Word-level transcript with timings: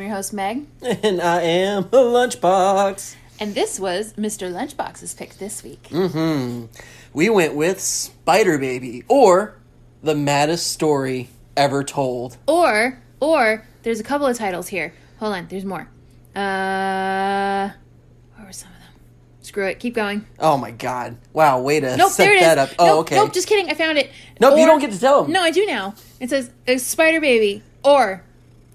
I'm 0.00 0.06
your 0.06 0.16
host, 0.16 0.32
Meg, 0.32 0.66
And 1.02 1.20
I 1.20 1.42
am 1.42 1.84
lunchbox. 1.84 3.16
and 3.38 3.54
this 3.54 3.78
was 3.78 4.14
Mr. 4.14 4.50
Lunchbox's 4.50 5.12
pick 5.12 5.34
this 5.36 5.62
week. 5.62 5.82
Mm. 5.90 6.10
Hmm. 6.10 6.64
We 7.12 7.28
went 7.28 7.54
with 7.54 7.82
Spider 7.82 8.56
Baby, 8.56 9.04
or 9.08 9.56
the 10.02 10.14
maddest 10.14 10.72
story 10.72 11.28
ever 11.54 11.84
told. 11.84 12.38
Or, 12.48 12.98
or, 13.20 13.66
there's 13.82 14.00
a 14.00 14.02
couple 14.02 14.26
of 14.26 14.38
titles 14.38 14.68
here. 14.68 14.94
Hold 15.18 15.34
on, 15.34 15.48
there's 15.48 15.66
more. 15.66 15.86
Uh, 16.34 17.68
what 18.36 18.46
were 18.46 18.52
some 18.54 18.70
of 18.72 18.78
them? 18.78 18.94
Screw 19.42 19.66
it, 19.66 19.80
keep 19.80 19.92
going. 19.94 20.24
Oh 20.38 20.56
my 20.56 20.70
god! 20.70 21.18
Wow, 21.34 21.60
way 21.60 21.78
to 21.80 21.94
Nope, 21.98 22.12
set 22.12 22.24
there 22.24 22.32
it 22.32 22.36
is. 22.36 22.42
that 22.42 22.56
up. 22.56 22.70
Oh, 22.78 22.86
nope, 22.86 23.00
okay. 23.00 23.16
nope, 23.16 23.34
just 23.34 23.46
kidding. 23.48 23.68
I 23.70 23.74
found 23.74 23.98
it. 23.98 24.10
Nope, 24.40 24.58
you 24.58 24.64
don't 24.64 24.80
get 24.80 24.92
to 24.92 24.98
tell 24.98 25.24
them. 25.24 25.32
No, 25.32 25.42
I 25.42 25.50
do 25.50 25.66
now. 25.66 25.94
It 26.20 26.30
says 26.30 26.50
uh, 26.66 26.78
Spider 26.78 27.20
Baby, 27.20 27.62
or 27.84 28.24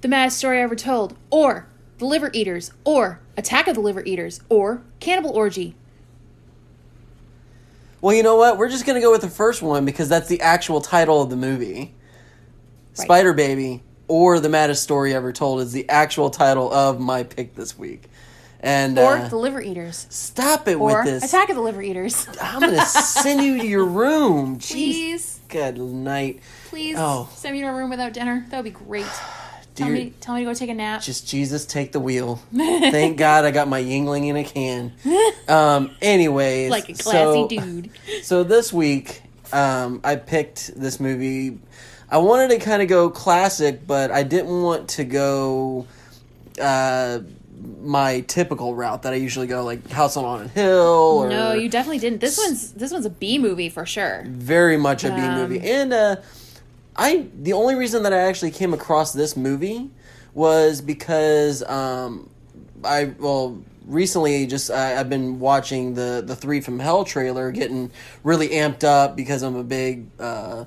The 0.05 0.09
Maddest 0.09 0.37
Story 0.37 0.61
Ever 0.61 0.75
Told, 0.75 1.17
or 1.31 1.65
The 1.97 2.05
Liver 2.05 2.29
Eaters, 2.31 2.71
or 2.83 3.21
Attack 3.37 3.67
of 3.67 3.73
the 3.73 3.81
Liver 3.81 4.03
Eaters, 4.05 4.39
or 4.49 4.83
Cannibal 4.99 5.31
Orgy. 5.31 5.73
Well, 8.01 8.15
you 8.15 8.21
know 8.21 8.35
what? 8.35 8.59
We're 8.59 8.69
just 8.69 8.85
gonna 8.85 9.01
go 9.01 9.09
with 9.11 9.21
the 9.21 9.31
first 9.31 9.63
one 9.63 9.83
because 9.83 10.07
that's 10.07 10.27
the 10.27 10.41
actual 10.41 10.79
title 10.79 11.23
of 11.23 11.31
the 11.31 11.35
movie. 11.35 11.95
Spider 12.93 13.33
Baby, 13.33 13.81
or 14.07 14.39
the 14.39 14.47
maddest 14.47 14.83
story 14.83 15.11
ever 15.11 15.33
told, 15.33 15.59
is 15.61 15.71
the 15.71 15.89
actual 15.89 16.29
title 16.29 16.71
of 16.71 16.99
my 16.99 17.23
pick 17.23 17.55
this 17.55 17.75
week. 17.75 18.03
And 18.59 18.99
Or 18.99 19.17
uh, 19.17 19.27
The 19.27 19.37
Liver 19.37 19.59
Eaters. 19.59 20.05
stop 20.11 20.67
it 20.67 20.75
Or 20.75 20.97
with 20.99 21.05
this. 21.05 21.23
Attack 21.33 21.49
of 21.49 21.55
the 21.55 21.63
Liver 21.63 21.81
Eaters. 21.81 22.27
I'm 22.39 22.59
gonna 22.59 22.85
send 22.85 23.41
you 23.41 23.57
to 23.59 23.65
your 23.65 23.85
room. 23.85 24.59
Jeez. 24.59 24.71
Please, 24.71 25.39
Good 25.49 25.79
night. 25.79 26.41
please 26.69 26.95
Oh. 26.99 27.27
send 27.33 27.55
me 27.55 27.61
to 27.61 27.67
a 27.69 27.73
room 27.73 27.89
without 27.89 28.13
dinner. 28.13 28.45
That 28.51 28.57
would 28.57 28.71
be 28.71 28.85
great. 28.85 29.07
Tell 29.75 29.89
me, 29.89 30.13
tell 30.21 30.35
me 30.35 30.41
to 30.41 30.45
go 30.45 30.53
take 30.53 30.69
a 30.69 30.73
nap. 30.73 31.01
Just 31.01 31.27
Jesus, 31.27 31.65
take 31.65 31.91
the 31.91 31.99
wheel. 31.99 32.41
Thank 32.55 33.17
God 33.17 33.43
I 33.45 33.51
got 33.51 33.67
my 33.67 33.81
Yuengling 33.83 34.27
in 34.27 34.37
a 34.37 34.43
can. 34.43 34.93
Um, 35.47 35.91
anyways, 36.01 36.71
like 36.71 36.89
a 36.89 36.93
classy 36.93 37.01
so, 37.03 37.47
dude. 37.47 37.89
So 38.23 38.43
this 38.43 38.71
week, 38.71 39.21
um, 39.51 39.99
I 40.03 40.15
picked 40.15 40.79
this 40.79 40.99
movie. 40.99 41.59
I 42.09 42.19
wanted 42.19 42.51
to 42.51 42.59
kind 42.59 42.81
of 42.81 42.87
go 42.87 43.09
classic, 43.09 43.85
but 43.85 44.11
I 44.11 44.23
didn't 44.23 44.61
want 44.61 44.89
to 44.91 45.03
go 45.03 45.87
uh, 46.61 47.19
my 47.81 48.21
typical 48.21 48.75
route 48.75 49.03
that 49.03 49.13
I 49.13 49.17
usually 49.17 49.47
go, 49.47 49.63
like 49.65 49.89
House 49.89 50.15
on 50.15 50.23
Haunted 50.23 50.51
Hill. 50.51 50.77
Or 51.23 51.29
No, 51.29 51.53
you 51.53 51.67
definitely 51.69 51.99
didn't. 51.99 52.21
This 52.21 52.37
one's 52.37 52.71
this 52.73 52.91
one's 52.91 53.05
a 53.05 53.09
B 53.09 53.37
movie 53.39 53.69
for 53.69 53.85
sure. 53.85 54.23
very 54.27 54.77
much 54.77 55.03
a 55.03 55.09
B 55.09 55.15
Um, 55.19 55.35
movie. 55.35 55.59
And 55.69 55.91
uh, 55.93 56.15
I 56.95 57.27
the 57.41 57.53
only 57.53 57.75
reason 57.75 58.03
that 58.03 58.13
I 58.13 58.19
actually 58.19 58.51
came 58.51 58.73
across 58.73 59.13
this 59.13 59.35
movie 59.35 59.89
was 60.33 60.81
because 60.81 61.63
um, 61.63 62.29
I 62.83 63.13
well 63.19 63.61
recently 63.85 64.47
just 64.47 64.71
I, 64.71 64.99
I've 64.99 65.09
been 65.09 65.39
watching 65.39 65.93
the 65.93 66.23
the 66.25 66.35
Three 66.35 66.61
from 66.61 66.79
Hell 66.79 67.03
trailer, 67.05 67.51
getting 67.51 67.91
really 68.23 68.49
amped 68.49 68.83
up 68.83 69.15
because 69.15 69.41
I'm 69.41 69.55
a 69.55 69.63
big 69.63 70.07
uh, 70.19 70.65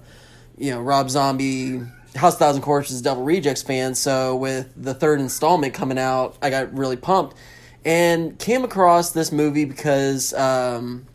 you 0.57 0.71
know 0.71 0.81
Rob 0.81 1.11
Zombie. 1.11 1.83
House 2.17 2.33
of 2.33 2.39
Thousand 2.39 2.63
Corpses, 2.63 3.03
Devil 3.03 3.23
Rejects 3.23 3.63
fan. 3.63 3.95
So 3.95 4.35
with 4.35 4.73
the 4.77 4.95
third 4.95 5.21
installment 5.21 5.75
coming 5.75 5.99
out, 5.99 6.37
I 6.43 6.51
got 6.51 6.73
really 6.77 6.97
pumped 6.97 7.37
and 7.85 8.39
came 8.39 8.65
across 8.65 9.13
this 9.13 9.33
movie 9.33 9.65
because 9.65 10.35
um, 10.35 11.07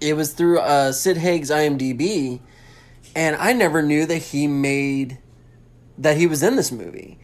it 0.00 0.14
was 0.14 0.32
through 0.32 0.58
uh, 0.58 0.92
Sid 0.92 1.16
Haig's 1.16 1.50
IMDb, 1.50 2.40
and 3.14 3.36
I 3.36 3.52
never 3.52 3.82
knew 3.82 4.06
that 4.06 4.18
he 4.18 4.46
made 4.46 5.18
that 5.98 6.16
he 6.16 6.26
was 6.26 6.42
in 6.42 6.56
this 6.56 6.72
movie. 6.72 7.18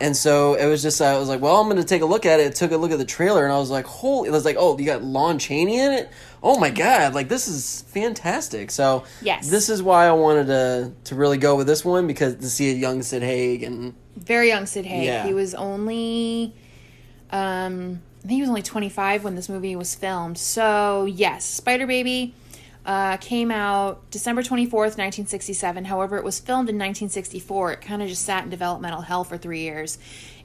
And 0.00 0.16
so 0.16 0.54
it 0.54 0.66
was 0.66 0.82
just 0.82 1.00
I 1.00 1.16
was 1.16 1.28
like, 1.28 1.40
well, 1.40 1.60
I'm 1.60 1.68
going 1.68 1.76
to 1.80 1.84
take 1.86 2.02
a 2.02 2.06
look 2.06 2.26
at 2.26 2.40
it. 2.40 2.56
Took 2.56 2.72
a 2.72 2.76
look 2.76 2.90
at 2.90 2.98
the 2.98 3.04
trailer, 3.04 3.44
and 3.44 3.52
I 3.52 3.58
was 3.58 3.70
like, 3.70 3.84
holy! 3.84 4.28
It 4.28 4.32
was 4.32 4.44
like, 4.44 4.56
oh, 4.58 4.76
you 4.76 4.84
got 4.84 5.04
Lon 5.04 5.38
Chaney 5.38 5.78
in 5.78 5.92
it. 5.92 6.10
Oh 6.42 6.58
my 6.58 6.70
god! 6.70 7.14
Like 7.14 7.28
this 7.28 7.46
is 7.46 7.82
fantastic. 7.88 8.72
So 8.72 9.04
Yes. 9.20 9.48
this 9.48 9.68
is 9.68 9.80
why 9.80 10.06
I 10.06 10.12
wanted 10.12 10.46
to 10.48 10.92
to 11.04 11.14
really 11.14 11.38
go 11.38 11.54
with 11.54 11.68
this 11.68 11.84
one 11.84 12.08
because 12.08 12.34
to 12.36 12.50
see 12.50 12.70
a 12.72 12.74
young 12.74 13.02
Sid 13.02 13.22
Haig 13.22 13.62
and 13.62 13.94
Very 14.16 14.48
young 14.48 14.66
Sid 14.66 14.86
Haig. 14.86 15.04
Yeah. 15.04 15.24
He 15.24 15.34
was 15.34 15.54
only, 15.54 16.52
um, 17.30 18.02
I 18.18 18.22
think 18.22 18.32
he 18.32 18.40
was 18.40 18.48
only 18.48 18.62
25 18.62 19.22
when 19.22 19.36
this 19.36 19.48
movie 19.48 19.76
was 19.76 19.94
filmed. 19.94 20.36
So 20.36 21.04
yes, 21.04 21.44
Spider 21.44 21.86
Baby 21.86 22.34
uh, 22.84 23.16
came 23.18 23.50
out 23.50 24.10
December 24.10 24.42
24th, 24.42 24.96
1967. 24.98 25.84
However, 25.84 26.16
it 26.16 26.24
was 26.24 26.40
filmed 26.40 26.68
in 26.68 26.76
1964. 26.76 27.72
It 27.72 27.80
kind 27.80 28.02
of 28.02 28.08
just 28.08 28.24
sat 28.24 28.44
in 28.44 28.50
developmental 28.50 29.02
hell 29.02 29.24
for 29.24 29.38
three 29.38 29.60
years. 29.60 29.98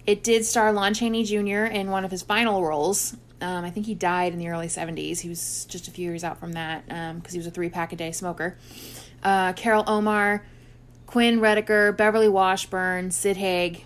It 0.05 0.23
did 0.23 0.45
star 0.45 0.71
Lon 0.71 0.93
Chaney 0.93 1.23
Jr. 1.23 1.65
in 1.65 1.89
one 1.89 2.05
of 2.05 2.11
his 2.11 2.21
final 2.21 2.63
roles. 2.63 3.15
Um, 3.41 3.65
I 3.65 3.69
think 3.69 3.85
he 3.85 3.93
died 3.93 4.33
in 4.33 4.39
the 4.39 4.49
early 4.49 4.67
70s. 4.67 5.19
He 5.19 5.29
was 5.29 5.65
just 5.65 5.87
a 5.87 5.91
few 5.91 6.05
years 6.05 6.23
out 6.23 6.39
from 6.39 6.53
that 6.53 6.85
because 6.87 7.33
he 7.33 7.37
was 7.37 7.47
a 7.47 7.51
three 7.51 7.69
pack 7.69 7.93
a 7.93 7.95
day 7.95 8.11
smoker. 8.11 8.57
Uh, 9.23 9.53
Carol 9.53 9.83
Ohmart, 9.83 10.41
Quinn 11.05 11.39
Redeker, 11.39 11.95
Beverly 11.95 12.29
Washburn, 12.29 13.11
Sid 13.11 13.37
Haig. 13.37 13.83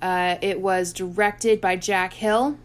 Uh, 0.00 0.36
it 0.42 0.60
was 0.60 0.92
directed 0.92 1.60
by 1.60 1.76
Jack 1.76 2.14
Hill, 2.14 2.58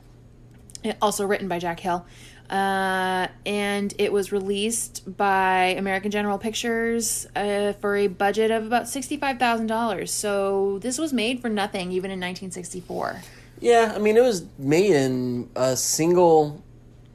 also 1.02 1.26
written 1.26 1.48
by 1.48 1.60
Jack 1.60 1.80
Hill. 1.80 2.06
Uh, 2.50 3.28
and 3.46 3.94
it 3.98 4.12
was 4.12 4.32
released 4.32 5.18
by 5.18 5.76
American 5.78 6.12
General 6.12 6.38
Pictures 6.38 7.28
uh, 7.36 7.74
for 7.74 7.96
a 7.96 8.08
budget 8.08 8.52
of 8.52 8.66
about 8.66 8.84
$65,000. 8.84 10.08
So 10.08 10.80
this 10.80 10.98
was 10.98 11.12
made 11.12 11.42
for 11.42 11.50
nothing, 11.50 11.92
even 11.92 12.10
in 12.10 12.20
1964. 12.20 13.22
Yeah, 13.60 13.92
I 13.96 14.00
mean, 14.00 14.18
it 14.18 14.24
was 14.24 14.46
made 14.58 14.92
in 14.92 15.50
a 15.56 15.76
single 15.76 16.64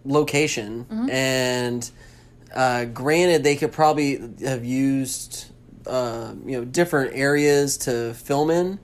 location, 0.05 0.87
and 1.11 1.89
uh, 2.55 2.87
granted, 2.87 3.45
they 3.45 3.57
could 3.57 3.73
probably 3.73 4.21
have 4.45 4.65
used 4.65 5.47
uh, 5.87 6.35
you 6.45 6.59
know 6.59 6.65
different 6.65 7.15
areas 7.15 7.77
to 7.79 8.15
film 8.15 8.51
in. 8.51 8.79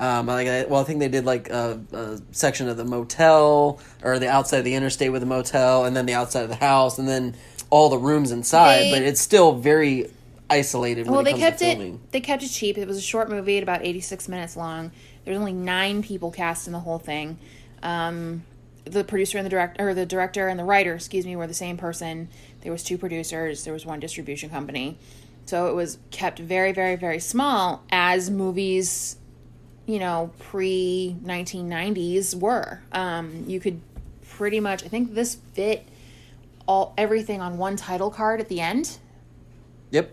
Um, 0.00 0.30
I, 0.30 0.64
well, 0.66 0.80
I 0.80 0.84
think 0.84 0.98
they 0.98 1.08
did 1.08 1.26
like 1.26 1.50
a, 1.50 1.78
a 1.92 2.18
section 2.32 2.68
of 2.68 2.78
the 2.78 2.86
motel 2.86 3.78
or 4.02 4.18
the 4.18 4.28
outside 4.28 4.58
of 4.58 4.64
the 4.64 4.74
interstate 4.74 5.12
with 5.12 5.20
the 5.20 5.26
motel, 5.26 5.84
and 5.84 5.94
then 5.94 6.06
the 6.06 6.14
outside 6.14 6.42
of 6.42 6.48
the 6.48 6.56
house, 6.56 6.98
and 6.98 7.06
then 7.06 7.34
all 7.68 7.90
the 7.90 7.98
rooms 7.98 8.32
inside. 8.32 8.84
They- 8.84 8.90
but 8.92 9.02
it's 9.02 9.20
still 9.20 9.52
very 9.52 10.10
isolated. 10.48 11.04
When 11.06 11.12
Well, 11.12 11.20
it 11.20 11.24
they 11.24 11.30
comes 11.32 11.42
kept 11.42 11.58
to 11.58 11.66
it. 11.66 12.12
They 12.12 12.20
kept 12.20 12.42
it 12.42 12.48
cheap. 12.48 12.78
It 12.78 12.88
was 12.88 12.96
a 12.96 13.02
short 13.02 13.28
movie 13.28 13.58
at 13.58 13.62
about 13.62 13.84
eighty-six 13.84 14.26
minutes 14.26 14.56
long. 14.56 14.90
There 15.24 15.34
was 15.34 15.38
only 15.38 15.52
nine 15.52 16.02
people 16.02 16.30
cast 16.30 16.66
in 16.66 16.72
the 16.72 16.80
whole 16.80 16.98
thing. 16.98 17.38
Um, 17.82 18.44
the 18.86 19.04
producer 19.04 19.36
and 19.36 19.44
the 19.44 19.50
director, 19.50 19.90
or 19.90 19.94
the 19.94 20.06
director 20.06 20.48
and 20.48 20.58
the 20.58 20.64
writer, 20.64 20.94
excuse 20.94 21.26
me, 21.26 21.36
were 21.36 21.46
the 21.46 21.52
same 21.54 21.76
person. 21.76 22.28
There 22.62 22.72
was 22.72 22.82
two 22.82 22.96
producers. 22.96 23.64
There 23.64 23.74
was 23.74 23.84
one 23.84 24.00
distribution 24.00 24.48
company. 24.48 24.98
So 25.44 25.68
it 25.68 25.74
was 25.74 25.98
kept 26.10 26.38
very, 26.38 26.72
very, 26.72 26.96
very 26.96 27.18
small, 27.18 27.82
as 27.90 28.30
movies, 28.30 29.16
you 29.90 29.98
know, 29.98 30.30
pre 30.38 31.16
nineteen 31.22 31.68
nineties 31.68 32.34
were. 32.36 32.80
Um, 32.92 33.44
you 33.46 33.60
could 33.60 33.80
pretty 34.28 34.60
much. 34.60 34.84
I 34.84 34.88
think 34.88 35.14
this 35.14 35.34
fit 35.52 35.86
all 36.66 36.94
everything 36.96 37.40
on 37.40 37.58
one 37.58 37.76
title 37.76 38.10
card 38.10 38.40
at 38.40 38.48
the 38.48 38.60
end. 38.60 38.98
Yep. 39.90 40.12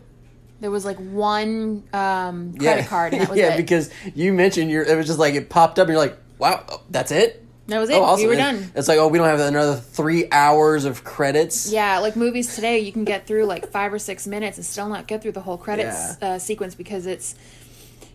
There 0.60 0.72
was 0.72 0.86
like 0.86 0.98
one 0.98 1.84
um, 1.94 2.56
credit 2.58 2.88
card, 2.88 3.14
and 3.14 3.22
that 3.22 3.30
was 3.30 3.38
yeah, 3.38 3.54
it. 3.54 3.58
because 3.58 3.92
you 4.16 4.34
mentioned 4.34 4.72
your 4.72 4.84
it 4.84 4.98
was 4.98 5.06
just 5.06 5.20
like 5.20 5.36
it 5.36 5.50
popped 5.50 5.78
up 5.78 5.88
and 5.88 5.94
you're 5.94 6.02
like, 6.02 6.18
wow, 6.40 6.66
oh, 6.68 6.82
that's 6.90 7.12
it. 7.12 7.46
that 7.68 7.80
was 7.80 7.92
it. 7.92 7.94
Oh, 7.94 8.04
awesome. 8.04 8.24
We 8.24 8.30
were 8.30 8.36
done. 8.36 8.72
It's 8.76 8.88
like, 8.88 8.98
oh, 8.98 9.08
we 9.08 9.20
don't 9.20 9.28
have 9.28 9.40
another 9.40 9.76
three 9.76 10.28
hours 10.32 10.86
of 10.86 11.04
credits. 11.04 11.72
Yeah, 11.72 12.00
like 12.00 12.16
movies 12.16 12.56
today, 12.56 12.80
you 12.80 12.92
can 12.92 13.04
get 13.04 13.28
through 13.28 13.46
like 13.46 13.70
five 13.70 13.94
or 13.94 14.00
six 14.00 14.26
minutes 14.26 14.58
and 14.58 14.66
still 14.66 14.90
not 14.90 15.06
get 15.06 15.22
through 15.22 15.34
the 15.34 15.42
whole 15.42 15.60
credits 15.60 16.20
uh, 16.24 16.40
sequence 16.40 16.74
because 16.74 17.06
it's 17.06 17.36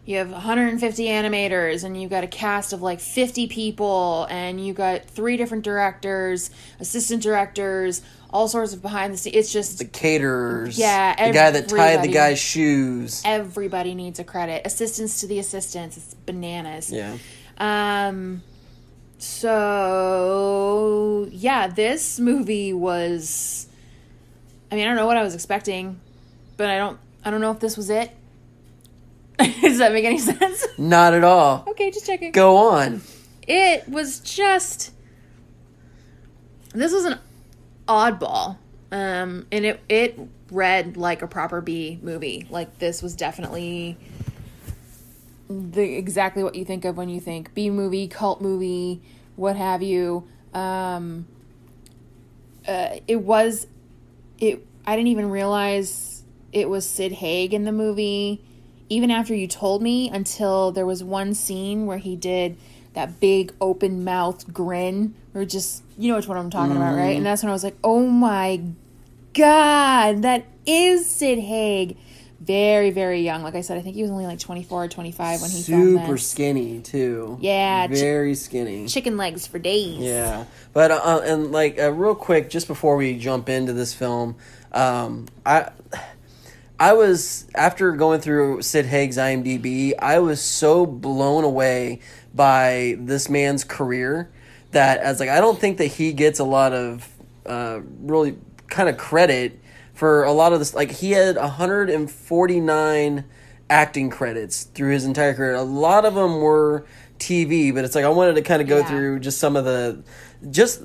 you 0.04 0.18
have 0.18 0.32
150 0.32 1.06
animators 1.06 1.84
and 1.84 2.00
you've 2.00 2.10
got 2.10 2.24
a 2.24 2.28
cast 2.28 2.72
of 2.72 2.82
like 2.82 2.98
50 2.98 3.46
people 3.46 4.26
and 4.30 4.64
you 4.64 4.72
got 4.74 5.04
three 5.04 5.36
different 5.36 5.62
directors, 5.62 6.50
assistant 6.80 7.22
directors, 7.22 8.02
all 8.30 8.48
sorts 8.48 8.72
of 8.72 8.82
behind 8.82 9.12
the 9.12 9.16
scenes. 9.16 9.36
It's 9.36 9.52
just 9.52 9.78
The 9.78 9.84
caterers. 9.84 10.76
Yeah, 10.76 11.28
The 11.28 11.32
guy 11.32 11.50
that 11.52 11.68
tied 11.68 12.02
the 12.02 12.08
guy's 12.08 12.40
shoes. 12.40 13.22
everybody 13.24 13.94
needs 13.94 14.18
a 14.18 14.24
credit. 14.24 14.62
Assistants 14.66 15.20
to 15.20 15.28
the 15.28 15.38
assistants. 15.38 15.96
It's 15.96 16.14
bananas. 16.14 16.90
Yeah. 16.90 17.16
Um 17.58 18.42
so 19.18 21.28
yeah, 21.30 21.68
this 21.68 22.18
movie 22.18 22.72
was 22.72 23.68
I 24.70 24.74
mean, 24.74 24.84
I 24.84 24.88
don't 24.88 24.96
know 24.96 25.06
what 25.06 25.16
I 25.16 25.22
was 25.22 25.34
expecting, 25.34 26.00
but 26.56 26.70
I 26.70 26.78
don't 26.78 26.98
I 27.24 27.30
don't 27.30 27.40
know 27.40 27.52
if 27.52 27.60
this 27.60 27.76
was 27.76 27.88
it. 27.88 28.10
Does 29.60 29.78
that 29.78 29.92
make 29.92 30.04
any 30.04 30.18
sense? 30.18 30.66
Not 30.78 31.14
at 31.14 31.24
all. 31.24 31.64
okay, 31.68 31.90
just 31.90 32.06
checking. 32.06 32.32
Go 32.32 32.56
on. 32.56 33.00
It 33.46 33.88
was 33.88 34.20
just 34.20 34.92
this 36.74 36.92
was 36.92 37.04
an 37.04 37.18
oddball. 37.88 38.58
Um, 38.90 39.46
and 39.50 39.64
it 39.64 39.80
it 39.88 40.18
read 40.50 40.96
like 40.96 41.22
a 41.22 41.26
proper 41.26 41.60
B 41.60 41.98
movie. 42.02 42.46
Like 42.50 42.78
this 42.78 43.02
was 43.02 43.16
definitely 43.16 43.96
the 45.48 45.96
exactly 45.96 46.42
what 46.42 46.54
you 46.54 46.64
think 46.64 46.84
of 46.84 46.96
when 46.96 47.08
you 47.08 47.20
think 47.20 47.54
B 47.54 47.70
movie, 47.70 48.08
cult 48.08 48.40
movie, 48.40 49.00
what 49.36 49.56
have 49.56 49.82
you. 49.82 50.28
Um, 50.52 51.26
uh, 52.68 52.96
it 53.08 53.16
was 53.22 53.66
it. 54.38 54.66
I 54.86 54.96
didn't 54.96 55.08
even 55.08 55.30
realize 55.30 56.22
it 56.52 56.68
was 56.68 56.86
Sid 56.86 57.12
Haig 57.12 57.54
in 57.54 57.64
the 57.64 57.72
movie, 57.72 58.42
even 58.92 59.10
after 59.10 59.34
you 59.34 59.46
told 59.46 59.82
me. 59.82 60.10
Until 60.10 60.72
there 60.72 60.86
was 60.86 61.02
one 61.02 61.34
scene 61.34 61.86
where 61.86 61.98
he 61.98 62.16
did 62.16 62.56
that 62.94 63.20
big 63.20 63.52
open 63.60 64.04
mouth 64.04 64.52
grin, 64.52 65.14
or 65.34 65.44
just 65.44 65.82
you 65.96 66.10
know 66.10 66.16
which 66.16 66.28
one 66.28 66.36
I'm 66.36 66.50
talking 66.50 66.76
about, 66.76 66.96
right? 66.96 67.16
And 67.16 67.24
that's 67.24 67.42
when 67.42 67.50
I 67.50 67.52
was 67.52 67.64
like, 67.64 67.76
oh 67.82 68.06
my 68.06 68.60
god, 69.34 70.22
that 70.22 70.44
is 70.66 71.08
Sid 71.08 71.38
Haig. 71.38 71.96
Very, 72.40 72.90
very 72.90 73.20
young. 73.20 73.44
Like 73.44 73.54
I 73.54 73.60
said, 73.60 73.78
I 73.78 73.82
think 73.82 73.94
he 73.94 74.02
was 74.02 74.10
only 74.10 74.26
like 74.26 74.40
24 74.40 74.84
or 74.84 74.88
25 74.88 75.42
when 75.42 75.50
he 75.50 75.62
Super 75.62 76.18
skinny 76.18 76.80
too. 76.80 77.38
Yeah, 77.40 77.86
chi- 77.86 77.94
very 77.94 78.34
skinny. 78.34 78.88
Chicken 78.88 79.16
legs 79.16 79.46
for 79.46 79.60
days. 79.60 80.00
Yeah, 80.00 80.46
but 80.72 80.90
uh, 80.90 81.00
uh, 81.04 81.20
and 81.24 81.52
like 81.52 81.78
uh, 81.78 81.92
real 81.92 82.16
quick, 82.16 82.50
just 82.50 82.66
before 82.66 82.96
we 82.96 83.16
jump 83.16 83.48
into 83.48 83.72
this 83.72 83.94
film, 83.94 84.34
um, 84.72 85.28
I 85.46 85.70
I 86.82 86.94
was 86.94 87.46
after 87.54 87.92
going 87.92 88.20
through 88.20 88.62
Sid 88.62 88.86
Haig's 88.86 89.16
IMDb, 89.16 89.92
I 90.00 90.18
was 90.18 90.40
so 90.42 90.84
blown 90.84 91.44
away 91.44 92.00
by 92.34 92.96
this 92.98 93.28
man's 93.28 93.62
career 93.62 94.32
that 94.72 94.98
as 94.98 95.20
like 95.20 95.28
I 95.28 95.40
don't 95.40 95.60
think 95.60 95.78
that 95.78 95.86
he 95.86 96.12
gets 96.12 96.40
a 96.40 96.44
lot 96.44 96.72
of 96.72 97.08
uh, 97.46 97.82
really 98.00 98.36
kind 98.68 98.88
of 98.88 98.96
credit 98.96 99.60
for 99.94 100.24
a 100.24 100.32
lot 100.32 100.52
of 100.52 100.58
this. 100.58 100.74
Like 100.74 100.90
he 100.90 101.12
had 101.12 101.36
149 101.36 103.24
acting 103.70 104.10
credits 104.10 104.64
through 104.64 104.90
his 104.90 105.04
entire 105.04 105.34
career. 105.34 105.54
A 105.54 105.62
lot 105.62 106.04
of 106.04 106.16
them 106.16 106.40
were 106.40 106.84
TV, 107.20 107.72
but 107.72 107.84
it's 107.84 107.94
like 107.94 108.04
I 108.04 108.08
wanted 108.08 108.34
to 108.34 108.42
kind 108.42 108.60
of 108.60 108.66
go 108.66 108.78
Yeah. 108.78 108.88
through 108.88 109.20
just 109.20 109.38
some 109.38 109.54
of 109.54 109.64
the 109.64 110.02
just 110.50 110.82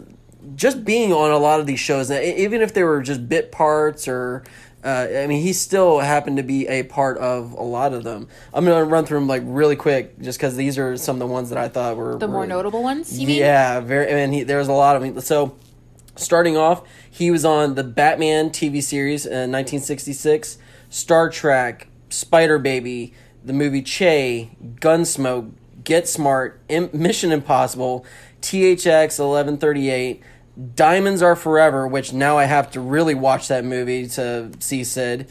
just 0.55 0.85
being 0.85 1.11
on 1.11 1.31
a 1.31 1.39
lot 1.39 1.59
of 1.59 1.65
these 1.65 1.79
shows, 1.79 2.11
even 2.11 2.61
if 2.61 2.75
they 2.75 2.83
were 2.83 3.01
just 3.01 3.27
bit 3.27 3.51
parts 3.51 4.07
or. 4.07 4.43
Uh, 4.83 5.07
I 5.23 5.27
mean, 5.27 5.41
he 5.41 5.53
still 5.53 5.99
happened 5.99 6.37
to 6.37 6.43
be 6.43 6.67
a 6.67 6.83
part 6.83 7.17
of 7.17 7.51
a 7.53 7.63
lot 7.63 7.93
of 7.93 8.03
them. 8.03 8.27
I'm 8.53 8.63
gonna 8.63 8.85
run 8.85 9.05
through 9.05 9.19
them 9.19 9.27
like 9.27 9.41
really 9.45 9.75
quick, 9.75 10.19
just 10.21 10.37
because 10.37 10.55
these 10.55 10.77
are 10.77 10.95
some 10.97 11.15
of 11.15 11.19
the 11.19 11.27
ones 11.27 11.49
that 11.49 11.57
I 11.57 11.67
thought 11.67 11.97
were 11.97 12.17
The 12.17 12.27
more 12.27 12.41
were- 12.41 12.47
notable 12.47 12.83
ones, 12.83 13.19
you 13.19 13.27
mean? 13.27 13.37
yeah, 13.39 13.79
very. 13.79 14.09
And 14.09 14.33
he, 14.33 14.43
there 14.43 14.59
was 14.59 14.67
a 14.67 14.73
lot 14.73 14.95
of 14.95 15.01
them. 15.01 15.19
So, 15.21 15.55
starting 16.15 16.55
off, 16.57 16.83
he 17.09 17.31
was 17.31 17.43
on 17.43 17.75
the 17.75 17.83
Batman 17.83 18.49
TV 18.51 18.81
series 18.83 19.25
in 19.25 19.51
1966, 19.51 20.57
Star 20.89 21.29
Trek, 21.29 21.87
Spider 22.09 22.59
Baby, 22.59 23.13
the 23.43 23.53
movie 23.53 23.81
Che, 23.81 24.51
Gunsmoke, 24.79 25.51
Get 25.83 26.07
Smart, 26.07 26.61
Im- 26.69 26.89
Mission 26.93 27.31
Impossible, 27.31 28.05
THX 28.41 29.19
1138. 29.19 30.21
Diamonds 30.75 31.21
Are 31.21 31.35
Forever, 31.35 31.87
which 31.87 32.13
now 32.13 32.37
I 32.37 32.45
have 32.45 32.71
to 32.71 32.81
really 32.81 33.13
watch 33.13 33.47
that 33.47 33.63
movie 33.63 34.07
to 34.09 34.51
see 34.59 34.83
Sid. 34.83 35.29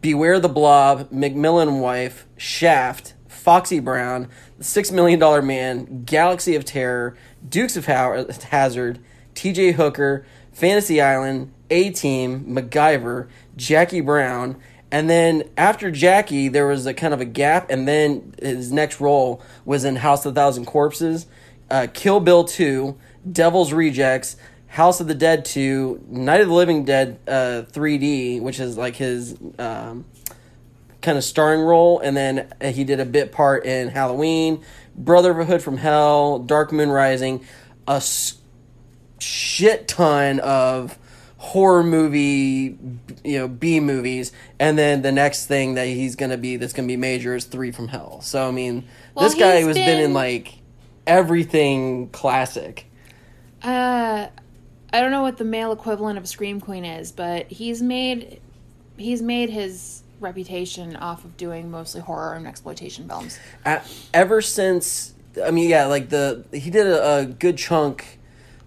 Beware 0.00 0.40
the 0.40 0.48
Blob, 0.48 1.10
McMillan 1.10 1.80
Wife, 1.80 2.26
Shaft, 2.36 3.14
Foxy 3.28 3.80
Brown, 3.80 4.28
The 4.58 4.64
Six 4.64 4.90
Million 4.90 5.18
Dollar 5.18 5.42
Man, 5.42 6.04
Galaxy 6.04 6.56
of 6.56 6.64
Terror, 6.64 7.16
Dukes 7.48 7.76
of 7.76 7.86
Hazzard, 7.86 8.98
TJ 9.34 9.74
Hooker, 9.74 10.26
Fantasy 10.52 11.00
Island, 11.00 11.52
A 11.70 11.90
Team, 11.90 12.44
MacGyver, 12.46 13.28
Jackie 13.56 14.00
Brown, 14.00 14.56
and 14.92 15.08
then 15.08 15.44
after 15.56 15.90
Jackie, 15.90 16.48
there 16.48 16.66
was 16.66 16.86
a 16.86 16.94
kind 16.94 17.14
of 17.14 17.20
a 17.20 17.24
gap, 17.24 17.70
and 17.70 17.86
then 17.86 18.34
his 18.40 18.72
next 18.72 19.00
role 19.00 19.40
was 19.64 19.84
in 19.84 19.96
House 19.96 20.26
of 20.26 20.32
a 20.32 20.34
Thousand 20.34 20.64
Corpses, 20.64 21.26
uh, 21.70 21.86
Kill 21.92 22.20
Bill 22.20 22.44
2, 22.44 22.96
Devil's 23.30 23.72
Rejects, 23.72 24.36
House 24.68 25.00
of 25.00 25.08
the 25.08 25.14
Dead 25.14 25.44
2, 25.44 26.06
Night 26.08 26.40
of 26.40 26.48
the 26.48 26.54
Living 26.54 26.84
Dead 26.84 27.18
uh, 27.26 27.62
3D, 27.72 28.40
which 28.40 28.60
is 28.60 28.76
like 28.78 28.96
his 28.96 29.36
um, 29.58 30.04
kind 31.02 31.18
of 31.18 31.24
starring 31.24 31.60
role, 31.60 31.98
and 32.00 32.16
then 32.16 32.52
he 32.62 32.84
did 32.84 33.00
a 33.00 33.04
bit 33.04 33.32
part 33.32 33.64
in 33.64 33.88
Halloween, 33.88 34.62
Brotherhood 34.96 35.62
from 35.62 35.76
Hell, 35.78 36.38
Dark 36.40 36.72
Moon 36.72 36.90
Rising, 36.90 37.44
a 37.88 37.92
s- 37.92 38.36
shit 39.18 39.88
ton 39.88 40.40
of 40.40 40.98
horror 41.38 41.82
movie, 41.82 42.76
you 43.24 43.38
know, 43.38 43.48
B 43.48 43.80
movies, 43.80 44.30
and 44.58 44.78
then 44.78 45.00
the 45.02 45.10
next 45.12 45.46
thing 45.46 45.74
that 45.74 45.86
he's 45.86 46.14
gonna 46.16 46.36
be 46.36 46.56
that's 46.56 46.74
gonna 46.74 46.86
be 46.88 46.98
major 46.98 47.34
is 47.34 47.44
Three 47.44 47.70
from 47.72 47.88
Hell. 47.88 48.20
So 48.20 48.46
I 48.46 48.50
mean, 48.50 48.84
Well, 49.14 49.24
this 49.24 49.38
guy 49.38 49.64
was 49.64 49.76
been 49.76 50.00
in 50.00 50.12
like 50.12 50.59
everything 51.10 52.08
classic. 52.10 52.86
Uh, 53.62 54.28
I 54.92 55.00
don't 55.00 55.10
know 55.10 55.22
what 55.22 55.36
the 55.36 55.44
male 55.44 55.72
equivalent 55.72 56.18
of 56.18 56.28
Scream 56.28 56.60
Queen 56.60 56.84
is, 56.84 57.10
but 57.12 57.50
he's 57.50 57.82
made 57.82 58.40
he's 58.96 59.20
made 59.20 59.50
his 59.50 60.02
reputation 60.20 60.94
off 60.96 61.24
of 61.24 61.36
doing 61.36 61.70
mostly 61.70 62.00
horror 62.00 62.34
and 62.34 62.46
exploitation 62.46 63.08
films. 63.08 63.38
A 63.66 63.82
ever 64.14 64.40
since 64.40 65.14
I 65.44 65.50
mean, 65.50 65.68
yeah, 65.68 65.86
like 65.86 66.08
the 66.08 66.44
he 66.52 66.70
did 66.70 66.86
a, 66.86 67.18
a 67.18 67.26
good 67.26 67.58
chunk 67.58 68.18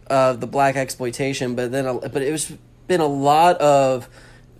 of 0.07 0.41
the 0.41 0.47
black 0.47 0.75
exploitation, 0.75 1.55
but 1.55 1.71
then 1.71 1.85
a, 1.85 2.09
but 2.09 2.21
it 2.21 2.31
was 2.31 2.51
been 2.87 3.01
a 3.01 3.07
lot 3.07 3.55
of 3.61 4.09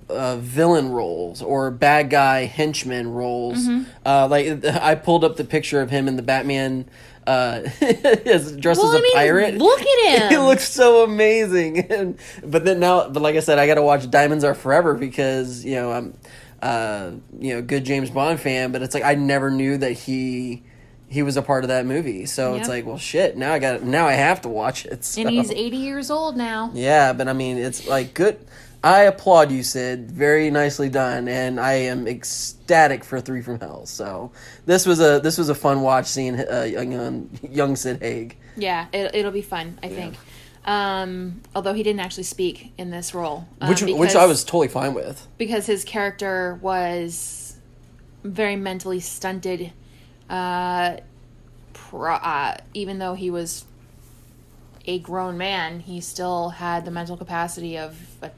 uh, 0.10 0.38
villain 0.38 0.90
roles 0.90 1.42
or 1.42 1.72
bad 1.72 2.10
guy 2.10 2.46
henchman 2.46 3.12
roles. 3.12 3.68
Uh, 4.06 4.28
like 4.28 4.64
I 4.82 4.96
pulled 4.96 5.24
up 5.24 5.36
the 5.36 5.44
picture 5.44 5.82
of 5.82 5.90
him 5.90 6.08
in 6.08 6.16
the 6.16 6.24
Batman. 6.24 6.86
Uh, 7.26 7.60
dressed 7.80 8.56
Well, 8.82 8.88
as 8.90 8.96
a 8.96 8.98
I 8.98 9.02
mean, 9.02 9.14
pirate. 9.16 9.58
look 9.58 9.80
at 9.82 10.20
him. 10.24 10.30
he 10.32 10.38
looks 10.38 10.68
so 10.68 11.04
amazing. 11.04 11.88
And, 11.94 12.18
but 12.44 12.66
then 12.66 12.80
now, 12.80 13.08
but 13.10 13.22
like 13.24 13.36
I 13.36 13.40
said, 13.40 13.60
I 13.60 13.68
got 13.68 13.76
to 13.76 13.82
watch 13.82 14.10
Diamonds 14.10 14.44
Are 14.44 14.54
Forever 14.56 14.94
because 14.96 15.64
you 15.64 15.76
know 15.76 15.92
I'm, 15.92 16.18
uh, 16.62 17.12
you 17.40 17.56
know, 17.56 17.62
good 17.62 17.86
James 17.86 18.10
Bond 18.10 18.40
fan. 18.40 18.72
But 18.72 18.82
it's 18.82 18.94
like 18.94 19.04
I 19.04 19.16
never 19.16 19.50
knew 19.52 19.78
that 19.78 19.92
he 19.94 20.64
he 21.08 21.22
was 21.24 21.38
a 21.38 21.42
part 21.42 21.64
of 21.64 21.68
that 21.70 21.86
movie. 21.86 22.26
So 22.26 22.56
it's 22.56 22.68
like, 22.68 22.86
well, 22.86 22.98
shit. 22.98 23.38
Now 23.38 23.54
I 23.54 23.60
got 23.60 23.84
now 23.84 24.08
I 24.08 24.14
have 24.14 24.42
to 24.42 24.50
watch 24.50 24.86
it. 24.86 25.04
So. 25.06 25.22
And 25.22 25.30
he's 25.30 25.52
80 25.52 25.78
years 25.78 26.10
old 26.10 26.36
now. 26.36 26.72
yeah, 26.74 27.14
but 27.14 27.28
I 27.28 27.34
mean, 27.34 27.58
it's 27.58 27.88
like 27.88 28.14
good. 28.14 28.40
I 28.84 29.04
applaud 29.04 29.50
you, 29.52 29.64
Sid. 29.64 30.12
Very 30.12 30.50
nicely 30.50 30.90
done, 30.90 31.28
and 31.30 31.60
I 31.60 31.74
am 31.74 32.06
ecstatic 32.08 33.04
for 33.06 33.22
Three 33.22 33.42
from 33.42 33.60
Hell. 33.60 33.86
So 33.86 34.32
this 34.66 34.86
was 34.86 35.00
a 35.00 35.20
this 35.22 35.38
was 35.38 35.48
a 35.50 35.56
fun 35.56 35.82
watch 35.82 36.06
seeing 36.08 36.38
uh, 36.40 36.64
young 36.64 37.30
young 37.50 37.76
Sid 37.76 38.02
Haig. 38.02 38.38
Yeah, 38.58 38.88
it, 38.92 39.16
it'll 39.16 39.32
be 39.32 39.42
fun, 39.42 39.80
I 39.82 39.88
think. 39.88 40.16
Um, 40.66 41.42
although 41.56 41.74
he 41.74 41.84
didn't 41.84 42.00
actually 42.02 42.24
speak 42.24 42.72
in 42.78 42.90
this 42.90 43.14
role, 43.14 43.48
um, 43.62 43.70
which 43.70 43.82
which 43.84 44.16
I 44.16 44.26
was 44.26 44.44
totally 44.44 44.68
fine 44.68 44.94
with. 44.94 45.28
because 45.38 45.66
his 45.66 45.84
character 45.86 46.60
was 46.62 47.58
very 48.24 48.56
mentally 48.56 49.00
stunted. 49.00 49.72
Uh, 50.30 50.98
pro- 51.74 52.16
uh, 52.16 52.56
even 52.74 53.00
though 53.00 53.14
he 53.14 53.30
was 53.30 53.66
a 54.86 55.00
grown 55.00 55.38
man, 55.38 55.80
he 55.82 56.00
still 56.02 56.50
had 56.50 56.86
the 56.86 56.92
mental 56.92 57.18
capacity 57.18 57.78
of 57.78 57.98
a, 58.22 58.32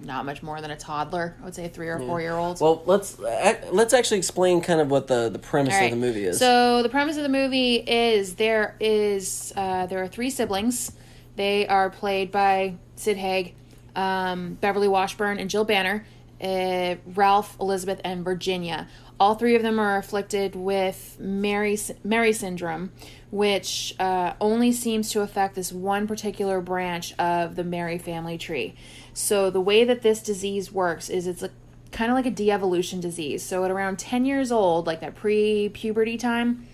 not 0.00 0.24
much 0.24 0.42
more 0.42 0.60
than 0.60 0.70
a 0.70 0.76
toddler. 0.76 1.36
I 1.40 1.44
would 1.44 1.54
say 1.54 1.64
a 1.66 1.68
three 1.68 1.88
or 1.88 1.98
four 1.98 2.20
year 2.20 2.34
old. 2.34 2.60
Well, 2.60 2.82
let's 2.86 3.18
let's 3.18 3.92
actually 3.92 4.18
explain 4.18 4.60
kind 4.60 4.80
of 4.80 4.90
what 4.90 5.06
the 5.06 5.28
the 5.28 5.38
premise 5.38 5.74
All 5.74 5.84
of 5.84 5.90
the 5.90 5.96
movie 5.96 6.24
is. 6.24 6.38
So 6.38 6.82
the 6.82 6.88
premise 6.88 7.16
of 7.16 7.22
the 7.22 7.28
movie 7.28 7.76
is 7.76 8.34
there 8.34 8.76
is 8.80 9.52
uh, 9.56 9.86
there 9.86 10.02
are 10.02 10.08
three 10.08 10.30
siblings. 10.30 10.92
They 11.36 11.66
are 11.68 11.90
played 11.90 12.32
by 12.32 12.74
Sid 12.96 13.16
Haig, 13.16 13.54
um, 13.94 14.54
Beverly 14.60 14.88
Washburn, 14.88 15.38
and 15.38 15.48
Jill 15.48 15.64
Banner. 15.64 16.04
Uh, 16.40 16.94
Ralph, 17.04 17.56
Elizabeth, 17.60 18.00
and 18.04 18.24
Virginia. 18.24 18.86
All 19.18 19.34
three 19.34 19.56
of 19.56 19.62
them 19.62 19.80
are 19.80 19.96
afflicted 19.96 20.54
with 20.54 21.16
Merrye 21.20 21.96
Merrye 22.06 22.32
syndrome, 22.32 22.92
which 23.32 23.96
uh, 23.98 24.34
only 24.40 24.70
seems 24.70 25.10
to 25.10 25.22
affect 25.22 25.56
this 25.56 25.72
one 25.72 26.06
particular 26.06 26.60
branch 26.60 27.12
of 27.18 27.56
the 27.56 27.64
Merrye 27.64 28.00
family 28.00 28.38
tree. 28.38 28.76
So 29.18 29.50
the 29.50 29.60
way 29.60 29.82
that 29.82 30.02
this 30.02 30.22
disease 30.22 30.70
works 30.70 31.10
is 31.10 31.26
it's 31.26 31.42
a 31.42 31.50
kind 31.90 32.08
of 32.08 32.14
like 32.14 32.24
a 32.24 32.30
de-evolution 32.30 33.00
disease. 33.00 33.42
So 33.42 33.64
at 33.64 33.70
around 33.70 33.98
10 33.98 34.24
years 34.24 34.52
old, 34.52 34.86
like 34.86 35.00
that 35.00 35.16
pre-puberty 35.16 36.16
time, 36.16 36.68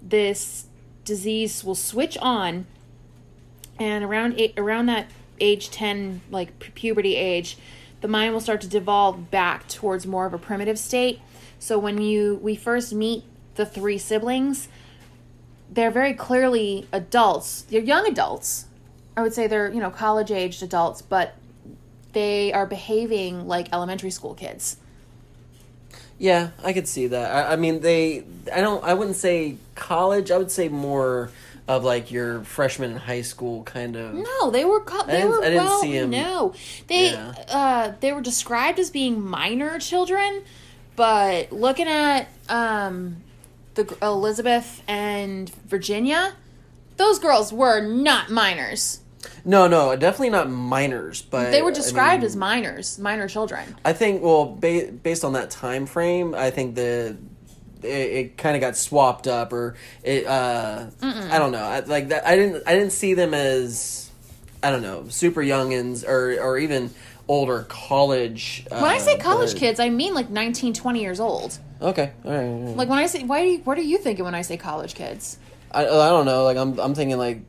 this 0.00 0.66
disease 1.04 1.64
will 1.64 1.74
switch 1.74 2.16
on 2.18 2.66
and 3.80 4.04
around 4.04 4.38
eight, 4.38 4.54
around 4.56 4.86
that 4.86 5.08
age 5.40 5.70
10 5.70 6.20
like 6.30 6.56
puberty 6.76 7.16
age, 7.16 7.58
the 8.00 8.06
mind 8.06 8.32
will 8.32 8.40
start 8.40 8.60
to 8.60 8.68
devolve 8.68 9.32
back 9.32 9.66
towards 9.66 10.06
more 10.06 10.24
of 10.24 10.32
a 10.32 10.38
primitive 10.38 10.78
state. 10.78 11.20
So 11.58 11.80
when 11.80 12.00
you 12.00 12.38
we 12.40 12.54
first 12.54 12.92
meet 12.92 13.24
the 13.56 13.66
three 13.66 13.98
siblings, 13.98 14.68
they're 15.68 15.90
very 15.90 16.14
clearly 16.14 16.86
adults. 16.92 17.62
They're 17.62 17.82
young 17.82 18.06
adults. 18.06 18.66
I 19.16 19.22
would 19.22 19.34
say 19.34 19.48
they're, 19.48 19.68
you 19.68 19.80
know, 19.80 19.90
college 19.90 20.30
aged 20.30 20.62
adults, 20.62 21.02
but 21.02 21.34
they 22.12 22.52
are 22.52 22.66
behaving 22.66 23.46
like 23.48 23.68
elementary 23.72 24.10
school 24.10 24.34
kids. 24.34 24.76
Yeah, 26.18 26.50
I 26.64 26.72
could 26.72 26.88
see 26.88 27.06
that. 27.08 27.30
I, 27.32 27.52
I 27.52 27.56
mean, 27.56 27.80
they. 27.80 28.24
I 28.52 28.60
don't. 28.60 28.82
I 28.82 28.94
wouldn't 28.94 29.16
say 29.16 29.56
college. 29.76 30.30
I 30.30 30.38
would 30.38 30.50
say 30.50 30.68
more 30.68 31.30
of 31.68 31.84
like 31.84 32.10
your 32.10 32.40
freshman 32.44 32.92
in 32.92 32.96
high 32.96 33.22
school 33.22 33.62
kind 33.62 33.94
of. 33.94 34.14
No, 34.14 34.50
they 34.50 34.64
were 34.64 34.80
co- 34.80 35.04
they 35.06 35.24
were 35.24 35.38
I 35.40 35.50
didn't 35.50 35.64
well. 35.64 35.80
see 35.80 35.96
'em. 35.96 36.10
No, 36.10 36.54
they 36.88 37.12
Yeah. 37.12 37.34
uh, 37.48 37.92
they 38.00 38.12
were 38.12 38.22
described 38.22 38.78
as 38.80 38.90
being 38.90 39.20
minor 39.24 39.78
children, 39.78 40.42
but 40.96 41.52
looking 41.52 41.86
at 41.86 42.26
um, 42.48 43.18
the 43.74 43.96
Elizabeth 44.02 44.82
and 44.88 45.50
Virginia, 45.66 46.32
those 46.96 47.18
girls 47.20 47.52
were 47.52 47.80
not 47.80 48.28
minors. 48.30 49.00
No, 49.44 49.66
no, 49.66 49.96
definitely 49.96 50.30
not 50.30 50.48
minors, 50.50 51.22
but 51.22 51.50
They 51.50 51.62
were 51.62 51.70
I 51.70 51.74
described 51.74 52.20
mean, 52.22 52.26
as 52.26 52.36
minors, 52.36 52.98
minor 52.98 53.26
children. 53.28 53.74
I 53.84 53.92
think 53.92 54.22
well, 54.22 54.46
ba- 54.46 54.92
based 54.92 55.24
on 55.24 55.32
that 55.32 55.50
time 55.50 55.86
frame, 55.86 56.34
I 56.34 56.50
think 56.50 56.74
the 56.76 57.16
it, 57.82 57.86
it 57.88 58.38
kind 58.38 58.54
of 58.56 58.60
got 58.60 58.76
swapped 58.76 59.26
up, 59.26 59.52
or 59.52 59.74
it. 60.02 60.26
Uh, 60.26 60.86
I 61.02 61.38
don't 61.38 61.52
know. 61.52 61.62
I, 61.64 61.80
like 61.80 62.08
that, 62.08 62.26
I 62.26 62.36
didn't. 62.36 62.62
I 62.66 62.74
didn't 62.74 62.92
see 62.92 63.14
them 63.14 63.34
as 63.34 64.10
I 64.62 64.70
don't 64.70 64.82
know, 64.82 65.06
super 65.08 65.40
youngins 65.42 66.06
or 66.06 66.40
or 66.40 66.58
even 66.58 66.90
older 67.28 67.64
college. 67.68 68.64
Uh, 68.70 68.80
When 68.80 68.90
I 68.90 68.98
say 68.98 69.18
college 69.18 69.52
but- 69.52 69.58
kids, 69.60 69.80
I 69.80 69.88
mean 69.90 70.14
like 70.14 70.30
19, 70.30 70.74
20 70.74 71.00
years 71.02 71.20
old. 71.20 71.58
okay, 71.82 72.12
all 72.24 72.30
right. 72.32 72.44
all 72.44 72.66
right. 72.66 72.76
Like 72.76 72.88
when 72.88 72.98
I 72.98 73.06
say, 73.06 73.22
why 73.24 73.42
do 73.44 73.48
you, 73.50 73.58
what 73.58 73.78
are 73.78 73.82
you 73.82 73.98
thinking 73.98 74.24
when 74.24 74.34
I 74.34 74.42
say 74.42 74.56
college 74.56 74.94
kids? 74.94 75.38
I, 75.70 75.82
I 75.82 76.08
don't 76.08 76.24
know. 76.24 76.44
Like 76.44 76.56
I'm 76.56 76.78
I'm 76.80 76.94
thinking 76.94 77.18
like 77.18 77.42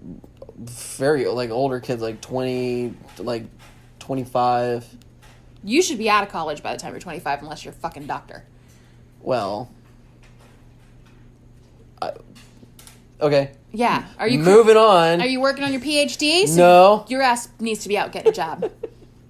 very 0.59 1.25
like 1.27 1.49
older 1.49 1.79
kids, 1.79 2.01
like 2.01 2.21
twenty, 2.21 2.93
like 3.17 3.43
twenty 3.99 4.23
five. 4.23 4.85
You 5.63 5.81
should 5.81 5.97
be 5.97 6.09
out 6.09 6.23
of 6.23 6.29
college 6.29 6.63
by 6.63 6.73
the 6.73 6.79
time 6.79 6.93
you're 6.93 7.01
25 7.01 7.41
unless 7.41 7.65
you're 7.65 7.73
a 7.73 7.77
fucking 7.77 8.07
doctor. 8.07 8.45
Well, 9.21 9.69
I, 12.01 12.13
okay. 13.19 13.51
Yeah. 13.71 14.05
Are 14.17 14.27
you 14.27 14.39
moving 14.39 14.77
on? 14.77 15.19
Are 15.19 15.27
you 15.27 15.41
working 15.41 15.65
on 15.65 15.73
your 15.73 15.81
PhD? 15.81 16.47
So 16.47 16.55
no. 16.55 17.05
Your 17.09 17.21
ass 17.21 17.49
needs 17.59 17.81
to 17.83 17.89
be 17.89 17.97
out 17.97 18.13
getting 18.13 18.31
a 18.31 18.35
job 18.35 18.71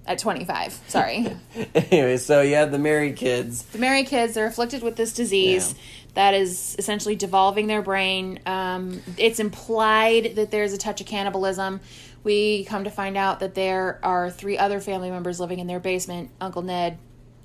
at 0.06 0.18
25. 0.18 0.80
Sorry. 0.88 1.36
anyway, 1.74 2.16
so 2.16 2.42
you 2.42 2.54
have 2.54 2.70
the 2.70 2.78
married 2.78 3.16
kids. 3.16 3.62
The 3.64 3.78
Merrye 3.78 4.06
kids 4.06 4.36
are 4.36 4.46
afflicted 4.46 4.82
with 4.82 4.96
this 4.96 5.12
disease 5.12 5.74
that 6.14 6.34
is 6.34 6.76
essentially 6.78 7.16
devolving 7.16 7.66
their 7.66 7.82
brain. 7.82 8.40
Um, 8.46 9.02
it's 9.16 9.40
implied 9.40 10.36
that 10.36 10.50
there's 10.50 10.72
a 10.72 10.78
touch 10.78 11.00
of 11.00 11.06
cannibalism. 11.06 11.80
We 12.22 12.64
come 12.64 12.84
to 12.84 12.90
find 12.90 13.16
out 13.16 13.40
that 13.40 13.54
there 13.54 13.98
are 14.02 14.30
three 14.30 14.58
other 14.58 14.80
family 14.80 15.10
members 15.10 15.40
living 15.40 15.58
in 15.58 15.66
their 15.66 15.80
basement 15.80 16.30
Uncle 16.40 16.62
Ned, 16.62 16.98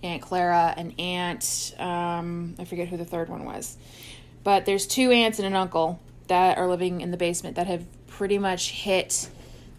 Aunt 0.03 0.22
Clara, 0.22 0.74
and 0.75 1.00
Aunt, 1.00 1.75
um, 1.79 2.55
I 2.60 2.65
forget 2.65 2.88
who 2.88 2.98
the 2.98 3.05
third 3.05 3.29
one 3.29 3.45
was. 3.45 3.77
But 4.43 4.65
there's 4.65 4.86
two 4.86 5.12
aunts 5.12 5.39
and 5.39 5.48
an 5.48 5.55
uncle 5.55 6.00
that 6.27 6.57
are 6.57 6.67
living 6.67 7.01
in 7.01 7.12
the 7.12 7.17
basement 7.17 7.55
that 7.55 7.67
have 7.67 7.86
pretty 8.07 8.38
much 8.38 8.72
hit 8.72 9.29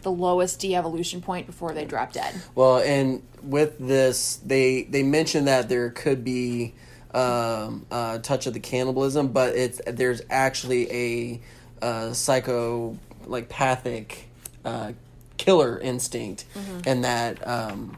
the 0.03 0.11
lowest 0.11 0.61
de-evolution 0.61 1.21
point 1.21 1.47
before 1.47 1.73
they 1.73 1.85
drop 1.85 2.13
dead. 2.13 2.35
Well, 2.55 2.79
and 2.79 3.23
with 3.43 3.79
this, 3.79 4.37
they 4.37 4.83
they 4.85 5.03
mentioned 5.03 5.49
that 5.49 5.69
there 5.69 5.91
could 5.91 6.25
be 6.25 6.75
um, 7.17 7.87
a 7.91 8.21
touch 8.23 8.47
of 8.47 8.53
the 8.53 8.61
cannibalism, 8.61 9.29
but 9.29 9.57
it's 9.57 9.81
there's 9.87 10.21
actually 10.29 10.93
a 10.93 11.41
uh, 11.81 12.13
psycho 12.13 12.99
like 13.25 13.49
pathic 13.49 14.29
uh, 14.65 14.93
killer 15.39 15.79
instinct, 15.79 16.45
and 16.87 17.05
that 17.05 17.47
um, 17.49 17.97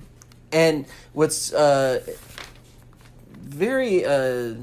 and 0.53 0.87
what's 1.13 1.53
uh, 1.53 2.01
very 3.33 4.05
uh, 4.05 4.55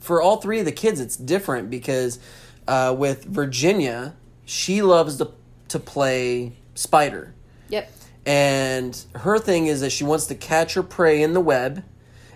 for 0.00 0.20
all 0.20 0.36
three 0.36 0.58
of 0.58 0.66
the 0.66 0.72
kids, 0.72 1.00
it's 1.00 1.16
different 1.16 1.70
because 1.70 2.18
uh, 2.66 2.94
with 2.96 3.24
Virginia, 3.24 4.14
she 4.44 4.82
loves 4.82 5.16
to 5.16 5.30
to 5.68 5.78
play 5.78 6.52
spider. 6.74 7.32
Yep. 7.70 7.90
And 8.26 9.02
her 9.14 9.38
thing 9.38 9.66
is 9.66 9.80
that 9.80 9.90
she 9.90 10.04
wants 10.04 10.26
to 10.26 10.34
catch 10.34 10.74
her 10.74 10.82
prey 10.82 11.22
in 11.22 11.32
the 11.32 11.40
web 11.40 11.82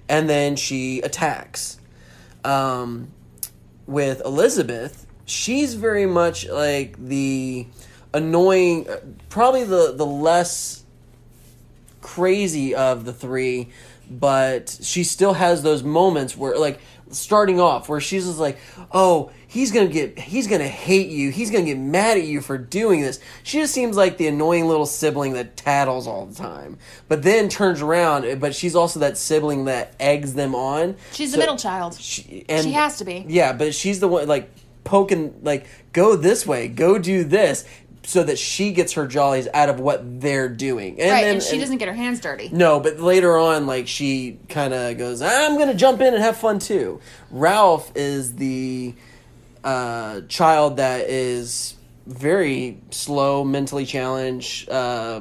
and 0.09 0.29
then 0.29 0.57
she 0.57 1.01
attacks. 1.01 1.79
Um, 2.45 3.13
with 3.87 4.23
Elizabeth, 4.25 5.07
she's 5.25 5.75
very 5.75 6.07
much 6.07 6.49
like 6.49 6.97
the 6.99 7.67
annoying, 8.15 8.89
uh, 8.89 8.99
probably 9.29 9.65
the, 9.65 9.93
the 9.97 10.07
less 10.07 10.85
crazy 12.01 12.75
of 12.75 13.05
the 13.05 13.13
three, 13.13 13.71
but 14.11 14.79
she 14.83 15.05
still 15.05 15.35
has 15.35 15.63
those 15.63 15.83
moments 15.83 16.37
where, 16.37 16.57
like, 16.59 16.81
starting 17.11 17.61
off, 17.61 17.89
where 17.89 18.01
she's 18.01 18.27
just 18.27 18.39
like, 18.39 18.59
oh, 18.91 19.31
he's 19.53 19.71
gonna 19.71 19.87
get, 19.89 20.19
he's 20.19 20.47
gonna 20.47 20.67
hate 20.67 21.09
you, 21.11 21.31
he's 21.31 21.51
gonna 21.51 21.65
get 21.67 21.77
mad 21.79 22.17
at 22.17 22.25
you 22.25 22.41
for 22.41 22.57
doing 22.57 23.03
this. 23.03 23.21
She 23.43 23.59
just 23.61 23.75
seems 23.75 23.97
like 23.97 24.17
the 24.17 24.27
annoying 24.27 24.67
little 24.67 24.87
sibling 24.87 25.35
that 25.35 25.57
tattles 25.59 26.07
all 26.07 26.25
the 26.25 26.35
time, 26.35 26.79
but 27.09 27.23
then 27.23 27.51
turns 27.51 27.83
around, 27.83 28.25
eh, 28.25 28.35
but 28.35 28.55
she's 28.55 28.75
also 28.75 29.01
that 29.01 29.19
sibling 29.19 29.67
that 29.67 29.95
eggs 30.01 30.33
them 30.35 30.55
on. 30.55 30.97
She's 31.13 31.31
So- 31.31 31.37
the 31.37 31.41
middle 31.43 31.57
child. 31.57 31.95
she, 32.01 32.47
and 32.49 32.65
She 32.65 32.73
has 32.73 32.97
to 32.99 33.05
be. 33.05 33.27
Yeah, 33.29 33.53
but 33.53 33.75
she's 33.75 34.01
the 34.01 34.09
one 34.09 34.27
like 34.27 34.51
poking 34.85 35.35
like 35.43 35.67
go 35.93 36.17
this 36.17 36.47
way, 36.47 36.69
go 36.69 36.99
do 36.99 37.23
this, 37.23 37.65
so 38.05 38.23
that 38.25 38.39
she 38.39 38.73
gets 38.73 38.95
her 38.95 39.07
jollies 39.07 39.47
out 39.55 39.69
of 39.69 39.79
what 39.79 40.21
they're 40.21 40.49
doing. 40.49 40.99
And 41.01 41.11
right, 41.11 41.23
then, 41.25 41.35
and 41.35 41.43
she 41.43 41.59
doesn't 41.59 41.77
get 41.79 41.87
her 41.89 41.95
hands 41.95 42.21
dirty. 42.21 42.49
No, 42.53 42.81
but 42.81 42.99
later 42.99 43.37
on, 43.37 43.67
like 43.67 43.87
she 43.87 44.39
kind 44.49 44.73
of 44.75 44.97
goes, 44.99 45.21
"I'm 45.23 45.59
gonna 45.59 45.75
jump 45.75 46.01
in 46.01 46.15
and 46.15 46.23
have 46.23 46.37
fun 46.39 46.59
too." 46.59 47.01
Ralph 47.31 47.93
is 47.95 48.35
the 48.37 48.95
uh, 49.65 50.23
child 50.29 50.77
that 50.79 51.09
is 51.09 51.77
very 52.07 52.81
slow, 52.91 53.45
mentally 53.45 53.87
challenged, 53.87 54.69
uh, 54.69 55.21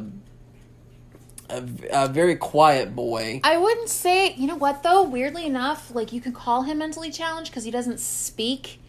a, 1.50 1.64
a 1.92 2.08
very 2.08 2.36
quiet 2.36 2.96
boy. 2.96 3.42
I 3.44 3.58
wouldn't 3.58 3.90
say, 3.90 4.34
you 4.34 4.48
know 4.48 4.56
what 4.56 4.84
though? 4.84 5.04
Weirdly 5.04 5.46
enough, 5.46 5.94
like 5.94 6.14
you 6.14 6.22
can 6.22 6.34
call 6.34 6.64
him 6.64 6.78
mentally 6.80 7.12
challenged 7.12 7.52
because 7.52 7.64
he 7.64 7.72
doesn't 7.72 8.00
speak, 8.00 8.80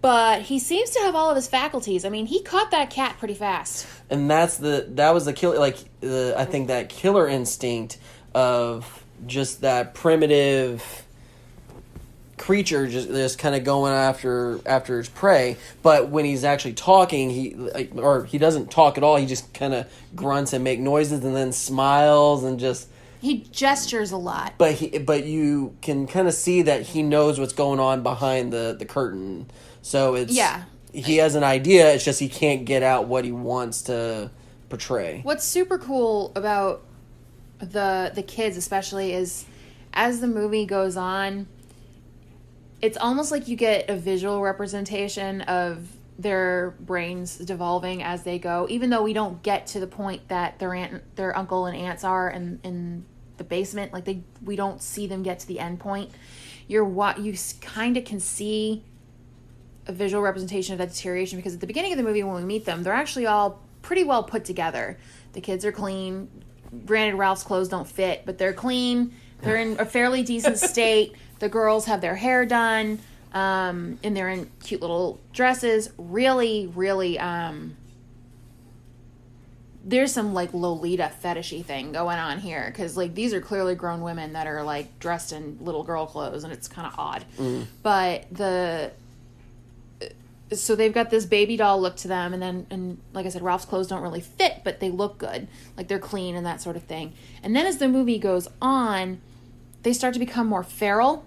but 0.00 0.42
he 0.42 0.58
seems 0.58 0.90
to 0.90 1.00
have 1.00 1.14
all 1.14 1.30
of 1.30 1.36
his 1.36 1.48
faculties. 1.48 2.04
I 2.04 2.08
mean, 2.10 2.26
he 2.26 2.42
caught 2.42 2.70
that 2.70 2.90
cat 2.90 3.16
pretty 3.18 3.34
fast. 3.34 3.86
and 4.10 4.30
that's 4.30 4.58
the 4.58 4.86
that 4.90 5.12
was 5.14 5.24
the 5.24 5.32
killer. 5.32 5.58
like 5.58 5.76
the 6.00 6.34
I 6.36 6.44
think 6.44 6.68
that 6.68 6.88
killer 6.88 7.26
instinct 7.26 7.98
of 8.34 9.04
just 9.26 9.62
that 9.62 9.94
primitive 9.94 11.04
creature 12.40 12.86
just 12.88 13.08
just 13.08 13.38
kind 13.38 13.54
of 13.54 13.62
going 13.64 13.92
after 13.92 14.58
after 14.64 14.96
his 14.96 15.10
prey 15.10 15.58
but 15.82 16.08
when 16.08 16.24
he's 16.24 16.42
actually 16.42 16.72
talking 16.72 17.28
he 17.28 17.52
like, 17.54 17.90
or 17.96 18.24
he 18.24 18.38
doesn't 18.38 18.70
talk 18.70 18.96
at 18.96 19.04
all 19.04 19.16
he 19.16 19.26
just 19.26 19.52
kind 19.52 19.74
of 19.74 19.86
grunts 20.16 20.54
and 20.54 20.64
make 20.64 20.80
noises 20.80 21.22
and 21.22 21.36
then 21.36 21.52
smiles 21.52 22.42
and 22.42 22.58
just 22.58 22.88
He 23.20 23.40
gestures 23.52 24.10
a 24.10 24.16
lot. 24.16 24.54
but 24.56 24.72
he 24.72 24.96
but 24.98 25.26
you 25.26 25.76
can 25.82 26.06
kind 26.06 26.26
of 26.26 26.32
see 26.32 26.62
that 26.62 26.80
he 26.82 27.02
knows 27.02 27.38
what's 27.38 27.52
going 27.52 27.78
on 27.78 28.02
behind 28.02 28.54
the 28.54 28.74
the 28.78 28.86
curtain 28.86 29.50
so 29.82 30.14
it's 30.14 30.32
Yeah. 30.32 30.62
he 30.94 31.18
has 31.18 31.34
an 31.34 31.44
idea 31.44 31.92
it's 31.92 32.04
just 32.06 32.20
he 32.20 32.28
can't 32.30 32.64
get 32.64 32.82
out 32.82 33.06
what 33.06 33.26
he 33.26 33.32
wants 33.32 33.82
to 33.82 34.30
portray 34.70 35.20
What's 35.24 35.44
super 35.44 35.76
cool 35.78 36.32
about 36.34 36.80
the 37.58 38.12
the 38.14 38.22
kids 38.22 38.56
especially 38.56 39.12
is 39.12 39.44
as 39.92 40.20
the 40.22 40.26
movie 40.26 40.64
goes 40.64 40.96
on 40.96 41.46
it's 42.82 42.96
almost 42.96 43.30
like 43.30 43.48
you 43.48 43.56
get 43.56 43.90
a 43.90 43.96
visual 43.96 44.40
representation 44.42 45.42
of 45.42 45.86
their 46.18 46.74
brains 46.80 47.38
devolving 47.38 48.02
as 48.02 48.24
they 48.24 48.38
go 48.38 48.66
even 48.68 48.90
though 48.90 49.02
we 49.02 49.14
don't 49.14 49.42
get 49.42 49.66
to 49.66 49.80
the 49.80 49.86
point 49.86 50.28
that 50.28 50.58
their 50.58 50.74
aunt 50.74 51.02
their 51.16 51.36
uncle 51.36 51.64
and 51.66 51.76
aunts 51.76 52.04
are 52.04 52.28
in 52.28 52.60
in 52.62 53.04
the 53.40 53.44
basement. 53.44 53.92
Like 53.92 54.04
they 54.04 54.22
we 54.44 54.54
don't 54.54 54.80
see 54.80 55.08
them 55.08 55.24
get 55.24 55.40
to 55.40 55.48
the 55.48 55.58
end 55.58 55.80
point. 55.80 56.10
You're 56.68 56.84
what 56.84 57.18
you 57.18 57.34
kind 57.60 57.96
of 57.96 58.04
can 58.04 58.20
see 58.20 58.84
a 59.86 59.92
visual 59.92 60.22
representation 60.22 60.74
of 60.74 60.78
that 60.78 60.90
deterioration 60.90 61.38
because 61.38 61.54
at 61.54 61.60
the 61.60 61.66
beginning 61.66 61.92
of 61.92 61.96
the 61.96 62.04
movie 62.04 62.22
when 62.22 62.36
we 62.36 62.44
meet 62.44 62.66
them 62.66 62.84
they're 62.84 62.92
actually 62.92 63.26
all 63.26 63.60
pretty 63.82 64.04
well 64.04 64.22
put 64.22 64.44
together. 64.44 64.98
The 65.32 65.40
kids 65.40 65.64
are 65.64 65.72
clean. 65.72 66.28
Granted 66.84 67.16
ralph's 67.16 67.42
clothes 67.42 67.68
don't 67.68 67.88
fit 67.88 68.22
but 68.26 68.38
they're 68.38 68.52
clean. 68.52 69.14
They're 69.40 69.56
in 69.56 69.80
a 69.80 69.86
fairly 69.86 70.22
decent 70.22 70.58
state 70.72 71.14
the 71.40 71.48
girls 71.48 71.86
have 71.86 72.00
their 72.00 72.16
hair 72.16 72.46
done 72.46 73.00
um, 73.32 73.98
and 74.02 74.16
they're 74.16 74.28
in 74.28 74.50
cute 74.62 74.80
little 74.80 75.20
dresses. 75.32 75.90
Really 75.98 76.66
really 76.68 77.18
um, 77.18 77.76
there's 79.84 80.12
some 80.12 80.34
like 80.34 80.52
lolita 80.52 81.10
fetishy 81.22 81.64
thing 81.64 81.92
going 81.92 82.18
on 82.18 82.38
here 82.38 82.66
because 82.66 82.96
like 82.96 83.14
these 83.14 83.32
are 83.32 83.40
clearly 83.40 83.74
grown 83.74 84.02
women 84.02 84.34
that 84.34 84.46
are 84.46 84.62
like 84.62 84.98
dressed 84.98 85.32
in 85.32 85.58
little 85.60 85.82
girl 85.82 86.06
clothes 86.06 86.44
and 86.44 86.52
it's 86.52 86.68
kind 86.68 86.86
of 86.86 86.98
odd 86.98 87.24
but 87.82 88.26
the 88.30 88.92
so 90.52 90.74
they've 90.74 90.92
got 90.92 91.10
this 91.10 91.24
baby 91.24 91.56
doll 91.56 91.80
look 91.80 91.96
to 91.96 92.08
them 92.08 92.34
and 92.34 92.42
then 92.42 92.66
and 92.70 92.98
like 93.12 93.24
i 93.24 93.28
said 93.28 93.40
ralph's 93.40 93.64
clothes 93.64 93.86
don't 93.86 94.02
really 94.02 94.20
fit 94.20 94.60
but 94.64 94.80
they 94.80 94.90
look 94.90 95.16
good. 95.18 95.48
Like 95.76 95.88
they're 95.88 95.98
clean 95.98 96.34
and 96.36 96.44
that 96.44 96.60
sort 96.60 96.76
of 96.76 96.82
thing. 96.82 97.14
And 97.42 97.54
then 97.56 97.66
as 97.66 97.78
the 97.78 97.88
movie 97.88 98.18
goes 98.18 98.48
on 98.60 99.20
they 99.82 99.92
start 99.92 100.12
to 100.14 100.20
become 100.20 100.46
more 100.46 100.62
feral 100.64 101.24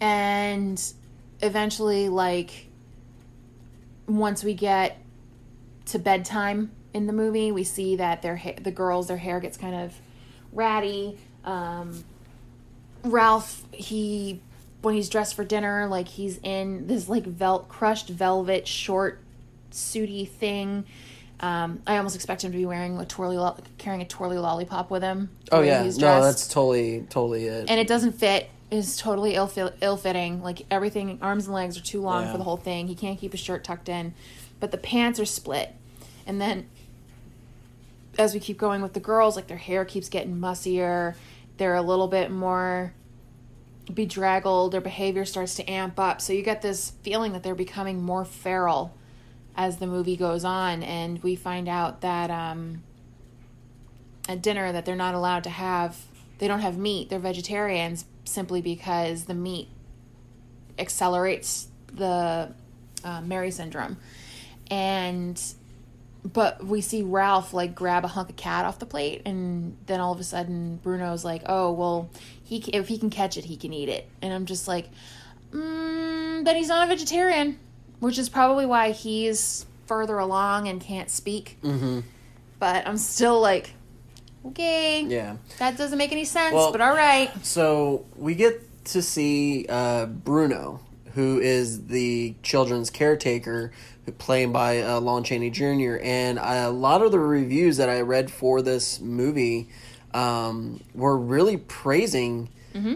and 0.00 0.82
eventually 1.40 2.08
like 2.08 2.66
once 4.06 4.42
we 4.42 4.54
get 4.54 4.98
to 5.86 5.98
bedtime 5.98 6.70
in 6.92 7.06
the 7.06 7.12
movie 7.12 7.52
we 7.52 7.64
see 7.64 7.96
that 7.96 8.22
their 8.22 8.36
ha- 8.36 8.56
the 8.60 8.70
girls 8.70 9.08
their 9.08 9.16
hair 9.16 9.40
gets 9.40 9.56
kind 9.56 9.74
of 9.74 9.94
ratty 10.52 11.16
um, 11.44 12.04
ralph 13.04 13.62
he 13.72 14.40
when 14.82 14.94
he's 14.94 15.08
dressed 15.08 15.34
for 15.34 15.44
dinner 15.44 15.86
like 15.86 16.08
he's 16.08 16.38
in 16.42 16.86
this 16.86 17.08
like 17.08 17.24
vel- 17.24 17.60
crushed 17.60 18.08
velvet 18.08 18.66
short 18.66 19.20
suity 19.70 20.28
thing 20.28 20.84
um, 21.42 21.80
I 21.86 21.96
almost 21.96 22.16
expect 22.16 22.44
him 22.44 22.52
to 22.52 22.58
be 22.58 22.66
wearing 22.66 22.98
a 22.98 23.06
twirly, 23.06 23.38
lo- 23.38 23.56
carrying 23.78 24.02
a 24.02 24.06
twirly 24.06 24.36
lollipop 24.36 24.90
with 24.90 25.02
him. 25.02 25.30
Oh 25.50 25.62
yeah, 25.62 25.82
no, 25.82 26.22
that's 26.22 26.46
totally 26.48 27.06
totally 27.08 27.46
it. 27.46 27.70
and 27.70 27.80
it 27.80 27.88
doesn't 27.88 28.12
fit 28.12 28.50
is 28.70 28.96
totally 28.96 29.34
ill 29.34 29.50
ill 29.80 29.96
fitting 29.96 30.42
like 30.42 30.64
everything 30.70 31.18
arms 31.20 31.46
and 31.46 31.54
legs 31.54 31.76
are 31.76 31.82
too 31.82 32.00
long 32.00 32.24
Yeah. 32.24 32.32
for 32.32 32.38
the 32.38 32.44
whole 32.44 32.56
thing. 32.56 32.86
He 32.88 32.94
can't 32.94 33.18
keep 33.18 33.32
his 33.32 33.40
shirt 33.40 33.64
tucked 33.64 33.88
in. 33.88 34.14
But 34.60 34.70
the 34.70 34.78
pants 34.78 35.18
are 35.18 35.24
split. 35.24 35.74
And 36.26 36.40
then 36.40 36.68
as 38.18 38.34
we 38.34 38.40
keep 38.40 38.58
going 38.58 38.82
with 38.82 38.92
the 38.92 39.00
girls 39.00 39.36
like 39.36 39.46
their 39.46 39.56
hair 39.56 39.84
keeps 39.84 40.08
getting 40.08 40.36
mussier. 40.36 41.14
They're 41.56 41.74
a 41.74 41.82
little 41.82 42.08
bit 42.08 42.30
more 42.30 42.92
bedraggled. 43.92 44.72
Their 44.72 44.80
behavior 44.80 45.24
starts 45.24 45.54
to 45.56 45.68
amp 45.70 45.98
up. 45.98 46.20
So 46.20 46.32
you 46.32 46.42
get 46.42 46.62
this 46.62 46.92
feeling 47.02 47.32
that 47.32 47.42
they're 47.42 47.54
becoming 47.54 48.02
more 48.02 48.24
feral 48.24 48.94
as 49.56 49.78
the 49.78 49.86
movie 49.86 50.16
goes 50.16 50.44
on. 50.44 50.82
And 50.82 51.22
we 51.22 51.34
find 51.36 51.68
out 51.68 52.00
that 52.02 52.30
um 52.30 52.82
at 54.28 54.42
dinner 54.42 54.70
that 54.72 54.84
they're 54.84 54.94
not 54.96 55.14
allowed 55.14 55.42
to 55.44 55.50
have 55.50 55.96
they 56.38 56.46
don't 56.48 56.60
have 56.60 56.78
meat. 56.78 57.10
They're 57.10 57.18
vegetarians 57.18 58.04
simply 58.30 58.62
because 58.62 59.24
the 59.24 59.34
meat 59.34 59.68
accelerates 60.78 61.68
the 61.92 62.52
uh, 63.04 63.20
Merrye 63.20 63.52
syndrome. 63.52 63.96
And 64.70 65.40
but 66.22 66.64
we 66.64 66.80
see 66.80 67.02
ralph 67.02 67.54
like 67.54 67.74
grab 67.74 68.04
a 68.04 68.08
hunk 68.08 68.28
of 68.28 68.36
cat 68.36 68.66
off 68.66 68.78
the 68.78 68.84
plate 68.84 69.22
and 69.24 69.74
then 69.86 70.00
all 70.00 70.12
of 70.12 70.20
a 70.20 70.22
sudden 70.22 70.78
bruno's 70.82 71.24
like 71.24 71.40
oh 71.46 71.72
well 71.72 72.10
he 72.44 72.58
if 72.74 72.88
he 72.88 72.98
can 72.98 73.08
catch 73.08 73.38
it 73.38 73.44
he 73.46 73.56
can 73.56 73.72
eat 73.72 73.88
it. 73.88 74.06
And 74.20 74.32
i'm 74.32 74.44
just 74.44 74.68
like 74.68 74.90
mm, 75.50 76.44
then 76.44 76.56
he's 76.56 76.68
not 76.68 76.86
a 76.86 76.88
vegetarian 76.88 77.58
which 78.00 78.18
is 78.18 78.28
probably 78.28 78.66
why 78.66 78.90
he's 78.90 79.64
further 79.86 80.18
along 80.18 80.68
and 80.68 80.80
can't 80.80 81.10
speak. 81.10 81.56
Hmm 81.62 82.00
but 82.60 82.86
I'm 82.86 82.98
still 82.98 83.40
like, 83.40 83.72
okay, 84.46 85.02
Yeah. 85.02 85.36
that 85.58 85.76
doesn't 85.76 85.98
make 85.98 86.12
any 86.12 86.24
sense, 86.24 86.54
Well- 86.54 86.72
but 86.72 86.80
all 86.80 86.94
right. 86.94 87.30
So 87.44 88.04
we 88.16 88.34
get 88.34 88.84
to 88.86 89.02
see 89.02 89.66
uh, 89.68 90.06
Bruno, 90.06 90.80
who 91.14 91.38
is 91.40 91.86
the 91.86 92.34
children's 92.42 92.90
caretaker, 92.90 93.72
played 94.18 94.52
by 94.52 94.80
uh, 94.82 95.00
Lon 95.00 95.22
Chaney 95.22 95.50
Jr. 95.50 95.98
And 96.02 96.38
a 96.40 96.70
lot 96.70 97.02
of 97.02 97.12
the 97.12 97.18
reviews 97.20 97.76
that 97.76 97.88
I 97.88 98.00
read 98.00 98.30
for 98.30 98.60
this 98.62 99.00
movie 99.00 99.68
um, 100.12 100.80
were 100.94 101.16
really 101.16 101.56
praising 101.56 102.48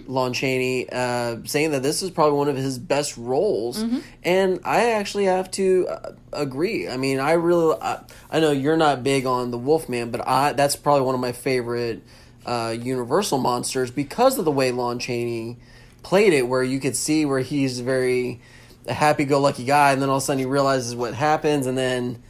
Lon 0.07 0.33
Chaney, 0.33 0.89
uh, 0.91 1.39
saying 1.45 1.73
that 1.73 1.83
this 1.83 2.03
is 2.03 2.11
probably 2.11 2.39
one 2.39 2.49
of 2.49 2.57
his 2.57 2.79
best 2.79 3.17
roles. 3.17 3.83
And 4.23 4.61
I 4.65 4.93
actually 4.93 5.25
have 5.25 5.51
to 5.53 5.89
uh, 5.89 6.13
agree. 6.33 6.89
I 6.89 6.97
mean, 6.97 7.19
I 7.19 7.33
really, 7.33 7.77
I, 7.81 8.01
I 8.31 8.41
know 8.41 8.53
you're 8.53 8.77
not 8.77 9.03
big 9.03 9.27
on 9.27 9.51
the 9.51 9.59
Wolfman, 9.59 10.11
but 10.11 10.27
I 10.27 10.53
that's 10.53 10.77
probably 10.77 11.03
one 11.03 11.15
of 11.15 11.21
my 11.21 11.33
favorite 11.33 12.03
uh, 12.47 12.75
Universal 12.79 13.39
monsters 13.39 13.91
because 13.91 14.39
of 14.39 14.45
the 14.45 14.53
way 14.53 14.71
Lon 14.71 14.99
Chaney 14.99 15.57
played 16.03 16.33
it, 16.33 16.47
where 16.47 16.63
you 16.63 16.79
could 16.79 16.95
see 16.97 17.25
where 17.25 17.41
he's 17.41 17.81
very 17.81 18.41
a 18.87 18.93
happy-go-lucky 18.93 19.65
guy, 19.65 19.93
and 19.93 20.03
then 20.03 20.11
all 20.11 20.19
of 20.19 20.23
a 20.23 20.27
sudden 20.27 20.41
he 20.41 20.45
realizes 20.45 20.95
what 20.95 21.15
happens, 21.15 21.67
and 21.67 21.79
then 21.79 22.23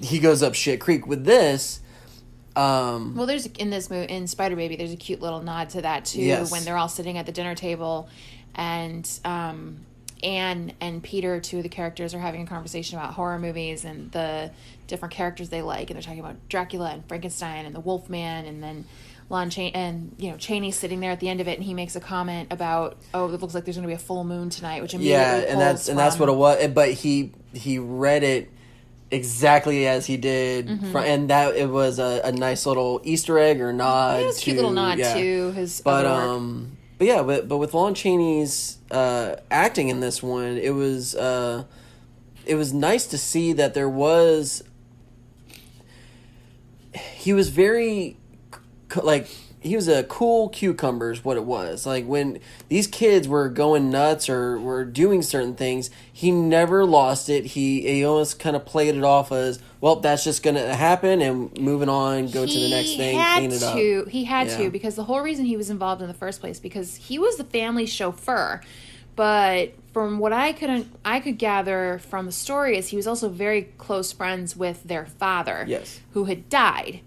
he 0.00 0.20
goes 0.20 0.42
up 0.42 0.54
shit 0.54 0.80
creek. 0.80 1.04
With 1.06 1.24
this, 1.24 1.80
um, 2.56 3.14
Well, 3.16 3.26
there's 3.26 3.46
in 3.46 3.70
this 3.70 3.90
movie 3.90 4.12
in 4.12 4.26
Spider 4.26 4.56
Baby, 4.56 4.76
there's 4.76 4.92
a 4.92 4.96
cute 4.96 5.20
little 5.20 5.42
nod 5.42 5.70
to 5.70 5.82
that 5.82 6.04
too 6.04 6.22
Yes. 6.22 6.50
when 6.50 6.64
they're 6.64 6.76
all 6.76 6.88
sitting 6.88 7.18
at 7.18 7.26
the 7.26 7.32
dinner 7.32 7.54
table, 7.54 8.08
and 8.54 9.08
um, 9.24 9.78
Anne 10.22 10.72
and 10.80 11.02
Peter, 11.02 11.40
two 11.40 11.58
of 11.58 11.62
the 11.62 11.68
characters, 11.68 12.14
are 12.14 12.18
having 12.18 12.42
a 12.42 12.46
conversation 12.46 12.98
about 12.98 13.14
horror 13.14 13.38
movies 13.38 13.84
and 13.84 14.10
the 14.12 14.50
different 14.86 15.14
characters 15.14 15.48
they 15.48 15.62
like, 15.62 15.90
and 15.90 15.96
they're 15.96 16.02
talking 16.02 16.20
about 16.20 16.48
Dracula 16.48 16.90
and 16.90 17.06
Frankenstein 17.08 17.66
and 17.66 17.74
the 17.74 17.80
Wolfman, 17.80 18.46
and 18.46 18.62
then. 18.62 18.84
Lon 19.30 19.48
Chaney 19.48 19.74
and 19.74 20.14
you 20.18 20.30
know 20.30 20.36
Chaney's 20.36 20.76
sitting 20.76 21.00
there 21.00 21.10
at 21.10 21.18
the 21.18 21.30
end 21.30 21.40
of 21.40 21.48
it, 21.48 21.56
and 21.56 21.64
he 21.64 21.72
makes 21.72 21.96
a 21.96 22.00
comment 22.00 22.48
about, 22.52 22.98
"Oh, 23.14 23.32
it 23.32 23.40
looks 23.40 23.54
like 23.54 23.64
there's 23.64 23.76
going 23.78 23.84
to 23.84 23.88
be 23.88 23.94
a 23.94 23.98
full 23.98 24.22
moon 24.22 24.50
tonight," 24.50 24.82
which 24.82 24.92
immediately 24.92 25.18
yeah, 25.18 25.50
and 25.50 25.58
that's 25.58 25.84
pulls 25.84 25.88
and 25.88 25.98
that's 25.98 26.18
what 26.18 26.28
it 26.28 26.34
was. 26.34 26.68
But 26.68 26.90
he 26.90 27.32
he 27.54 27.78
read 27.78 28.22
it 28.22 28.50
exactly 29.14 29.86
as 29.86 30.06
he 30.06 30.16
did, 30.16 30.66
Mm-hmm. 30.66 30.92
fr- 30.92 30.98
and 30.98 31.30
that 31.30 31.56
it 31.56 31.68
was 31.68 31.98
a, 31.98 32.20
a 32.24 32.32
nice 32.32 32.66
little 32.66 33.00
Easter 33.04 33.38
egg 33.38 33.60
or 33.60 33.72
nod. 33.72 34.20
It 34.22 34.26
was 34.26 34.38
a 34.38 34.40
cute 34.40 34.56
little 34.56 34.70
nod 34.72 34.98
yeah. 34.98 35.14
to 35.14 35.52
his 35.52 35.80
But 35.80 36.04
um, 36.06 36.76
but 36.98 37.06
yeah, 37.06 37.22
but 37.22 37.48
but 37.48 37.58
with 37.58 37.74
Lon 37.74 37.94
Chaney's 37.94 38.78
uh, 38.90 39.36
acting 39.50 39.88
in 39.88 40.00
this 40.00 40.22
one, 40.22 40.56
it 40.58 40.74
was 40.74 41.14
uh, 41.14 41.64
it 42.46 42.54
was 42.56 42.72
nice 42.72 43.06
to 43.06 43.18
see 43.18 43.52
that 43.54 43.74
there 43.74 43.88
was. 43.88 44.62
He 47.14 47.32
was 47.32 47.48
very, 47.48 48.16
like 49.02 49.28
he 49.64 49.74
was 49.74 49.88
a 49.88 50.04
cool 50.04 50.50
cucumber 50.50 51.10
is 51.10 51.24
what 51.24 51.36
it 51.36 51.44
was. 51.44 51.86
Like 51.86 52.04
when 52.06 52.38
these 52.68 52.86
kids 52.86 53.26
were 53.26 53.48
going 53.48 53.90
nuts 53.90 54.28
or 54.28 54.58
were 54.60 54.84
doing 54.84 55.22
certain 55.22 55.54
things, 55.54 55.90
he 56.12 56.30
never 56.30 56.84
lost 56.84 57.28
it. 57.28 57.46
He 57.46 57.80
he 57.80 58.04
almost 58.04 58.38
kind 58.38 58.54
of 58.54 58.64
played 58.66 58.94
it 58.94 59.02
off 59.02 59.32
as 59.32 59.58
well. 59.80 59.96
That's 59.96 60.22
just 60.22 60.42
gonna 60.42 60.74
happen 60.74 61.20
and 61.22 61.56
moving 61.58 61.88
on, 61.88 62.28
go 62.28 62.46
to 62.46 62.58
the 62.60 62.68
next 62.70 62.96
thing, 62.96 63.16
had 63.16 63.38
clean 63.38 63.52
it 63.52 63.62
up. 63.62 64.08
He 64.08 64.24
had 64.24 64.48
Yeah. 64.48 64.58
to 64.58 64.70
because 64.70 64.94
the 64.94 65.04
whole 65.04 65.20
reason 65.20 65.46
he 65.46 65.56
was 65.56 65.70
involved 65.70 66.02
in 66.02 66.08
the 66.08 66.14
first 66.14 66.40
place 66.40 66.58
because 66.60 66.96
he 66.96 67.18
was 67.18 67.36
the 67.36 67.44
family 67.44 67.86
chauffeur. 67.86 68.60
But 69.16 69.74
from 69.92 70.18
what 70.18 70.32
I 70.32 70.52
could 70.52 70.86
I 71.04 71.20
could 71.20 71.38
gather 71.38 72.00
from 72.06 72.26
the 72.26 72.32
story 72.32 72.76
is 72.76 72.88
he 72.88 72.96
was 72.96 73.06
also 73.06 73.28
very 73.28 73.62
close 73.78 74.12
friends 74.12 74.56
with 74.56 74.82
their 74.84 75.06
father, 75.06 75.64
Yes. 75.68 76.00
who 76.12 76.24
had 76.24 76.48
died. 76.48 77.00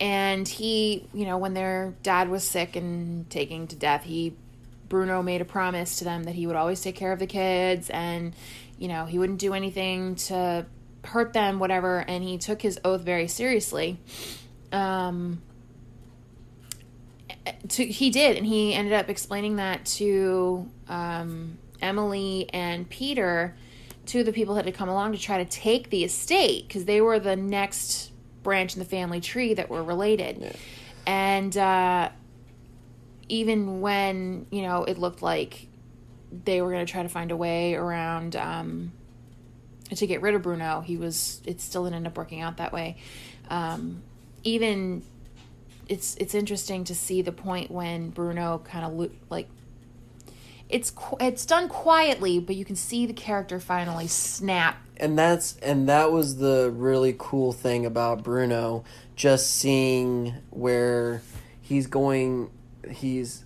And 0.00 0.46
he, 0.46 1.06
you 1.14 1.24
know, 1.24 1.38
when 1.38 1.54
their 1.54 1.94
dad 2.02 2.28
was 2.28 2.44
sick 2.44 2.76
and 2.76 3.28
taking 3.30 3.66
to 3.68 3.76
death, 3.76 4.02
he 4.04 4.34
Bruno 4.88 5.22
made 5.22 5.40
a 5.40 5.44
promise 5.44 5.98
to 5.98 6.04
them 6.04 6.24
that 6.24 6.34
he 6.34 6.46
would 6.46 6.56
always 6.56 6.80
take 6.80 6.94
care 6.94 7.12
of 7.12 7.18
the 7.18 7.26
kids 7.26 7.90
and 7.90 8.34
you 8.78 8.88
know, 8.88 9.06
he 9.06 9.18
wouldn't 9.18 9.38
do 9.38 9.54
anything 9.54 10.16
to 10.16 10.66
hurt 11.04 11.32
them 11.32 11.58
whatever 11.58 11.98
and 11.98 12.24
he 12.24 12.38
took 12.38 12.60
his 12.60 12.78
oath 12.84 13.02
very 13.02 13.28
seriously. 13.28 13.98
Um 14.72 15.42
to, 17.68 17.84
he 17.84 18.10
did 18.10 18.36
and 18.36 18.46
he 18.46 18.74
ended 18.74 18.94
up 18.94 19.08
explaining 19.08 19.56
that 19.56 19.84
to 19.84 20.68
um, 20.88 21.58
Emily 21.80 22.48
and 22.52 22.88
Peter 22.88 23.54
two 24.06 24.20
of 24.20 24.26
the 24.26 24.32
people 24.32 24.54
that 24.54 24.64
had 24.64 24.74
come 24.74 24.88
along 24.88 25.12
to 25.12 25.18
try 25.18 25.42
to 25.42 25.44
take 25.44 25.90
the 25.90 26.04
estate 26.04 26.66
because 26.68 26.84
they 26.84 27.00
were 27.00 27.18
the 27.18 27.36
next 27.36 28.10
branch 28.44 28.74
in 28.74 28.78
the 28.78 28.84
family 28.84 29.20
tree 29.20 29.54
that 29.54 29.68
were 29.68 29.82
related 29.82 30.38
Yeah. 30.40 30.52
and 31.06 31.56
uh, 31.56 32.10
even 33.28 33.80
when 33.80 34.46
you 34.50 34.62
know 34.62 34.84
it 34.84 34.98
looked 34.98 35.22
like 35.22 35.66
they 36.44 36.60
were 36.62 36.70
going 36.70 36.84
to 36.84 36.90
try 36.92 37.02
to 37.02 37.08
find 37.08 37.30
a 37.30 37.36
way 37.36 37.74
around 37.74 38.36
um, 38.36 38.92
to 39.94 40.06
get 40.06 40.20
rid 40.22 40.34
of 40.34 40.42
Bruno, 40.42 40.80
he 40.80 40.96
was 40.96 41.40
it 41.46 41.60
still 41.60 41.84
didn't 41.84 41.96
end 41.96 42.06
up 42.06 42.16
working 42.16 42.40
out 42.40 42.56
that 42.58 42.72
way. 42.72 42.96
Um, 43.50 44.02
even 44.42 45.02
it's 45.88 46.16
it's 46.16 46.34
interesting 46.34 46.84
to 46.84 46.94
see 46.94 47.22
the 47.22 47.32
point 47.32 47.70
when 47.70 48.10
Bruno 48.10 48.58
kind 48.64 48.84
of 48.84 48.92
lo- 48.94 49.10
like 49.30 49.48
it's 50.68 50.92
it's 51.20 51.46
done 51.46 51.68
quietly, 51.68 52.38
but 52.40 52.56
you 52.56 52.64
can 52.64 52.76
see 52.76 53.06
the 53.06 53.12
character 53.12 53.60
finally 53.60 54.06
snap. 54.06 54.76
and 54.96 55.18
that's 55.18 55.56
and 55.58 55.88
that 55.88 56.12
was 56.12 56.36
the 56.36 56.72
really 56.74 57.14
cool 57.18 57.52
thing 57.52 57.86
about 57.86 58.22
Bruno 58.22 58.84
just 59.16 59.50
seeing 59.50 60.34
where 60.50 61.22
he's 61.60 61.86
going 61.86 62.50
he's 62.90 63.44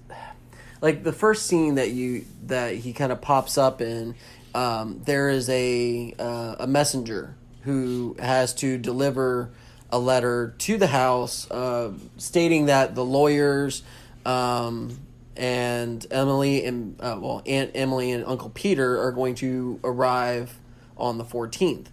like 0.81 1.03
the 1.05 1.13
first 1.13 1.47
scene 1.47 1.77
that 1.77 1.91
you 1.91 2.25
that 2.47 2.75
he 2.75 2.93
kind 2.93 3.13
of 3.13 3.21
pops 3.21 3.59
up 3.59 3.81
in 3.81 4.15
um, 4.55 5.01
there 5.05 5.29
is 5.29 5.49
a 5.49 6.15
uh, 6.19 6.57
a 6.61 6.67
messenger 6.67 7.35
who 7.63 8.17
has 8.19 8.55
to 8.55 8.79
deliver 8.79 9.51
a 9.91 9.99
letter 9.99 10.55
to 10.59 10.77
the 10.77 10.87
house 10.87 11.51
uh, 11.51 11.93
stating 12.17 12.67
that 12.67 12.95
the 12.95 13.05
lawyers 13.05 13.83
um, 14.25 14.99
and 15.39 16.05
Emily 16.11 16.65
and 16.65 17.01
uh, 17.01 17.19
well 17.21 17.43
Aunt 17.47 17.71
Emily 17.75 18.11
and 18.11 18.25
Uncle 18.25 18.51
Peter 18.51 19.01
are 19.01 19.13
going 19.13 19.35
to 19.37 19.81
arrive 19.85 20.59
on 20.97 21.17
the 21.19 21.25
fourteenth. 21.25 21.91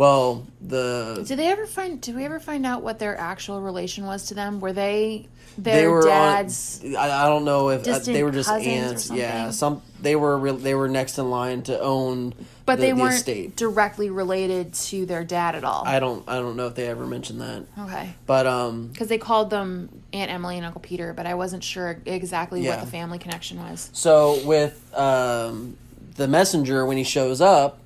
Well, 0.00 0.46
the 0.62 1.26
Did 1.28 1.38
they 1.38 1.48
ever 1.48 1.66
find? 1.66 2.00
Did 2.00 2.16
we 2.16 2.24
ever 2.24 2.40
find 2.40 2.64
out 2.64 2.80
what 2.82 2.98
their 2.98 3.18
actual 3.18 3.60
relation 3.60 4.06
was 4.06 4.28
to 4.28 4.34
them? 4.34 4.58
Were 4.58 4.72
they 4.72 5.28
their 5.58 5.82
they 5.82 5.86
were 5.88 6.04
dads? 6.04 6.80
On, 6.82 6.96
I, 6.96 7.24
I 7.24 7.28
don't 7.28 7.44
know 7.44 7.68
if 7.68 7.86
uh, 7.86 7.98
they 7.98 8.22
were 8.22 8.30
just 8.30 8.48
aunts. 8.48 9.10
Yeah, 9.10 9.50
some 9.50 9.82
they 10.00 10.16
were 10.16 10.38
re- 10.38 10.52
they 10.52 10.74
were 10.74 10.88
next 10.88 11.18
in 11.18 11.28
line 11.28 11.64
to 11.64 11.78
own, 11.78 12.32
but 12.64 12.76
the, 12.76 12.80
they 12.80 12.92
weren't 12.94 13.16
estate. 13.16 13.56
directly 13.56 14.08
related 14.08 14.72
to 14.72 15.04
their 15.04 15.22
dad 15.22 15.54
at 15.54 15.64
all. 15.64 15.82
I 15.84 16.00
don't 16.00 16.26
I 16.26 16.36
don't 16.36 16.56
know 16.56 16.68
if 16.68 16.76
they 16.76 16.86
ever 16.86 17.04
mentioned 17.04 17.42
that, 17.42 17.66
okay. 17.80 18.14
but 18.24 18.46
um, 18.46 18.86
Because 18.86 19.08
they 19.08 19.18
called 19.18 19.50
them 19.50 19.90
Aunt 20.14 20.30
Emily 20.30 20.56
and 20.56 20.64
Uncle 20.64 20.80
Peter, 20.80 21.12
but 21.12 21.26
I 21.26 21.34
wasn't 21.34 21.62
sure 21.62 22.00
exactly 22.06 22.62
Yeah. 22.62 22.70
what 22.76 22.80
the 22.86 22.90
family 22.90 23.18
connection 23.18 23.60
was. 23.60 23.90
So 23.92 24.40
with 24.46 24.96
um, 24.96 25.76
the 26.14 26.26
messenger, 26.26 26.86
when 26.86 26.96
he 26.96 27.04
shows 27.04 27.42
up, 27.42 27.79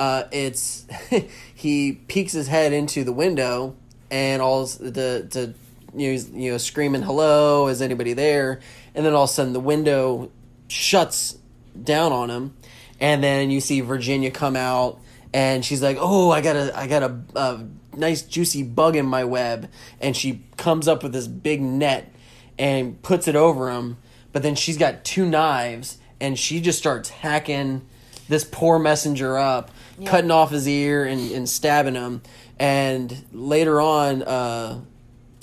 uh, 0.00 0.26
it's 0.32 0.86
he 1.54 1.92
peeks 1.92 2.32
his 2.32 2.48
head 2.48 2.72
into 2.72 3.04
the 3.04 3.12
window 3.12 3.76
and 4.10 4.40
all 4.40 4.64
the 4.64 5.28
to 5.30 5.54
you 5.94 6.06
know, 6.06 6.12
he's, 6.12 6.30
you 6.30 6.50
know 6.52 6.58
screaming 6.58 7.02
hello 7.02 7.68
is 7.68 7.82
anybody 7.82 8.14
there? 8.14 8.60
And 8.94 9.04
then 9.04 9.12
all 9.12 9.24
of 9.24 9.30
a 9.30 9.32
sudden 9.32 9.52
the 9.52 9.60
window 9.60 10.30
shuts 10.68 11.36
down 11.80 12.12
on 12.12 12.30
him. 12.30 12.56
And 12.98 13.22
then 13.22 13.50
you 13.50 13.60
see 13.60 13.82
Virginia 13.82 14.30
come 14.30 14.56
out 14.56 14.98
and 15.34 15.62
she's 15.62 15.82
like 15.82 15.98
oh 16.00 16.30
I 16.30 16.40
got 16.40 16.56
a 16.56 16.78
I 16.78 16.86
got 16.86 17.02
a, 17.02 17.20
a 17.36 17.66
nice 17.94 18.22
juicy 18.22 18.62
bug 18.62 18.96
in 18.96 19.04
my 19.04 19.24
web. 19.24 19.68
And 20.00 20.16
she 20.16 20.44
comes 20.56 20.88
up 20.88 21.02
with 21.02 21.12
this 21.12 21.26
big 21.26 21.60
net 21.60 22.10
and 22.58 23.02
puts 23.02 23.28
it 23.28 23.36
over 23.36 23.70
him. 23.70 23.98
But 24.32 24.42
then 24.42 24.54
she's 24.54 24.78
got 24.78 25.04
two 25.04 25.26
knives 25.26 25.98
and 26.22 26.38
she 26.38 26.62
just 26.62 26.78
starts 26.78 27.10
hacking 27.10 27.82
this 28.30 28.44
poor 28.44 28.78
messenger 28.78 29.36
up 29.36 29.70
cutting 30.06 30.30
off 30.30 30.50
his 30.50 30.66
ear 30.68 31.04
and, 31.04 31.30
and 31.32 31.48
stabbing 31.48 31.94
him. 31.94 32.22
And 32.58 33.24
later 33.32 33.80
on 33.80 34.22
uh, 34.22 34.80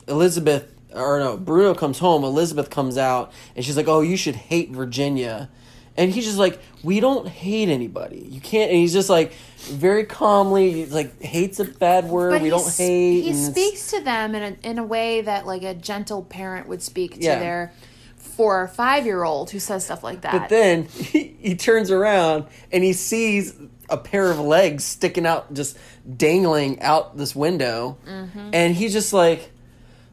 elizabeth 0.07 0.73
or 0.93 1.19
no 1.19 1.37
bruno 1.37 1.73
comes 1.73 1.99
home. 1.99 2.23
Elizabeth 2.23 2.69
comes 2.69 2.97
out 2.97 3.31
and 3.55 3.65
she's 3.65 3.77
like 3.77 3.87
oh 3.87 4.01
you 4.01 4.17
should 4.17 4.35
hate 4.35 4.69
virginia. 4.71 5.49
And 5.95 6.11
he's 6.11 6.25
just 6.25 6.37
like 6.37 6.59
we 6.83 6.99
don't 6.99 7.27
hate 7.27 7.69
anybody. 7.69 8.19
You 8.29 8.39
can't 8.39 8.69
and 8.71 8.79
he's 8.79 8.93
just 8.93 9.09
like 9.09 9.33
very 9.57 10.05
calmly 10.05 10.85
like 10.85 11.21
hates 11.21 11.59
a 11.59 11.65
bad 11.65 12.05
word. 12.05 12.41
We 12.41 12.49
don't 12.49 12.71
hate 12.77 13.21
He 13.21 13.33
speaks 13.33 13.91
to 13.91 14.01
them 14.01 14.35
in 14.35 14.43
a, 14.63 14.67
in 14.69 14.77
a 14.79 14.83
way 14.83 15.21
that 15.21 15.47
like 15.47 15.63
a 15.63 15.73
gentle 15.73 16.23
parent 16.23 16.67
would 16.67 16.83
speak 16.83 17.15
to 17.15 17.19
Yeah. 17.21 17.39
their 17.39 17.73
four 18.15 18.61
or 18.61 18.67
five 18.67 19.05
year 19.05 19.23
old 19.23 19.49
who 19.49 19.59
says 19.59 19.85
stuff 19.85 20.03
like 20.03 20.21
that. 20.21 20.31
But 20.33 20.49
then 20.49 20.83
he, 20.85 21.35
he 21.39 21.55
turns 21.55 21.89
around 21.89 22.45
and 22.71 22.83
he 22.83 22.93
sees 22.93 23.55
a 23.89 23.97
pair 23.97 24.29
of 24.31 24.39
legs 24.39 24.83
sticking 24.83 25.25
out, 25.25 25.53
just 25.53 25.77
dangling 26.15 26.81
out 26.81 27.17
this 27.17 27.35
window, 27.35 27.97
Mm-hmm. 28.07 28.49
and 28.53 28.75
he's 28.75 28.93
just 28.93 29.13
like, 29.13 29.51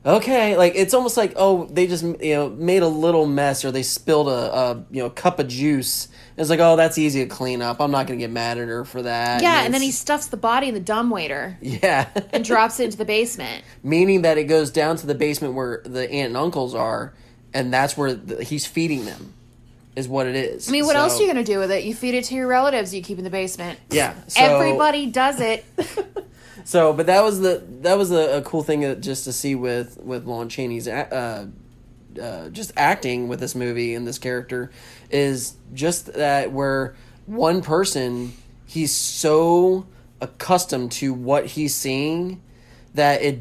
okay, 0.06 0.56
like 0.56 0.74
it's 0.76 0.92
almost 0.94 1.16
like 1.16 1.32
oh 1.36 1.64
they 1.66 1.86
just 1.86 2.04
you 2.04 2.34
know 2.34 2.50
made 2.50 2.82
a 2.82 2.88
little 2.88 3.26
mess 3.26 3.64
or 3.64 3.72
they 3.72 3.82
spilled 3.82 4.28
a, 4.28 4.54
a 4.54 4.84
you 4.90 5.02
know 5.02 5.10
cup 5.10 5.38
of 5.38 5.48
juice. 5.48 6.08
It's 6.36 6.50
like 6.50 6.60
oh 6.60 6.76
that's 6.76 6.98
easy 6.98 7.20
to 7.22 7.26
clean 7.26 7.62
up. 7.62 7.80
I'm 7.80 7.90
not 7.90 8.06
gonna 8.06 8.18
get 8.18 8.30
mad 8.30 8.58
at 8.58 8.68
her 8.68 8.84
for 8.84 9.02
that. 9.02 9.42
yeah, 9.42 9.62
and 9.64 9.72
then 9.72 9.82
he 9.82 9.90
stuffs 9.90 10.26
the 10.26 10.36
body 10.36 10.68
in 10.68 10.74
the 10.74 10.80
dumbwaiter 10.80 11.56
yeah, 11.62 12.08
and 12.32 12.44
drops 12.44 12.80
it 12.80 12.84
into 12.86 12.96
the 12.98 13.04
basement. 13.04 13.64
meaning 13.82 14.22
that 14.22 14.36
it 14.36 14.44
goes 14.44 14.70
down 14.70 14.96
to 14.96 15.06
the 15.06 15.14
basement 15.14 15.54
where 15.54 15.80
the 15.84 16.02
aunt 16.10 16.28
and 16.28 16.36
uncles 16.36 16.74
are, 16.74 17.14
and 17.52 17.72
that's 17.72 17.96
where 17.96 18.12
the, 18.14 18.42
he's 18.44 18.66
feeding 18.66 19.04
them. 19.04 19.32
Is 19.96 20.08
what 20.08 20.26
it 20.26 20.34
is. 20.34 20.68
I 20.68 20.72
mean, 20.72 20.86
what 20.86 20.96
else 20.96 21.18
are 21.18 21.22
you 21.22 21.28
gonna 21.28 21.44
do 21.44 21.58
with 21.60 21.70
it? 21.70 21.84
You 21.84 21.94
feed 21.94 22.14
it 22.14 22.24
to 22.24 22.34
your 22.34 22.48
relatives. 22.48 22.92
You 22.92 23.00
keep 23.02 23.18
in 23.18 23.24
the 23.24 23.30
basement. 23.30 23.78
Yeah, 23.90 24.14
so- 24.26 24.42
Everybody 24.42 25.06
does 25.06 25.40
it. 25.40 25.64
So, 26.66 26.94
but 26.94 27.06
that 27.06 27.22
was 27.22 27.40
the 27.40 27.62
that 27.82 27.98
was 27.98 28.10
a, 28.10 28.38
a 28.38 28.42
cool 28.42 28.62
thing 28.62 29.00
just 29.02 29.24
to 29.24 29.34
see 29.34 29.54
with 29.54 29.98
with 30.02 30.24
Lon 30.24 30.48
Chaney's 30.48 30.88
uh, 30.88 31.46
uh, 32.20 32.48
just 32.48 32.72
acting 32.76 33.28
with 33.28 33.38
this 33.38 33.54
movie 33.54 33.94
and 33.94 34.06
this 34.06 34.18
character 34.18 34.70
is 35.10 35.54
just 35.74 36.14
that 36.14 36.52
where 36.52 36.94
one 37.26 37.60
person 37.60 38.32
he's 38.66 38.94
so 38.96 39.86
accustomed 40.22 40.92
to 40.92 41.12
what 41.12 41.44
he's 41.46 41.74
seeing 41.74 42.40
that 42.94 43.20
it 43.20 43.40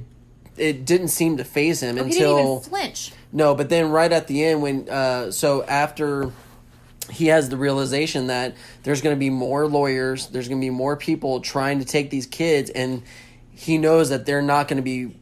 it 0.58 0.86
didn't 0.86 1.08
seem 1.10 1.38
to 1.38 1.46
faze 1.46 1.82
him 1.82 1.96
he 1.96 2.04
didn't 2.04 2.14
until 2.16 2.40
even 2.40 2.60
flinch. 2.70 3.12
no, 3.32 3.56
but 3.56 3.70
then 3.70 3.90
right 3.90 4.12
at 4.12 4.28
the 4.28 4.44
end 4.44 4.62
when 4.62 4.90
uh 4.90 5.32
so 5.32 5.64
after 5.64 6.30
he 7.14 7.28
has 7.28 7.50
the 7.50 7.58
realization 7.58 8.28
that 8.28 8.56
there's 8.84 9.02
going 9.02 9.16
to 9.16 9.20
be 9.20 9.30
more 9.30 9.68
lawyers, 9.68 10.28
there's 10.28 10.48
going 10.48 10.60
to 10.60 10.66
be 10.66 10.70
more 10.70 10.98
people 10.98 11.42
trying 11.42 11.80
to 11.80 11.86
take 11.86 12.10
these 12.10 12.26
kids 12.26 12.70
and 12.70 13.04
he 13.56 13.78
knows 13.78 14.10
that 14.10 14.26
they're 14.26 14.42
not 14.42 14.68
going 14.68 14.78
to 14.78 14.84
be 14.84 15.16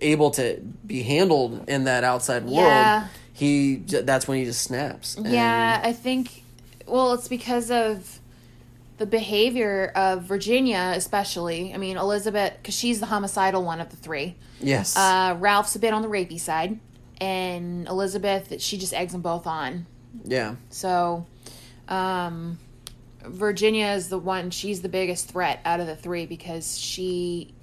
able 0.00 0.30
to 0.32 0.60
be 0.86 1.02
handled 1.02 1.68
in 1.68 1.84
that 1.84 2.04
outside 2.04 2.44
world. 2.44 2.66
Yeah. 2.66 3.08
He 3.32 3.76
that's 3.76 4.26
when 4.26 4.38
he 4.38 4.44
just 4.44 4.62
snaps. 4.62 5.16
Yeah, 5.20 5.80
I 5.82 5.92
think. 5.92 6.42
Well, 6.86 7.12
it's 7.12 7.28
because 7.28 7.70
of 7.70 8.18
the 8.96 9.06
behavior 9.06 9.92
of 9.94 10.22
Virginia, 10.22 10.92
especially. 10.96 11.72
I 11.72 11.76
mean, 11.76 11.96
Elizabeth, 11.96 12.54
because 12.60 12.74
she's 12.74 12.98
the 12.98 13.06
homicidal 13.06 13.62
one 13.62 13.80
of 13.80 13.90
the 13.90 13.96
three. 13.96 14.34
Yes. 14.60 14.96
Uh, 14.96 15.36
Ralph's 15.38 15.76
a 15.76 15.78
bit 15.78 15.94
on 15.94 16.02
the 16.02 16.08
rapey 16.08 16.40
side, 16.40 16.80
and 17.20 17.86
Elizabeth, 17.86 18.60
she 18.60 18.76
just 18.76 18.92
eggs 18.92 19.12
them 19.12 19.22
both 19.22 19.46
on. 19.46 19.86
Yeah. 20.24 20.56
So, 20.70 21.26
um, 21.88 22.58
Virginia 23.24 23.86
is 23.88 24.08
the 24.08 24.18
one. 24.18 24.50
She's 24.50 24.82
the 24.82 24.88
biggest 24.88 25.28
threat 25.30 25.60
out 25.64 25.80
of 25.80 25.86
the 25.86 25.96
three 25.96 26.26
because 26.26 26.78
she. 26.78 27.54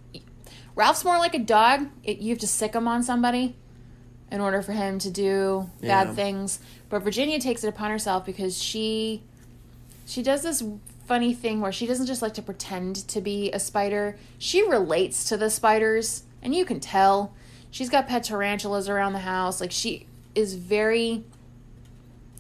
Ralph's 0.76 1.06
more 1.06 1.18
like 1.18 1.34
a 1.34 1.40
dog. 1.40 1.88
It, 2.04 2.18
you 2.18 2.30
have 2.32 2.40
to 2.40 2.48
sic 2.48 2.74
him 2.76 2.88
on 2.88 3.02
somebody 3.04 3.56
in 4.32 4.42
order 4.42 4.62
for 4.62 4.74
him 4.74 5.00
to 5.00 5.10
do 5.10 5.70
Yeah. 5.80 6.04
bad 6.06 6.16
things. 6.16 6.60
But 6.90 7.02
Virginia 7.04 7.40
takes 7.40 7.64
it 7.64 7.68
upon 7.70 7.92
herself 7.92 8.26
because 8.26 8.62
she 8.62 9.24
she 10.06 10.22
does 10.22 10.44
this 10.44 10.64
funny 11.08 11.34
thing 11.34 11.62
where 11.62 11.72
she 11.72 11.88
doesn't 11.88 12.08
just 12.08 12.22
like 12.22 12.34
to 12.34 12.42
pretend 12.42 12.96
to 13.08 13.22
be 13.22 13.52
a 13.52 13.60
spider. 13.60 14.18
She 14.38 14.68
relates 14.68 15.24
to 15.30 15.38
the 15.38 15.50
spiders, 15.50 16.24
and 16.42 16.54
you 16.54 16.66
can 16.66 16.80
tell. 16.80 17.34
She's 17.72 17.90
got 17.90 18.08
pet 18.08 18.24
tarantulas 18.24 18.88
around 18.90 19.14
the 19.14 19.20
house. 19.20 19.60
Like 19.62 19.72
she 19.72 20.08
is 20.34 20.56
very 20.56 21.24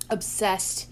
obsessed 0.10 0.89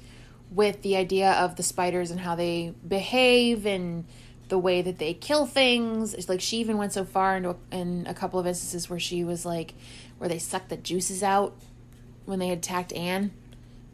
with 0.52 0.82
the 0.82 0.96
idea 0.96 1.32
of 1.32 1.56
the 1.56 1.64
spiders 1.64 2.12
and 2.12 2.20
how 2.20 2.36
they 2.36 2.74
behave 2.88 3.66
and 3.66 4.06
the 4.50 4.58
way 4.58 4.82
that 4.82 5.00
they 5.00 5.14
kill 5.14 5.46
things. 5.46 6.14
It's 6.14 6.30
like 6.30 6.42
she 6.42 6.58
even 6.58 6.78
went 6.78 6.94
so 6.94 7.06
far 7.06 7.38
into 7.38 7.56
in 7.72 8.06
a 8.08 8.14
couple 8.14 8.40
of 8.40 8.46
instances 8.46 8.90
where 8.90 9.00
she 9.00 9.24
was 9.24 9.46
like, 9.46 9.74
where 10.18 10.30
they 10.30 10.38
sucked 10.38 10.70
the 10.70 10.78
juices 10.78 11.24
out 11.24 11.56
when 12.26 12.40
they 12.40 12.48
had 12.48 12.60
attacked 12.60 12.94
Anne, 12.94 13.32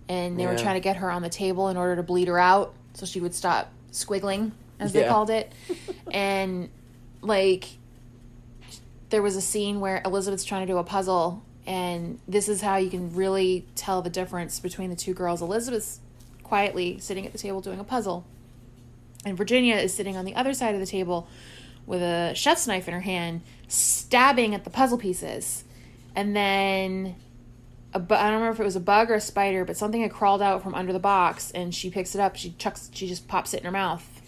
and 0.08 0.40
they 0.40 0.46
were 0.46 0.58
trying 0.58 0.76
to 0.76 0.80
get 0.82 0.98
her 0.98 1.10
on 1.10 1.22
the 1.22 1.30
table 1.30 1.70
in 1.70 1.78
order 1.78 1.96
to 1.96 2.04
bleed 2.04 2.28
her 2.28 2.38
out 2.38 2.74
so 2.94 3.06
she 3.06 3.20
would 3.20 3.34
stop 3.34 3.72
squiggling, 3.92 4.52
as 4.80 4.92
they 4.94 5.08
called 5.08 5.30
it, 5.30 5.52
and 6.12 6.70
like 7.22 7.66
there 9.10 9.22
was 9.22 9.36
a 9.36 9.42
scene 9.42 9.80
where 9.80 10.02
Elizabeth's 10.06 10.44
trying 10.44 10.68
to 10.68 10.72
do 10.72 10.78
a 10.78 10.84
puzzle, 10.84 11.44
and 11.70 12.20
this 12.28 12.50
is 12.50 12.62
how 12.62 12.78
you 12.78 12.90
can 12.90 13.14
really 13.16 13.64
tell 13.76 14.02
the 14.02 14.10
difference 14.10 14.60
between 14.60 14.90
the 14.90 14.96
two 14.96 15.14
girls. 15.14 15.40
Elizabeth's 15.42 16.00
quietly 16.42 16.98
sitting 17.00 17.28
at 17.28 17.32
the 17.32 17.38
table 17.38 17.62
doing 17.62 17.80
a 17.80 17.84
puzzle, 17.84 18.26
and 19.24 19.38
Virginia 19.38 19.76
is 19.76 19.94
sitting 19.94 20.18
on 20.18 20.26
the 20.26 20.34
other 20.36 20.54
side 20.56 20.74
of 20.74 20.80
the 20.82 20.88
table 20.88 21.28
with 21.86 22.02
a 22.02 22.34
chef's 22.34 22.66
knife 22.66 22.88
in 22.88 22.94
her 22.96 23.02
hand, 23.02 23.42
stabbing 23.68 24.56
at 24.56 24.64
the 24.64 24.70
puzzle 24.72 24.98
pieces. 24.98 25.64
And 26.16 26.36
then 26.36 27.16
a 27.94 28.00
bu- 28.00 28.16
I 28.16 28.24
don't 28.24 28.34
remember 28.34 28.54
if 28.54 28.60
it 28.60 28.64
was 28.64 28.76
a 28.76 28.80
bug 28.80 29.12
or 29.12 29.16
a 29.16 29.22
spider, 29.22 29.64
but 29.64 29.78
something 29.78 30.02
had 30.02 30.12
crawled 30.12 30.42
out 30.42 30.64
from 30.64 30.74
under 30.74 30.92
the 30.92 31.00
box, 31.00 31.52
and 31.52 31.74
she 31.74 31.92
picks 31.92 32.16
it 32.16 32.22
up. 32.22 32.36
She 32.36 32.56
chucks, 32.58 32.90
she 32.94 33.08
just 33.08 33.28
pops 33.28 33.54
it 33.54 33.60
in 33.60 33.66
her 33.66 33.72
mouth, 33.72 34.22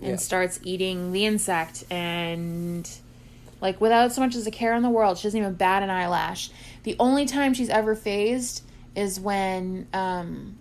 and 0.00 0.10
Yeah. 0.10 0.16
starts 0.16 0.58
eating 0.64 1.12
the 1.12 1.24
insect. 1.24 1.84
And 1.90 2.88
like 3.60 3.80
without 3.80 4.12
so 4.12 4.20
much 4.20 4.34
as 4.34 4.46
a 4.46 4.50
care 4.50 4.74
in 4.74 4.82
the 4.82 4.90
world, 4.90 5.18
she 5.18 5.24
doesn't 5.24 5.38
even 5.40 5.54
bat 5.54 5.82
an 5.82 5.90
eyelash. 5.90 6.50
The 6.82 6.96
only 6.98 7.24
time 7.26 7.54
she's 7.54 7.70
ever 7.70 7.94
fazed 7.94 8.62
is 8.94 9.18
when 9.18 9.86
um, 9.92 10.56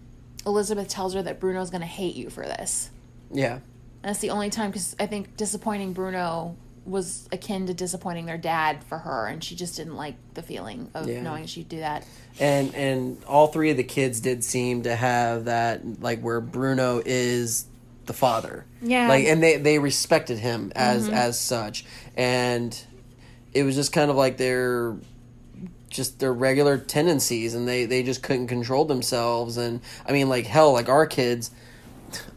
Elizabeth 0.45 0.87
tells 0.87 1.13
her 1.13 1.21
that 1.23 1.39
Bruno's 1.39 1.69
going 1.69 1.81
to 1.81 1.87
hate 1.87 2.15
you 2.15 2.29
for 2.29 2.43
this. 2.45 2.89
Yeah. 3.31 3.59
That's 4.01 4.19
the 4.19 4.29
only 4.31 4.49
time 4.49 4.69
because 4.71 4.95
I 4.99 5.05
think 5.05 5.37
disappointing 5.37 5.93
Bruno 5.93 6.55
was 6.85 7.29
akin 7.31 7.67
to 7.67 7.73
disappointing 7.73 8.25
their 8.25 8.37
dad 8.37 8.83
for 8.83 8.97
her, 8.97 9.27
and 9.27 9.41
she 9.41 9.55
just 9.55 9.77
didn't 9.77 9.95
like 9.95 10.15
the 10.33 10.41
feeling 10.41 10.89
of 10.93 11.07
Yeah. 11.07 11.21
knowing 11.21 11.45
she'd 11.45 11.69
do 11.69 11.79
that. 11.79 12.05
and 12.39 12.73
and 12.75 13.23
all 13.25 13.47
three 13.47 13.69
of 13.71 13.77
the 13.77 13.83
kids 13.83 14.19
did 14.19 14.43
seem 14.43 14.83
to 14.83 14.93
have 14.95 15.45
that 15.45 16.01
like 16.01 16.19
where 16.21 16.41
Bruno 16.41 17.01
is 17.05 17.65
the 18.05 18.11
father. 18.13 18.65
Yeah. 18.81 19.07
Like 19.07 19.25
and 19.25 19.41
they 19.41 19.55
they 19.57 19.79
respected 19.79 20.39
him 20.39 20.73
as 20.75 21.07
as 21.07 21.39
such 21.39 21.85
and 22.15 22.85
it 23.53 23.63
was 23.63 23.75
just 23.75 23.93
kind 23.93 24.09
of 24.09 24.17
like 24.17 24.37
they're 24.37 24.95
just 25.89 26.19
their 26.19 26.33
regular 26.33 26.77
tendencies 26.77 27.53
and 27.53 27.67
they 27.67 27.85
they 27.85 28.01
just 28.01 28.23
couldn't 28.23 28.47
control 28.47 28.85
themselves 28.85 29.57
and 29.57 29.79
I 30.07 30.11
mean 30.11 30.27
like 30.27 30.45
hell 30.45 30.73
like 30.73 30.89
our 30.89 31.05
kids 31.05 31.51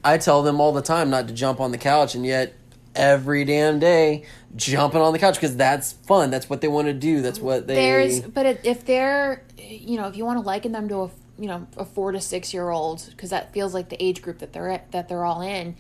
I 0.05 0.19
tell 0.19 0.43
them 0.43 0.61
all 0.61 0.73
the 0.73 0.83
time 0.83 1.11
not 1.11 1.29
to 1.29 1.35
jump 1.35 1.59
on 1.61 1.73
the 1.73 1.79
couch 1.79 2.15
and 2.15 2.27
yet 2.27 2.55
every 2.95 3.45
damn 3.45 3.79
day 3.79 4.25
jumping 4.57 5.01
on 5.01 5.13
the 5.13 5.19
couch 5.19 5.35
because 5.37 5.57
that's 5.57 5.93
fun 5.93 6.31
that's 6.31 6.49
what 6.51 6.61
they 6.61 6.69
want 6.69 6.87
to 6.87 6.93
do 6.93 7.23
that's 7.23 7.39
what 7.39 7.67
they 7.67 7.75
There's, 7.75 8.21
but 8.21 8.61
if 8.65 8.85
they're, 8.85 9.43
you 9.59 9.97
know, 9.97 10.07
if 10.09 10.17
you 10.17 10.25
want 10.25 10.39
to 10.39 10.47
liken 10.47 10.73
them 10.73 10.89
to 10.89 11.03
a, 11.03 11.11
you 11.39 11.47
know, 11.47 11.67
a 11.77 11.85
four 11.85 12.13
to 12.13 12.21
six 12.21 12.55
year 12.55 12.71
old, 12.71 13.07
because 13.11 13.31
that 13.31 13.53
feels 13.53 13.75
like 13.75 13.89
the 13.89 14.03
age 14.03 14.23
group 14.23 14.39
that 14.39 14.53
they're 14.53 14.71
at, 14.71 14.93
that 14.93 15.09
they're 15.09 15.25
all 15.25 15.43
in. 15.43 15.77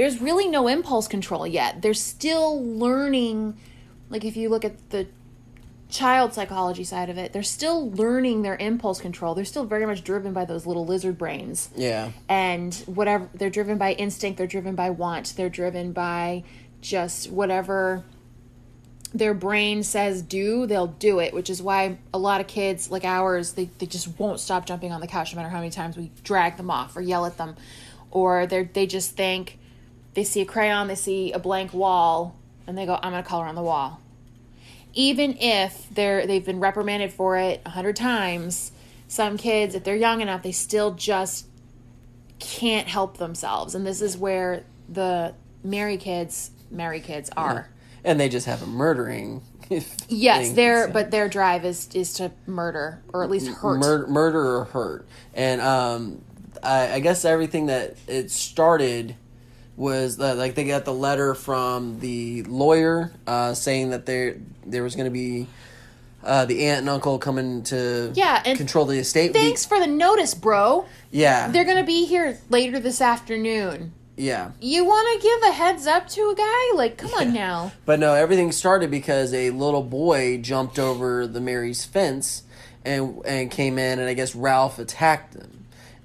There's 0.00 0.18
really 0.18 0.48
no 0.48 0.66
impulse 0.66 1.06
control 1.06 1.46
yet. 1.46 1.82
They're 1.82 1.92
still 1.92 2.64
learning. 2.64 3.58
Like 4.08 4.24
if 4.24 4.34
you 4.34 4.48
look 4.48 4.64
at 4.64 4.88
the 4.88 5.08
child 5.90 6.32
psychology 6.32 6.84
side 6.84 7.10
of 7.10 7.18
it, 7.18 7.34
they're 7.34 7.42
still 7.42 7.90
learning 7.90 8.40
their 8.40 8.56
impulse 8.56 8.98
control. 8.98 9.34
They're 9.34 9.44
still 9.44 9.66
very 9.66 9.84
much 9.84 10.02
driven 10.02 10.32
by 10.32 10.46
those 10.46 10.64
little 10.64 10.86
lizard 10.86 11.18
brains 11.18 11.68
yeah 11.76 12.12
and 12.30 12.74
whatever 12.86 13.28
they're 13.34 13.50
driven 13.50 13.76
by 13.76 13.92
instinct 13.92 14.38
they're 14.38 14.46
driven 14.46 14.74
by 14.74 14.88
want 14.88 15.34
they're 15.36 15.50
driven 15.50 15.92
by 15.92 16.44
just 16.80 17.30
whatever 17.30 18.02
their 19.12 19.34
brain 19.34 19.82
says 19.82 20.22
do 20.22 20.66
they'll 20.66 20.86
do 20.86 21.18
it 21.18 21.34
which 21.34 21.50
is 21.50 21.60
why 21.60 21.98
a 22.14 22.18
lot 22.18 22.40
of 22.40 22.46
kids 22.46 22.90
like 22.90 23.04
ours 23.04 23.52
they, 23.52 23.66
they 23.78 23.84
just 23.84 24.18
won't 24.18 24.40
stop 24.40 24.64
jumping 24.64 24.92
on 24.92 25.02
the 25.02 25.06
couch 25.06 25.34
no 25.34 25.36
matter 25.36 25.50
how 25.50 25.58
many 25.58 25.70
times 25.70 25.94
we 25.94 26.10
drag 26.24 26.56
them 26.56 26.70
off 26.70 26.96
or 26.96 27.02
yell 27.02 27.26
at 27.26 27.36
them 27.36 27.54
or 28.10 28.46
they 28.46 28.62
they 28.62 28.86
just 28.86 29.14
think 29.14 29.58
they 30.14 30.24
see 30.24 30.40
a 30.40 30.44
crayon 30.44 30.88
they 30.88 30.94
see 30.94 31.32
a 31.32 31.38
blank 31.38 31.72
wall 31.72 32.36
and 32.66 32.76
they 32.76 32.86
go 32.86 32.98
i'm 33.02 33.12
going 33.12 33.22
to 33.22 33.28
color 33.28 33.46
on 33.46 33.54
the 33.54 33.62
wall. 33.62 34.00
Even 34.92 35.36
if 35.38 35.86
they're 35.92 36.26
they've 36.26 36.44
been 36.44 36.58
reprimanded 36.60 37.12
for 37.12 37.36
it 37.36 37.60
a 37.64 37.70
hundred 37.70 37.96
times 37.96 38.72
some 39.06 39.36
kids 39.36 39.74
if 39.74 39.84
they're 39.84 39.96
young 39.96 40.20
enough 40.20 40.42
they 40.42 40.52
still 40.52 40.92
just 40.94 41.46
can't 42.40 42.88
help 42.88 43.18
themselves. 43.18 43.74
And 43.74 43.86
this 43.86 44.00
is 44.00 44.16
where 44.16 44.64
the 44.88 45.34
Merrye 45.64 46.00
kids 46.00 46.50
Merrye 46.74 47.02
kids 47.02 47.30
are. 47.36 47.68
And 48.02 48.18
they 48.18 48.28
just 48.28 48.46
have 48.46 48.62
a 48.62 48.66
murdering 48.66 49.42
yes 50.08 50.50
their 50.52 50.86
so. 50.86 50.92
but 50.92 51.12
their 51.12 51.28
drive 51.28 51.64
is 51.64 51.88
is 51.94 52.14
to 52.14 52.32
murder 52.46 53.00
or 53.12 53.22
at 53.22 53.30
least 53.30 53.48
hurt. 53.48 53.78
Mur- 53.78 54.06
murder 54.08 54.56
or 54.56 54.64
hurt. 54.64 55.06
And 55.34 55.60
um, 55.60 56.22
I, 56.62 56.94
I 56.94 57.00
guess 57.00 57.24
everything 57.24 57.66
that 57.66 57.96
it 58.08 58.30
started 58.30 59.14
was 59.80 60.18
that, 60.18 60.36
like 60.36 60.54
they 60.54 60.64
got 60.64 60.84
the 60.84 60.92
letter 60.92 61.34
from 61.34 61.98
the 62.00 62.42
lawyer 62.42 63.10
uh, 63.26 63.54
saying 63.54 63.90
that 63.90 64.04
there 64.04 64.36
there 64.66 64.82
was 64.82 64.94
going 64.94 65.06
to 65.06 65.10
be 65.10 65.46
uh, 66.22 66.44
the 66.44 66.66
aunt 66.66 66.80
and 66.80 66.88
uncle 66.90 67.18
coming 67.18 67.62
to 67.62 68.12
Yeah, 68.14 68.42
and 68.44 68.58
control 68.58 68.84
the 68.84 68.98
estate. 68.98 69.32
thanks 69.32 69.64
for 69.64 69.80
the 69.80 69.86
notice 69.86 70.34
bro 70.34 70.84
yeah, 71.10 71.48
they're 71.50 71.64
gonna 71.64 71.82
be 71.82 72.04
here 72.04 72.38
later 72.50 72.78
this 72.78 73.00
afternoon 73.00 73.92
yeah. 74.18 74.50
you 74.60 74.84
want 74.84 75.08
to 75.18 75.26
give 75.26 75.50
a 75.50 75.52
heads 75.54 75.86
up 75.86 76.06
to 76.10 76.20
a 76.28 76.34
guy 76.36 76.76
like 76.76 76.98
come 76.98 77.14
on 77.14 77.32
now 77.32 77.72
But 77.86 78.00
no, 78.00 78.12
everything 78.12 78.52
started 78.52 78.90
because 78.90 79.32
a 79.32 79.48
little 79.48 79.82
boy 79.82 80.36
jumped 80.42 80.78
over 80.78 81.26
the 81.26 81.40
Merrye's 81.40 81.86
fence 81.86 82.42
and 82.84 83.22
and 83.24 83.50
came 83.50 83.78
in, 83.78 83.98
and 83.98 84.06
I 84.08 84.12
guess 84.14 84.34
Ralph 84.34 84.78
attacked 84.78 85.34
him. 85.34 85.59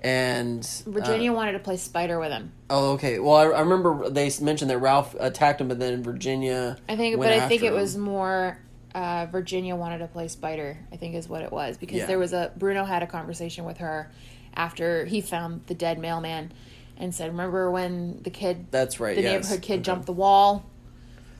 And 0.05 0.59
uh, 0.85 0.91
Virginia 0.91 1.33
wanted 1.33 1.53
to 1.53 1.59
play 1.59 1.77
spider 1.77 2.19
with 2.19 2.31
him 2.31 2.51
Oh, 2.69 2.91
okay. 2.93 3.17
Well, 3.19 3.35
I, 3.35 3.45
I 3.45 3.59
remember 3.61 4.07
they 4.09 4.31
mentioned 4.39 4.69
that 4.69 4.77
Ralph 4.77 5.15
attacked 5.19 5.59
him, 5.61 5.67
but 5.67 5.79
then 5.79 6.03
Virginia. 6.03 6.77
I 6.87 6.95
think, 6.95 7.17
but 7.17 7.31
I 7.33 7.47
think 7.47 7.63
it 7.63 7.67
him. 7.67 7.73
was 7.73 7.97
more 7.97 8.57
uh, 8.93 9.25
Virginia 9.31 9.75
wanted 9.75 9.97
to 9.99 10.07
play 10.07 10.27
Spider. 10.27 10.77
I 10.91 10.95
think 10.97 11.15
is 11.15 11.27
what 11.27 11.41
it 11.41 11.51
was 11.51 11.77
because 11.77 11.97
Yeah. 11.97 12.05
there 12.05 12.19
was 12.19 12.33
a 12.33 12.51
Bruno 12.55 12.85
had 12.85 13.01
a 13.03 13.07
conversation 13.07 13.65
with 13.65 13.77
her 13.79 14.11
after 14.55 15.05
he 15.05 15.21
found 15.21 15.61
the 15.67 15.73
dead 15.73 15.97
mailman, 15.99 16.51
and 16.97 17.13
said, 17.13 17.29
"Remember 17.31 17.69
when 17.71 18.21
the 18.23 18.29
kid, 18.29 18.67
That's 18.71 18.99
right. 18.99 19.15
the 19.15 19.21
yes. 19.23 19.33
neighborhood 19.33 19.61
kid, 19.61 19.73
Okay. 19.73 19.81
jumped 19.81 20.05
the 20.05 20.13
wall?" 20.13 20.65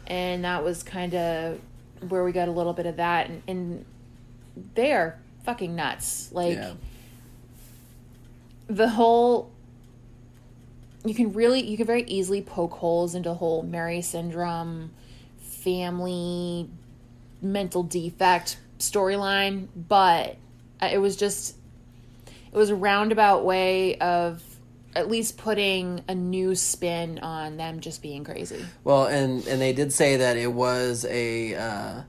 And 0.07 0.43
that 0.43 0.63
was 0.63 0.83
kind 0.83 1.13
of 1.15 1.59
where 2.09 2.23
we 2.23 2.31
got 2.31 2.47
a 2.47 2.51
little 2.51 2.73
bit 2.73 2.85
of 2.87 2.97
that, 2.97 3.29
and, 3.29 3.41
and 3.47 3.85
they 4.75 4.91
are 4.91 5.17
fucking 5.45 5.75
nuts. 5.75 6.29
Like 6.31 6.55
Yeah. 6.57 6.73
The 8.67 8.89
whole 8.89 9.51
you 11.05 11.13
can 11.13 11.33
really 11.33 11.61
you 11.61 11.77
can 11.77 11.85
very 11.85 12.03
easily 12.03 12.41
poke 12.41 12.73
holes 12.73 13.15
into 13.15 13.29
the 13.29 13.35
whole 13.35 13.63
Merrye 13.63 14.03
syndrome 14.03 14.91
family 15.39 16.67
mental 17.41 17.83
defect 17.83 18.57
storyline 18.79 19.67
but 19.75 20.35
it 20.81 20.97
was 20.99 21.15
just 21.15 21.55
it 22.51 22.57
was 22.57 22.69
a 22.69 22.75
roundabout 22.75 23.45
way 23.45 23.97
of 23.97 24.43
at 24.95 25.09
least 25.09 25.37
putting 25.37 26.03
a 26.07 26.15
new 26.15 26.55
spin 26.55 27.19
on 27.19 27.57
them 27.57 27.79
just 27.79 28.01
being 28.01 28.23
crazy 28.23 28.63
Well, 28.83 29.05
and 29.05 29.45
and 29.47 29.61
they 29.61 29.73
did 29.73 29.93
say 29.93 30.17
that 30.17 30.37
it 30.37 30.51
was 30.51 31.05
a 31.09 31.55
uh, 31.55 32.01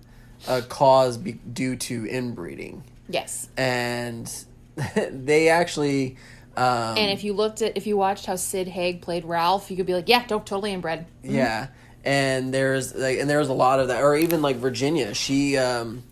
a 0.49 0.63
cause 0.63 1.19
be- 1.19 1.33
due 1.33 1.77
to 1.77 2.07
inbreeding, 2.07 2.83
yes 3.09 3.49
and 3.57 4.33
they 5.11 5.49
actually. 5.49 6.17
Um, 6.57 6.97
and 6.97 7.11
if 7.11 7.23
you 7.23 7.35
looked 7.35 7.61
at 7.61 7.77
if 7.77 7.87
you 7.87 7.97
watched 7.97 8.25
how 8.27 8.37
sid 8.37 8.67
haig 8.67 9.03
played 9.03 9.27
ralph 9.27 9.71
you 9.71 9.77
could 9.77 9.85
be 9.85 9.93
like 9.95 10.09
yeah 10.09 10.27
don't 10.27 10.47
totally 10.47 10.73
inbred 10.73 11.07
Yeah, 11.23 11.69
and 12.07 12.55
there's 12.55 12.95
like, 12.95 13.19
and 13.19 13.29
there 13.29 13.41
was 13.41 13.49
a 13.49 13.53
lot 13.53 13.81
of 13.81 13.89
that, 13.89 14.03
or 14.03 14.17
even 14.17 14.41
like 14.41 14.57
Virginia, 14.57 15.13
she 15.13 15.57
um, 15.59 16.05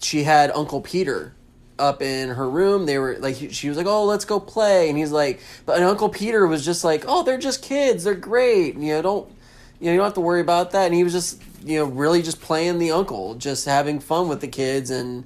she 0.00 0.22
had 0.24 0.50
Uncle 0.50 0.80
Peter 0.80 1.34
up 1.78 2.00
in 2.00 2.30
her 2.30 2.48
room. 2.48 2.86
They 2.86 2.98
were 2.98 3.16
like, 3.18 3.36
she 3.50 3.68
was 3.68 3.76
like, 3.76 3.86
"Oh, 3.86 4.06
let's 4.06 4.24
go 4.24 4.40
play," 4.40 4.88
and 4.88 4.96
he's 4.98 5.12
like, 5.12 5.40
but 5.66 5.82
Uncle 5.82 6.08
Peter 6.08 6.46
was 6.46 6.64
just 6.64 6.84
like, 6.84 7.04
"Oh, 7.06 7.22
they're 7.22 7.38
just 7.38 7.62
kids. 7.62 8.04
They're 8.04 8.14
great. 8.14 8.76
You 8.76 8.94
know, 8.94 9.02
don't 9.02 9.28
you 9.78 9.86
know 9.86 9.92
you 9.92 9.98
don't 9.98 10.06
have 10.06 10.14
to 10.14 10.20
worry 10.20 10.40
about 10.40 10.70
that." 10.70 10.86
And 10.86 10.94
he 10.94 11.04
was 11.04 11.12
just 11.12 11.42
you 11.64 11.78
know 11.78 11.84
really 11.84 12.22
just 12.22 12.40
playing 12.40 12.78
the 12.78 12.92
uncle, 12.92 13.34
just 13.34 13.66
having 13.66 14.00
fun 14.00 14.26
with 14.28 14.40
the 14.40 14.48
kids 14.48 14.90
and 14.90 15.24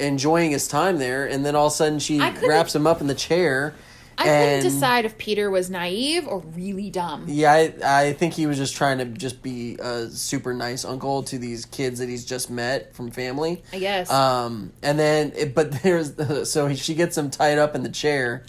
enjoying 0.00 0.50
his 0.50 0.66
time 0.66 0.98
there. 0.98 1.26
And 1.26 1.44
then 1.44 1.54
all 1.54 1.66
of 1.66 1.72
a 1.72 1.76
sudden, 1.76 1.98
she 1.98 2.18
wraps 2.18 2.74
him 2.74 2.86
up 2.86 3.00
in 3.00 3.06
the 3.06 3.14
chair. 3.14 3.74
i 4.18 4.26
and- 4.26 4.62
couldn't 4.62 4.72
decide 4.74 5.04
if 5.06 5.16
peter 5.16 5.50
was 5.50 5.70
naive 5.70 6.26
or 6.28 6.40
really 6.54 6.90
dumb 6.90 7.24
Yeah, 7.26 7.52
I, 7.52 7.72
I 7.84 8.12
think 8.12 8.34
he 8.34 8.44
was 8.46 8.58
just 8.58 8.76
trying 8.76 8.98
to 8.98 9.06
just 9.06 9.40
be 9.42 9.76
a 9.80 10.08
super 10.10 10.52
nice 10.52 10.84
uncle 10.84 11.22
to 11.22 11.38
these 11.38 11.64
kids 11.64 12.00
that 12.00 12.08
he's 12.10 12.26
just 12.26 12.50
met 12.50 12.94
from 12.94 13.10
family. 13.10 13.62
i 13.72 13.78
guess 13.78 14.10
Um, 14.10 14.72
and 14.82 14.98
then, 14.98 15.32
it, 15.36 15.54
but 15.54 15.72
there's 15.82 16.12
so 16.52 16.74
she 16.74 16.94
gets 16.94 17.16
him 17.16 17.30
tied 17.30 17.56
up 17.58 17.74
in 17.74 17.82
the 17.82 17.88
chair, 17.88 18.44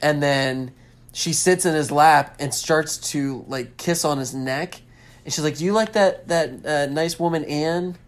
and 0.00 0.22
then 0.22 0.70
she 1.12 1.34
sits 1.34 1.66
in 1.66 1.74
his 1.74 1.90
lap 1.90 2.36
and 2.38 2.54
starts 2.54 2.96
to 3.12 3.44
like 3.48 3.76
kiss 3.76 4.04
on 4.06 4.16
his 4.16 4.32
neck, 4.34 4.80
and 5.26 5.32
she's 5.34 5.44
like, 5.44 5.58
"Do 5.58 5.64
you 5.66 5.74
like 5.74 5.92
that 5.92 6.28
that 6.28 6.64
uh, 6.64 6.86
nice 6.90 7.18
woman 7.20 7.44
Anne?" 7.44 7.98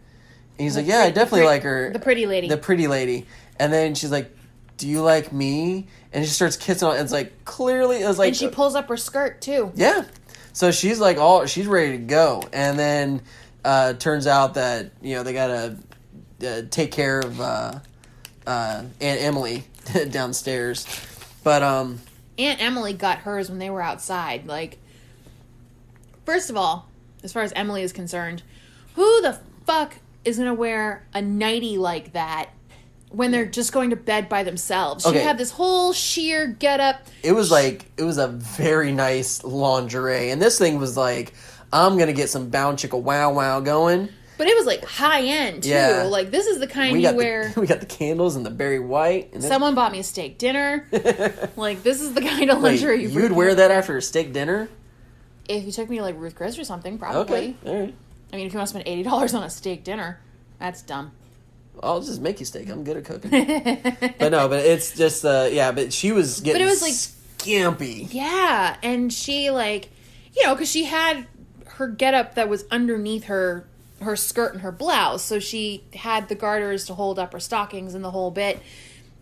He's 0.59 0.77
like, 0.77 0.87
"Yeah, 0.87 1.01
I 1.01 1.11
definitely 1.11 1.41
the 1.41 1.47
like 1.47 1.63
her." 1.63 1.93
the 1.93 1.99
pretty 1.99 2.27
lady. 2.27 2.49
the 2.49 2.57
pretty 2.57 2.87
lady, 2.89 3.27
and 3.59 3.73
then 3.73 3.95
she's 3.95 4.11
like. 4.11 4.31
Do 4.77 4.89
you 4.89 5.03
like 5.03 5.33
me? 5.33 5.87
And 6.13 6.25
she 6.25 6.31
starts 6.33 6.57
kissing 6.57 6.89
on. 6.89 6.97
It's 6.97 7.13
like 7.13 7.45
clearly, 7.45 8.03
it 8.03 8.09
was 8.09 8.19
like 8.19 8.27
and 8.27 8.37
she 8.37 8.49
pulls 8.49 8.75
up 8.75 8.89
her 8.89 8.97
skirt 8.97 9.41
too 9.41 9.71
yeah. 9.77 10.05
So 10.53 10.73
she's 10.73 10.99
like 11.01 11.17
all 11.17 11.47
she's 11.47 11.67
ready 11.67 11.93
to 11.93 12.05
go, 12.05 12.43
and 12.53 12.77
then 12.79 13.23
uh, 13.65 13.95
turns 13.95 14.27
out 14.27 14.55
that 14.55 14.91
you 15.01 15.15
know 15.15 15.23
they 15.23 15.33
gotta 15.33 15.77
uh, 16.45 16.63
take 16.71 16.93
care 16.93 17.21
of 17.21 17.41
uh, 17.41 17.79
uh, 18.47 18.85
Aunt 19.01 19.21
Emily 19.21 19.65
downstairs, 20.11 20.87
but 21.43 21.63
um 21.63 22.01
Aunt 22.39 22.61
Emily 22.61 22.93
got 22.93 23.19
hers 23.19 23.49
when 23.49 23.59
they 23.59 23.71
were 23.71 23.83
outside. 23.83 24.47
Like, 24.47 24.79
first 26.25 26.51
of 26.51 26.57
all, 26.57 26.89
as 27.23 27.33
far 27.33 27.43
as 27.43 27.53
Emily 27.55 27.83
is 27.83 27.93
concerned, 27.93 28.43
who 28.95 29.23
the 29.23 29.39
fuck 29.67 29.97
is 30.25 30.39
gonna 30.39 30.55
wear 30.55 31.07
a 31.15 31.21
nightie 31.23 31.79
like 31.79 32.13
that 32.13 32.51
when 33.11 33.31
they're 33.31 33.47
just 33.47 33.73
going 33.73 33.91
to 33.91 33.97
bed 33.97 34.29
by 34.29 34.43
themselves? 34.43 35.05
She 35.05 35.11
Okay. 35.11 35.21
had 35.23 35.39
this 35.39 35.53
whole 35.53 35.93
sheer 35.93 36.47
get 36.47 36.81
up. 36.81 37.07
it 37.23 37.33
was 37.33 37.51
like 37.51 37.87
it 37.97 38.03
was 38.05 38.19
a 38.19 38.29
very 38.29 38.93
nice 38.93 39.43
lingerie, 39.45 40.31
and 40.31 40.41
this 40.43 40.59
thing 40.59 40.79
was 40.79 40.97
like 40.97 41.35
I'm 41.73 41.99
gonna 41.99 42.13
get 42.13 42.29
some 42.31 42.51
bound 42.51 42.79
chicka 42.79 43.01
wow 43.01 43.33
wow 43.33 43.61
going. 43.61 44.09
But 44.37 44.49
it 44.49 44.57
was 44.57 44.67
like 44.67 44.85
high 44.85 45.23
end 45.23 45.63
too. 45.63 45.69
Yeah. 45.69 46.03
Like 46.11 46.33
this 46.33 46.47
is 46.47 46.59
the 46.59 46.67
kind 46.67 46.93
We 46.93 46.99
you 46.99 47.05
got 47.07 47.15
wear. 47.15 47.51
the, 47.55 47.61
we 47.63 47.67
got 47.69 47.79
the 47.79 47.87
candles 47.87 48.35
and 48.35 48.45
the 48.45 48.51
Barry 48.51 48.81
White. 48.81 49.33
And 49.33 49.43
Someone 49.45 49.77
bought 49.77 49.93
me 49.93 50.01
a 50.01 50.03
steak 50.03 50.39
dinner. 50.39 50.89
like 51.57 51.85
this 51.85 52.01
is 52.01 52.15
the 52.15 52.21
kind 52.21 52.51
of 52.51 52.57
Wait, 52.61 52.71
lingerie 52.81 53.03
you 53.03 53.09
you'd 53.11 53.31
wear 53.31 53.55
that 53.55 53.71
after 53.71 53.97
a 53.97 54.03
steak 54.03 54.33
dinner? 54.33 54.69
if 55.49 55.65
you 55.65 55.71
took 55.71 55.89
me 55.91 55.99
to 55.99 56.03
like 56.03 56.19
Ruth 56.19 56.35
Chris 56.35 56.59
or 56.59 56.65
something. 56.65 56.99
Probably. 56.99 57.57
Okay, 57.63 57.71
all 57.71 57.81
right. 57.81 57.95
I 58.35 58.37
mean, 58.37 58.49
if 58.49 58.53
you 58.53 58.59
want 58.59 58.67
to 58.67 58.71
spend 58.71 58.89
eighty 58.89 59.05
dollars 59.05 59.33
on 59.33 59.45
a 59.45 59.49
steak 59.51 59.85
dinner, 59.85 60.19
that's 60.59 60.83
dumb. 60.83 61.13
I'll 61.81 62.01
just 62.01 62.21
make 62.21 62.41
you 62.41 62.47
steak. 62.47 62.69
I'm 62.69 62.83
good 62.83 62.97
at 62.97 63.05
cooking. 63.05 63.31
but 64.19 64.33
no, 64.33 64.49
but 64.49 64.59
it's 64.67 64.97
just 64.97 65.25
uh 65.25 65.49
yeah, 65.53 65.71
but 65.71 65.93
she 65.93 66.11
was 66.11 66.41
getting 66.41 66.61
But 66.61 66.67
it 66.67 66.71
was, 66.71 66.83
like- 66.83 66.93
scampy. 67.39 68.13
Yeah, 68.13 68.77
and 68.83 69.13
she 69.13 69.51
like, 69.51 69.89
you 70.37 70.45
know, 70.45 70.55
because 70.55 70.69
she 70.69 70.85
had 70.85 71.29
her 71.67 71.87
getup 71.87 72.35
that 72.35 72.49
was 72.49 72.65
underneath 72.73 73.25
her 73.25 73.69
her 74.01 74.17
skirt 74.17 74.53
and 74.53 74.63
her 74.63 74.73
blouse. 74.73 75.23
So 75.23 75.39
she 75.39 75.85
had 75.95 76.29
the 76.29 76.35
garters 76.35 76.87
to 76.87 76.95
hold 76.95 77.21
up 77.21 77.33
her 77.35 77.41
stockings 77.41 77.95
and 77.95 78.05
the 78.05 78.11
whole 78.11 78.33
bit. 78.33 78.61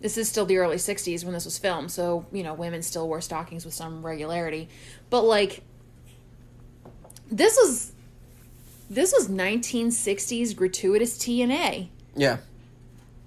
This 0.00 0.16
is 0.16 0.26
still 0.26 0.46
the 0.46 0.56
early 0.56 0.76
60s 0.76 1.22
when 1.22 1.34
this 1.34 1.44
was 1.44 1.58
filmed, 1.58 1.92
so, 1.92 2.24
you 2.32 2.42
know, 2.42 2.54
women 2.54 2.82
still 2.82 3.06
wore 3.06 3.20
stockings 3.20 3.66
with 3.66 3.74
some 3.74 4.04
regularity. 4.04 4.70
But 5.10 5.22
like 5.22 5.62
this 7.30 7.56
was 7.56 7.91
this 8.92 9.12
was 9.16 9.28
1960s 9.28 10.54
gratuitous 10.54 11.16
TNA. 11.18 11.88
Yeah. 12.14 12.38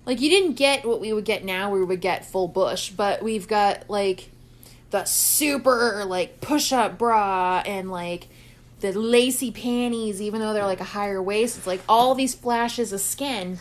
Like 0.05 0.21
you 0.21 0.29
didn't 0.29 0.53
get 0.53 0.85
what 0.85 1.01
we 1.01 1.11
would 1.11 1.25
get 1.25 1.43
now, 1.43 1.71
where 1.71 1.79
we 1.79 1.85
would 1.85 2.01
get 2.01 2.25
full 2.25 2.47
bush, 2.47 2.91
but 2.91 3.23
we've 3.23 3.47
got 3.47 3.89
like 3.89 4.29
the 4.91 5.03
super 5.05 6.05
like 6.05 6.39
push 6.41 6.71
up 6.71 6.97
bra 6.99 7.63
and 7.65 7.89
like 7.89 8.27
the 8.81 8.91
lacy 8.91 9.51
panties, 9.51 10.21
even 10.21 10.39
though 10.39 10.53
they're 10.53 10.65
like 10.65 10.81
a 10.81 10.85
higher 10.85 11.21
waist. 11.21 11.57
It's 11.57 11.67
like 11.67 11.81
all 11.89 12.13
these 12.13 12.35
flashes 12.35 12.93
of 12.93 13.01
skin. 13.01 13.47
And 13.47 13.59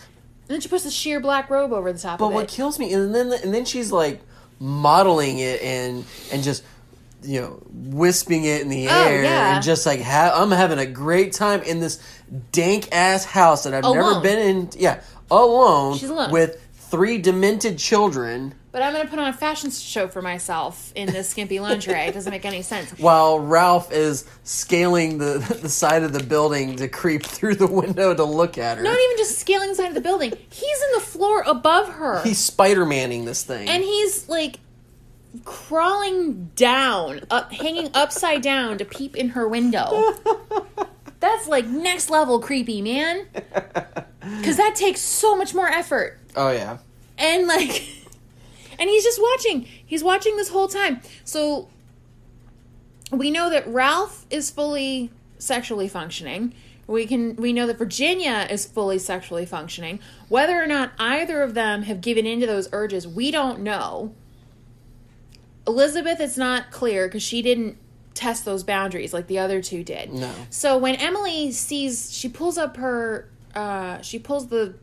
then 0.49 0.61
she 0.61 0.69
puts 0.69 0.85
the 0.85 0.91
sheer 0.91 1.21
black 1.21 1.49
robe 1.49 1.73
over 1.73 1.91
the 1.91 1.99
top 1.99 2.19
But 2.19 2.33
what 2.33 2.45
it. 2.45 2.51
kills 2.51 2.79
me, 2.79 2.93
and 2.93 3.15
then 3.15 3.33
and 3.33 3.55
then 3.55 3.65
she's 3.65 3.91
like 3.91 4.21
modeling 4.61 5.39
it 5.39 5.63
and 5.63 6.05
and 6.31 6.43
just 6.43 6.63
you 7.25 7.41
know 7.41 7.63
wisping 7.73 8.45
it 8.45 8.63
in 8.63 8.69
the 8.69 8.89
Oh, 8.89 9.05
air 9.05 9.23
yeah. 9.25 9.55
and 9.57 9.65
just 9.65 9.87
like 9.87 10.01
ha- 10.01 10.33
I'm 10.35 10.51
having 10.51 10.79
a 10.79 10.87
great 10.87 11.33
time 11.33 11.63
in 11.63 11.81
this 11.81 11.99
dank 12.53 12.89
ass 12.93 13.25
house 13.25 13.65
that 13.65 13.75
I've 13.75 13.85
never 13.85 14.21
been 14.21 14.39
in. 14.39 14.69
Yeah, 14.77 15.01
alone, 15.31 15.97
She's 15.97 16.11
alone. 16.11 16.31
with 16.31 16.61
three 16.75 17.19
demented 17.19 17.77
children 17.79 18.55
But 18.71 18.83
I'm 18.83 18.93
gonna 18.93 19.09
put 19.09 19.19
on 19.19 19.27
a 19.29 19.33
fashion 19.33 19.71
show 19.71 20.07
for 20.07 20.21
myself 20.23 20.93
in 20.95 21.07
this 21.11 21.29
skimpy 21.29 21.59
lingerie. 21.61 21.95
It 22.09 22.15
doesn't 22.15 22.31
make 22.31 22.45
any 22.45 22.63
sense. 22.63 22.91
while 22.99 23.39
Ralph 23.41 23.91
is 23.93 24.25
scaling 24.45 25.19
the 25.19 25.39
the 25.63 25.69
side 25.69 26.03
of 26.03 26.13
the 26.13 26.23
building 26.23 26.77
to 26.77 26.89
creep 26.89 27.23
through 27.25 27.55
the 27.57 27.67
window 27.67 28.15
to 28.15 28.25
look 28.25 28.59
at 28.59 28.77
her. 28.79 28.83
Not 28.85 28.99
even 28.99 29.17
just 29.17 29.39
scaling 29.39 29.69
the 29.71 29.75
side 29.75 29.89
of 29.89 29.95
the 29.95 30.01
building. 30.01 30.31
He's 30.51 30.83
in 30.83 30.93
the 30.95 31.01
floor 31.01 31.43
above 31.47 31.89
her. 31.95 32.23
He's 32.23 32.39
Spider 32.39 32.85
Manning 32.85 33.25
this 33.25 33.43
thing. 33.45 33.69
and 33.69 33.83
he's 33.83 34.29
like 34.29 34.59
crawling 35.45 36.51
down, 36.55 37.23
up, 37.31 37.53
hanging 37.53 37.91
upside 37.95 38.43
down 38.43 38.79
to 38.79 38.85
peep 38.85 39.17
in 39.17 39.31
her 39.31 39.49
window. 39.49 40.15
That's 41.21 41.49
like 41.49 41.67
next 41.67 42.11
level 42.11 42.41
creepy, 42.41 42.83
man. 42.83 43.27
Because 44.39 44.57
that 44.57 44.75
takes 44.75 45.03
so 45.03 45.37
much 45.37 45.53
more 45.55 45.69
effort. 45.69 46.19
oh 46.35 46.51
yeah. 46.51 46.79
And 47.19 47.47
like, 47.47 47.87
and 48.79 48.89
he's 48.89 49.05
just 49.05 49.21
watching. 49.21 49.69
He's 49.85 50.03
watching 50.03 50.39
this 50.39 50.49
whole 50.49 50.67
time. 50.67 51.03
So 51.25 51.69
we 53.11 53.31
know 53.31 53.51
that 53.51 53.67
Ralph 53.69 54.25
is 54.31 54.51
fully 54.51 55.11
sexually 55.39 55.89
functioning. 55.89 56.55
We 56.87 57.07
can 57.07 57.37
we 57.37 57.53
know 57.53 57.67
that 57.67 57.77
Virginia 57.77 58.47
is 58.51 58.65
fully 58.65 58.99
sexually 58.99 59.45
functioning. 59.45 60.01
Whether 60.31 60.63
or 60.63 60.67
not 60.67 60.93
either 60.99 61.43
of 61.43 61.53
them 61.53 61.83
have 61.83 62.01
given 62.01 62.27
into 62.27 62.47
those 62.47 62.69
urges, 62.73 63.07
we 63.07 63.31
don't 63.31 63.61
know. 63.61 64.15
Elizabeth, 65.67 66.21
it's 66.21 66.37
not 66.37 66.71
clear 66.71 67.07
because 67.09 67.23
she 67.23 67.41
didn't 67.43 67.77
test 68.15 68.45
those 68.45 68.63
boundaries 68.63 69.13
like 69.13 69.27
the 69.27 69.39
other 69.39 69.61
two 69.63 69.83
did. 69.83 70.13
No. 70.13 70.31
So 70.51 70.77
when 70.79 70.95
Emily 70.97 71.51
sees, 71.53 72.13
she 72.13 72.29
pulls 72.29 72.57
up 72.59 72.77
her, 72.77 73.29
uh, 73.55 74.01
she 74.03 74.19
pulls 74.19 74.49
the 74.49 74.75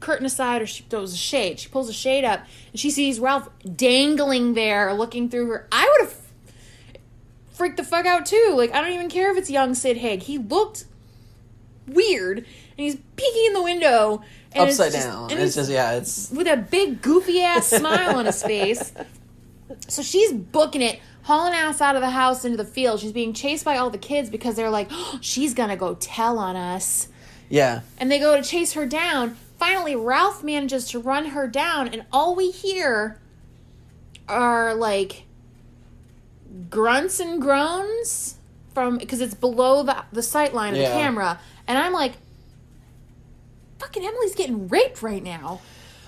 curtain 0.00 0.26
aside, 0.26 0.60
or 0.62 0.66
she, 0.66 0.84
there 0.88 1.00
was 1.00 1.14
a 1.14 1.16
shade. 1.16 1.58
She 1.58 1.68
pulls 1.68 1.88
a 1.88 1.92
shade 1.92 2.24
up, 2.24 2.40
and 2.70 2.78
she 2.78 2.90
sees 2.90 3.18
Ralph 3.18 3.48
dangling 3.76 4.54
there, 4.54 4.92
looking 4.94 5.28
through 5.30 5.48
her. 5.48 5.66
I 5.72 5.90
would 5.98 6.08
have 6.08 6.16
freaked 7.52 7.76
the 7.78 7.84
fuck 7.84 8.04
out 8.06 8.26
too. 8.26 8.52
Like 8.56 8.72
I 8.74 8.80
don't 8.80 8.92
even 8.92 9.08
care 9.08 9.30
if 9.32 9.38
it's 9.38 9.50
young 9.50 9.74
Sid 9.74 9.96
Haig. 9.96 10.22
He 10.22 10.38
looked 10.38 10.84
weird, 11.86 12.38
and 12.38 12.46
he's 12.76 12.96
peeking 13.16 13.46
in 13.46 13.52
the 13.54 13.62
window. 13.62 14.22
And 14.54 14.68
it's 14.68 14.78
Upside 14.78 14.92
just- 14.92 15.06
down. 15.08 15.30
and 15.32 15.40
It's 15.40 15.54
just 15.56 15.70
yeah, 15.70 15.92
it's 15.94 16.30
with 16.30 16.46
a 16.46 16.56
big 16.56 17.02
goofy 17.02 17.40
ass 17.42 17.66
smile 17.68 18.16
on 18.18 18.26
his 18.26 18.42
face. 18.42 18.92
So 19.88 20.02
she's 20.02 20.32
booking 20.32 20.82
it, 20.82 21.00
hauling 21.22 21.54
ass 21.54 21.80
out 21.80 21.94
of 21.96 22.02
the 22.02 22.10
house 22.10 22.44
into 22.44 22.56
the 22.56 22.64
field. 22.64 23.00
She's 23.00 23.12
being 23.12 23.32
chased 23.32 23.64
by 23.64 23.76
all 23.76 23.90
the 23.90 23.98
kids 23.98 24.30
because 24.30 24.54
they're 24.56 24.70
like, 24.70 24.88
oh, 24.90 25.18
she's 25.22 25.54
gonna 25.54 25.76
go 25.76 25.94
tell 25.94 26.38
on 26.38 26.56
us. 26.56 27.08
yeah. 27.48 27.80
And 27.98 28.10
they 28.10 28.18
go 28.18 28.36
to 28.36 28.42
chase 28.42 28.72
her 28.74 28.86
down. 28.86 29.36
Finally, 29.58 29.94
Ralph 29.96 30.42
manages 30.42 30.88
to 30.88 30.98
run 30.98 31.26
her 31.26 31.46
down, 31.46 31.88
and 31.88 32.04
all 32.12 32.34
we 32.34 32.50
hear 32.50 33.18
are 34.28 34.74
like 34.74 35.24
grunts 36.70 37.20
and 37.20 37.40
groans 37.40 38.36
from 38.74 38.98
because 38.98 39.20
it's 39.20 39.34
below 39.34 39.82
the 39.82 40.04
the 40.12 40.22
sight 40.22 40.52
line 40.54 40.74
of 40.74 40.80
Yeah. 40.80 40.88
the 40.88 40.94
camera. 40.94 41.40
And 41.66 41.78
I'm 41.78 41.92
like, 41.92 42.12
fucking 43.78 44.04
Emily's 44.04 44.34
getting 44.34 44.68
raped 44.68 45.02
right 45.02 45.22
now. 45.22 45.60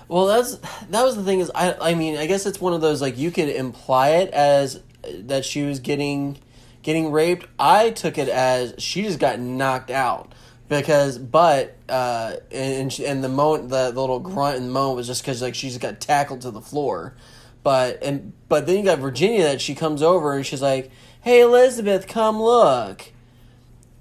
Well, 0.07 0.27
that's 0.27 0.55
that 0.89 1.03
was 1.03 1.15
the 1.15 1.23
thing 1.23 1.39
is 1.39 1.51
I 1.53 1.75
I 1.79 1.93
mean 1.93 2.17
I 2.17 2.27
guess 2.27 2.45
it's 2.45 2.61
one 2.61 2.73
of 2.73 2.81
those 2.81 3.01
like 3.01 3.17
you 3.17 3.31
could 3.31 3.49
imply 3.49 4.09
it 4.09 4.31
as 4.31 4.77
uh, 4.77 5.09
that 5.25 5.45
she 5.45 5.63
was 5.63 5.79
getting 5.79 6.37
getting 6.81 7.11
raped. 7.11 7.47
I 7.59 7.89
took 7.89 8.17
it 8.17 8.29
as 8.29 8.75
she 8.77 9.03
just 9.03 9.19
got 9.19 9.39
knocked 9.39 9.91
out 9.91 10.33
because 10.69 11.17
but 11.17 11.75
uh 11.89 12.35
and 12.51 12.91
she, 12.91 13.05
and 13.05 13.23
the 13.23 13.29
moment 13.29 13.69
the, 13.69 13.91
the 13.91 13.99
little 13.99 14.19
grunt 14.19 14.57
and 14.57 14.71
moan 14.71 14.95
was 14.95 15.07
just 15.07 15.23
because 15.23 15.41
like 15.41 15.55
she 15.55 15.67
just 15.67 15.81
got 15.81 15.99
tackled 15.99 16.41
to 16.41 16.51
the 16.51 16.61
floor. 16.61 17.15
But 17.63 18.01
and 18.01 18.31
but 18.47 18.65
then 18.65 18.77
you 18.77 18.83
got 18.83 18.99
Virginia 18.99 19.43
that 19.43 19.59
she 19.59 19.75
comes 19.75 20.01
over 20.01 20.33
and 20.33 20.45
she's 20.45 20.61
like, 20.61 20.89
"Hey 21.21 21.41
Elizabeth, 21.41 22.07
come 22.07 22.41
look." 22.41 23.11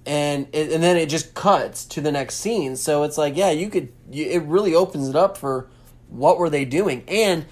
and 0.07 0.47
it, 0.53 0.71
and 0.73 0.83
then 0.83 0.97
it 0.97 1.09
just 1.09 1.35
cuts 1.35 1.85
to 1.85 2.01
the 2.01 2.12
next 2.12 2.37
scene. 2.37 2.77
So 2.77 3.03
it's 3.03 3.19
like, 3.19 3.37
yeah, 3.37 3.51
you 3.51 3.69
could. 3.69 3.92
You, 4.11 4.27
it 4.27 4.42
really 4.45 4.73
opens 4.75 5.09
it 5.09 5.16
up 5.16 5.37
for 5.37 5.69
what 6.09 6.38
were 6.38 6.51
they 6.51 6.64
doing, 6.64 7.05
and 7.09 7.47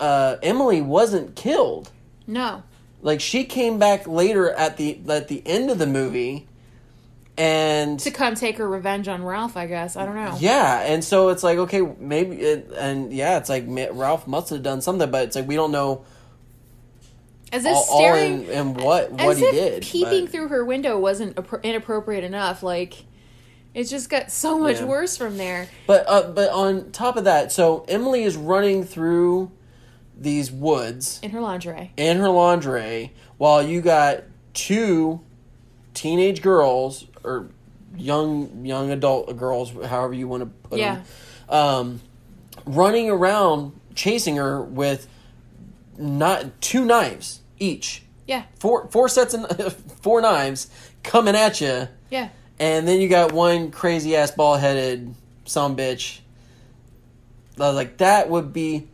uh, 0.00 0.36
Emily 0.42 0.80
wasn't 0.80 1.34
killed. 1.36 1.90
No. 2.26 2.62
Like 3.02 3.20
she 3.20 3.44
came 3.44 3.78
back 3.78 4.06
later 4.06 4.50
at 4.50 4.76
the 4.76 4.98
at 5.08 5.28
the 5.28 5.42
end 5.46 5.70
of 5.70 5.78
the 5.78 5.86
movie, 5.86 6.46
and 7.36 8.00
to 8.00 8.10
come 8.10 8.34
take 8.34 8.56
her 8.58 8.68
revenge 8.68 9.08
on 9.08 9.22
Ralph, 9.22 9.56
I 9.56 9.66
guess. 9.66 9.96
I 9.96 10.06
don't 10.06 10.14
know. 10.14 10.36
yeah, 10.40 10.80
and 10.80 11.04
so 11.04 11.28
it's 11.28 11.42
like 11.42 11.58
okay, 11.58 11.82
maybe 11.82 12.36
it, 12.36 12.70
and 12.76 13.12
yeah, 13.12 13.36
it's 13.38 13.48
like 13.50 13.64
Ralph 13.68 14.26
must 14.26 14.50
have 14.50 14.62
done 14.62 14.80
something, 14.80 15.10
but 15.10 15.24
it's 15.24 15.36
like 15.36 15.46
we 15.46 15.54
don't 15.54 15.70
know 15.72 16.04
As 17.52 17.64
if 17.66 17.74
all, 17.74 17.84
all 17.90 17.98
staring 17.98 18.44
in, 18.44 18.50
in 18.50 18.74
what 18.74 19.12
what 19.12 19.36
he 19.36 19.50
did. 19.50 19.82
peeping 19.82 20.24
but- 20.24 20.32
through 20.32 20.48
her 20.48 20.64
window 20.64 20.98
wasn't 20.98 21.38
inappropriate 21.62 22.24
enough. 22.24 22.62
Like 22.62 23.04
it 23.74 23.84
just 23.84 24.08
got 24.08 24.30
so 24.30 24.58
much 24.58 24.78
Yeah. 24.78 24.84
worse 24.86 25.16
from 25.16 25.36
there. 25.36 25.68
But 25.86 26.04
uh, 26.08 26.22
but 26.32 26.50
on 26.50 26.90
top 26.92 27.16
of 27.16 27.24
that, 27.24 27.52
so 27.52 27.84
Emily 27.88 28.22
is 28.22 28.36
running 28.36 28.84
through 28.84 29.50
these 30.16 30.50
woods 30.52 31.18
In 31.22 31.30
her 31.30 31.40
lingerie. 31.40 31.92
in 31.96 32.18
her 32.18 32.28
lingerie 32.30 33.12
while 33.36 33.60
you 33.62 33.80
got 33.80 34.22
two 34.54 35.20
teenage 35.92 36.40
girls 36.40 37.06
or 37.24 37.48
young 37.96 38.64
young 38.64 38.90
adult 38.90 39.36
girls, 39.36 39.72
however 39.86 40.14
you 40.14 40.28
want 40.28 40.42
to 40.42 40.68
put 40.68 40.78
Yeah. 40.78 41.02
them, 41.48 41.56
um, 41.58 42.00
running 42.64 43.10
around 43.10 43.72
chasing 43.94 44.36
her 44.36 44.62
with 44.62 45.06
not 45.96 46.60
two 46.60 46.84
knives 46.84 47.40
each, 47.58 48.02
Yeah. 48.26 48.42
four 48.58 48.88
four 48.90 49.08
sets 49.08 49.34
of 49.34 49.72
four 50.02 50.20
knives 50.20 50.68
coming 51.02 51.34
at 51.36 51.60
you. 51.60 51.88
Yeah. 52.10 52.28
And 52.58 52.86
then 52.86 53.00
you 53.00 53.08
got 53.08 53.32
one 53.32 53.70
crazy 53.70 54.14
ass 54.16 54.30
bald 54.30 54.60
headed 54.60 55.14
some 55.44 55.76
bitch. 55.76 56.20
I 57.58 57.66
was 57.68 57.74
like, 57.74 57.98
that 57.98 58.30
would 58.30 58.52
be 58.52 58.88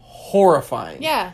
horrifying. 0.00 1.02
Yeah. 1.02 1.32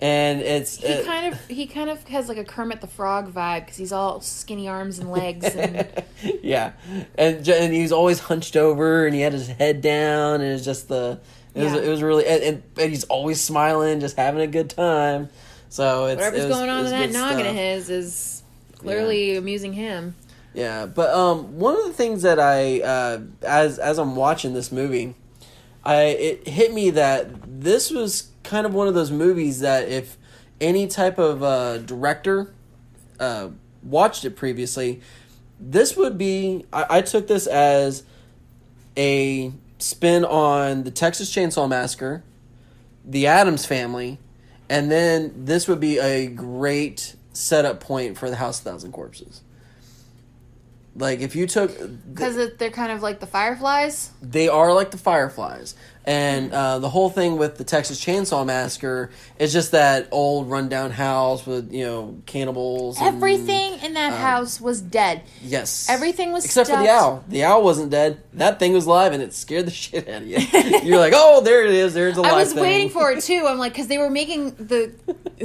And 0.00 0.40
it's 0.40 0.76
He 0.78 0.86
it- 0.86 1.06
kind 1.06 1.32
of 1.32 1.46
he 1.46 1.66
kind 1.66 1.88
of 1.88 2.02
has 2.08 2.28
like 2.28 2.36
a 2.38 2.44
Kermit 2.44 2.80
the 2.80 2.86
Frog 2.88 3.32
vibe 3.32 3.60
because 3.60 3.76
he's 3.76 3.92
all 3.92 4.20
skinny 4.20 4.66
arms 4.68 4.98
and 4.98 5.10
legs 5.12 5.44
and 5.54 5.86
yeah, 6.42 6.72
and 7.16 7.46
and 7.46 7.72
he 7.72 7.82
was 7.82 7.92
always 7.92 8.18
hunched 8.18 8.56
over, 8.56 9.06
and 9.06 9.14
he 9.14 9.20
had 9.20 9.32
his 9.32 9.46
head 9.46 9.80
down, 9.80 10.40
and 10.40 10.50
it's 10.54 10.64
just 10.64 10.88
the 10.88 11.20
it 11.54 11.62
was 11.62 11.72
it 11.74 11.88
was 11.88 12.02
really 12.02 12.26
and, 12.26 12.42
and, 12.42 12.62
and 12.78 12.90
he's 12.90 13.04
always 13.04 13.40
smiling, 13.40 14.00
just 14.00 14.16
having 14.16 14.40
a 14.40 14.48
good 14.48 14.70
time. 14.70 15.28
So 15.68 16.06
it's 16.06 16.16
whatever's 16.18 16.40
it 16.46 16.48
was- 16.48 16.56
going 16.56 16.68
on 16.70 16.84
in 16.86 16.90
that 16.90 17.12
noggin 17.12 17.46
of 17.46 17.54
his 17.54 17.88
is 17.88 18.42
clearly 18.78 19.36
amusing 19.36 19.72
him. 19.72 20.16
Yeah, 20.54 20.86
but 20.86 21.14
um, 21.14 21.58
one 21.58 21.76
of 21.76 21.84
the 21.84 21.92
things 21.92 22.22
that 22.22 22.38
I 22.38 22.80
uh, 22.80 23.20
as 23.42 23.78
as 23.78 23.98
I'm 23.98 24.16
watching 24.16 24.52
this 24.52 24.70
movie, 24.70 25.14
I 25.82 26.02
it 26.02 26.48
hit 26.48 26.74
me 26.74 26.90
that 26.90 27.30
this 27.46 27.90
was 27.90 28.30
kind 28.42 28.66
of 28.66 28.74
one 28.74 28.86
of 28.86 28.94
those 28.94 29.10
movies 29.10 29.60
that 29.60 29.88
if 29.88 30.18
any 30.60 30.86
type 30.86 31.18
of 31.18 31.42
uh, 31.42 31.78
director 31.78 32.52
uh, 33.18 33.48
watched 33.82 34.26
it 34.26 34.36
previously, 34.36 35.00
this 35.58 35.96
would 35.96 36.18
be 36.18 36.66
I, 36.70 36.98
I 36.98 37.02
took 37.02 37.28
this 37.28 37.46
as 37.46 38.02
a 38.94 39.52
spin 39.78 40.22
on 40.26 40.84
the 40.84 40.90
Texas 40.90 41.34
Chainsaw 41.34 41.66
Massacre, 41.66 42.22
the 43.06 43.26
Addams 43.26 43.64
Family, 43.64 44.18
and 44.68 44.90
then 44.90 45.46
this 45.46 45.66
would 45.66 45.80
be 45.80 45.98
a 45.98 46.26
great 46.26 47.16
setup 47.32 47.80
point 47.80 48.18
for 48.18 48.28
the 48.28 48.36
House 48.36 48.58
of 48.58 48.66
Thousand 48.66 48.92
Corpses 48.92 49.40
Like 50.94 51.20
if 51.20 51.34
you 51.34 51.46
took, 51.46 51.70
Because 52.12 52.36
they're 52.58 52.70
kind 52.70 52.92
of 52.92 53.00
like 53.02 53.18
the 53.20 53.26
Fireflies. 53.26 54.10
they 54.20 54.48
are 54.48 54.74
like 54.74 54.90
the 54.90 54.98
Fireflies, 54.98 55.74
and 56.04 56.52
uh, 56.52 56.80
the 56.80 56.90
whole 56.90 57.08
thing 57.08 57.38
with 57.38 57.56
the 57.56 57.64
Texas 57.64 57.98
Chainsaw 58.04 58.44
Massacre 58.44 59.08
is 59.38 59.54
just 59.54 59.70
that 59.70 60.08
old 60.10 60.50
rundown 60.50 60.90
house 60.90 61.46
with 61.46 61.72
you 61.72 61.84
know 61.86 62.18
cannibals. 62.26 62.98
and- 62.98 63.06
Everything 63.06 63.78
in 63.80 63.94
that 63.94 64.12
house 64.12 64.60
was 64.60 64.82
dead. 64.82 65.22
Yes. 65.40 65.86
Everything 65.88 66.30
was 66.30 66.44
except 66.44 66.68
for 66.68 66.76
the 66.76 66.90
owl. 66.90 67.24
The 67.26 67.44
owl 67.44 67.62
wasn't 67.64 67.90
dead. 67.90 68.20
That 68.34 68.58
thing 68.58 68.74
was 68.74 68.86
live, 68.86 69.14
and 69.14 69.22
it 69.22 69.32
scared 69.32 69.66
the 69.66 69.70
shit 69.84 70.06
out 70.10 70.20
of 70.20 70.28
you. 70.28 70.38
You're 70.82 70.98
like, 70.98 71.14
oh, 71.16 71.40
there 71.40 71.64
it 71.64 71.70
is. 71.72 71.94
There's 71.94 72.18
a 72.18 72.20
I 72.20 72.34
was 72.34 72.52
thing. 72.52 72.62
waiting 72.62 72.90
for 72.90 73.10
it 73.12 73.22
too. 73.24 73.46
I'm 73.48 73.56
like, 73.56 73.72
because 73.72 73.86
they 73.86 73.96
were 73.96 74.10
making 74.10 74.56
the 74.56 74.92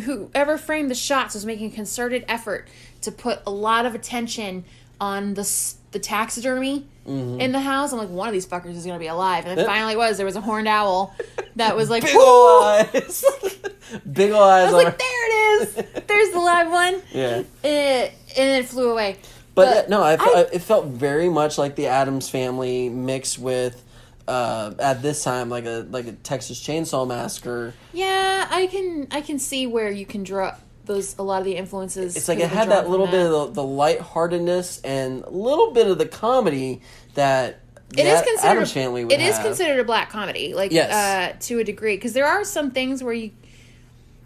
whoever 0.03 0.57
framed 0.57 0.91
the 0.91 0.95
shots 0.95 1.35
was 1.35 1.45
making 1.45 1.71
a 1.71 1.73
concerted 1.75 2.25
effort 2.27 2.67
to 3.03 3.13
put 3.13 3.39
a 3.47 3.51
lot 3.51 3.85
of 3.85 3.95
attention 3.95 4.65
on 4.99 5.33
the 5.33 5.73
the 5.91 5.99
taxidermy 5.99 6.85
in 7.05 7.51
the 7.53 7.59
house. 7.61 7.93
I'm 7.93 7.99
like, 7.99 8.09
one 8.09 8.27
of 8.27 8.33
these 8.33 8.45
fuckers 8.45 8.75
is 8.75 8.85
gonna 8.85 8.99
be 8.99 9.07
alive, 9.07 9.45
and 9.45 9.59
it 9.59 9.65
finally 9.65 9.95
was. 9.95 10.17
There 10.17 10.25
was 10.25 10.35
a 10.35 10.41
horned 10.41 10.67
owl 10.67 11.15
that 11.55 11.75
was 11.75 11.89
like, 11.89 12.03
Big 12.05 12.15
ol' 12.15 12.63
eyes. 12.63 13.23
Big 14.11 14.31
ol' 14.31 14.43
eyes 14.43 14.67
I 14.69 14.73
was 14.73 14.83
like, 14.83 14.87
her. 14.93 14.97
there 14.97 15.59
it 15.59 15.61
is. 15.61 16.03
There's 16.05 16.31
the 16.31 16.39
live 16.39 16.69
one. 16.71 17.01
Yeah. 17.13 17.35
And 17.37 17.47
it, 17.63 18.13
and 18.37 18.63
it 18.63 18.67
flew 18.67 18.91
away. 18.91 19.17
But, 19.55 19.85
uh, 19.85 19.89
no, 19.89 20.03
I, 20.03 20.13
I- 20.13 20.17
I, 20.19 20.39
it 20.53 20.61
felt 20.61 20.87
very 20.87 21.29
much 21.29 21.57
like 21.57 21.75
the 21.75 21.87
Addams 21.87 22.29
family 22.29 22.89
mixed 22.89 23.39
with 23.39 23.83
uh, 24.27 24.73
at 24.77 25.01
this 25.01 25.23
time 25.23 25.49
like 25.49 25.65
a 25.65 25.87
like 25.89 26.05
a 26.07 26.11
Texas 26.11 26.59
Chainsaw 26.61 27.07
Massacre. 27.07 27.73
Yeah, 27.93 28.47
I 28.51 28.67
can 28.67 29.07
I 29.11 29.21
can 29.21 29.39
see 29.39 29.65
where 29.65 29.89
you 29.89 30.05
can 30.05 30.23
draw 30.23 30.53
those 30.87 31.17
a 31.19 31.23
lot 31.23 31.39
of 31.39 31.45
the 31.45 31.55
influences. 31.55 32.15
It's 32.17 32.27
like 32.27 32.39
it 32.39 32.49
had 32.49 32.69
that 32.69 32.89
little 32.89 33.05
that. 33.05 33.11
bit 33.11 33.25
of 33.25 33.31
the, 33.31 33.61
the 33.61 33.63
lightheartedness 33.63 34.81
and 34.83 35.23
a 35.23 35.29
little 35.29 35.71
bit 35.71 35.87
of 35.87 35.97
the 35.97 36.05
comedy 36.07 36.81
that 37.13 37.59
It 37.95 38.05
is 38.05 38.21
considered 38.21 38.49
Addams 38.49 38.71
a, 38.71 38.73
family 38.73 39.05
would 39.05 39.13
it 39.13 39.19
is 39.21 39.37
considered 39.39 39.79
a 39.79 39.83
black 39.83 40.09
comedy, 40.09 40.53
like 40.53 40.71
Yes. 40.71 40.91
uh, 40.93 41.37
to 41.41 41.59
a 41.59 41.63
degree, 41.63 41.95
because 41.95 42.13
there 42.13 42.25
are 42.25 42.43
some 42.43 42.71
things 42.71 43.03
where 43.03 43.13
you, 43.13 43.31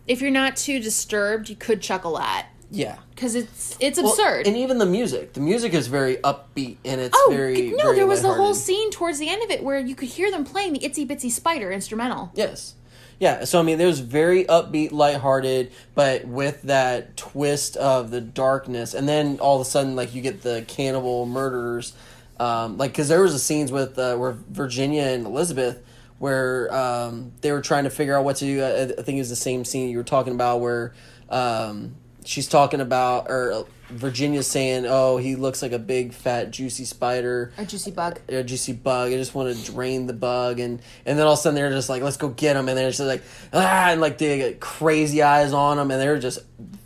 if 0.07 0.21
you're 0.21 0.31
not 0.31 0.55
too 0.55 0.79
disturbed, 0.79 1.49
you 1.49 1.55
could 1.55 1.81
chuckle 1.81 2.17
at 2.17 2.47
yeah. 2.71 2.97
because 3.13 3.35
it's 3.35 3.77
it's 3.79 4.01
Well, 4.01 4.11
absurd. 4.11 4.47
and 4.47 4.57
even 4.57 4.77
the 4.77 4.85
music. 4.85 5.33
The 5.33 5.41
music 5.41 5.73
is 5.73 5.87
very 5.87 6.15
upbeat 6.17 6.77
and 6.85 6.99
it's 7.01 7.15
oh 7.17 7.29
very 7.31 7.71
no, 7.71 7.77
very 7.83 7.95
there 7.97 8.07
was 8.07 8.21
the 8.21 8.33
whole 8.33 8.53
scene 8.53 8.91
towards 8.91 9.19
the 9.19 9.29
end 9.29 9.43
of 9.43 9.51
it 9.51 9.63
where 9.63 9.79
you 9.79 9.93
could 9.95 10.07
hear 10.09 10.31
them 10.31 10.43
playing 10.45 10.73
the 10.73 10.79
Itsy 10.79 11.07
Bitsy 11.07 11.29
Spider 11.29 11.71
instrumental. 11.71 12.31
Yes. 12.33 12.75
Yeah, 13.21 13.43
so 13.43 13.59
I 13.59 13.61
mean, 13.61 13.77
there's 13.77 13.99
very 13.99 14.45
upbeat, 14.45 14.91
lighthearted, 14.91 15.71
but 15.93 16.25
with 16.25 16.63
that 16.63 17.15
twist 17.15 17.77
of 17.77 18.09
the 18.09 18.19
darkness, 18.19 18.95
and 18.95 19.07
then 19.07 19.37
all 19.39 19.57
of 19.57 19.61
a 19.61 19.69
sudden, 19.69 19.95
like 19.95 20.15
you 20.15 20.23
get 20.23 20.41
the 20.41 20.65
cannibal 20.67 21.27
murderers, 21.27 21.93
um, 22.39 22.79
like 22.79 22.93
because 22.93 23.09
there 23.09 23.21
was 23.21 23.35
a 23.35 23.39
scenes 23.39 23.71
with 23.71 23.99
uh, 23.99 24.15
where 24.15 24.31
Virginia 24.49 25.03
and 25.03 25.27
Elizabeth, 25.27 25.83
where 26.17 26.73
um, 26.73 27.31
they 27.41 27.51
were 27.51 27.61
trying 27.61 27.83
to 27.83 27.91
figure 27.91 28.17
out 28.17 28.25
what 28.25 28.37
to 28.37 28.45
do. 28.45 28.63
I, 28.63 28.85
I 28.85 29.03
think 29.03 29.17
it 29.17 29.19
was 29.19 29.29
the 29.29 29.35
same 29.35 29.65
scene 29.65 29.91
you 29.91 29.99
were 29.99 30.03
talking 30.03 30.33
about 30.33 30.59
where 30.59 30.95
um, 31.29 31.93
she's 32.25 32.47
talking 32.47 32.81
about, 32.81 33.29
or 33.29 33.65
Virginia's 33.89 34.47
saying, 34.47 34.85
"Oh, 34.87 35.17
he 35.17 35.35
looks 35.35 35.61
like 35.61 35.71
a 35.73 35.79
big, 35.79 36.13
fat, 36.13 36.51
juicy 36.51 36.85
spider." 36.85 37.51
A 37.57 37.65
juicy 37.65 37.91
bug. 37.91 38.19
a 38.29 38.43
juicy 38.43 38.73
bug. 38.73 39.11
I 39.11 39.15
just 39.17 39.35
want 39.35 39.55
to 39.55 39.71
drain 39.71 40.07
the 40.07 40.13
bug, 40.13 40.59
and 40.59 40.81
and 41.05 41.17
then 41.19 41.25
all 41.25 41.33
of 41.33 41.39
a 41.39 41.41
sudden 41.41 41.55
they're 41.55 41.69
just 41.71 41.89
like, 41.89 42.01
let's 42.01 42.17
go 42.17 42.29
get 42.29 42.55
him, 42.55 42.69
and 42.69 42.77
they're 42.77 42.89
just 42.89 43.01
like, 43.01 43.23
ah, 43.53 43.89
and 43.91 43.99
like 44.01 44.17
they 44.17 44.37
get 44.37 44.59
crazy 44.59 45.21
eyes 45.21 45.51
on 45.53 45.77
them, 45.77 45.91
and 45.91 45.99
they're 46.01 46.19
just 46.19 46.39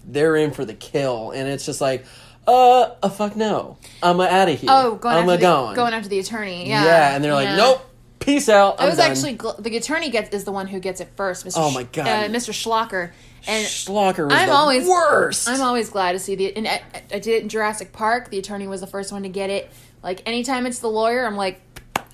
they're 0.07 0.35
in 0.35 0.51
for 0.51 0.65
the 0.65 0.73
kill, 0.73 1.31
and 1.31 1.47
it's 1.49 1.65
just 1.65 1.81
like, 1.81 2.05
uh, 2.47 2.89
a 3.03 3.09
fuck 3.09 3.35
no, 3.35 3.77
I'm 4.01 4.19
out 4.21 4.49
of 4.49 4.59
here. 4.59 4.69
Oh, 4.71 4.95
going 4.95 5.15
I'm 5.15 5.23
after 5.23 5.31
the, 5.37 5.41
going. 5.41 5.75
going 5.75 5.93
after 5.93 6.09
the 6.09 6.19
attorney. 6.19 6.67
Yeah, 6.69 6.85
yeah. 6.85 7.15
and 7.15 7.23
they're 7.23 7.33
like, 7.33 7.45
Yeah. 7.49 7.55
nope, 7.57 7.81
peace 8.19 8.49
out. 8.49 8.75
I'm 8.79 8.87
It 8.87 8.89
was 8.91 8.97
done. 8.97 9.11
actually 9.11 9.35
gl- 9.37 9.61
the 9.61 9.75
attorney 9.77 10.09
gets 10.09 10.33
is 10.33 10.43
the 10.43 10.51
one 10.51 10.67
who 10.67 10.79
gets 10.79 11.01
it 11.01 11.09
first. 11.15 11.45
Mr. 11.45 11.53
Oh 11.57 11.71
my 11.71 11.83
God. 11.83 12.07
uh, 12.07 12.27
Mr. 12.29 12.51
Schlocker. 12.51 13.11
And 13.47 13.65
Schlocker 13.65 14.25
was 14.25 14.33
I'm 14.33 14.49
the 14.49 14.55
always 14.55 14.87
worst. 14.87 15.47
I'm 15.47 15.61
always 15.61 15.89
glad 15.89 16.13
to 16.13 16.19
see 16.19 16.35
the. 16.35 16.55
And 16.55 16.67
I, 16.67 16.81
I 17.11 17.19
did 17.19 17.27
it 17.27 17.43
in 17.43 17.49
Jurassic 17.49 17.91
Park. 17.91 18.29
The 18.29 18.39
attorney 18.39 18.67
was 18.67 18.81
the 18.81 18.87
first 18.87 19.11
one 19.11 19.23
to 19.23 19.29
get 19.29 19.49
it. 19.49 19.71
Like 20.01 20.21
anytime 20.25 20.65
it's 20.65 20.79
the 20.79 20.89
lawyer, 20.89 21.25
I'm 21.25 21.35
like, 21.35 21.61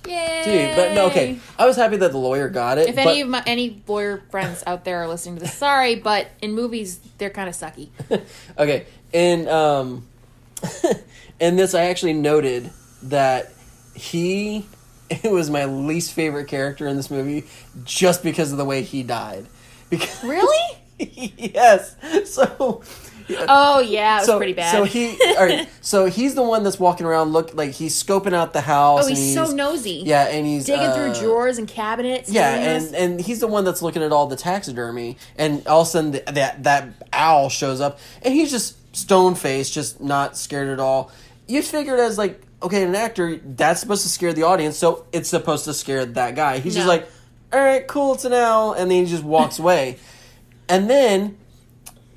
yay. 0.07 0.41
Dude, 0.43 0.75
but 0.75 0.93
no, 0.93 1.07
okay. 1.07 1.39
I 1.57 1.65
was 1.65 1.75
happy 1.75 1.97
that 1.97 2.11
the 2.11 2.17
lawyer 2.17 2.49
got 2.49 2.77
it. 2.77 2.89
If 2.89 2.95
but, 2.95 3.07
any 3.07 3.21
of 3.21 3.29
my 3.29 3.43
any 3.45 3.81
lawyer 3.87 4.23
friends 4.29 4.63
out 4.65 4.85
there 4.85 5.01
are 5.01 5.07
listening 5.07 5.35
to 5.35 5.41
this, 5.41 5.53
sorry, 5.53 5.95
but 5.95 6.27
in 6.41 6.53
movies 6.53 6.99
they're 7.17 7.29
kind 7.29 7.49
of 7.49 7.55
sucky. 7.55 7.89
okay, 8.57 8.85
and 9.13 9.47
um, 9.47 10.07
in 11.39 11.55
this, 11.55 11.73
I 11.73 11.85
actually 11.85 12.13
noted 12.13 12.71
that 13.03 13.51
he 13.93 14.65
it 15.09 15.23
was 15.31 15.49
my 15.49 15.65
least 15.65 16.13
favorite 16.13 16.47
character 16.47 16.87
in 16.87 16.95
this 16.95 17.11
movie 17.11 17.45
just 17.83 18.23
because 18.23 18.51
of 18.51 18.57
the 18.57 18.65
way 18.65 18.83
he 18.83 19.03
died. 19.03 19.47
Because 19.89 20.23
Really? 20.23 20.77
yes, 21.37 21.95
so. 22.25 22.81
Oh 23.47 23.79
yeah, 23.79 24.17
it 24.17 24.19
was 24.19 24.25
so, 24.25 24.37
pretty 24.37 24.53
bad. 24.53 24.71
So 24.71 24.83
he, 24.83 25.17
all 25.37 25.45
right. 25.45 25.69
So 25.79 26.05
he's 26.07 26.35
the 26.35 26.41
one 26.41 26.63
that's 26.63 26.79
walking 26.79 27.05
around, 27.05 27.31
look 27.31 27.53
like 27.53 27.71
he's 27.71 28.01
scoping 28.01 28.33
out 28.33 28.51
the 28.51 28.61
house. 28.61 29.05
oh, 29.05 29.07
and 29.07 29.17
he's, 29.17 29.33
so 29.33 29.51
nosy. 29.53 30.03
Yeah, 30.05 30.27
and 30.27 30.45
he's 30.45 30.65
digging 30.65 30.87
uh, 30.87 30.95
through 30.95 31.13
drawers 31.21 31.57
and 31.57 31.67
cabinets. 31.67 32.29
Yeah, 32.29 32.55
and 32.55 32.95
and 32.95 33.21
he's 33.21 33.39
the 33.39 33.47
one 33.47 33.63
that's 33.63 33.81
looking 33.81 34.03
at 34.03 34.11
all 34.11 34.27
the 34.27 34.35
taxidermy, 34.35 35.17
and 35.37 35.65
all 35.67 35.81
of 35.81 35.87
a 35.87 35.89
sudden 35.89 36.11
th- 36.13 36.25
that 36.25 36.63
that 36.63 36.89
owl 37.13 37.49
shows 37.49 37.79
up, 37.79 37.99
and 38.21 38.33
he's 38.33 38.51
just 38.51 38.77
stone 38.95 39.35
faced, 39.35 39.73
just 39.73 40.01
not 40.01 40.37
scared 40.37 40.67
at 40.69 40.79
all. 40.79 41.11
You 41.47 41.61
figured 41.61 41.99
as 41.99 42.17
like, 42.17 42.41
okay, 42.61 42.83
an 42.83 42.95
actor 42.95 43.39
that's 43.43 43.79
supposed 43.81 44.03
to 44.03 44.09
scare 44.09 44.33
the 44.33 44.43
audience, 44.43 44.77
so 44.77 45.05
it's 45.11 45.29
supposed 45.29 45.65
to 45.65 45.73
scare 45.73 46.05
that 46.05 46.35
guy. 46.35 46.59
He's 46.59 46.75
just 46.75 46.87
like, 46.87 47.07
all 47.53 47.59
right, 47.59 47.87
cool, 47.87 48.13
it's 48.13 48.25
an 48.25 48.33
owl, 48.33 48.73
and 48.73 48.89
then 48.89 49.05
he 49.05 49.09
just 49.09 49.23
walks 49.23 49.59
away, 49.59 49.97
and 50.71 50.89
then 50.89 51.37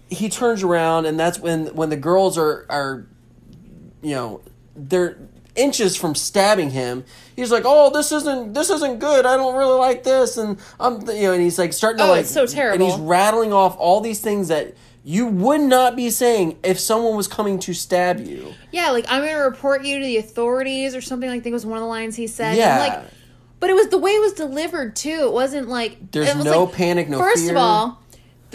he 0.09 0.29
turns 0.29 0.63
around, 0.63 1.07
and 1.07 1.19
that's 1.21 1.39
when 1.39 1.67
when 1.75 1.91
the 1.91 1.97
girls 1.97 2.39
are 2.39 2.65
are, 2.71 3.07
you 4.03 4.15
know, 4.15 4.41
they're 4.77 5.19
inches 5.57 5.97
from 5.97 6.15
stabbing 6.15 6.71
him. 6.71 7.05
He's 7.37 7.51
like, 7.53 7.65
"Oh, 7.67 7.91
this 7.91 8.13
isn't 8.13 8.55
this 8.55 8.71
isn't 8.71 8.99
good. 8.99 9.27
I 9.27 9.37
don't 9.37 9.57
really 9.57 9.79
like 9.79 10.05
this." 10.05 10.37
And 10.37 10.59
I'm, 10.81 11.01
you 11.09 11.23
know, 11.23 11.33
and 11.33 11.43
he's 11.43 11.59
like 11.59 11.73
starting 11.73 11.99
to 11.99 12.05
Oh, 12.05 12.09
like, 12.11 12.21
it's 12.23 12.31
so 12.31 12.47
terrible. 12.47 12.85
And 12.85 12.93
he's 12.93 13.01
rattling 13.01 13.53
off 13.53 13.77
all 13.79 14.01
these 14.01 14.21
things 14.21 14.49
that 14.49 14.75
you 15.07 15.27
would 15.27 15.61
not 15.61 15.97
be 15.97 16.09
saying 16.11 16.57
if 16.63 16.79
someone 16.81 17.15
was 17.17 17.29
coming 17.29 17.59
to 17.61 17.75
stab 17.75 18.21
you. 18.21 18.55
Yeah, 18.73 18.91
like 18.91 19.05
I'm 19.09 19.23
gonna 19.23 19.45
report 19.45 19.85
you 19.85 19.99
to 19.99 20.05
the 20.05 20.17
authorities 20.19 20.95
or 20.95 21.01
something. 21.01 21.29
Like 21.29 21.41
I 21.41 21.43
think 21.43 21.53
was 21.55 21.67
one 21.67 21.79
of 21.79 21.83
the 21.83 21.89
lines 21.89 22.17
he 22.17 22.27
said. 22.27 22.57
Yeah. 22.57 22.79
Like, 22.79 23.05
but 23.61 23.71
it 23.71 23.75
was 23.75 23.89
the 23.89 23.99
way 23.99 24.11
it 24.13 24.21
was 24.21 24.33
delivered 24.35 24.95
too. 24.97 25.21
It 25.27 25.33
wasn't 25.33 25.69
like 25.69 26.11
There's 26.11 26.29
it 26.29 26.37
was 26.37 26.45
no 26.45 26.65
like- 26.65 26.75
panic, 26.75 27.09
no 27.09 27.19
First 27.19 27.43
fear. 27.45 27.53
of 27.53 27.57
all, 27.59 27.99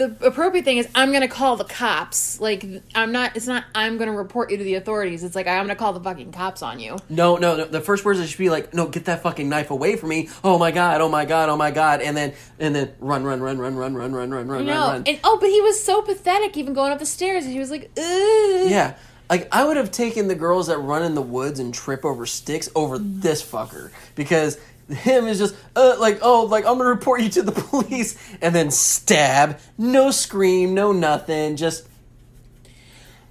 the 0.00 0.26
appropriate 0.26 0.64
thing 0.64 0.78
is 0.78 0.88
I'm 0.94 1.12
gonna 1.12 1.28
call 1.28 1.56
the 1.56 1.64
cops. 1.64 2.40
Like 2.40 2.64
I'm 2.94 3.12
not. 3.12 3.36
It's 3.36 3.46
not. 3.46 3.64
I'm 3.74 3.98
gonna 3.98 4.16
report 4.16 4.50
you 4.50 4.56
to 4.56 4.64
the 4.64 4.76
authorities. 4.76 5.22
It's 5.22 5.34
like 5.34 5.46
I'm 5.46 5.64
gonna 5.64 5.76
call 5.76 5.92
the 5.92 6.00
fucking 6.00 6.32
cops 6.32 6.62
on 6.62 6.80
you. 6.80 6.96
No, 7.10 7.36
no, 7.36 7.54
no. 7.56 7.64
The 7.66 7.82
first 7.82 8.04
words 8.04 8.26
should 8.26 8.38
be 8.38 8.48
like, 8.48 8.72
"No, 8.72 8.88
get 8.88 9.04
that 9.04 9.22
fucking 9.22 9.48
knife 9.48 9.70
away 9.70 9.96
from 9.96 10.08
me!" 10.08 10.30
Oh 10.42 10.58
my 10.58 10.70
god! 10.70 11.02
Oh 11.02 11.08
my 11.10 11.26
god! 11.26 11.50
Oh 11.50 11.56
my 11.56 11.70
god! 11.70 12.00
And 12.00 12.16
then 12.16 12.32
and 12.58 12.74
then 12.74 12.94
run, 12.98 13.24
run, 13.24 13.42
run, 13.42 13.58
run, 13.58 13.76
run, 13.76 13.94
run, 13.94 14.12
run, 14.12 14.30
run, 14.30 14.48
run, 14.48 14.66
No, 14.66 14.72
run, 14.72 14.92
run. 14.92 15.02
and 15.06 15.20
oh, 15.22 15.36
but 15.38 15.50
he 15.50 15.60
was 15.60 15.84
so 15.84 16.00
pathetic, 16.00 16.56
even 16.56 16.72
going 16.72 16.92
up 16.92 16.98
the 16.98 17.06
stairs. 17.06 17.44
And 17.44 17.52
he 17.52 17.58
was 17.58 17.70
like, 17.70 17.90
Ugh. 17.98 18.70
Yeah. 18.70 18.96
Like 19.28 19.48
I 19.52 19.64
would 19.64 19.76
have 19.76 19.92
taken 19.92 20.26
the 20.26 20.34
girls 20.34 20.66
that 20.66 20.78
run 20.78 21.04
in 21.04 21.14
the 21.14 21.22
woods 21.22 21.60
and 21.60 21.72
trip 21.72 22.04
over 22.04 22.26
sticks 22.26 22.68
over 22.74 22.98
this 22.98 23.42
fucker 23.42 23.90
because 24.16 24.58
him 24.90 25.26
is 25.26 25.38
just 25.38 25.54
uh, 25.76 25.96
like 25.98 26.18
oh 26.22 26.44
like 26.44 26.64
I'm 26.66 26.78
gonna 26.78 26.90
report 26.90 27.20
you 27.22 27.28
to 27.30 27.42
the 27.42 27.52
police. 27.70 28.18
And 28.40 28.54
then 28.54 28.70
stab. 28.70 29.58
No 29.78 30.10
scream 30.10 30.74
no 30.74 30.92
nothing 30.92 31.56
just 31.56 31.86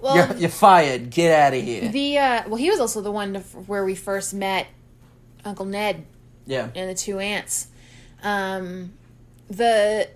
Well, 0.00 0.16
you're, 0.16 0.36
you're 0.36 0.50
fired. 0.50 1.10
Get 1.10 1.38
out 1.38 1.54
of 1.54 1.62
here. 1.62 1.88
The 1.90 2.18
uh, 2.18 2.42
well, 2.48 2.56
he 2.56 2.70
was 2.70 2.80
also 2.80 3.00
the 3.00 3.12
one 3.12 3.34
to, 3.34 3.40
where 3.40 3.84
we 3.84 3.94
first 3.94 4.34
met 4.34 4.66
Uncle 5.44 5.66
Ned 5.66 6.04
yeah. 6.46 6.68
and 6.74 6.90
the 6.90 6.94
two 6.94 7.18
aunts. 7.18 7.68
Um, 8.22 8.92
the 9.48 10.08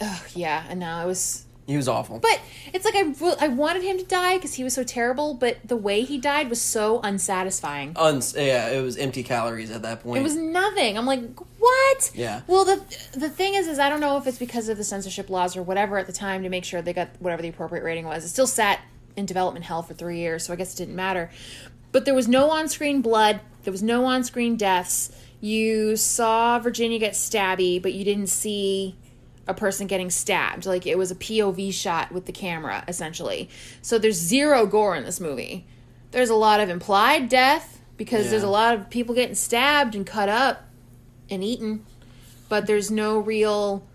oh 0.00 0.24
yeah, 0.34 0.64
and 0.68 0.80
now 0.80 1.02
it 1.02 1.06
was, 1.06 1.43
he 1.66 1.76
was 1.76 1.88
awful 1.88 2.18
but 2.18 2.40
it's 2.72 2.84
like 2.84 2.94
I 2.94 3.44
I 3.44 3.48
wanted 3.48 3.82
him 3.82 3.98
to 3.98 4.04
die 4.04 4.36
because 4.36 4.54
he 4.54 4.64
was 4.64 4.74
so 4.74 4.84
terrible, 4.84 5.34
but 5.34 5.58
the 5.64 5.76
way 5.76 6.02
he 6.02 6.18
died 6.18 6.50
was 6.50 6.60
so 6.60 7.00
unsatisfying. 7.02 7.92
Uns- 7.96 8.34
yeah 8.36 8.68
it 8.70 8.82
was 8.82 8.96
empty 8.96 9.22
calories 9.22 9.70
at 9.70 9.82
that 9.82 10.02
point 10.02 10.18
It 10.18 10.22
was 10.22 10.36
nothing. 10.36 10.98
I'm 10.98 11.06
like, 11.06 11.22
what? 11.58 12.10
Yeah. 12.14 12.42
Well, 12.46 12.64
the 12.64 12.82
the 13.12 13.30
thing 13.30 13.54
is, 13.54 13.66
is 13.66 13.78
I 13.78 13.88
don't 13.88 14.00
know 14.00 14.16
if 14.16 14.26
it's 14.26 14.38
because 14.38 14.68
of 14.68 14.76
the 14.76 14.84
censorship 14.84 15.30
laws 15.30 15.56
or 15.56 15.62
whatever 15.62 15.98
at 15.98 16.06
the 16.06 16.12
time 16.12 16.42
to 16.42 16.48
make 16.48 16.64
sure 16.64 16.82
they 16.82 16.92
got 16.92 17.08
whatever 17.18 17.42
the 17.42 17.48
appropriate 17.48 17.84
rating 17.84 18.06
was. 18.06 18.24
It 18.24 18.28
still 18.28 18.46
sat 18.46 18.80
in 19.16 19.26
development 19.26 19.64
hell 19.64 19.82
for 19.82 19.94
three 19.94 20.18
years, 20.18 20.44
so 20.44 20.52
I 20.52 20.56
guess 20.56 20.74
it 20.74 20.76
didn't 20.76 20.96
matter. 20.96 21.30
But 21.92 22.04
there 22.04 22.14
was 22.14 22.26
no 22.26 22.50
on 22.50 22.68
screen 22.68 23.00
blood. 23.02 23.40
There 23.62 23.72
was 23.72 23.82
no 23.82 24.04
on 24.04 24.24
screen 24.24 24.56
deaths. 24.56 25.10
You 25.40 25.96
saw 25.96 26.58
Virginia 26.58 26.98
get 26.98 27.12
stabby, 27.12 27.80
but 27.80 27.92
you 27.92 28.04
didn't 28.04 28.26
see 28.28 28.96
a 29.46 29.54
person 29.54 29.86
getting 29.86 30.10
stabbed. 30.10 30.66
Like 30.66 30.86
it 30.86 30.98
was 30.98 31.10
a 31.10 31.14
POV 31.14 31.72
shot 31.72 32.12
with 32.12 32.26
the 32.26 32.32
camera, 32.32 32.84
essentially. 32.88 33.48
So 33.82 33.98
there's 33.98 34.16
zero 34.16 34.66
gore 34.66 34.96
in 34.96 35.04
this 35.04 35.20
movie. 35.20 35.66
There's 36.10 36.30
a 36.30 36.34
lot 36.34 36.60
of 36.60 36.68
implied 36.68 37.28
death 37.28 37.80
because 37.96 38.30
there's 38.30 38.42
a 38.42 38.48
lot 38.48 38.74
of 38.74 38.90
people 38.90 39.14
getting 39.14 39.34
stabbed 39.34 39.94
and 39.94 40.06
cut 40.06 40.28
up 40.28 40.64
and 41.30 41.42
eaten, 41.42 41.84
but 42.48 42.66
there's 42.66 42.90
no 42.90 43.18
real. 43.18 43.86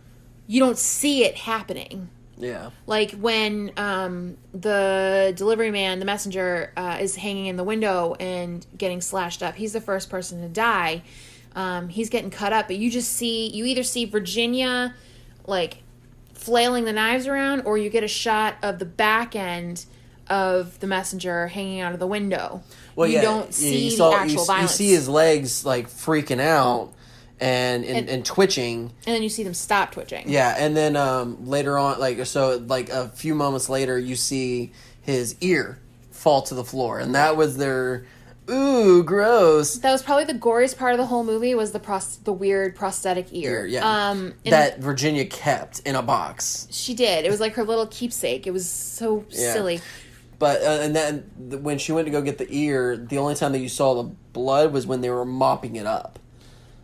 You 0.47 0.59
don't 0.59 0.77
see 0.77 1.23
it 1.23 1.35
happening. 1.35 2.09
Yeah. 2.37 2.71
Like 2.87 3.11
when 3.11 3.71
um, 3.77 4.37
the 4.53 5.33
delivery 5.35 5.71
man, 5.71 5.99
the 5.99 6.05
messenger, 6.05 6.71
uh, 6.77 6.97
is 6.99 7.17
hanging 7.17 7.47
in 7.47 7.57
the 7.57 7.63
window 7.63 8.15
and 8.19 8.65
getting 8.77 9.01
slashed 9.01 9.43
up. 9.43 9.55
He's 9.55 9.73
the 9.73 9.81
first 9.81 10.09
person 10.09 10.41
to 10.41 10.47
die. 10.47 11.03
Um, 11.55 11.89
he's 11.89 12.09
getting 12.09 12.29
cut 12.29 12.53
up, 12.53 12.67
but 12.67 12.77
you 12.77 12.89
just 12.89 13.11
see 13.11 13.47
you 13.49 13.65
either 13.65 13.83
see 13.83 14.05
Virginia 14.05 14.95
like 15.49 15.83
flailing 16.33 16.85
the 16.85 16.93
knives 16.93 17.27
around, 17.27 17.61
or 17.65 17.77
you 17.77 17.89
get 17.89 18.03
a 18.03 18.07
shot 18.07 18.55
of 18.63 18.79
the 18.79 18.85
back 18.85 19.35
end 19.35 19.85
of 20.27 20.79
the 20.79 20.87
messenger 20.87 21.47
hanging 21.47 21.81
out 21.81 21.93
of 21.93 21.99
the 21.99 22.07
window. 22.07 22.61
Well, 22.95 23.07
you 23.07 23.15
yeah, 23.15 23.21
don't 23.23 23.53
see 23.53 23.89
you 23.89 23.97
the 23.97 24.05
actual 24.11 24.41
you, 24.41 24.45
violence. 24.45 24.71
You 24.79 24.85
see 24.87 24.93
his 24.93 25.09
legs 25.09 25.65
like 25.65 25.87
freaking 25.89 26.39
out 26.39 26.93
and 27.39 27.83
and, 27.83 27.97
And- 27.97 28.09
and 28.09 28.25
twitching. 28.25 28.91
and 29.05 29.15
then 29.15 29.23
you 29.23 29.29
see 29.29 29.43
them 29.43 29.53
stop 29.53 29.91
twitching. 29.91 30.29
Yeah, 30.29 30.55
and 30.57 30.75
then 30.77 30.95
um, 30.95 31.47
later 31.47 31.77
on, 31.77 31.99
like 31.99 32.25
so, 32.25 32.57
like 32.67 32.89
a 32.89 33.09
few 33.09 33.33
moments 33.35 33.69
later, 33.69 33.97
you 33.97 34.15
see 34.15 34.71
his 35.01 35.35
ear 35.41 35.79
fall 36.11 36.41
to 36.43 36.53
the 36.55 36.63
floor, 36.65 36.99
and 36.99 37.15
that 37.15 37.35
was 37.37 37.57
their 37.57 38.05
ooh 38.49 39.03
gross. 39.03 39.75
That 39.77 39.91
was 39.91 40.01
probably 40.03 40.25
the 40.25 40.33
goriest 40.39 40.77
part 40.77 40.93
of 40.93 40.97
the 40.97 41.05
whole 41.05 41.23
movie 41.23 41.53
was 41.55 41.71
the 41.71 41.79
pros- 41.79 42.17
the 42.17 42.33
weird 42.33 42.75
prosthetic 42.75 43.27
ear. 43.31 43.61
Ear, 43.61 43.65
yeah. 43.67 44.09
Um, 44.09 44.33
that 44.45 44.79
Virginia 44.79 45.25
kept 45.25 45.79
in 45.79 45.95
a 45.95 46.01
box. 46.01 46.67
She 46.71 46.93
did. 46.93 47.25
It 47.25 47.31
was 47.31 47.39
like 47.39 47.53
her 47.53 47.63
little 47.63 47.87
keepsake. 47.87 48.47
It 48.47 48.51
was 48.51 48.69
so 48.69 49.25
Yeah. 49.29 49.53
silly. 49.53 49.81
But 50.39 50.61
uh, 50.61 50.79
and 50.81 50.95
then 50.95 51.19
when 51.61 51.77
she 51.79 51.91
went 51.91 52.05
to 52.07 52.11
go 52.11 52.21
get 52.21 52.37
the 52.37 52.47
ear, 52.49 52.95
the 52.95 53.17
only 53.17 53.35
time 53.35 53.51
that 53.51 53.59
you 53.59 53.69
saw 53.69 54.01
the 54.01 54.09
blood 54.33 54.71
was 54.71 54.87
when 54.87 55.01
they 55.01 55.09
were 55.09 55.25
mopping 55.25 55.75
it 55.75 55.85
up. 55.85 56.17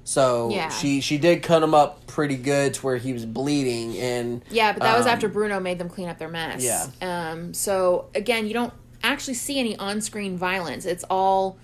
So 0.04 0.50
Yeah. 0.52 0.70
she 0.70 1.02
she 1.02 1.18
did 1.18 1.42
cut 1.42 1.64
him 1.64 1.74
up 1.74 2.06
pretty 2.06 2.36
good 2.36 2.76
to 2.76 2.82
where 2.86 2.98
he 2.98 3.12
was 3.14 3.26
bleeding, 3.26 3.98
and 3.98 4.44
Yeah, 4.52 4.74
but 4.74 4.84
that 4.84 4.98
was 4.98 5.08
um, 5.08 5.14
after 5.14 5.28
Bruno 5.28 5.60
made 5.60 5.80
them 5.80 5.90
clean 5.90 6.10
up 6.10 6.20
their 6.20 6.28
mess. 6.30 6.64
Yeah. 6.64 6.86
Um. 7.32 7.54
So 7.54 8.06
again, 8.14 8.46
you 8.46 8.54
don't 8.54 8.74
actually 9.12 9.36
see 9.36 9.60
any 9.60 9.76
on-screen 9.78 10.38
violence. 10.38 10.86
It's 10.86 11.04
all 11.10 11.58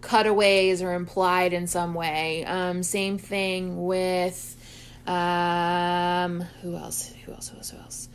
cutaways 0.00 0.82
or 0.82 0.94
implied 0.94 1.52
in 1.52 1.66
some 1.66 1.94
way. 1.94 2.44
Um. 2.44 2.82
Same 2.82 3.18
thing 3.18 3.84
with, 3.84 4.56
um. 5.06 6.40
Who 6.62 6.76
else? 6.76 7.12
Who 7.24 7.32
else? 7.32 7.48
Who 7.48 7.56
else? 7.56 7.70
Who 7.70 7.78
else? 7.78 8.08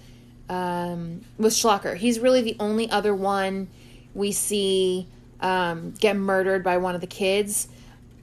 Um. 0.50 1.22
With 1.38 1.54
Schlocker, 1.54 1.96
he's 1.96 2.20
really 2.20 2.42
the 2.42 2.56
only 2.60 2.90
other 2.90 3.14
one 3.14 3.68
we 4.14 4.32
see 4.32 5.08
um, 5.42 5.92
get 6.00 6.16
murdered 6.16 6.64
by 6.64 6.78
one 6.78 6.96
of 6.96 7.02
the 7.02 7.08
kids. 7.08 7.68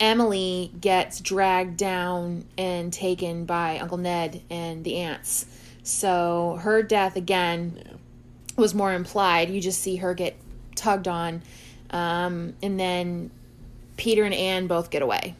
Emily 0.00 0.72
gets 0.80 1.20
dragged 1.20 1.76
down 1.76 2.44
and 2.56 2.92
taken 2.92 3.44
by 3.44 3.78
Uncle 3.78 3.98
Ned 3.98 4.42
and 4.48 4.82
the 4.82 4.96
aunts. 4.96 5.46
So 5.82 6.58
her 6.62 6.82
death 6.82 7.16
again 7.16 7.98
was 8.56 8.74
more 8.74 8.94
implied. 8.94 9.50
You 9.50 9.60
just 9.60 9.80
see 9.82 9.96
her 9.96 10.14
get 10.14 10.36
tugged 10.74 11.08
on, 11.08 11.42
um, 11.90 12.54
and 12.62 12.78
then 12.78 13.30
Peter 13.96 14.24
and 14.24 14.34
Anne 14.34 14.66
both 14.66 14.90
get 14.90 15.02
away 15.02 15.34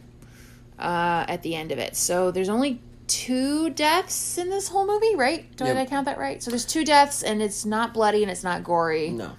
uh, 0.78 1.24
at 1.28 1.42
the 1.42 1.54
end 1.54 1.72
of 1.72 1.78
it. 1.78 1.96
So 1.96 2.30
there's 2.30 2.48
only 2.48 2.80
two 3.06 3.70
deaths 3.70 4.38
in 4.38 4.50
this 4.50 4.68
whole 4.68 4.86
movie, 4.86 5.16
right? 5.16 5.50
Did 5.56 5.66
Yep. 5.66 5.76
I 5.76 5.84
count 5.86 6.04
that 6.06 6.18
right? 6.18 6.42
So 6.42 6.50
there's 6.50 6.64
two 6.64 6.84
deaths, 6.84 7.22
and 7.22 7.42
it's 7.42 7.64
not 7.64 7.92
bloody 7.92 8.22
and 8.22 8.30
it's 8.30 8.44
not 8.44 8.62
gory. 8.64 9.10
no, 9.10 9.32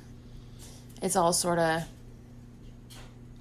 It's 1.02 1.16
all 1.16 1.34
sort 1.34 1.60
of. 1.60 1.84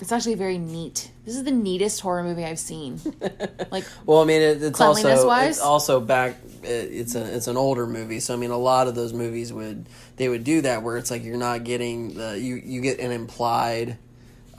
It's 0.01 0.12
actually 0.12 0.36
very 0.36 0.57
neat. 0.57 1.11
This 1.26 1.36
is 1.36 1.44
the 1.44 1.51
neatest 1.51 2.01
horror 2.01 2.22
movie 2.22 2.44
I've 2.44 2.59
seen. 2.59 3.01
Like, 3.70 3.84
Well, 4.07 4.20
I 4.20 4.24
mean, 4.24 4.40
it, 4.40 4.62
it's 4.62 4.80
also 4.80 5.09
it's 5.42 5.61
also 5.61 6.01
back. 6.01 6.34
It, 6.62 6.90
it's 6.92 7.14
a 7.14 7.34
it's 7.34 7.46
an 7.46 7.56
older 7.56 7.86
movie, 7.86 8.20
so 8.20 8.34
I 8.34 8.36
mean, 8.36 8.50
a 8.50 8.58
lot 8.58 8.88
of 8.88 8.94
those 8.94 9.12
movies 9.12 9.52
would 9.52 9.86
they 10.16 10.28
would 10.28 10.44
do 10.44 10.61
that 10.62 10.82
where 10.82 10.96
it's 10.96 11.11
like 11.11 11.24
you're 11.24 11.36
not 11.36 11.64
getting 11.64 12.14
the 12.14 12.38
you 12.38 12.56
you 12.56 12.80
get 12.80 13.00
an 13.00 13.11
implied, 13.11 13.96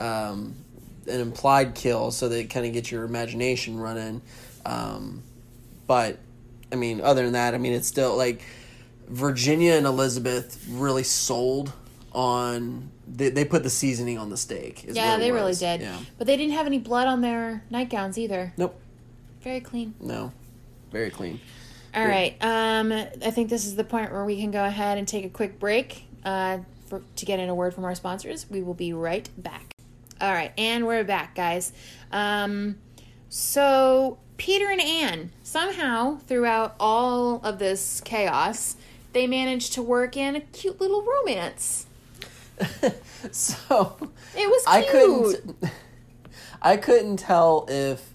um, 0.00 0.54
an 1.06 1.20
implied 1.20 1.74
kill, 1.74 2.10
so 2.10 2.28
that 2.28 2.50
kind 2.50 2.66
of 2.66 2.72
get 2.72 2.90
your 2.90 3.04
imagination 3.04 3.78
running. 3.78 4.22
Um, 4.64 5.22
but 5.86 6.18
I 6.72 6.76
mean, 6.76 7.00
other 7.00 7.24
than 7.24 7.34
that, 7.34 7.54
I 7.54 7.58
mean, 7.58 7.72
it's 7.72 7.88
still 7.88 8.16
like 8.16 8.42
Virginia 9.08 9.74
and 9.74 9.86
Elizabeth 9.86 10.64
really 10.68 11.02
sold 11.02 11.72
on. 12.12 12.90
They, 13.06 13.28
they 13.28 13.44
put 13.44 13.62
the 13.62 13.70
seasoning 13.70 14.16
on 14.16 14.30
the 14.30 14.36
steak. 14.36 14.84
is 14.84 14.96
yeah, 14.96 15.18
they 15.18 15.32
really 15.32 15.54
did. 15.54 15.82
Yeah. 15.82 15.98
But 16.16 16.26
they 16.26 16.36
didn't 16.36 16.54
have 16.54 16.66
any 16.66 16.78
blood 16.78 17.08
on 17.08 17.20
their 17.20 17.62
nightgowns 17.68 18.16
either. 18.16 18.54
Nope. 18.56 18.78
Very 19.42 19.60
clean. 19.60 19.94
No. 20.00 20.32
Very 20.92 21.10
clean. 21.10 21.40
All 21.94 22.06
right. 22.06 22.36
Um, 22.40 22.90
I 22.92 23.30
think 23.30 23.50
this 23.50 23.66
is 23.66 23.76
the 23.76 23.84
point 23.84 24.12
where 24.12 24.24
we 24.24 24.40
can 24.40 24.50
go 24.50 24.64
ahead 24.64 24.96
and 24.98 25.06
take 25.06 25.24
a 25.24 25.28
quick 25.28 25.58
break 25.58 26.04
uh, 26.24 26.58
for, 26.86 27.02
to 27.16 27.26
get 27.26 27.38
in 27.38 27.48
a 27.48 27.54
word 27.54 27.74
from 27.74 27.84
our 27.84 27.94
sponsors. 27.94 28.48
We 28.48 28.62
will 28.62 28.74
be 28.74 28.92
right 28.92 29.28
back. 29.36 29.72
All 30.20 30.32
right, 30.32 30.52
and 30.56 30.86
we're 30.86 31.02
back, 31.02 31.34
guys. 31.34 31.72
Um, 32.12 32.78
so 33.28 34.18
Peter 34.36 34.70
and 34.70 34.80
Anne 34.80 35.32
somehow 35.42 36.18
throughout 36.28 36.76
all 36.78 37.40
of 37.44 37.58
this 37.58 38.00
chaos, 38.00 38.76
they 39.12 39.26
managed 39.26 39.72
to 39.72 39.82
work 39.82 40.16
in 40.16 40.36
a 40.36 40.40
cute 40.40 40.80
little 40.80 41.02
romance. 41.02 41.86
so 43.32 43.96
It 44.36 44.48
was 44.48 44.64
cute. 44.64 44.66
I 44.66 44.82
couldn't. 44.82 45.56
I 46.62 46.76
couldn't 46.76 47.16
tell 47.16 47.66
if 47.68 48.14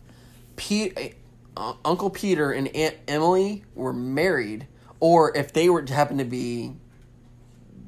Pete, 0.56 1.17
uh, 1.58 1.74
Uncle 1.84 2.12
Peter 2.12 2.52
and 2.52 2.68
Aunt 2.76 2.96
Emily 3.08 3.64
were 3.74 3.94
married, 3.94 4.68
or 5.00 5.36
if 5.36 5.52
they 5.52 5.70
were 5.70 5.82
to 5.82 5.94
happen 5.94 6.20
to 6.20 6.26
be 6.26 6.76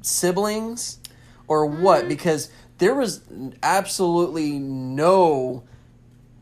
siblings, 0.02 0.98
or 1.46 1.66
what. 1.66 2.08
Because 2.08 2.50
there 2.78 2.94
was 2.94 3.22
absolutely 3.62 4.58
no 4.58 5.62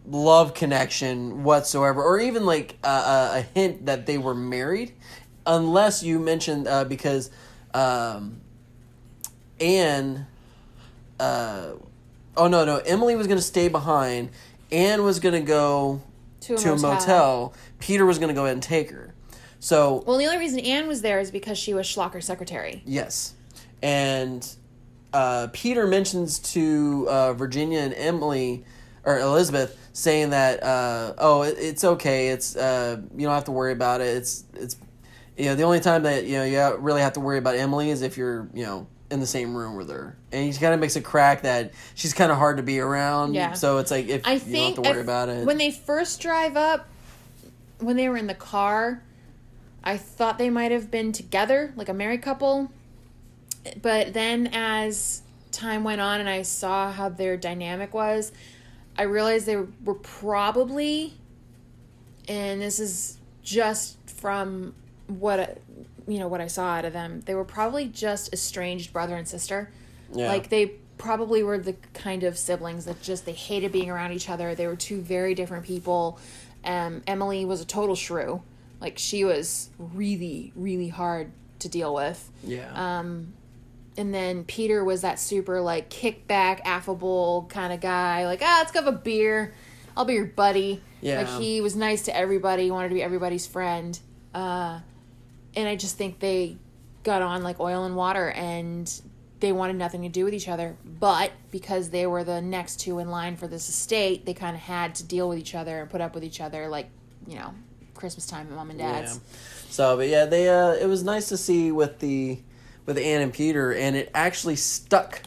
love 0.07 0.55
connection 0.55 1.45
whatsoever, 1.45 2.03
or 2.03 2.19
even 2.19 2.47
like 2.47 2.79
a, 2.83 2.89
a, 2.89 3.31
a 3.35 3.41
hint 3.55 3.85
that 3.87 4.07
they 4.07 4.17
were 4.17 4.35
married, 4.35 4.95
unless 5.47 6.03
you 6.03 6.19
mentioned 6.19 6.67
uh, 6.67 6.85
because 6.85 7.31
um, 7.75 8.41
Anne. 9.61 10.27
Uh, 11.21 11.73
oh 12.37 12.49
no, 12.49 12.65
no. 12.65 12.79
Emily 12.79 13.17
was 13.17 13.27
gonna 13.27 13.43
stay 13.43 13.69
behind. 13.69 14.31
Anne 14.71 15.03
was 15.03 15.21
gonna 15.21 15.41
go 15.41 16.01
To 16.41 16.55
a 16.55 16.57
to 16.59 16.73
a 16.73 16.77
motel. 16.77 16.93
motel. 16.93 17.55
Peter 17.79 18.07
was 18.07 18.19
gonna 18.19 18.35
go 18.35 18.45
ahead 18.45 18.55
and 18.55 18.63
take 18.63 18.91
her. 18.91 19.15
So 19.61 20.05
Well, 20.07 20.19
the 20.19 20.27
only 20.27 20.39
reason 20.39 20.61
Anne 20.61 20.87
was 20.87 21.03
there 21.03 21.21
is 21.21 21.31
because 21.31 21.59
she 21.59 21.75
was 21.75 21.87
Schlocker's 21.87 22.25
secretary. 22.25 22.83
Yes, 22.85 23.35
and 23.83 24.49
uh, 25.13 25.49
Peter 25.53 25.87
mentions 25.87 26.39
to 26.39 27.07
uh, 27.09 27.33
Virginia 27.33 27.81
and 27.81 27.95
Emily 27.95 28.65
or 29.05 29.19
Elizabeth 29.19 29.77
saying 29.93 30.31
that 30.31 30.63
uh, 30.63 31.15
oh 31.19 31.43
it, 31.43 31.57
it's 31.59 31.83
okay 31.83 32.29
it's 32.29 32.57
uh, 32.57 33.01
you 33.17 33.27
don't 33.27 33.35
have 33.35 33.45
to 33.45 33.53
worry 33.53 33.73
about 33.73 34.01
it 34.01 34.17
it's 34.17 34.45
it's 34.55 34.77
you 35.37 35.47
know 35.47 35.55
the 35.55 35.63
only 35.63 35.81
time 35.81 36.03
that 36.03 36.25
you 36.25 36.37
know 36.37 36.45
you 36.45 36.77
really 36.77 37.01
have 37.01 37.15
to 37.15 37.21
worry 37.21 37.39
about 37.39 37.57
Emily 37.57 37.91
is 37.91 38.03
if 38.03 38.17
you're 38.17 38.49
you 38.53 38.65
know 38.65 38.87
in 39.11 39.21
the 39.21 39.27
same 39.27 39.55
room 39.57 39.75
with 39.77 39.89
her 39.91 40.17
and 40.33 40.45
he 40.53 40.59
kind 40.59 40.75
of 40.75 40.81
makes 40.81 40.95
a 40.97 41.01
crack 41.01 41.43
that 41.43 41.73
she's 41.95 42.13
kind 42.13 42.31
of 42.31 42.37
hard 42.37 42.59
to 42.59 42.63
be 42.63 42.79
around 42.79 43.33
Yeah. 43.35 43.55
so 43.55 43.79
it's 43.79 43.91
like 43.91 44.09
if 44.09 44.27
I 44.27 44.35
you 44.35 44.39
think 44.39 44.77
don't 44.77 44.85
have 44.85 44.93
to 44.95 44.97
worry 44.97 45.01
if- 45.01 45.05
about 45.07 45.29
it 45.31 45.47
when 45.47 45.57
they 45.59 45.71
first 45.71 46.21
drive 46.21 46.57
up, 46.57 46.87
when 47.81 47.97
they 47.97 48.09
were 48.09 48.17
in 48.19 48.27
the 48.27 48.35
car, 48.35 49.03
I 49.85 49.97
thought 49.97 50.37
they 50.37 50.51
might 50.51 50.73
have 50.73 50.91
been 50.91 51.13
together, 51.13 51.73
like 51.77 51.89
a 51.89 51.95
married 51.95 52.21
couple. 52.23 52.71
But 53.81 54.13
then 54.13 54.49
as 54.53 55.23
time 55.53 55.85
went 55.85 56.01
on 56.01 56.21
and 56.21 56.29
I 56.29 56.43
saw 56.43 56.91
how 56.91 57.09
their 57.09 57.37
dynamic 57.37 57.95
was, 57.95 58.33
I 58.99 59.03
realized 59.03 59.47
they 59.47 59.57
were 59.57 59.95
probably, 59.95 61.15
and 62.29 62.61
this 62.61 62.81
is 62.81 63.17
just 63.43 63.97
from 64.11 64.75
what 65.07 65.39
I- 65.41 65.55
you 66.09 66.19
know 66.19 66.29
what 66.29 66.41
I 66.41 66.47
saw 66.47 66.65
out 66.77 66.85
of 66.85 66.93
them, 66.93 67.21
they 67.27 67.35
were 67.35 67.45
probably 67.45 67.87
just 67.87 68.33
estranged 68.33 68.93
brother 68.93 69.15
and 69.15 69.29
sister. 69.29 69.71
Yeah. 70.13 70.29
Like 70.29 70.49
they 70.49 70.73
probably 70.97 71.43
were 71.43 71.59
the 71.59 71.75
kind 71.95 72.25
of 72.25 72.37
siblings 72.37 72.87
that 72.87 73.01
just 73.03 73.27
they 73.27 73.33
hated 73.33 73.71
being 73.73 73.91
around 73.91 74.13
each 74.13 74.29
other. 74.29 74.55
They 74.55 74.67
were 74.67 74.77
two 74.77 75.01
very 75.01 75.35
different 75.35 75.65
people. 75.65 76.19
Um, 76.65 77.03
Emily 77.07 77.45
was 77.45 77.61
a 77.61 77.65
total 77.65 77.95
shrew. 77.95 78.43
Like 78.81 78.99
she 78.99 79.25
was 79.25 79.71
really, 79.79 80.53
really 80.57 80.89
hard 80.89 81.31
to 81.61 81.69
deal 81.69 81.95
with. 81.95 82.31
yeah 82.43 82.99
Um, 82.99 83.35
and 83.97 84.15
then 84.15 84.45
Peter 84.45 84.85
was 84.85 85.03
that 85.03 85.19
super 85.19 85.61
like 85.61 85.91
kickback, 85.91 86.61
affable 86.65 87.47
kind 87.49 87.73
of 87.73 87.81
guy. 87.81 88.27
Like, 88.27 88.41
ah, 88.43 88.59
let's 88.61 88.73
go 88.73 88.83
have 88.83 88.95
a 88.95 88.97
beer. 88.97 89.55
I'll 89.97 90.05
be 90.05 90.15
your 90.15 90.27
buddy. 90.27 90.81
Yeah. 91.01 91.23
Like 91.23 91.41
he 91.41 91.61
was 91.61 91.75
nice 91.75 92.03
to 92.03 92.17
everybody. 92.17 92.71
Wanted 92.71 92.91
to 92.91 92.95
be 92.95 93.03
everybody's 93.03 93.47
friend. 93.47 93.99
Uh, 94.33 94.81
and 95.59 95.69
I 95.69 95.75
just 95.75 95.97
think 95.99 96.21
they 96.21 96.57
got 97.03 97.21
on 97.21 97.43
like 97.43 97.59
oil 97.59 97.85
and 97.85 97.97
water, 97.97 98.31
and 98.31 98.89
they 99.41 99.51
wanted 99.51 99.75
nothing 99.75 100.03
to 100.03 100.09
do 100.09 100.25
with 100.25 100.33
each 100.33 100.49
other. 100.49 100.77
But 100.85 101.33
because 101.51 101.91
they 101.91 102.07
were 102.07 102.23
the 102.23 102.41
next 102.41 102.77
two 102.77 103.01
in 103.01 103.11
line 103.11 103.37
for 103.37 103.49
this 103.49 103.69
estate, 103.69 104.25
they 104.25 104.35
kind 104.35 104.55
of 104.55 104.63
had 104.63 104.95
to 104.95 105.05
deal 105.05 105.29
with 105.29 105.39
each 105.39 105.57
other 105.57 105.81
and 105.81 105.91
put 105.91 106.01
up 106.01 106.15
with 106.15 106.23
each 106.23 106.41
other, 106.41 106.69
like 106.69 106.89
you 107.27 107.35
know, 107.35 107.53
Christmas 107.95 108.25
time 108.25 108.47
at 108.47 108.53
mom 108.53 108.71
and 108.71 108.79
dad's. 108.79 109.15
Yeah. 109.15 109.21
So, 109.69 109.97
but 109.97 110.07
yeah, 110.07 110.27
they 110.27 110.49
uh, 110.49 110.75
it 110.75 110.87
was 110.87 111.03
nice 111.03 111.29
to 111.31 111.37
see 111.37 111.73
with 111.73 111.99
the 111.99 112.39
with 112.87 112.97
Anne 112.97 113.23
and 113.23 113.35
Peter, 113.35 113.75
and 113.75 113.97
it 113.97 114.13
actually 114.15 114.57
stuck. 114.57 115.23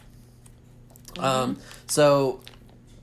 Um, 1.18 1.58
so 1.86 2.40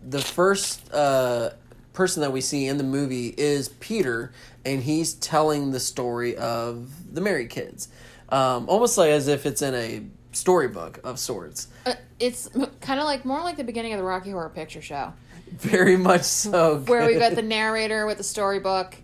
the 0.04 0.20
first 0.20 0.92
uh, 0.92 1.52
person 1.94 2.22
that 2.22 2.32
we 2.32 2.42
see 2.42 2.66
in 2.66 2.78
the 2.80 2.84
movie 2.84 3.36
is 3.38 3.70
Peter, 3.70 4.32
and 4.66 4.84
he's 4.84 5.14
telling 5.16 5.72
the 5.72 5.80
story 5.80 6.36
of 6.36 7.14
the 7.14 7.22
married 7.22 7.50
kids, 7.50 7.90
um, 8.30 8.68
almost 8.70 8.98
like 8.98 9.10
as 9.12 9.28
if 9.28 9.46
it's 9.46 9.62
in 9.62 9.74
a 9.74 10.04
storybook 10.32 11.00
of 11.04 11.20
sorts. 11.20 11.68
Uh, 11.86 11.94
it's 12.20 12.50
kind 12.82 13.00
of 13.00 13.06
like 13.06 13.26
more 13.26 13.42
like 13.42 13.58
the 13.58 13.64
beginning 13.64 13.94
of 13.94 14.00
the 14.00 14.06
Rocky 14.06 14.32
Horror 14.32 14.50
Picture 14.50 14.82
Show, 14.82 15.14
Very 15.54 15.98
much 15.98 16.24
so. 16.24 16.80
where 16.80 17.06
we've 17.08 17.20
got 17.20 17.36
the 17.36 17.42
narrator 17.42 18.06
with 18.06 18.18
the 18.18 18.24
storybook, 18.24 18.96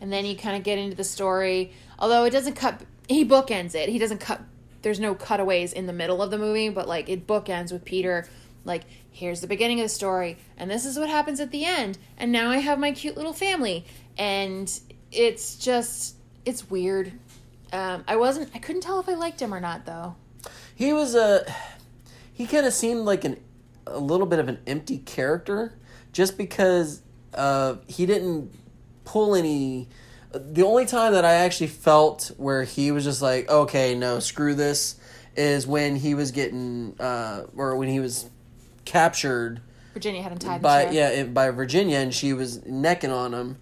and 0.00 0.12
then 0.12 0.24
you 0.24 0.36
kind 0.36 0.56
of 0.56 0.62
get 0.62 0.78
into 0.78 0.96
the 0.96 1.04
story. 1.04 1.72
Although 1.98 2.24
it 2.24 2.30
doesn't 2.30 2.54
cut, 2.54 2.80
he 3.08 3.24
bookends 3.24 3.74
it. 3.74 3.88
He 3.88 3.98
doesn't 3.98 4.20
cut. 4.20 4.40
There's 4.82 5.00
no 5.00 5.14
cutaways 5.14 5.72
in 5.74 5.86
the 5.86 5.92
middle 5.92 6.22
of 6.22 6.30
the 6.30 6.38
movie, 6.38 6.70
but 6.70 6.88
like 6.88 7.08
it 7.08 7.26
bookends 7.26 7.72
with 7.72 7.84
Peter. 7.84 8.26
Like 8.64 8.84
here's 9.10 9.40
the 9.40 9.46
beginning 9.46 9.80
of 9.80 9.84
the 9.84 9.90
story, 9.90 10.38
and 10.56 10.70
this 10.70 10.86
is 10.86 10.98
what 10.98 11.08
happens 11.08 11.40
at 11.40 11.50
the 11.50 11.64
end, 11.64 11.98
and 12.16 12.30
now 12.30 12.50
I 12.50 12.58
have 12.58 12.78
my 12.78 12.92
cute 12.92 13.16
little 13.16 13.32
family, 13.32 13.84
and 14.16 14.70
it's 15.12 15.56
just 15.56 16.16
it's 16.44 16.70
weird. 16.70 17.12
Um, 17.72 18.04
I 18.08 18.16
wasn't. 18.16 18.50
I 18.54 18.58
couldn't 18.58 18.82
tell 18.82 19.00
if 19.00 19.08
I 19.08 19.14
liked 19.14 19.40
him 19.40 19.54
or 19.54 19.60
not, 19.60 19.86
though. 19.86 20.16
He 20.74 20.92
was 20.92 21.14
a. 21.14 21.44
He 22.32 22.46
kind 22.46 22.66
of 22.66 22.72
seemed 22.72 23.00
like 23.00 23.24
an 23.24 23.38
a 23.86 23.98
little 23.98 24.26
bit 24.26 24.38
of 24.38 24.48
an 24.48 24.58
empty 24.66 24.98
character, 24.98 25.74
just 26.12 26.38
because 26.38 27.02
uh, 27.34 27.76
he 27.86 28.06
didn't 28.06 28.52
pull 29.04 29.34
any. 29.34 29.88
The 30.32 30.62
only 30.64 30.86
time 30.86 31.12
that 31.12 31.24
I 31.24 31.34
actually 31.34 31.66
felt 31.66 32.30
where 32.36 32.62
he 32.62 32.92
was 32.92 33.04
just 33.04 33.20
like, 33.20 33.50
okay, 33.50 33.96
no, 33.96 34.20
screw 34.20 34.54
this, 34.54 34.94
is 35.36 35.66
when 35.66 35.96
he 35.96 36.14
was 36.14 36.30
getting, 36.30 36.94
uh, 37.00 37.46
or 37.56 37.76
when 37.76 37.88
he 37.88 37.98
was 37.98 38.30
captured 38.84 39.60
Virginia 39.92 40.22
had 40.22 40.32
him 40.32 40.38
tied 40.38 40.62
by 40.62 40.90
yeah 40.90 41.24
by 41.24 41.50
Virginia, 41.50 41.98
and 41.98 42.14
she 42.14 42.32
was 42.32 42.64
necking 42.64 43.10
on 43.10 43.34
him, 43.34 43.58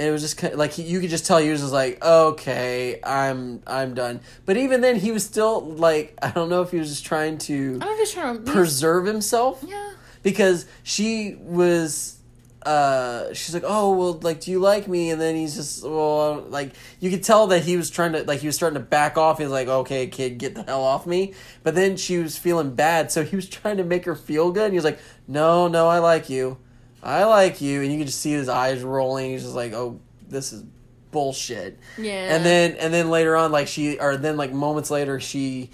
and 0.00 0.08
it 0.08 0.12
was 0.12 0.22
just 0.22 0.38
kind 0.38 0.54
like 0.54 0.72
he, 0.72 0.82
you 0.82 0.98
could 0.98 1.10
just 1.10 1.26
tell 1.26 1.36
he 1.36 1.50
was 1.50 1.60
just 1.60 1.74
like, 1.74 2.02
okay, 2.02 2.98
I'm 3.04 3.62
I'm 3.66 3.92
done. 3.92 4.20
But 4.46 4.56
even 4.56 4.80
then, 4.80 4.96
he 4.96 5.12
was 5.12 5.24
still 5.26 5.60
like, 5.60 6.18
I 6.22 6.30
don't 6.30 6.48
know 6.48 6.62
if 6.62 6.70
he 6.70 6.78
was 6.78 6.88
just 6.88 7.04
trying 7.04 7.36
to 7.38 7.78
I 7.82 7.84
don't 7.84 7.86
know 7.86 7.92
if 7.92 7.98
he's 7.98 8.12
trying 8.12 8.42
to. 8.42 8.50
preserve 8.50 9.04
himself 9.04 9.62
yeah. 9.66 9.92
because 10.22 10.64
she 10.82 11.36
was 11.38 12.16
uh 12.64 13.32
she's 13.32 13.54
like 13.54 13.62
oh 13.66 13.94
well 13.94 14.12
like 14.20 14.40
do 14.40 14.50
you 14.50 14.58
like 14.58 14.86
me 14.86 15.10
and 15.10 15.18
then 15.18 15.34
he's 15.34 15.54
just 15.54 15.82
well 15.82 16.42
like 16.50 16.74
you 16.98 17.08
could 17.08 17.22
tell 17.22 17.46
that 17.46 17.62
he 17.62 17.74
was 17.74 17.88
trying 17.88 18.12
to 18.12 18.22
like 18.24 18.40
he 18.40 18.46
was 18.46 18.54
starting 18.54 18.78
to 18.78 18.84
back 18.84 19.16
off 19.16 19.38
he's 19.38 19.48
like 19.48 19.66
okay 19.66 20.06
kid 20.06 20.36
get 20.36 20.54
the 20.54 20.62
hell 20.64 20.82
off 20.82 21.06
me 21.06 21.32
but 21.62 21.74
then 21.74 21.96
she 21.96 22.18
was 22.18 22.36
feeling 22.36 22.74
bad 22.74 23.10
so 23.10 23.24
he 23.24 23.34
was 23.34 23.48
trying 23.48 23.78
to 23.78 23.84
make 23.84 24.04
her 24.04 24.14
feel 24.14 24.52
good 24.52 24.64
and 24.64 24.74
he 24.74 24.76
was 24.76 24.84
like 24.84 24.98
no 25.26 25.68
no 25.68 25.88
i 25.88 25.98
like 25.98 26.28
you 26.28 26.58
i 27.02 27.24
like 27.24 27.60
you 27.60 27.82
and 27.82 27.90
you 27.92 27.98
could 27.98 28.06
just 28.06 28.20
see 28.20 28.32
his 28.32 28.48
eyes 28.48 28.82
rolling 28.82 29.30
he's 29.32 29.42
just 29.42 29.54
like 29.54 29.72
oh 29.72 29.98
this 30.28 30.52
is 30.52 30.62
bullshit 31.10 31.78
Yeah. 31.98 32.34
and 32.36 32.44
then 32.44 32.76
and 32.76 32.94
then 32.94 33.10
later 33.10 33.34
on 33.36 33.50
like 33.50 33.66
she 33.68 33.98
or 33.98 34.16
then 34.16 34.36
like 34.36 34.52
moments 34.52 34.90
later 34.90 35.18
she 35.18 35.70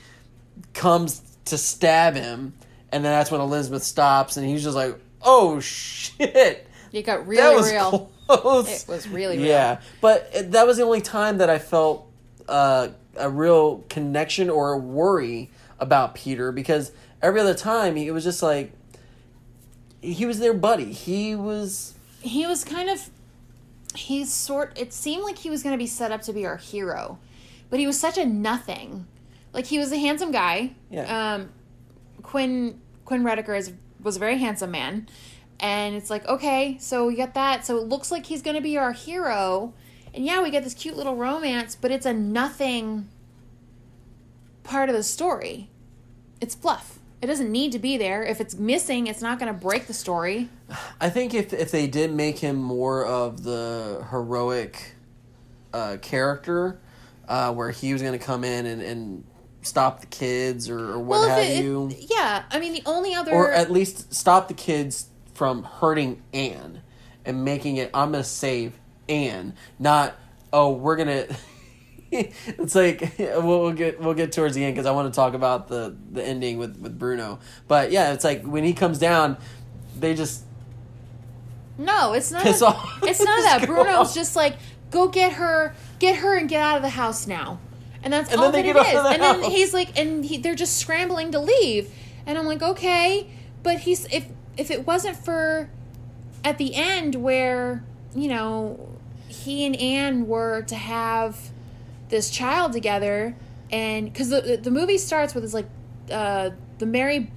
comes 0.72 1.20
to 1.46 1.58
stab 1.58 2.14
him 2.14 2.54
and 2.92 3.04
then 3.04 3.12
that's 3.12 3.30
when 3.30 3.40
elizabeth 3.40 3.82
stops 3.82 4.36
and 4.36 4.46
he's 4.46 4.62
just 4.62 4.76
like 4.76 4.98
oh 5.22 5.60
shit 5.60 6.66
It 6.92 7.02
got 7.02 7.26
that 7.28 7.54
was 7.54 7.70
real. 7.70 8.10
close 8.28 8.82
It 8.84 8.88
was 8.88 9.06
really 9.08 9.36
real. 9.36 9.46
yeah 9.46 9.80
but 10.00 10.30
it, 10.32 10.52
that 10.52 10.66
was 10.66 10.78
the 10.78 10.84
only 10.84 11.00
time 11.02 11.38
that 11.38 11.50
i 11.50 11.58
felt 11.58 12.10
uh, 12.48 12.88
a 13.16 13.28
real 13.28 13.84
connection 13.88 14.48
or 14.48 14.72
a 14.72 14.78
worry 14.78 15.50
about 15.78 16.14
peter 16.14 16.50
because 16.52 16.92
every 17.20 17.40
other 17.40 17.54
time 17.54 17.96
he 17.96 18.10
was 18.10 18.24
just 18.24 18.42
like 18.42 18.72
he 20.12 20.26
was 20.26 20.38
their 20.38 20.54
buddy 20.54 20.92
he 20.92 21.34
was 21.34 21.94
He 22.20 22.46
was 22.46 22.64
kind 22.64 22.88
of. 22.90 23.10
He's 23.94 24.32
sort. 24.32 24.76
It 24.78 24.92
seemed 24.92 25.22
like 25.22 25.38
he 25.38 25.48
was 25.48 25.62
going 25.62 25.72
to 25.72 25.78
be 25.78 25.86
set 25.86 26.12
up 26.12 26.20
to 26.22 26.32
be 26.32 26.44
our 26.44 26.56
hero, 26.58 27.18
but 27.70 27.78
he 27.78 27.86
was 27.86 27.98
such 27.98 28.18
a 28.18 28.26
nothing. 28.26 29.06
Like 29.52 29.66
he 29.66 29.78
was 29.78 29.90
a 29.90 29.96
handsome 29.96 30.32
guy. 30.32 30.72
Yeah. 30.90 31.34
Um, 31.34 31.48
Quinn 32.22 32.80
Quinn 33.06 33.22
Redeker 33.24 33.56
is 33.56 33.72
was 34.02 34.16
a 34.16 34.18
very 34.18 34.36
handsome 34.38 34.70
man, 34.70 35.08
and 35.60 35.94
it's 35.94 36.10
like 36.10 36.26
okay, 36.26 36.76
so 36.78 37.06
we 37.06 37.16
got 37.16 37.32
that. 37.34 37.64
So 37.64 37.78
it 37.78 37.84
looks 37.84 38.10
like 38.10 38.26
he's 38.26 38.42
going 38.42 38.56
to 38.56 38.62
be 38.62 38.76
our 38.76 38.92
hero, 38.92 39.72
and 40.12 40.26
yeah, 40.26 40.42
we 40.42 40.50
get 40.50 40.62
this 40.62 40.74
cute 40.74 40.96
little 40.96 41.16
romance, 41.16 41.74
but 41.74 41.90
it's 41.90 42.04
a 42.04 42.12
nothing 42.12 43.08
part 44.62 44.90
of 44.90 44.94
the 44.94 45.02
story. 45.02 45.70
It's 46.40 46.54
fluff. 46.54 46.95
It 47.22 47.26
doesn't 47.26 47.50
need 47.50 47.72
to 47.72 47.78
be 47.78 47.96
there. 47.96 48.22
If 48.22 48.40
it's 48.40 48.54
missing, 48.56 49.06
it's 49.06 49.22
not 49.22 49.38
going 49.38 49.52
to 49.52 49.58
break 49.58 49.86
the 49.86 49.94
story. 49.94 50.48
I 51.00 51.08
think 51.08 51.32
if 51.34 51.52
if 51.52 51.70
they 51.70 51.86
did 51.86 52.12
make 52.12 52.38
him 52.38 52.56
more 52.56 53.04
of 53.06 53.42
the 53.42 54.04
heroic 54.10 54.94
uh, 55.72 55.96
character, 56.02 56.78
uh, 57.28 57.52
where 57.54 57.70
he 57.70 57.92
was 57.92 58.02
going 58.02 58.18
to 58.18 58.24
come 58.24 58.44
in 58.44 58.66
and, 58.66 58.82
and 58.82 59.24
stop 59.62 60.00
the 60.00 60.06
kids 60.06 60.68
or, 60.70 60.78
or 60.92 60.98
what 61.00 61.22
if 61.24 61.28
have 61.30 61.38
it- 61.58 61.64
you, 61.64 61.88
it- 61.90 62.06
yeah, 62.10 62.44
I 62.50 62.60
mean 62.60 62.72
the 62.72 62.82
only 62.86 63.14
other 63.14 63.32
or 63.32 63.50
at 63.50 63.70
least 63.70 64.12
stop 64.14 64.48
the 64.48 64.54
kids 64.54 65.06
from 65.34 65.62
hurting 65.64 66.22
Anne 66.34 66.82
and 67.24 67.44
making 67.44 67.76
it. 67.78 67.90
I'm 67.94 68.12
going 68.12 68.22
to 68.22 68.28
save 68.28 68.74
Anne, 69.08 69.54
not 69.78 70.14
oh 70.52 70.70
we're 70.72 70.96
gonna. 70.96 71.26
it's 72.12 72.74
like 72.74 73.14
we'll, 73.18 73.42
we'll 73.62 73.72
get 73.72 74.00
we'll 74.00 74.14
get 74.14 74.32
towards 74.32 74.54
the 74.54 74.64
end 74.64 74.74
because 74.74 74.86
I 74.86 74.92
want 74.92 75.12
to 75.12 75.16
talk 75.16 75.34
about 75.34 75.68
the 75.68 75.96
the 76.12 76.22
ending 76.24 76.58
with 76.58 76.78
with 76.78 76.98
Bruno. 76.98 77.38
But 77.68 77.90
yeah, 77.90 78.12
it's 78.12 78.24
like 78.24 78.44
when 78.44 78.64
he 78.64 78.72
comes 78.72 78.98
down, 78.98 79.36
they 79.98 80.14
just 80.14 80.44
no, 81.78 82.14
it's 82.14 82.30
not. 82.30 82.42
piss 82.42 82.62
a- 82.62 82.66
off. 82.66 82.98
It's 83.02 83.22
not 83.22 83.42
that. 83.42 83.66
Bruno's 83.66 84.08
off. 84.08 84.14
just 84.14 84.34
like 84.36 84.56
go 84.90 85.08
get 85.08 85.34
her, 85.34 85.74
get 85.98 86.16
her, 86.16 86.36
and 86.36 86.48
get 86.48 86.62
out 86.62 86.76
of 86.76 86.82
the 86.82 86.88
house 86.90 87.26
now. 87.26 87.58
And 88.02 88.12
that's 88.12 88.30
And 88.30 88.40
all 88.40 88.50
then 88.50 88.64
that 88.66 88.72
they 88.74 88.80
it 88.80 88.84
get 88.84 88.86
is. 88.86 88.94
out 88.94 89.12
of 89.14 89.20
the 89.20 89.24
And 89.26 89.42
then 89.42 89.50
he's 89.50 89.74
like, 89.74 89.98
and 89.98 90.24
he, 90.24 90.38
they're 90.38 90.54
just 90.54 90.76
scrambling 90.78 91.32
to 91.32 91.40
leave. 91.40 91.92
And 92.24 92.38
I'm 92.38 92.46
like, 92.46 92.62
okay, 92.62 93.28
but 93.62 93.80
he's 93.80 94.06
if 94.12 94.26
if 94.56 94.70
it 94.70 94.86
wasn't 94.86 95.16
for 95.16 95.68
at 96.44 96.56
the 96.58 96.74
end 96.76 97.16
where 97.16 97.84
you 98.14 98.28
know 98.28 98.88
he 99.28 99.66
and 99.66 99.76
Anne 99.76 100.26
were 100.28 100.62
to 100.62 100.76
have 100.76 101.50
this 102.08 102.30
child 102.30 102.72
together, 102.72 103.34
and 103.70 104.12
because 104.12 104.30
the 104.30 104.58
the 104.62 104.70
movie 104.70 104.98
starts 104.98 105.34
with 105.34 105.44
this 105.44 105.54
like 105.54 105.68
uh, 106.10 106.50
the 106.78 106.86
Merrye. 106.86 107.30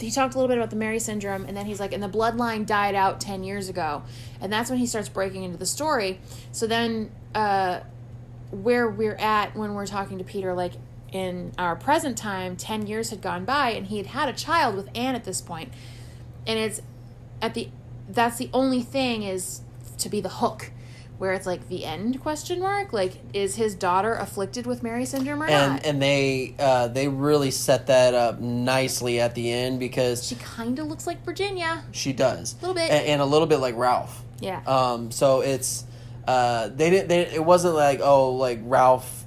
He 0.00 0.10
talked 0.10 0.34
a 0.34 0.38
little 0.38 0.48
bit 0.48 0.56
about 0.56 0.70
the 0.70 0.76
Merrye 0.76 1.00
syndrome, 1.00 1.44
and 1.44 1.54
then 1.54 1.66
he's 1.66 1.78
like, 1.78 1.92
and 1.92 2.02
the 2.02 2.08
bloodline 2.08 2.64
died 2.64 2.94
out 2.94 3.20
ten 3.20 3.44
years 3.44 3.68
ago, 3.68 4.02
and 4.40 4.50
that's 4.50 4.70
when 4.70 4.78
he 4.78 4.86
starts 4.86 5.10
breaking 5.10 5.44
into 5.44 5.58
the 5.58 5.66
story. 5.66 6.20
So 6.52 6.66
then, 6.66 7.10
uh, 7.34 7.80
where 8.50 8.88
we're 8.88 9.16
at 9.16 9.54
when 9.54 9.74
we're 9.74 9.86
talking 9.86 10.16
to 10.18 10.24
Peter, 10.24 10.54
like 10.54 10.72
in 11.12 11.52
our 11.58 11.76
present 11.76 12.16
time, 12.16 12.56
10 12.56 12.86
years 12.86 13.10
had 13.10 13.20
gone 13.20 13.44
by 13.44 13.70
and 13.70 13.86
he 13.86 13.96
had 13.98 14.06
had 14.06 14.28
a 14.28 14.32
child 14.32 14.76
with 14.76 14.88
Anne 14.94 15.14
at 15.14 15.24
this 15.24 15.40
point. 15.40 15.72
And 16.46 16.58
it's 16.58 16.80
at 17.42 17.54
the, 17.54 17.68
that's 18.08 18.38
the 18.38 18.50
only 18.52 18.82
thing 18.82 19.22
is 19.22 19.62
to 19.98 20.08
be 20.08 20.20
the 20.20 20.28
hook 20.28 20.70
where 21.20 21.32
it's 21.34 21.46
like 21.46 21.68
the 21.68 21.84
end 21.84 22.18
question 22.20 22.58
mark 22.60 22.92
like 22.94 23.18
is 23.34 23.54
his 23.56 23.74
daughter 23.74 24.14
afflicted 24.14 24.64
with 24.66 24.82
Merrye 24.82 25.06
syndrome 25.06 25.42
or 25.42 25.46
and 25.46 25.72
not 25.74 25.84
and 25.86 26.00
they 26.02 26.54
uh, 26.58 26.88
they 26.88 27.08
really 27.08 27.50
set 27.50 27.86
that 27.88 28.14
up 28.14 28.40
nicely 28.40 29.20
at 29.20 29.34
the 29.34 29.52
end 29.52 29.78
because 29.78 30.26
she 30.26 30.34
kind 30.36 30.78
of 30.78 30.86
looks 30.86 31.06
like 31.06 31.22
virginia 31.24 31.84
she 31.92 32.12
does 32.14 32.54
A 32.54 32.66
Little 32.66 32.74
bit. 32.74 32.90
and, 32.90 33.06
and 33.06 33.22
a 33.22 33.26
little 33.26 33.46
bit 33.46 33.58
like 33.58 33.76
Ralph. 33.76 34.22
yeah 34.40 34.62
Um, 34.66 35.10
so 35.12 35.42
it's 35.42 35.84
uh, 36.26 36.68
they 36.68 36.90
didn't. 36.90 37.08
They, 37.08 37.20
it 37.34 37.44
wasn't 37.44 37.74
like 37.74 38.00
oh 38.02 38.32
like 38.32 38.60
Ralph 38.62 39.19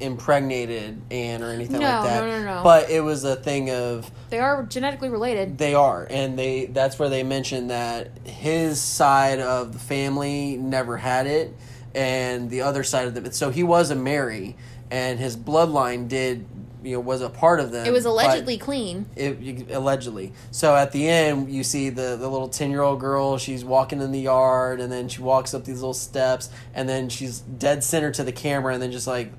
impregnated 0.00 1.00
Anne 1.10 1.42
or 1.42 1.50
anything 1.50 1.80
No, 1.80 1.86
like 1.88 2.04
that. 2.04 2.24
no, 2.24 2.38
no, 2.40 2.44
no. 2.56 2.62
But 2.62 2.90
it 2.90 3.00
was 3.00 3.24
a 3.24 3.36
thing 3.36 3.70
of 3.70 4.10
they 4.30 4.38
are 4.38 4.62
genetically 4.64 5.08
related 5.08 5.58
they 5.58 5.74
are, 5.74 6.06
and 6.10 6.38
they 6.38 6.66
that's 6.66 6.98
where 6.98 7.08
they 7.08 7.22
mentioned 7.22 7.70
that 7.70 8.10
his 8.24 8.80
side 8.80 9.40
of 9.40 9.72
the 9.72 9.78
family 9.78 10.56
never 10.56 10.96
had 10.96 11.26
it, 11.26 11.54
and 11.94 12.50
the 12.50 12.62
other 12.62 12.82
side 12.84 13.06
of 13.06 13.14
the 13.14 13.32
so 13.32 13.50
he 13.50 13.62
was 13.62 13.90
a 13.90 13.96
Merrye, 13.96 14.54
and 14.90 15.18
his 15.18 15.36
bloodline 15.36 16.08
did 16.08 16.46
you 16.82 16.92
know 16.94 17.00
was 17.00 17.20
a 17.20 17.28
part 17.28 17.60
of 17.60 17.72
them. 17.72 17.86
it 17.86 17.92
was 17.92 18.06
allegedly 18.06 18.56
clean 18.56 19.04
it, 19.14 19.70
allegedly. 19.70 20.32
So 20.50 20.74
at 20.74 20.92
the 20.92 21.08
end, 21.08 21.52
you 21.52 21.62
see 21.62 21.90
the, 21.90 22.16
the 22.16 22.26
little 22.26 22.48
10 22.48 22.70
year 22.70 22.80
old 22.80 23.00
girl. 23.00 23.36
She's 23.36 23.62
walking 23.64 24.00
in 24.00 24.12
the 24.12 24.20
yard, 24.20 24.80
and 24.80 24.90
then 24.90 25.08
she 25.08 25.20
walks 25.20 25.52
up 25.52 25.64
these 25.66 25.80
little 25.80 25.92
steps, 25.92 26.48
and 26.74 26.88
then 26.88 27.10
she's 27.10 27.40
dead 27.40 27.84
center 27.84 28.10
to 28.12 28.22
the 28.24 28.32
camera, 28.32 28.72
and 28.72 28.82
then 28.82 28.92
just 28.92 29.06
like, 29.06 29.30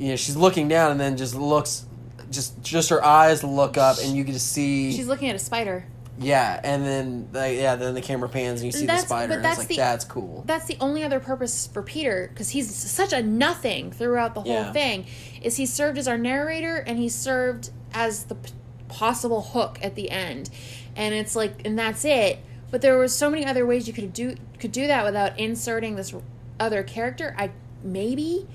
you 0.00 0.08
know, 0.08 0.16
she's 0.16 0.36
looking 0.36 0.66
down, 0.68 0.90
and 0.92 0.98
then 1.00 1.16
just 1.16 1.34
looks 1.34 1.84
just 2.30 2.60
just 2.62 2.90
her 2.90 3.04
eyes 3.04 3.42
look 3.44 3.76
up 3.76 3.96
and 4.02 4.16
you 4.16 4.22
can 4.24 4.32
just 4.32 4.52
see 4.52 4.92
She's 4.92 5.08
looking 5.08 5.28
at 5.28 5.34
a 5.36 5.38
spider. 5.40 5.84
yeah, 6.18 6.60
and 6.62 6.84
then 6.84 7.28
like, 7.32 7.56
yeah, 7.58 7.74
then 7.76 7.92
the 7.94 8.00
camera 8.00 8.28
pans 8.28 8.60
and 8.60 8.66
you 8.66 8.72
see 8.72 8.86
the 8.86 8.96
spider 8.98 9.28
but 9.28 9.36
and 9.38 9.44
it's 9.46 9.48
that's 9.48 9.58
like 9.58 9.68
the- 9.68 9.76
that's 9.76 10.04
cool. 10.04 10.42
That's 10.46 10.66
the 10.66 10.76
only 10.80 11.02
other 11.02 11.18
purpose 11.20 11.66
for 11.66 11.82
Peter 11.82 12.28
because 12.32 12.50
he's 12.50 12.72
such 12.74 13.12
a 13.12 13.22
nothing 13.22 13.90
throughout 13.90 14.34
the 14.34 14.42
whole 14.42 14.52
Yeah. 14.52 14.72
thing. 14.72 15.06
Is 15.42 15.56
he 15.56 15.66
served 15.66 15.98
as 15.98 16.06
our 16.08 16.18
narrator 16.18 16.76
and 16.76 16.98
he 16.98 17.08
served 17.08 17.70
as 17.92 18.24
the 18.24 18.36
p- 18.36 18.52
possible 18.88 19.42
hook 19.42 19.78
at 19.82 19.94
the 19.96 20.10
end, 20.10 20.50
and 20.96 21.14
it's 21.14 21.34
like 21.36 21.60
and 21.66 21.78
that's 21.78 22.04
it. 22.04 22.38
But 22.70 22.80
there 22.82 22.96
were 22.96 23.08
so 23.08 23.28
many 23.28 23.44
other 23.44 23.66
ways 23.66 23.88
you 23.88 23.92
could 23.92 24.12
do 24.12 24.36
could 24.60 24.72
do 24.72 24.86
that 24.86 25.04
without 25.04 25.36
inserting 25.38 25.96
this 25.96 26.14
other 26.60 26.82
character. 26.84 27.34
I 27.36 27.50
maybe 27.82 28.46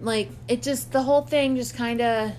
like 0.00 0.30
it 0.48 0.62
just 0.62 0.92
the 0.92 1.02
whole 1.02 1.22
thing 1.22 1.56
just 1.56 1.74
kind 1.74 2.00
of 2.00 2.32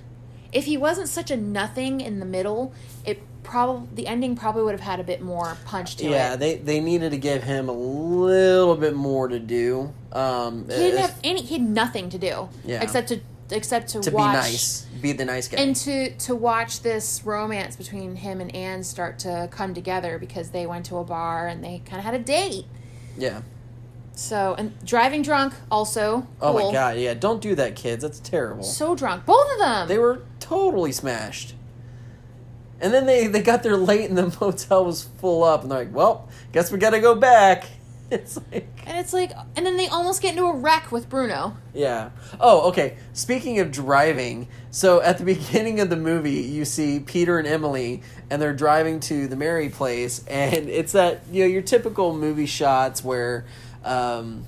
if 0.51 0.66
he 0.66 0.78
wasn't 0.78 1.07
such 1.10 1.30
a 1.32 1.38
nothing 1.38 2.01
in 2.01 2.20
the 2.20 2.26
middle, 2.26 2.74
it 3.05 3.22
probably 3.43 3.88
the 3.95 4.07
ending 4.07 4.36
probably 4.36 4.64
would 4.64 4.72
have 4.74 4.82
had 4.82 4.99
a 4.99 5.03
bit 5.03 5.22
more 5.22 5.57
punch 5.66 5.95
to 5.97 6.03
yeah, 6.05 6.10
it. 6.10 6.14
Yeah, 6.14 6.36
they 6.38 6.55
they 6.55 6.80
needed 6.80 7.12
to 7.12 7.18
give 7.18 7.43
him 7.43 7.70
a 7.70 7.74
little 7.74 8.76
bit 8.76 8.95
more 8.95 9.28
to 9.28 9.39
do. 9.39 9.93
Um, 10.12 10.64
He 10.64 10.76
didn't 10.76 10.99
if- 10.99 11.01
have 11.01 11.20
any. 11.24 11.41
He 11.41 11.55
had 11.55 11.70
nothing 11.70 12.10
to 12.10 12.18
do 12.18 12.49
Yeah. 12.66 12.82
except 12.82 13.10
to 13.10 13.20
except 13.51 13.89
to, 13.89 13.99
to 14.01 14.12
watch 14.12 14.32
be 14.45 14.51
nice, 14.51 14.82
be 15.01 15.12
the 15.12 15.26
nice 15.26 15.47
guy. 15.47 15.60
and 15.62 15.76
to 15.76 16.12
to 16.12 16.36
watch 16.36 16.82
this 16.82 17.22
romance 17.26 17.76
between 17.76 18.16
him 18.18 18.41
and 18.41 18.53
Anne 18.55 18.84
start 18.84 19.18
to 19.20 19.47
come 19.51 19.74
together 19.74 20.18
because 20.20 20.49
they 20.49 20.66
went 20.68 20.86
to 20.88 20.97
a 20.97 21.03
bar 21.03 21.47
and 21.47 21.64
they 21.64 21.82
kind 21.86 21.97
of 21.99 22.05
had 22.05 22.14
a 22.14 22.20
date. 22.20 22.66
yeah. 23.18 23.41
So 24.20 24.53
and 24.57 24.78
driving 24.86 25.22
drunk 25.22 25.53
also. 25.72 26.28
Oh 26.41 26.51
cool. 26.51 26.67
my 26.67 26.74
god, 26.74 26.97
yeah! 26.97 27.13
Don't 27.13 27.41
do 27.41 27.55
that, 27.55 27.78
kids. 27.78 28.03
That's 28.03 28.20
terrible. 28.20 28.63
So 28.63 28.93
drunk, 28.93 29.26
both 29.26 29.49
of 29.53 29.59
them. 29.59 29.88
They 29.88 29.97
were 29.97 30.24
totally 30.39 30.91
smashed. 30.91 31.55
And 32.82 32.93
then 32.93 33.05
they, 33.05 33.28
they 33.28 33.41
got 33.41 33.63
there 33.63 33.76
late 33.78 34.09
and 34.09 34.17
the 34.17 34.36
motel 34.41 34.86
was 34.86 35.03
full 35.20 35.43
up 35.43 35.63
and 35.63 35.72
they're 35.72 35.80
like, 35.80 35.93
well, 35.93 36.30
guess 36.51 36.72
we 36.72 36.78
gotta 36.78 36.99
go 36.99 37.15
back. 37.15 37.65
It's 38.11 38.38
like, 38.51 38.67
and 38.88 38.97
it's 38.97 39.13
like, 39.13 39.34
and 39.55 39.63
then 39.63 39.78
they 39.78 39.88
almost 39.88 40.20
get 40.24 40.32
into 40.32 40.45
a 40.47 40.55
wreck 40.55 40.91
with 40.91 41.07
Bruno. 41.09 41.55
yeah. 41.76 42.09
Oh, 42.39 42.70
okay. 42.70 42.97
Speaking 43.13 43.59
of 43.59 43.72
driving, 43.72 44.47
so 44.72 44.99
at 44.99 45.20
the 45.20 45.26
beginning 45.36 45.80
of 45.80 45.91
the 45.91 45.95
movie, 45.95 46.41
you 46.41 46.65
see 46.65 46.99
Peter 46.99 47.38
and 47.38 47.47
Emily 47.47 48.01
and 48.32 48.41
they're 48.41 48.51
driving 48.51 48.99
to 49.01 49.28
the 49.28 49.36
Merrye 49.36 49.72
place 49.72 50.26
and 50.26 50.70
it's 50.70 50.93
that, 50.93 51.22
you 51.32 51.43
know, 51.43 51.47
your 51.49 51.61
typical 51.61 52.15
movie 52.15 52.47
shots 52.47 53.03
where, 53.03 53.45
um, 53.84 54.45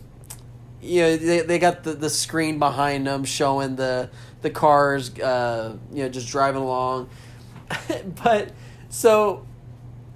you 0.82 1.01
know, 1.01 1.17
they, 1.17 1.41
they 1.41 1.59
got 1.59 1.84
the, 1.84 1.93
the 1.93 2.09
screen 2.09 2.59
behind 2.59 3.07
them 3.07 3.23
showing 3.23 3.75
the, 3.75 4.09
the 4.41 4.49
cars, 4.49 5.17
uh, 5.19 5.75
you 5.93 6.03
know, 6.03 6.09
just 6.09 6.27
driving 6.29 6.61
along. 6.61 7.09
but 8.23 8.51
so 8.89 9.45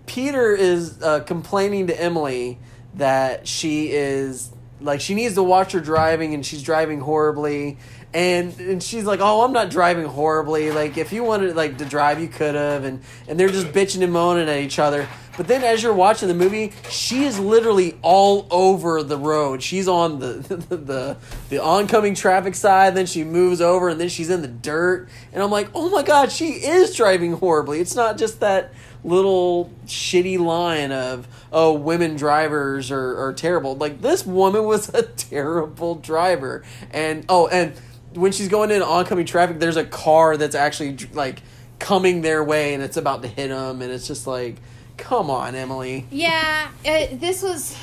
Peter 0.06 0.54
is 0.54 1.02
uh, 1.02 1.22
complaining 1.22 1.88
to 1.88 2.02
Emily 2.02 2.60
that 2.96 3.48
she 3.48 3.92
is 3.92 4.52
like 4.82 5.02
she 5.02 5.16
needs 5.16 5.36
to 5.36 5.44
watch 5.44 5.72
her 5.72 5.80
driving 5.80 6.34
and 6.34 6.46
she's 6.46 6.62
driving 6.62 7.00
horribly 7.00 7.78
and 8.16 8.58
and 8.62 8.82
she's 8.82 9.04
like 9.04 9.20
oh 9.20 9.44
i'm 9.44 9.52
not 9.52 9.70
driving 9.70 10.06
horribly. 10.06 10.72
Like 10.72 10.98
if 10.98 11.12
you 11.12 11.24
wanted 11.24 11.56
like 11.56 11.78
to 11.80 11.86
drive 11.86 12.20
you 12.20 12.30
could 12.30 12.56
have 12.56 12.86
and 12.86 13.02
and 13.28 13.38
they're 13.38 13.50
just 13.50 13.68
bitching 13.68 14.02
and 14.02 14.14
moaning 14.14 14.48
at 14.48 14.58
each 14.60 14.80
other. 14.80 15.08
But 15.36 15.50
then 15.50 15.66
as 15.66 15.84
you're 15.84 15.94
watching 15.94 16.30
the 16.30 16.34
movie 16.34 16.72
she 16.90 17.26
is 17.26 17.38
literally 17.38 17.98
all 18.02 18.48
over 18.50 19.04
the 19.04 19.18
road. 19.18 19.62
She's 19.62 19.90
on 19.90 20.20
the 20.20 20.28
the 20.70 20.78
the, 20.78 21.18
the 21.50 21.62
oncoming 21.62 22.16
traffic 22.16 22.56
side 22.56 22.96
then 22.96 23.06
she 23.06 23.26
moves 23.26 23.60
over 23.60 23.90
and 23.90 24.00
then 24.00 24.08
she's 24.08 24.30
in 24.30 24.42
the 24.42 24.48
dirt. 24.48 25.10
And 25.34 25.44
i'm 25.44 25.52
like 25.52 25.70
oh 25.76 25.90
my 25.90 26.02
god 26.02 26.32
she 26.32 26.52
is 26.54 26.96
driving 26.96 27.34
horribly. 27.34 27.82
It's 27.82 27.96
not 27.96 28.18
just 28.18 28.40
that 28.40 28.74
little 29.04 29.72
shitty 29.86 30.40
line 30.40 30.92
of 30.94 31.28
oh 31.52 31.74
women 31.74 32.16
drivers 32.16 32.92
are, 32.92 33.28
are 33.28 33.34
terrible. 33.34 33.76
Like 33.76 34.02
this 34.02 34.26
woman 34.26 34.64
was 34.64 34.88
a 34.94 35.04
terrible 35.04 35.96
driver. 35.96 36.64
And 36.92 37.26
oh 37.28 37.48
and 37.48 37.74
when 38.16 38.32
she's 38.32 38.48
going 38.48 38.72
in 38.72 38.82
oncoming 38.82 39.26
traffic 39.26 39.60
there's 39.60 39.78
a 39.78 39.86
car 39.86 40.38
that's 40.38 40.56
actually 40.56 40.98
like 41.14 41.42
coming 41.80 42.22
their 42.22 42.44
way 42.44 42.74
and 42.74 42.82
it's 42.82 42.98
about 42.98 43.22
to 43.22 43.28
hit 43.28 43.50
them 43.50 43.82
and 43.82 43.92
it's 43.92 44.08
just 44.08 44.26
like 44.26 44.56
come 44.98 45.30
on 45.30 45.56
emily 45.56 46.06
Yeah, 46.10 46.70
it, 46.84 47.20
this 47.20 47.44
was 47.44 47.76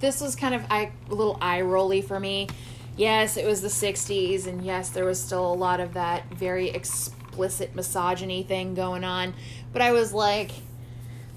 this 0.00 0.20
was 0.20 0.36
kind 0.36 0.54
of 0.54 0.62
eye, 0.70 0.92
a 1.10 1.14
little 1.14 1.38
eye 1.40 1.62
rolly 1.62 2.02
for 2.02 2.18
me. 2.20 2.48
Yes, 2.96 3.36
it 3.36 3.46
was 3.46 3.60
the 3.62 3.68
'60s, 3.68 4.46
and 4.46 4.64
yes, 4.64 4.90
there 4.90 5.04
was 5.04 5.20
still 5.20 5.52
a 5.52 5.54
lot 5.54 5.80
of 5.80 5.94
that 5.94 6.32
very 6.32 6.68
explicit 6.68 7.74
misogyny 7.74 8.42
thing 8.44 8.74
going 8.74 9.02
on. 9.02 9.34
But 9.72 9.82
I 9.82 9.92
was 9.92 10.12
like, 10.12 10.52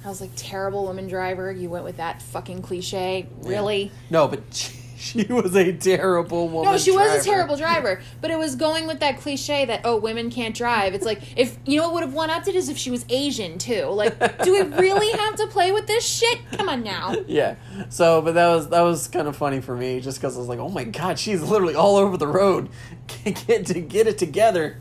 I 0.06 0.10
was 0.10 0.22
like, 0.22 0.32
terrible 0.36 0.86
woman 0.86 1.08
driver. 1.08 1.52
You 1.52 1.70
went 1.70 1.84
with 1.84 1.98
that 1.98 2.22
fucking 2.22 2.62
cliche, 2.62 3.28
really? 3.42 3.92
no 4.10 4.28
but 4.28 4.72
she, 4.98 5.24
was 5.26 5.56
a 5.56 5.74
terrible 5.74 6.48
woman 6.50 6.72
No, 6.72 6.78
she 6.78 6.92
was 6.92 7.22
a 7.22 7.24
terrible 7.24 7.56
driver, 7.56 8.02
but 8.22 8.32
it 8.32 8.38
was 8.38 8.56
going 8.56 8.88
with 8.88 9.00
that 9.00 9.20
cliche 9.20 9.66
that 9.66 9.82
oh, 9.84 9.98
women 9.98 10.30
can't 10.30 10.56
drive. 10.56 10.94
It's 10.94 11.06
like 11.06 11.22
if 11.38 11.58
you 11.66 11.78
know 11.78 11.88
what 11.88 11.94
would 11.96 12.04
have 12.04 12.14
one 12.14 12.30
upped 12.30 12.48
it 12.48 12.56
is 12.56 12.70
if 12.70 12.78
she 12.78 12.92
was 12.92 13.06
Asian 13.10 13.58
too. 13.58 13.86
Like, 13.86 14.44
do 14.44 14.52
we 14.52 14.62
really 14.78 15.12
have 15.18 15.36
to 15.36 15.48
play 15.48 15.72
with 15.72 15.88
this 15.88 16.06
shit? 16.06 16.40
Come 16.54 16.70
on 16.70 16.84
now. 16.84 17.16
yeah 17.28 17.56
so 17.90 18.22
but 18.22 18.34
that 18.34 18.48
was 18.48 18.70
that 18.70 18.82
was 18.82 19.08
kind 19.08 19.28
of 19.28 19.36
funny 19.36 19.62
for 19.62 19.76
me 19.76 20.00
just 20.00 20.18
because 20.20 20.36
i 20.36 20.40
was 20.40 20.48
like 20.48 20.60
oh 20.60 20.70
my 20.70 20.84
god 20.84 21.18
she's 21.20 21.42
literally 21.42 21.76
all 21.76 21.96
over 21.98 22.18
the 22.18 22.28
road 22.28 22.70
get 23.24 23.66
to 23.66 23.80
get 23.80 24.08
it 24.08 24.18
together 24.18 24.78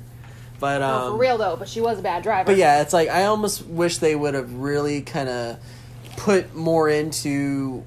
but 0.58 0.82
um 0.82 1.00
No, 1.00 1.12
for 1.12 1.18
real 1.18 1.38
though, 1.38 1.56
but 1.56 1.68
she 1.68 1.80
was 1.80 1.98
a 1.98 2.02
bad 2.02 2.22
driver. 2.22 2.46
but 2.46 2.56
yeah 2.56 2.82
it's 2.82 2.92
like 2.92 3.08
i 3.08 3.24
almost 3.24 3.66
wish 3.66 3.98
they 3.98 4.16
would 4.16 4.34
have 4.34 4.52
really 4.54 5.02
kind 5.02 5.28
of 5.28 5.58
put 6.16 6.54
more 6.54 6.88
into 6.88 7.84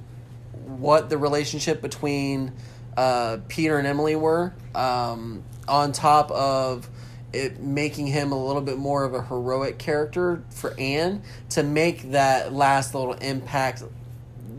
what 0.80 1.10
the 1.10 1.18
relationship 1.18 1.82
between 1.82 2.52
uh, 2.98 3.38
peter 3.48 3.78
and 3.78 3.88
emily 3.88 4.16
were 4.16 4.54
um, 4.76 5.44
on 5.68 5.92
top 5.92 6.32
of 6.32 6.90
it 7.32 7.60
making 7.60 8.08
him 8.08 8.32
a 8.32 8.46
little 8.46 8.62
bit 8.62 8.78
more 8.78 9.04
of 9.04 9.14
a 9.14 9.22
heroic 9.22 9.78
character 9.78 10.44
for 10.50 10.78
anne 10.80 11.22
to 11.50 11.62
make 11.64 12.12
that 12.12 12.54
last 12.54 12.96
little 12.96 13.14
impact 13.14 13.84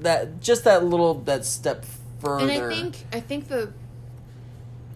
that 0.01 0.41
just 0.41 0.65
that 0.65 0.85
little 0.85 1.15
that 1.15 1.45
step 1.45 1.85
further 2.21 2.43
and 2.43 2.53
I 2.53 2.69
think 2.69 3.07
I 3.13 3.21
think 3.21 3.49
the 3.49 3.73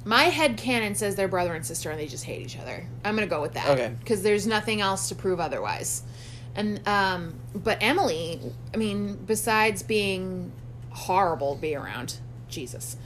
my 0.04 0.24
head 0.24 0.56
canon 0.56 0.94
says 0.94 1.16
they're 1.16 1.28
brother 1.28 1.54
and 1.54 1.64
sister 1.64 1.90
and 1.90 1.98
they 1.98 2.06
just 2.06 2.24
hate 2.24 2.42
each 2.42 2.58
other. 2.58 2.86
I'm 3.04 3.14
gonna 3.14 3.26
go 3.26 3.40
with 3.40 3.54
that. 3.54 3.70
Okay. 3.70 3.94
Because 3.98 4.22
there's 4.22 4.46
nothing 4.46 4.80
else 4.80 5.08
to 5.08 5.14
prove 5.14 5.40
otherwise. 5.40 6.02
And 6.54 6.86
um, 6.86 7.34
but 7.54 7.78
Emily, 7.80 8.40
I 8.72 8.76
mean, 8.76 9.16
besides 9.26 9.82
being 9.82 10.52
horrible 10.94 11.56
to 11.56 11.60
be 11.60 11.74
around, 11.74 12.18
Jesus, 12.48 12.96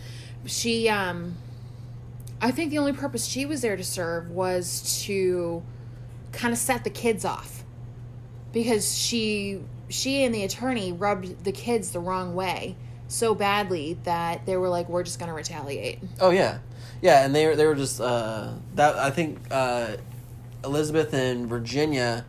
she 0.47 0.89
um, 0.89 1.36
I 2.41 2.51
think 2.51 2.70
the 2.70 2.78
only 2.78 2.93
purpose 2.93 3.26
she 3.26 3.47
was 3.47 3.62
there 3.62 3.76
to 3.76 3.84
serve 3.84 4.30
was 4.30 5.03
to 5.05 5.62
kind 6.32 6.53
of 6.53 6.59
set 6.59 6.84
the 6.84 6.91
kids 6.91 7.24
off 7.24 7.64
because 8.53 8.97
she 8.97 9.61
she 9.89 10.24
and 10.24 10.34
the 10.34 10.45
attorney 10.45 10.93
rubbed 10.93 11.45
the 11.45 11.53
kids 11.53 11.91
the 11.93 12.01
wrong 12.01 12.34
way 12.34 12.76
so 13.09 13.34
badly 13.34 13.99
that 14.05 14.45
they 14.45 14.57
were 14.57 14.68
like 14.68 14.89
we're 14.89 15.03
just 15.03 15.18
going 15.18 15.30
to 15.30 15.34
retaliate 15.34 15.99
Oh 16.20 16.30
yeah, 16.30 16.59
yeah, 17.01 17.24
and 17.24 17.34
they 17.34 17.47
were 17.47 17.57
they 17.57 17.66
were 17.66 17.74
just 17.74 18.01
uh, 18.01 18.53
that. 18.74 18.97
I 18.97 19.11
think 19.11 19.39
uh, 19.51 19.97
Elizabeth 20.64 21.14
and 21.14 21.49
Virginia 21.49 22.24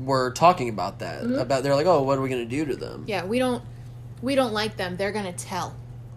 were 0.00 0.30
talking 0.30 0.68
about 0.68 1.00
that. 1.00 1.24
About 1.24 1.62
they're 1.62 1.74
like, 1.74 1.86
oh, 1.86 2.02
what 2.02 2.18
are 2.18 2.22
we 2.22 2.28
gonna 2.28 2.44
do 2.44 2.64
to 2.64 2.76
them? 2.76 3.04
yeah 3.06 3.24
we 3.24 3.38
don't 3.38 3.62
we 4.22 4.34
don't 4.34 4.52
like 4.52 4.76
them 4.76 4.96
they're 4.96 5.12
going 5.12 5.24
to 5.24 5.32
tell 5.32 5.76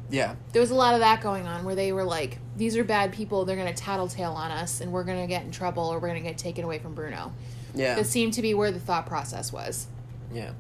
Yeah, 0.10 0.36
there 0.54 0.62
was 0.62 0.72
a 0.72 0.76
lot 0.76 0.94
of 0.94 1.02
that 1.02 1.22
going 1.22 1.48
on 1.48 1.66
where 1.66 1.76
they 1.76 1.92
were 1.92 2.06
like 2.06 2.40
these 2.56 2.78
are 2.78 2.84
bad 2.84 3.12
people 3.12 3.44
they're 3.44 3.58
going 3.58 3.74
to 3.74 3.84
tattletale 3.84 4.34
on 4.34 4.52
us 4.52 4.80
and 4.80 4.92
we're 4.92 5.04
going 5.04 5.22
to 5.22 5.28
get 5.28 5.44
in 5.44 5.52
trouble 5.52 5.84
or 5.84 6.00
we're 6.00 6.08
going 6.08 6.24
to 6.24 6.30
get 6.30 6.38
taken 6.38 6.64
away 6.64 6.80
from 6.80 6.94
bruno 6.94 7.34
yeah, 7.74 7.96
that 7.96 8.06
seemed 8.06 8.34
to 8.34 8.42
be 8.42 8.54
where 8.54 8.72
the 8.72 8.80
thought 8.80 9.06
process 9.06 9.52
was 9.52 9.88
yeah. 10.36 10.52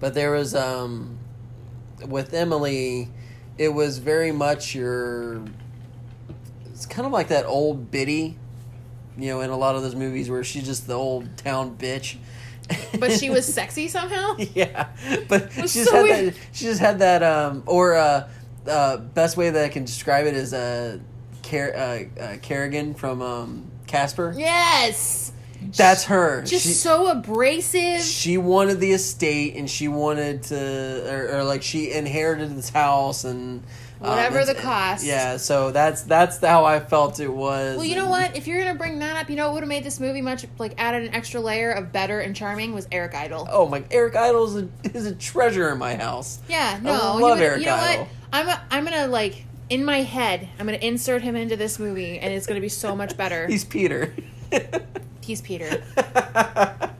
But 0.00 0.14
there 0.14 0.32
was 0.32 0.54
um, 0.54 1.18
with 2.06 2.34
Emily, 2.34 3.08
it 3.58 3.68
was 3.68 3.98
very 3.98 4.32
much 4.32 4.74
your. 4.74 5.42
It's 6.66 6.86
kind 6.86 7.06
of 7.06 7.12
like 7.12 7.28
that 7.28 7.46
old 7.46 7.90
biddy, 7.90 8.36
you 9.16 9.28
know, 9.28 9.40
in 9.40 9.50
a 9.50 9.56
lot 9.56 9.76
of 9.76 9.82
those 9.82 9.94
movies 9.94 10.28
where 10.28 10.42
she's 10.42 10.66
just 10.66 10.86
the 10.86 10.94
old 10.94 11.36
town 11.36 11.76
bitch. 11.76 12.16
But 12.98 13.12
she 13.12 13.30
was 13.30 13.46
sexy 13.54 13.88
somehow 13.88 14.36
yeah, 14.54 14.88
but 15.28 15.52
she 15.52 15.60
just 15.60 15.90
so 15.90 16.06
that. 16.06 16.34
She 16.52 16.64
just 16.64 16.80
had 16.80 17.00
that. 17.00 17.22
Um, 17.22 17.62
or 17.66 17.94
uh, 17.96 18.28
uh, 18.66 18.96
best 18.98 19.36
way 19.36 19.50
that 19.50 19.64
I 19.64 19.68
can 19.68 19.84
describe 19.84 20.26
it 20.26 20.34
is 20.34 20.54
uh, 20.54 20.98
Car- 21.42 21.74
uh, 21.74 22.04
uh, 22.20 22.36
Carrigan 22.42 22.94
from 22.94 23.20
um, 23.22 23.70
Casper. 23.86 24.34
yes 24.36 25.32
That's 25.76 26.04
her. 26.04 26.42
just 26.42 26.66
she, 26.66 26.72
so 26.72 27.08
abrasive 27.08 28.00
she 28.02 28.38
wanted 28.38 28.80
the 28.80 28.92
estate, 28.92 29.56
and 29.56 29.68
she 29.68 29.88
wanted 29.88 30.44
to, 30.44 31.12
or, 31.12 31.38
or 31.38 31.44
like 31.44 31.62
she 31.62 31.92
inherited 31.92 32.56
this 32.56 32.68
house, 32.68 33.24
and 33.24 33.62
Um, 34.02 34.10
Whatever 34.10 34.40
it's- 34.40 34.56
the 34.56 34.60
cost. 34.60 35.04
Yeah, 35.04 35.36
so 35.36 35.70
that's 35.70 36.02
that's 36.02 36.38
how 36.38 36.64
I 36.64 36.80
felt 36.80 37.20
it 37.20 37.28
was. 37.28 37.76
Well, 37.76 37.84
you 37.84 37.94
know 37.96 38.08
what? 38.10 38.36
If 38.36 38.46
you're 38.46 38.58
gonna 38.62 38.74
bring 38.78 38.98
that 38.98 39.16
up, 39.16 39.30
you 39.30 39.36
know 39.36 39.46
what 39.46 39.54
would 39.54 39.62
have 39.62 39.68
made 39.68 39.84
this 39.84 40.00
movie 40.00 40.20
much 40.22 40.44
like 40.58 40.74
added 40.78 41.04
an 41.04 41.14
extra 41.14 41.40
layer 41.40 41.70
of 41.70 41.92
better 41.92 42.20
and 42.20 42.34
charming 42.34 42.74
was 42.74 42.88
Eric 42.90 43.14
Idle. 43.14 43.46
Oh 43.50 43.68
my, 43.68 43.84
Eric 43.90 44.16
Idle 44.16 44.44
is 44.44 44.56
a, 44.64 44.68
is 44.96 45.06
a 45.06 45.14
treasure 45.14 45.70
in 45.70 45.78
my 45.78 45.94
house. 45.94 46.40
Yeah, 46.48 46.80
no, 46.82 46.92
I 46.92 46.96
love 46.96 47.20
would- 47.38 47.38
Eric 47.46 47.60
You 47.60 47.66
know 47.66 47.74
Idle. 47.76 48.02
what? 48.04 48.08
I'm 48.32 48.48
a, 48.48 48.62
I'm 48.70 48.84
gonna 48.84 49.06
like 49.06 49.44
in 49.70 49.84
my 49.84 50.02
head, 50.02 50.48
I'm 50.58 50.66
gonna 50.66 50.78
insert 50.78 51.22
him 51.22 51.36
into 51.36 51.56
this 51.56 51.78
movie, 51.78 52.18
and 52.18 52.32
it's 52.34 52.46
gonna 52.46 52.60
be 52.60 52.68
so 52.68 52.96
much 52.96 53.16
better. 53.16 53.46
He's 53.48 53.64
Peter. 53.64 54.14
He's 55.22 55.40
Peter. 55.40 55.82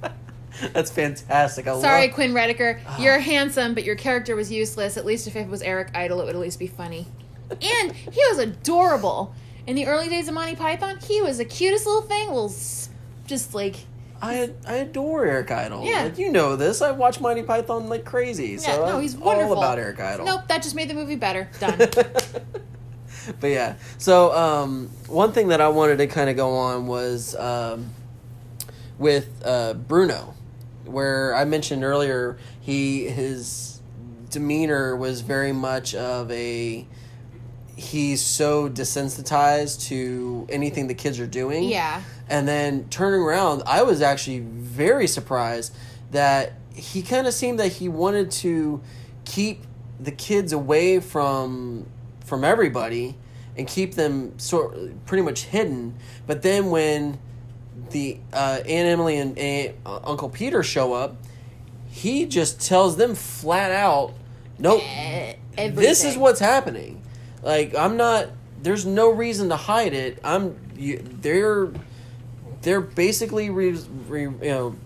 That's 0.73 0.91
fantastic. 0.91 1.67
I 1.67 1.81
Sorry, 1.81 2.07
love. 2.07 2.15
Quinn 2.15 2.33
Redeker. 2.33 2.79
You're 2.99 3.19
handsome, 3.19 3.75
but 3.75 3.85
your 3.85 3.97
character 3.97 4.37
was 4.37 4.51
useless. 4.53 4.97
At 4.97 5.05
least 5.05 5.27
if 5.27 5.37
it 5.37 5.49
was 5.49 5.63
Eric 5.63 5.91
Idle, 5.95 6.21
it 6.21 6.25
would 6.27 6.35
at 6.35 6.41
least 6.41 6.59
be 6.59 6.67
funny. 6.67 7.07
And 7.51 7.93
he 7.93 8.21
was 8.31 8.39
adorable. 8.39 9.35
In 9.67 9.77
the 9.77 9.87
early 9.87 10.09
days 10.09 10.27
of 10.29 10.35
Monty 10.35 10.57
Python, 10.57 10.99
he 11.07 11.21
was 11.23 11.39
the 11.39 11.45
cutest 11.45 11.87
little 11.87 12.03
thing. 12.03 12.29
Little, 12.29 12.47
s- 12.47 12.89
just 13.27 13.55
like 13.55 13.77
I 14.21 14.51
I 14.67 14.75
adore 14.77 15.25
Eric 15.27 15.51
Idle. 15.51 15.85
Yeah. 15.85 16.05
Like, 16.05 16.19
you 16.19 16.31
know 16.33 16.57
this. 16.57 16.81
I 16.81 16.93
watch 16.93 17.21
Monty 17.21 17.43
Python 17.43 17.89
like 17.89 18.05
crazy. 18.05 18.57
So 18.59 18.71
yeah, 18.71 18.77
no, 18.79 18.97
I'm 18.97 19.03
he's 19.03 19.17
wonderful. 19.17 19.53
all 19.55 19.59
about 19.59 19.79
Eric 19.79 20.01
Idle. 20.01 20.27
Nope, 20.27 20.43
that 20.49 20.63
just 20.63 20.75
made 20.75 20.89
the 20.89 20.95
movie 20.95 21.17
better. 21.17 21.49
Done. 21.61 21.79
but 21.79 23.47
yeah, 23.49 23.75
so 23.99 24.33
um, 24.37 24.89
one 25.09 25.33
thing 25.33 25.49
that 25.49 25.61
I 25.61 25.69
wanted 25.69 25.99
to 25.99 26.07
kind 26.07 26.29
of 26.31 26.37
go 26.37 26.51
on 26.55 26.87
was 26.87 27.35
um, 27.37 27.91
with 28.99 29.29
uh, 29.45 29.75
Bruno, 29.75 30.35
where 30.85 31.35
I 31.35 31.45
mentioned 31.45 31.85
earlier 31.85 32.39
he 32.61 33.09
his 33.09 33.81
demeanor 34.31 34.97
was 34.97 35.21
very 35.21 35.53
much 35.53 35.95
of 35.95 36.31
a 36.31 36.87
he's 37.77 38.21
so 38.23 38.69
desensitized 38.69 39.89
to 39.89 40.47
anything 40.51 40.87
the 40.87 40.95
kids 40.95 41.19
are 41.19 41.27
doing. 41.27 41.65
yeah. 41.65 42.03
And 42.29 42.47
then 42.47 42.89
turning 42.89 43.21
around, 43.21 43.63
I 43.67 43.83
was 43.83 44.01
actually 44.01 44.41
very 44.41 45.07
surprised 45.07 45.75
that 46.13 46.55
he 46.75 47.03
kind 47.03 47.27
of 47.27 47.35
seemed 47.35 47.59
that 47.61 47.73
he 47.73 47.89
wanted 47.89 48.31
to 48.31 48.81
keep 49.25 49.65
the 50.01 50.13
kids 50.13 50.53
away 50.53 51.01
from 51.01 51.87
from 52.25 52.45
everybody 52.45 53.17
and 53.57 53.69
keep 53.69 53.95
them 53.95 54.39
sort 54.39 55.05
pretty 55.05 55.23
much 55.23 55.45
hidden. 55.45 55.95
But 56.27 56.43
then 56.43 56.71
when 56.71 57.19
the 57.93 58.19
uh, 58.33 58.59
Aunt 58.59 58.69
Emily 58.69 59.19
and 59.19 59.39
Aunt, 59.39 59.77
uh, 59.87 60.01
Uncle 60.05 60.29
Peter 60.29 60.63
show 60.63 60.93
up, 60.93 61.17
he 61.89 62.27
just 62.27 62.61
tells 62.61 62.97
them 62.97 63.15
flat 63.15 63.71
out, 63.71 64.15
"Nope, 64.59 64.83
Eh, 65.57 65.71
this 65.71 66.05
is 66.05 66.17
what's 66.17 66.41
happening. 66.41 67.03
Like 67.43 67.75
I'm 67.75 67.97
not. 67.97 68.29
There's 68.63 68.87
no 68.87 69.11
reason 69.11 69.49
to 69.51 69.57
hide 69.57 69.93
it. 69.93 70.19
I'm. 70.25 70.59
You, 70.77 71.03
they're. 71.03 71.71
They're 72.63 72.81
basically 72.81 73.51
re, 73.51 73.77
re, 74.07 74.23
you 74.23 74.37
know, 74.43 74.77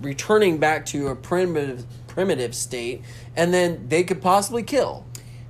returning 0.00 0.58
back 0.58 0.86
to 0.86 1.08
a 1.08 1.16
primitive 1.16 1.84
primitive 2.06 2.54
state, 2.54 3.02
and 3.36 3.52
then 3.52 3.88
they 3.88 4.04
could 4.04 4.22
possibly 4.22 4.62
kill. 4.62 5.04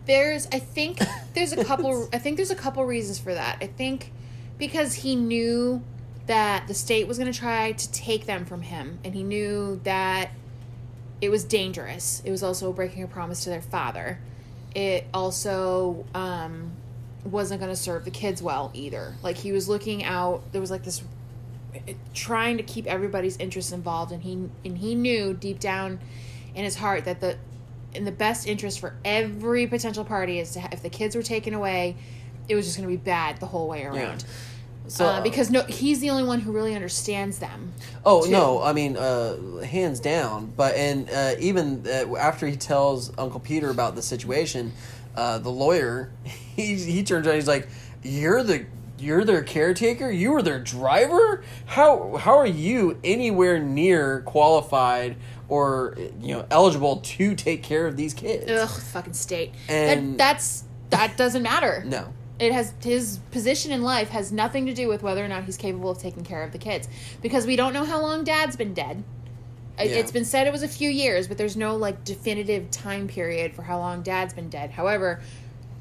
There's, 0.06 0.46
I 0.50 0.58
think, 0.58 0.98
there's 1.34 1.52
a 1.52 1.64
couple. 1.64 2.08
I 2.12 2.18
think 2.18 2.36
there's 2.36 2.50
a 2.50 2.56
couple 2.56 2.84
reasons 2.84 3.18
for 3.18 3.34
that. 3.34 3.58
I 3.60 3.66
think 3.66 4.12
because 4.58 4.94
he 4.94 5.14
knew 5.14 5.82
that 6.26 6.66
the 6.68 6.74
state 6.74 7.06
was 7.06 7.18
going 7.18 7.30
to 7.30 7.38
try 7.38 7.72
to 7.72 7.92
take 7.92 8.26
them 8.26 8.44
from 8.44 8.62
him, 8.62 8.98
and 9.04 9.14
he 9.14 9.22
knew 9.22 9.80
that 9.84 10.30
it 11.20 11.28
was 11.28 11.44
dangerous. 11.44 12.22
It 12.24 12.30
was 12.30 12.42
also 12.42 12.72
breaking 12.72 13.02
a 13.02 13.06
promise 13.06 13.44
to 13.44 13.50
their 13.50 13.62
father. 13.62 14.18
It 14.74 15.06
also 15.12 16.04
um, 16.14 16.72
wasn't 17.24 17.60
going 17.60 17.72
to 17.72 17.76
serve 17.76 18.04
the 18.04 18.10
kids 18.10 18.42
well 18.42 18.70
either. 18.74 19.14
Like 19.22 19.36
he 19.36 19.52
was 19.52 19.68
looking 19.68 20.04
out. 20.04 20.42
There 20.52 20.60
was 20.60 20.70
like 20.70 20.84
this 20.84 21.02
trying 22.14 22.56
to 22.56 22.62
keep 22.62 22.86
everybody's 22.86 23.36
interests 23.36 23.72
involved, 23.72 24.12
and 24.12 24.22
he 24.22 24.48
and 24.64 24.78
he 24.78 24.94
knew 24.94 25.34
deep 25.34 25.60
down 25.60 26.00
in 26.54 26.64
his 26.64 26.76
heart 26.76 27.04
that 27.04 27.20
the 27.20 27.36
in 27.94 28.04
the 28.04 28.12
best 28.12 28.46
interest 28.46 28.80
for 28.80 28.94
every 29.04 29.66
potential 29.66 30.04
party 30.04 30.40
is 30.40 30.52
to 30.52 30.68
if 30.72 30.82
the 30.82 30.90
kids 30.90 31.14
were 31.14 31.22
taken 31.22 31.54
away, 31.54 31.96
it 32.48 32.54
was 32.54 32.64
just 32.66 32.76
going 32.76 32.88
to 32.88 32.96
be 32.96 33.02
bad 33.02 33.38
the 33.38 33.46
whole 33.46 33.68
way 33.68 33.84
around. 33.84 34.24
So 34.86 35.06
uh, 35.06 35.22
because 35.22 35.50
no, 35.50 35.62
he's 35.62 36.00
the 36.00 36.10
only 36.10 36.24
one 36.24 36.40
who 36.40 36.52
really 36.52 36.74
understands 36.74 37.38
them. 37.38 37.72
Oh 38.04 38.24
too. 38.24 38.30
no! 38.30 38.62
I 38.62 38.72
mean, 38.72 38.96
uh, 38.96 39.58
hands 39.60 39.98
down. 39.98 40.52
But 40.56 40.74
and 40.74 41.08
uh, 41.08 41.34
even 41.38 41.86
uh, 41.86 42.16
after 42.16 42.46
he 42.46 42.56
tells 42.56 43.16
Uncle 43.16 43.40
Peter 43.40 43.70
about 43.70 43.94
the 43.94 44.02
situation, 44.02 44.72
uh, 45.16 45.38
the 45.38 45.50
lawyer 45.50 46.12
he 46.24 46.76
he 46.76 47.02
turns 47.02 47.26
around. 47.26 47.36
He's 47.36 47.48
like, 47.48 47.68
"You're 48.02 48.42
the 48.42 48.66
you're 48.98 49.24
their 49.24 49.42
caretaker. 49.42 50.10
You 50.10 50.32
were 50.32 50.42
their 50.42 50.60
driver. 50.60 51.42
How 51.66 52.16
how 52.16 52.36
are 52.36 52.46
you 52.46 52.98
anywhere 53.02 53.58
near 53.58 54.20
qualified 54.20 55.16
or 55.48 55.96
you 56.20 56.34
know 56.34 56.46
eligible 56.50 56.96
to 56.98 57.34
take 57.34 57.62
care 57.62 57.86
of 57.86 57.96
these 57.96 58.12
kids?" 58.12 58.50
Ugh, 58.50 58.68
fucking 58.68 59.14
state. 59.14 59.54
And- 59.66 60.12
that, 60.12 60.18
that's 60.18 60.64
that 60.90 61.16
doesn't 61.16 61.42
matter. 61.42 61.82
No. 61.86 62.12
It 62.38 62.52
has 62.52 62.74
his 62.82 63.20
position 63.30 63.70
in 63.70 63.82
life 63.82 64.08
has 64.10 64.32
nothing 64.32 64.66
to 64.66 64.74
do 64.74 64.88
with 64.88 65.02
whether 65.02 65.24
or 65.24 65.28
not 65.28 65.44
he's 65.44 65.56
capable 65.56 65.90
of 65.90 65.98
taking 65.98 66.24
care 66.24 66.42
of 66.42 66.52
the 66.52 66.58
kids 66.58 66.88
because 67.22 67.46
we 67.46 67.54
don't 67.54 67.72
know 67.72 67.84
how 67.84 68.00
long 68.00 68.24
dad's 68.24 68.56
been 68.56 68.74
dead. 68.74 69.04
Yeah. 69.78 69.86
It's 69.86 70.12
been 70.12 70.24
said 70.24 70.46
it 70.46 70.52
was 70.52 70.62
a 70.62 70.68
few 70.68 70.88
years, 70.88 71.26
but 71.26 71.36
there's 71.38 71.56
no 71.56 71.76
like 71.76 72.04
definitive 72.04 72.70
time 72.70 73.08
period 73.08 73.54
for 73.54 73.62
how 73.62 73.78
long 73.78 74.02
dad's 74.02 74.34
been 74.34 74.48
dead. 74.48 74.70
However, 74.70 75.20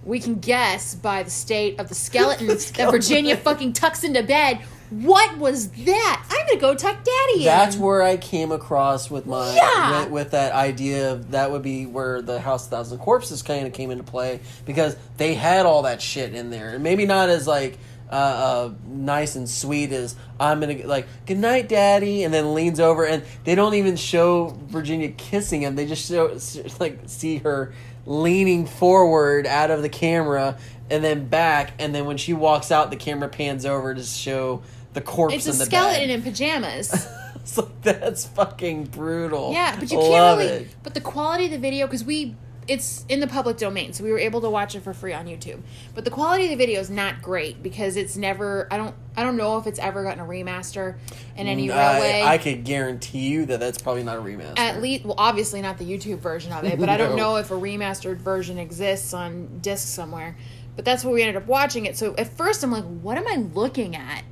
we 0.06 0.20
can 0.20 0.36
guess 0.40 0.96
by 0.96 1.24
the 1.24 1.30
state 1.30 1.80
of 1.80 1.90
the 1.90 1.96
skeleton, 2.08 2.48
that 2.48 2.62
skeleton. 2.62 3.00
Virginia 3.00 3.38
fucking 3.38 3.74
tucks 3.74 4.04
into 4.04 4.24
bed. 4.24 4.60
What 4.90 5.38
was 5.40 5.70
that? 5.70 6.26
I'm 6.30 6.48
gonna 6.48 6.60
go 6.60 6.76
tuck 6.76 7.04
daddy 7.04 7.40
in. 7.40 7.46
That's 7.46 7.76
where 7.76 8.04
I 8.04 8.16
came 8.18 8.52
across 8.52 9.10
with 9.10 9.26
my 9.26 9.56
Yeah. 9.56 10.02
with, 10.04 10.12
with 10.12 10.32
that 10.32 10.52
idea 10.54 11.14
of 11.14 11.32
that 11.32 11.50
would 11.52 11.64
be 11.64 11.88
where 11.88 12.22
the 12.22 12.40
House 12.40 12.66
of 12.66 12.70
Thousand 12.72 13.00
Corpses 13.00 13.42
kind 13.42 13.66
of 13.66 13.74
came 13.74 13.90
into 13.90 14.04
play 14.04 14.40
because 14.66 14.96
they 15.18 15.34
had 15.34 15.66
all 15.66 15.82
that 15.84 16.00
shit 16.00 16.36
in 16.36 16.52
there, 16.52 16.70
and 16.76 16.84
maybe 16.84 17.08
not 17.08 17.30
as 17.30 17.48
like 17.48 17.80
uh, 18.12 18.16
uh, 18.16 18.72
nice 18.86 19.36
and 19.36 19.50
sweet 19.50 19.92
as 19.92 20.16
I'm 20.40 20.60
gonna 20.60 20.86
like 20.86 21.08
good 21.26 21.40
night, 21.40 21.70
daddy, 21.70 22.24
and 22.24 22.32
then 22.32 22.54
leans 22.54 22.80
over, 22.80 23.04
and 23.04 23.24
they 23.46 23.56
don't 23.56 23.74
even 23.74 23.96
show 23.96 24.56
Virginia 24.68 25.10
kissing 25.10 25.64
him; 25.64 25.76
they 25.76 25.88
just 25.88 26.08
show 26.08 26.38
like 26.80 27.00
see 27.08 27.38
her 27.38 27.74
leaning 28.06 28.66
forward 28.66 29.46
out 29.48 29.72
of 29.72 29.82
the 29.82 29.90
camera 29.90 30.58
and 30.90 31.04
then 31.04 31.28
back, 31.28 31.74
and 31.80 31.96
then 31.96 32.06
when 32.06 32.18
she 32.18 32.34
walks 32.34 32.72
out, 32.72 32.90
the 32.92 32.98
camera 32.98 33.30
pans 33.30 33.66
over 33.66 33.94
to 33.96 34.04
show 34.04 34.62
the 34.94 35.02
corpse 35.02 35.34
it's 35.34 35.48
a 35.48 35.52
in 35.52 35.58
the 35.58 35.66
skeleton 35.66 36.08
bed. 36.08 36.10
in 36.10 36.22
pajamas. 36.22 37.08
It's 37.44 37.58
like 37.58 37.82
that's 37.82 38.26
fucking 38.26 38.86
brutal. 38.86 39.52
Yeah, 39.52 39.78
but 39.78 39.92
you 39.92 39.98
Love 40.00 40.38
can't 40.40 40.50
really. 40.50 40.64
it. 40.64 40.76
But 40.82 40.94
the 40.94 41.02
quality 41.02 41.44
of 41.46 41.52
the 41.52 41.58
video, 41.58 41.88
because 41.88 42.02
we, 42.06 42.36
it's 42.68 43.06
in 43.10 43.20
the 43.20 43.28
public 43.28 43.58
domain, 43.58 43.94
so 43.94 44.04
we 44.04 44.12
were 44.12 44.20
able 44.20 44.42
to 44.42 44.50
watch 44.50 44.76
it 44.76 44.82
for 44.82 44.94
free 44.94 45.14
on 45.14 45.26
YouTube. 45.26 45.62
But 45.94 46.06
the 46.06 46.12
quality 46.12 46.46
of 46.46 46.50
the 46.52 46.56
video 46.56 46.80
is 46.80 46.90
not 46.90 47.22
great 47.22 47.62
because 47.62 47.98
it's 47.98 48.18
never. 48.18 48.68
I 48.72 48.78
don't. 48.78 48.96
I 49.16 49.24
don't 49.24 49.38
know 49.38 49.58
if 49.58 49.68
it's 49.68 49.80
ever 49.80 50.04
gotten 50.04 50.20
a 50.20 50.26
remaster 50.26 50.96
in 51.38 51.48
any 51.48 51.68
real 51.68 51.78
way. 51.78 52.24
I, 52.24 52.40
could 52.40 52.64
guarantee 52.64 53.30
you 53.30 53.46
that 53.46 53.60
that's 53.60 53.80
probably 53.80 54.04
not 54.04 54.18
a 54.18 54.22
remaster. 54.22 54.58
At 54.58 54.82
least, 54.82 55.06
well, 55.06 55.16
obviously 55.20 55.62
not 55.62 55.78
the 55.78 55.86
YouTube 55.86 56.18
version 56.18 56.52
of 56.52 56.64
it, 56.64 56.80
but 56.80 56.90
I 56.90 56.98
don't 56.98 57.16
know 57.16 57.36
if 57.36 57.52
a 57.52 57.56
remastered 57.56 58.18
version 58.18 58.58
exists 58.58 59.14
on 59.14 59.60
disc 59.60 59.88
somewhere. 59.88 60.36
But 60.76 60.86
that's 60.86 61.04
where 61.04 61.14
we 61.14 61.22
ended 61.22 61.36
up 61.36 61.48
watching 61.48 61.86
it. 61.86 61.96
So 61.98 62.16
at 62.16 62.36
first, 62.36 62.64
I'm 62.64 62.72
like, 62.72 62.86
what 62.86 63.18
am 63.18 63.28
I 63.28 63.36
looking 63.36 63.96
at? 63.96 64.24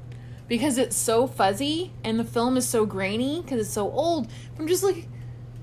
Because 0.47 0.79
it's 0.79 0.95
so 0.95 1.27
fuzzy 1.27 1.93
and 2.03 2.19
the 2.19 2.23
film 2.23 2.57
is 2.57 2.67
so 2.67 2.85
grainy 2.85 3.41
because 3.41 3.59
it's 3.61 3.69
so 3.69 3.89
old. 3.91 4.27
I'm 4.57 4.67
just 4.67 4.83
like, 4.83 5.07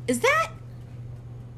is 0.07 0.21
that 0.21 0.53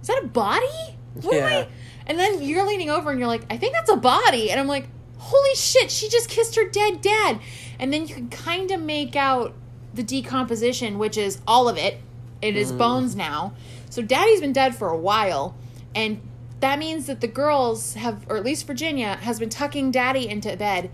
is 0.00 0.08
that 0.08 0.22
a 0.24 0.26
body? 0.26 0.96
What 1.14 1.34
am 1.34 1.44
I? 1.44 1.68
And 2.06 2.18
then 2.18 2.42
you're 2.42 2.66
leaning 2.66 2.90
over 2.90 3.10
and 3.10 3.18
you're 3.18 3.28
like, 3.28 3.44
I 3.50 3.56
think 3.56 3.72
that's 3.72 3.90
a 3.90 3.96
body. 3.96 4.50
And 4.50 4.58
I'm 4.58 4.66
like, 4.66 4.88
holy 5.18 5.54
shit, 5.54 5.90
she 5.90 6.08
just 6.08 6.28
kissed 6.28 6.56
her 6.56 6.68
dead 6.68 7.00
dad. 7.00 7.40
And 7.78 7.92
then 7.92 8.06
you 8.06 8.14
can 8.14 8.28
kind 8.28 8.70
of 8.70 8.80
make 8.80 9.16
out 9.16 9.54
the 9.94 10.02
decomposition, 10.02 10.98
which 10.98 11.16
is 11.16 11.40
all 11.46 11.68
of 11.68 11.76
it. 11.76 12.00
It 12.42 12.56
is 12.56 12.72
mm. 12.72 12.78
bones 12.78 13.14
now. 13.14 13.54
So 13.90 14.02
daddy's 14.02 14.40
been 14.40 14.52
dead 14.52 14.74
for 14.74 14.88
a 14.88 14.96
while. 14.96 15.56
And 15.94 16.20
that 16.60 16.78
means 16.78 17.06
that 17.06 17.20
the 17.20 17.28
girls 17.28 17.94
have, 17.94 18.24
or 18.28 18.36
at 18.36 18.44
least 18.44 18.66
Virginia, 18.66 19.16
has 19.16 19.38
been 19.38 19.48
tucking 19.48 19.90
daddy 19.90 20.28
into 20.28 20.56
bed 20.56 20.90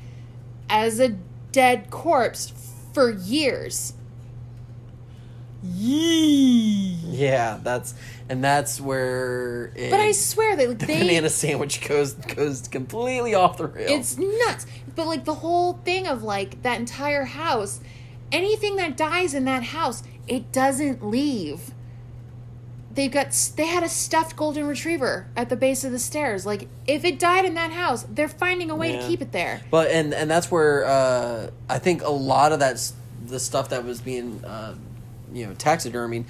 as 0.68 1.00
a 1.00 1.16
dead 1.52 1.90
corpse 1.90 2.52
for 2.92 3.10
years. 3.10 3.94
Yee. 5.62 6.98
yeah, 7.02 7.58
that's 7.62 7.94
and 8.28 8.42
that's 8.42 8.80
where 8.80 9.72
it, 9.76 9.90
But 9.90 10.00
I 10.00 10.12
swear 10.12 10.56
that 10.56 10.68
like, 10.68 10.78
the 10.78 10.86
they 10.86 11.00
banana 11.00 11.28
sandwich 11.30 11.86
goes 11.86 12.14
goes 12.14 12.66
completely 12.68 13.34
off 13.34 13.56
the 13.58 13.66
rails. 13.66 13.90
It's 13.90 14.18
nuts. 14.18 14.66
But 14.94 15.06
like 15.06 15.24
the 15.24 15.34
whole 15.34 15.74
thing 15.84 16.06
of 16.06 16.22
like 16.22 16.62
that 16.62 16.78
entire 16.80 17.24
house, 17.24 17.80
anything 18.32 18.76
that 18.76 18.96
dies 18.96 19.34
in 19.34 19.44
that 19.44 19.62
house, 19.64 20.02
it 20.26 20.50
doesn't 20.52 21.06
leave. 21.06 21.72
They've 22.92 23.12
got 23.12 23.32
they 23.56 23.66
had 23.66 23.82
a 23.82 23.90
stuffed 23.90 24.36
golden 24.36 24.66
retriever 24.66 25.28
at 25.36 25.50
the 25.50 25.56
base 25.56 25.84
of 25.84 25.92
the 25.92 25.98
stairs. 25.98 26.46
Like 26.46 26.66
if 26.86 27.04
it 27.04 27.18
died 27.18 27.44
in 27.44 27.52
that 27.54 27.70
house, 27.70 28.04
they're 28.04 28.26
finding 28.26 28.70
a 28.70 28.76
way 28.76 28.94
Yeah. 28.94 29.02
to 29.02 29.06
keep 29.06 29.20
it 29.20 29.32
there. 29.32 29.60
But 29.70 29.90
and 29.90 30.14
and 30.14 30.30
that's 30.30 30.50
where 30.50 30.86
uh, 30.86 31.50
I 31.68 31.78
think 31.78 32.02
a 32.02 32.08
lot 32.10 32.52
of 32.52 32.58
that's 32.58 32.94
the 33.26 33.38
stuff 33.38 33.68
that 33.68 33.84
was 33.84 34.00
being 34.00 34.42
uh, 34.44 34.76
you 35.32 35.46
know 35.46 35.54
taxidermied. 35.54 36.24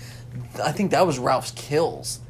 I 0.63 0.73
think 0.73 0.91
that 0.91 1.07
was 1.07 1.19
Ralph's 1.19 1.53
kills. 1.53 2.21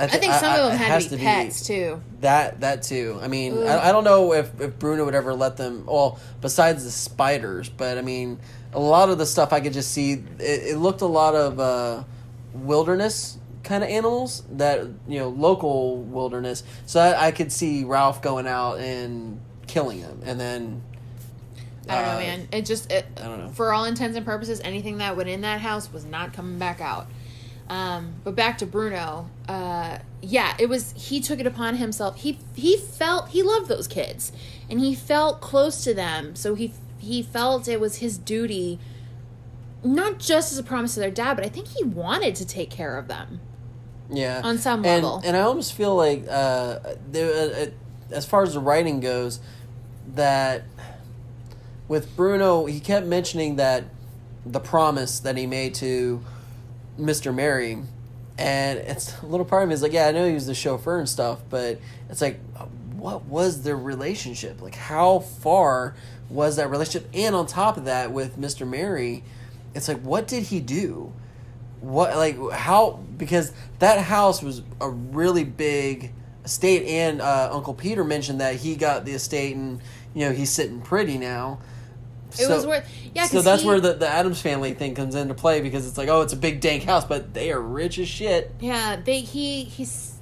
I 0.00 0.06
thi- 0.06 0.18
think 0.18 0.34
some 0.34 0.52
of 0.52 0.70
them 0.70 0.78
had 0.78 1.02
to 1.02 1.16
be 1.16 1.22
pets 1.22 1.66
too. 1.66 2.00
That 2.20 2.60
that 2.60 2.82
too. 2.82 3.18
I 3.20 3.28
mean, 3.28 3.58
I, 3.58 3.88
I 3.88 3.92
don't 3.92 4.04
know 4.04 4.32
if, 4.32 4.60
if 4.60 4.78
Bruno 4.78 5.04
would 5.04 5.14
ever 5.14 5.34
let 5.34 5.56
them. 5.56 5.86
Well, 5.86 6.20
besides 6.40 6.84
the 6.84 6.90
spiders, 6.90 7.68
but 7.68 7.98
I 7.98 8.02
mean, 8.02 8.38
a 8.72 8.80
lot 8.80 9.08
of 9.08 9.18
the 9.18 9.26
stuff 9.26 9.52
I 9.52 9.60
could 9.60 9.72
just 9.72 9.90
see. 9.90 10.12
It, 10.12 10.40
it 10.40 10.78
looked 10.78 11.00
a 11.00 11.06
lot 11.06 11.34
of 11.34 11.58
uh, 11.58 12.04
wilderness 12.52 13.38
kind 13.64 13.84
of 13.84 13.90
animals 13.90 14.44
that 14.52 14.86
you 15.08 15.18
know 15.18 15.28
local 15.28 15.98
wilderness. 15.98 16.62
So 16.86 17.00
I, 17.00 17.28
I 17.28 17.30
could 17.32 17.52
see 17.52 17.84
Ralph 17.84 18.22
going 18.22 18.46
out 18.46 18.78
and 18.78 19.40
killing 19.66 20.00
them, 20.00 20.20
and 20.24 20.38
then 20.38 20.82
I 21.88 21.94
don't 21.94 22.04
know, 22.04 22.16
uh, 22.16 22.20
man. 22.20 22.48
It 22.52 22.66
just 22.66 22.90
it, 22.92 23.06
I 23.16 23.22
don't 23.22 23.38
know. 23.40 23.48
For 23.50 23.72
all 23.72 23.84
intents 23.84 24.16
and 24.16 24.24
purposes, 24.26 24.60
anything 24.62 24.98
that 24.98 25.16
went 25.16 25.28
in 25.28 25.40
that 25.42 25.60
house 25.60 25.92
was 25.92 26.04
not 26.04 26.32
coming 26.32 26.58
back 26.58 26.80
out. 26.80 27.06
Um, 27.68 28.14
but 28.24 28.34
back 28.34 28.58
to 28.58 28.66
Bruno. 28.66 29.28
Uh, 29.46 29.98
yeah, 30.22 30.54
it 30.58 30.68
was. 30.68 30.92
He 30.96 31.20
took 31.20 31.38
it 31.38 31.46
upon 31.46 31.76
himself. 31.76 32.18
He 32.20 32.38
he 32.54 32.76
felt 32.76 33.28
he 33.30 33.42
loved 33.42 33.68
those 33.68 33.86
kids, 33.86 34.32
and 34.70 34.80
he 34.80 34.94
felt 34.94 35.40
close 35.40 35.84
to 35.84 35.92
them. 35.92 36.34
So 36.34 36.54
he 36.54 36.72
he 36.98 37.22
felt 37.22 37.68
it 37.68 37.78
was 37.78 37.96
his 37.96 38.16
duty, 38.18 38.78
not 39.84 40.18
just 40.18 40.52
as 40.52 40.58
a 40.58 40.62
promise 40.62 40.94
to 40.94 41.00
their 41.00 41.10
dad, 41.10 41.34
but 41.34 41.44
I 41.44 41.48
think 41.48 41.68
he 41.68 41.84
wanted 41.84 42.34
to 42.36 42.46
take 42.46 42.70
care 42.70 42.96
of 42.96 43.08
them. 43.08 43.40
Yeah, 44.10 44.40
On 44.42 44.56
some 44.56 44.84
and, 44.86 45.02
level. 45.04 45.20
and 45.22 45.36
I 45.36 45.40
almost 45.40 45.74
feel 45.74 45.94
like 45.94 46.24
uh, 46.30 46.78
there, 47.10 47.30
uh, 47.30 47.64
uh, 47.64 47.66
as 48.10 48.24
far 48.24 48.42
as 48.42 48.54
the 48.54 48.60
writing 48.60 49.00
goes, 49.00 49.38
that 50.14 50.64
with 51.88 52.14
Bruno, 52.16 52.66
he 52.66 52.80
kept 52.80 53.06
mentioning 53.06 53.56
that 53.56 53.84
the 54.46 54.60
promise 54.60 55.20
that 55.20 55.36
he 55.36 55.46
made 55.46 55.74
to 55.74 56.22
Mister 56.96 57.32
Merrye, 57.32 57.84
and 58.38 58.78
it's 58.78 59.20
a 59.20 59.26
little 59.26 59.46
part 59.46 59.64
of 59.64 59.68
me 59.68 59.74
is 59.74 59.82
like, 59.82 59.92
yeah, 59.92 60.06
I 60.06 60.12
know 60.12 60.26
he 60.26 60.34
was 60.34 60.46
the 60.46 60.54
chauffeur 60.54 60.98
and 60.98 61.08
stuff, 61.08 61.40
but 61.50 61.80
it's 62.08 62.20
like, 62.20 62.40
what 62.96 63.24
was 63.24 63.62
their 63.62 63.76
relationship? 63.76 64.60
Like, 64.62 64.74
how 64.74 65.18
far 65.18 65.94
was 66.28 66.56
that 66.56 66.70
relationship? 66.70 67.08
And 67.14 67.34
on 67.34 67.46
top 67.46 67.76
of 67.76 67.86
that, 67.86 68.12
with 68.12 68.38
Mister 68.38 68.64
Merrye, 68.64 69.22
it's 69.74 69.88
like, 69.88 70.00
what 70.00 70.28
did 70.28 70.44
he 70.44 70.60
do? 70.60 71.12
what 71.80 72.16
like 72.16 72.36
how 72.52 72.98
because 73.16 73.52
that 73.78 74.00
house 74.00 74.42
was 74.42 74.62
a 74.80 74.88
really 74.90 75.44
big 75.44 76.12
estate 76.44 76.84
and 76.86 77.20
uh, 77.20 77.48
uncle 77.52 77.74
peter 77.74 78.02
mentioned 78.04 78.40
that 78.40 78.56
he 78.56 78.74
got 78.74 79.04
the 79.04 79.12
estate 79.12 79.54
and 79.54 79.80
you 80.14 80.26
know 80.26 80.32
he's 80.32 80.50
sitting 80.50 80.80
pretty 80.80 81.16
now 81.18 81.58
It 82.38 82.48
was 82.48 82.66
worth. 82.66 82.88
Yeah, 83.14 83.26
So 83.26 83.42
that's 83.42 83.62
he- 83.62 83.68
where 83.68 83.80
the, 83.80 83.94
the 83.94 84.08
Addams 84.08 84.40
family 84.40 84.74
thing 84.74 84.94
comes 84.94 85.14
into 85.14 85.34
play 85.34 85.60
because 85.60 85.86
it's 85.86 85.96
like 85.96 86.08
oh 86.08 86.20
it's 86.22 86.32
a 86.32 86.36
big 86.36 86.60
dank 86.60 86.82
house 86.84 87.04
but 87.04 87.32
they 87.34 87.50
are 87.52 87.60
rich 87.60 87.98
as 87.98 88.08
shit 88.08 88.52
Yeah, 88.60 88.96
they 88.96 89.20
he 89.20 89.64
he's 89.64 90.14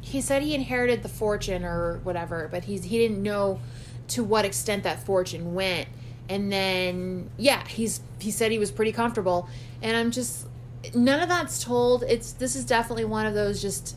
he 0.00 0.20
said 0.20 0.42
he 0.42 0.54
inherited 0.54 1.02
the 1.02 1.08
fortune 1.08 1.64
or 1.64 1.98
whatever, 2.04 2.48
but 2.50 2.64
he's 2.64 2.84
he 2.84 2.98
didn't 2.98 3.22
know 3.22 3.60
to 4.08 4.22
what 4.22 4.44
extent 4.44 4.82
that 4.84 5.04
fortune 5.04 5.54
went. 5.54 5.88
And 6.28 6.52
then 6.52 7.30
yeah, 7.36 7.66
he's 7.66 8.00
he 8.18 8.30
said 8.30 8.52
he 8.52 8.58
was 8.58 8.70
pretty 8.70 8.92
comfortable, 8.92 9.48
and 9.82 9.96
I'm 9.96 10.10
just 10.10 10.46
none 10.94 11.20
of 11.20 11.28
that's 11.28 11.62
told. 11.62 12.02
It's 12.02 12.32
this 12.32 12.54
is 12.56 12.64
definitely 12.64 13.04
one 13.06 13.26
of 13.26 13.34
those 13.34 13.60
just 13.62 13.96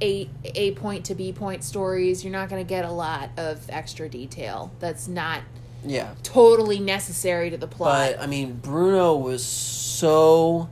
a 0.00 0.28
a 0.44 0.72
point 0.72 1.04
to 1.06 1.14
b 1.14 1.32
point 1.32 1.62
stories. 1.64 2.24
You're 2.24 2.32
not 2.32 2.48
going 2.48 2.64
to 2.64 2.68
get 2.68 2.84
a 2.84 2.90
lot 2.90 3.30
of 3.36 3.60
extra 3.68 4.08
detail. 4.08 4.72
That's 4.78 5.08
not 5.08 5.42
yeah 5.84 6.14
totally 6.22 6.78
necessary 6.78 7.50
to 7.50 7.56
the 7.56 7.66
plot. 7.66 8.12
but 8.14 8.22
i 8.22 8.26
mean 8.26 8.52
bruno 8.54 9.16
was 9.16 9.44
so 9.44 10.68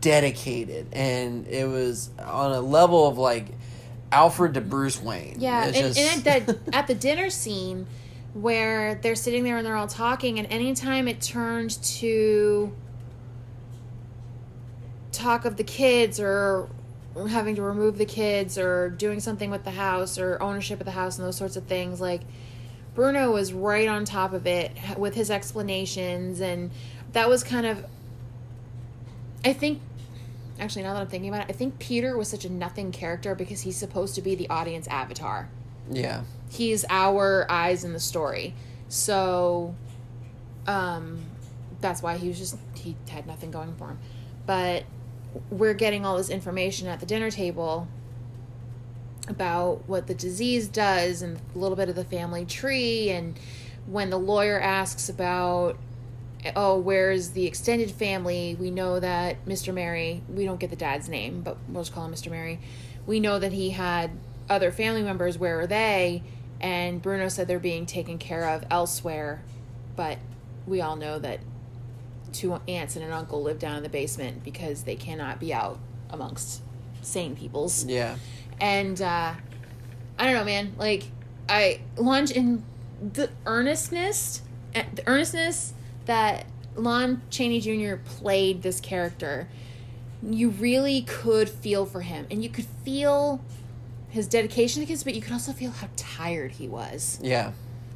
dedicated 0.00 0.86
and 0.92 1.46
it 1.48 1.66
was 1.68 2.10
on 2.20 2.52
a 2.52 2.60
level 2.60 3.06
of 3.08 3.16
like 3.18 3.46
alfred 4.12 4.54
to 4.54 4.60
bruce 4.60 5.00
wayne 5.02 5.36
Yeah, 5.38 5.66
It's 5.66 5.78
and, 5.78 5.94
just- 5.94 5.98
and 6.16 6.26
at 6.26 6.46
that 6.46 6.58
at 6.74 6.86
the 6.86 6.94
dinner 6.94 7.30
scene 7.30 7.86
where 8.34 8.96
they're 8.96 9.14
sitting 9.14 9.44
there 9.44 9.56
and 9.56 9.66
they're 9.66 9.76
all 9.76 9.86
talking, 9.86 10.38
and 10.38 10.46
anytime 10.52 11.08
it 11.08 11.22
turned 11.22 11.70
to 11.82 12.70
talk 15.12 15.44
of 15.46 15.56
the 15.56 15.64
kids 15.64 16.20
or 16.20 16.68
having 17.30 17.54
to 17.56 17.62
remove 17.62 17.96
the 17.96 18.04
kids 18.04 18.58
or 18.58 18.90
doing 18.90 19.20
something 19.20 19.50
with 19.50 19.64
the 19.64 19.70
house 19.70 20.18
or 20.18 20.40
ownership 20.42 20.80
of 20.80 20.84
the 20.84 20.92
house 20.92 21.16
and 21.18 21.26
those 21.26 21.36
sorts 21.36 21.56
of 21.56 21.64
things, 21.64 21.98
like 22.00 22.20
Bruno 22.96 23.30
was 23.30 23.52
right 23.52 23.86
on 23.86 24.04
top 24.04 24.32
of 24.32 24.46
it 24.46 24.72
with 24.96 25.14
his 25.14 25.30
explanations, 25.30 26.40
and 26.40 26.72
that 27.12 27.28
was 27.28 27.44
kind 27.44 27.66
of. 27.66 27.84
I 29.44 29.52
think 29.52 29.80
actually 30.58 30.82
now 30.82 30.94
that 30.94 31.02
i'm 31.02 31.06
thinking 31.06 31.28
about 31.28 31.42
it 31.42 31.46
i 31.50 31.52
think 31.52 31.78
peter 31.78 32.16
was 32.16 32.28
such 32.28 32.46
a 32.46 32.48
nothing 32.48 32.90
character 32.90 33.34
because 33.34 33.60
he's 33.60 33.76
supposed 33.76 34.14
to 34.14 34.22
be 34.22 34.34
the 34.34 34.48
audience 34.48 34.88
avatar. 34.88 35.50
Yeah. 35.90 36.22
He's 36.50 36.84
our 36.88 37.46
eyes 37.50 37.84
in 37.84 37.92
the 37.92 38.00
story. 38.00 38.54
So 38.88 39.74
um 40.66 41.24
that's 41.80 42.02
why 42.02 42.16
he 42.16 42.28
was 42.28 42.38
just 42.38 42.56
he 42.74 42.96
had 43.08 43.26
nothing 43.26 43.50
going 43.50 43.74
for 43.74 43.88
him. 43.88 43.98
But 44.46 44.84
we're 45.50 45.74
getting 45.74 46.06
all 46.06 46.16
this 46.16 46.30
information 46.30 46.88
at 46.88 47.00
the 47.00 47.06
dinner 47.06 47.30
table 47.30 47.88
about 49.28 49.88
what 49.88 50.06
the 50.06 50.14
disease 50.14 50.68
does 50.68 51.22
and 51.22 51.38
a 51.54 51.58
little 51.58 51.76
bit 51.76 51.88
of 51.88 51.96
the 51.96 52.04
family 52.04 52.44
tree. 52.44 53.10
And 53.10 53.38
when 53.86 54.10
the 54.10 54.18
lawyer 54.18 54.60
asks 54.60 55.08
about 55.08 55.78
oh 56.54 56.78
where's 56.78 57.30
the 57.30 57.44
extended 57.44 57.90
family 57.90 58.56
we 58.60 58.70
know 58.70 59.00
that 59.00 59.44
mr 59.46 59.74
Merrye 59.74 60.20
we 60.28 60.44
don't 60.44 60.60
get 60.60 60.70
the 60.70 60.76
dad's 60.76 61.08
name 61.08 61.40
but 61.40 61.56
we'll 61.68 61.82
just 61.82 61.92
call 61.92 62.04
him 62.04 62.12
mr 62.12 62.30
Merrye. 62.30 62.58
We 63.04 63.18
know 63.18 63.38
that 63.38 63.52
he 63.52 63.70
had 63.70 64.12
other 64.48 64.70
family 64.70 65.02
members 65.02 65.38
where 65.38 65.60
are 65.60 65.66
they? 65.66 66.22
And 66.60 67.02
bruno 67.02 67.28
said 67.28 67.48
they're 67.48 67.58
being 67.58 67.86
taken 67.86 68.18
care 68.18 68.48
of 68.48 68.64
elsewhere. 68.70 69.42
But 69.96 70.18
we 70.66 70.80
all 70.80 70.96
know 70.96 71.18
that 71.18 71.40
two 72.32 72.60
aunts 72.68 72.96
and 72.96 73.04
an 73.04 73.12
uncle 73.12 73.42
live 73.42 73.58
down 73.58 73.76
in 73.76 73.82
the 73.82 73.88
basement 73.88 74.44
because 74.44 74.82
they 74.82 74.96
cannot 74.96 75.40
be 75.40 75.54
out 75.54 75.78
amongst 76.10 76.60
sane 77.02 77.34
peoples. 77.34 77.84
Yeah 77.86 78.16
and 78.60 79.00
uh 79.00 79.34
i 80.18 80.24
don't 80.24 80.34
know 80.34 80.44
man. 80.44 80.74
Like 80.78 81.04
i 81.48 81.80
lunch 81.96 82.30
in 82.30 82.64
the 83.12 83.30
earnestness 83.44 84.42
eh, 84.74 84.84
the 84.94 85.06
earnestness 85.06 85.74
that 86.06 86.46
lon 86.76 87.22
chaney 87.30 87.60
jr 87.60 87.96
played 87.96 88.62
this 88.62 88.80
character 88.80 89.48
you 90.22 90.50
really 90.50 91.02
could 91.02 91.48
feel 91.48 91.86
for 91.86 92.00
him. 92.00 92.26
And 92.30 92.42
you 92.42 92.48
could 92.48 92.66
feel 92.84 93.40
his 94.08 94.26
dedication 94.26 94.80
to 94.82 94.86
kids 94.86 95.04
but 95.04 95.14
you 95.14 95.20
could 95.20 95.32
also 95.32 95.52
feel 95.52 95.70
how 95.70 95.88
tired 95.96 96.52
he 96.52 96.68
was. 96.68 97.18
Yeah. 97.22 97.52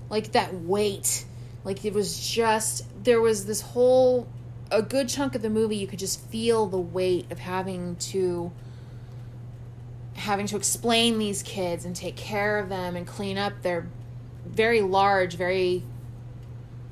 Like 0.09 0.33
that 0.33 0.55
weight. 0.55 1.25
Like 1.65 1.85
it 1.85 1.93
was 1.93 2.27
just 2.29 2.87
there 3.05 3.21
was 3.21 3.47
this 3.47 3.61
whole 3.61 4.29
a 4.71 4.83
good 4.83 5.09
chunk 5.09 5.35
of 5.35 5.43
the 5.43 5.51
movie 5.51 5.77
you 5.77 5.87
could 5.87 5.99
just 5.99 6.21
feel 6.27 6.67
the 6.67 6.79
weight 6.79 7.31
of 7.33 7.39
having 7.39 7.97
to 7.97 8.53
having 10.21 10.47
to 10.47 10.57
explain 10.57 11.18
these 11.18 11.43
kids 11.43 11.85
and 11.85 11.97
take 11.97 12.16
care 12.16 12.59
of 12.59 12.68
them 12.68 12.97
and 12.97 13.07
clean 13.07 13.37
up 13.39 13.62
their 13.62 13.89
very 14.47 14.81
large 14.81 15.35
very 15.35 15.83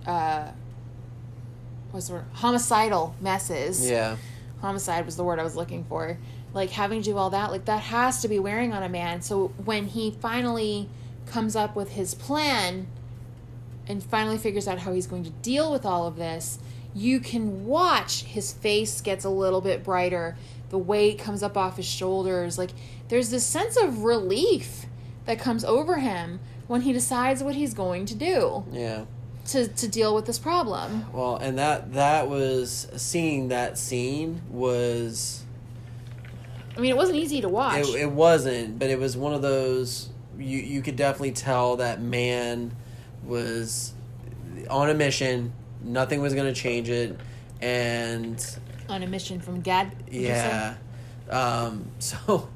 uh 0.06 0.48
what's 1.90 2.08
the 2.08 2.14
word 2.14 2.24
homicidal 2.34 3.14
messes 3.20 3.88
yeah 3.88 4.16
homicide 4.60 5.06
was 5.06 5.16
the 5.16 5.24
word 5.24 5.38
I 5.38 5.44
was 5.44 5.56
looking 5.56 5.84
for. 5.84 6.18
Like 6.52 6.70
having 6.70 7.02
to 7.02 7.10
do 7.10 7.16
all 7.16 7.30
that, 7.30 7.50
like 7.50 7.66
that 7.66 7.82
has 7.82 8.22
to 8.22 8.28
be 8.28 8.38
wearing 8.38 8.72
on 8.72 8.82
a 8.82 8.88
man. 8.88 9.22
So 9.22 9.48
when 9.64 9.86
he 9.86 10.10
finally 10.10 10.88
comes 11.26 11.54
up 11.54 11.76
with 11.76 11.90
his 11.90 12.14
plan 12.14 12.86
and 13.86 14.02
finally 14.02 14.38
figures 14.38 14.66
out 14.66 14.80
how 14.80 14.92
he's 14.92 15.06
going 15.06 15.24
to 15.24 15.30
deal 15.30 15.70
with 15.70 15.84
all 15.84 16.06
of 16.06 16.16
this, 16.16 16.58
you 16.94 17.20
can 17.20 17.66
watch 17.66 18.22
his 18.22 18.52
face 18.52 19.00
gets 19.00 19.24
a 19.24 19.30
little 19.30 19.60
bit 19.60 19.84
brighter. 19.84 20.36
The 20.70 20.78
weight 20.78 21.18
comes 21.18 21.42
up 21.42 21.56
off 21.56 21.76
his 21.76 21.86
shoulders. 21.86 22.58
Like 22.58 22.70
there's 23.08 23.30
this 23.30 23.44
sense 23.46 23.76
of 23.76 24.04
relief 24.04 24.86
that 25.26 25.38
comes 25.38 25.64
over 25.64 25.96
him 25.96 26.40
when 26.66 26.82
he 26.82 26.92
decides 26.92 27.42
what 27.42 27.54
he's 27.54 27.74
going 27.74 28.06
to 28.06 28.14
do 28.14 28.64
yeah 28.72 29.04
to, 29.48 29.66
to 29.66 29.88
deal 29.88 30.14
with 30.14 30.26
this 30.26 30.38
problem. 30.38 31.10
Well, 31.12 31.36
and 31.36 31.58
that 31.58 31.94
that 31.94 32.28
was 32.28 32.86
seeing 32.96 33.48
that 33.48 33.78
scene 33.78 34.42
was 34.50 35.44
I 36.76 36.80
mean, 36.80 36.90
it 36.90 36.96
wasn't 36.96 37.18
easy 37.18 37.40
to 37.40 37.48
watch. 37.48 37.88
it, 37.88 37.94
it 37.94 38.10
wasn't, 38.10 38.78
but 38.78 38.90
it 38.90 38.98
was 38.98 39.16
one 39.16 39.32
of 39.32 39.42
those 39.42 40.10
you 40.38 40.58
you 40.58 40.82
could 40.82 40.96
definitely 40.96 41.32
tell 41.32 41.76
that 41.76 42.00
man 42.00 42.76
was 43.24 43.94
on 44.70 44.90
a 44.90 44.94
mission. 44.94 45.52
Nothing 45.82 46.20
was 46.20 46.34
going 46.34 46.52
to 46.52 46.60
change 46.60 46.88
it, 46.88 47.18
and 47.60 48.44
on 48.88 49.02
a 49.02 49.06
mission 49.06 49.40
from 49.40 49.60
Gad. 49.60 49.90
did 50.06 50.14
you 50.14 50.26
say? 50.26 50.28
yeah, 50.28 50.74
Um, 51.30 51.90
so, 51.98 52.48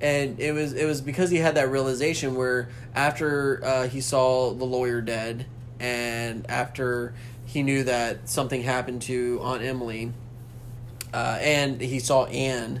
and 0.00 0.38
it 0.40 0.52
was 0.52 0.72
it 0.72 0.86
was 0.86 1.00
because 1.00 1.30
he 1.30 1.38
had 1.38 1.54
that 1.56 1.70
realization 1.70 2.34
where 2.34 2.68
after 2.94 3.64
uh, 3.64 3.88
he 3.88 4.00
saw 4.00 4.52
the 4.52 4.64
lawyer 4.64 5.00
dead, 5.00 5.46
and 5.78 6.48
after 6.50 7.14
he 7.44 7.62
knew 7.62 7.84
that 7.84 8.28
something 8.28 8.62
happened 8.62 9.02
to 9.02 9.40
Aunt 9.42 9.62
Emily, 9.62 10.12
uh, 11.12 11.38
and 11.40 11.80
he 11.80 11.98
saw 11.98 12.26
Anne 12.26 12.80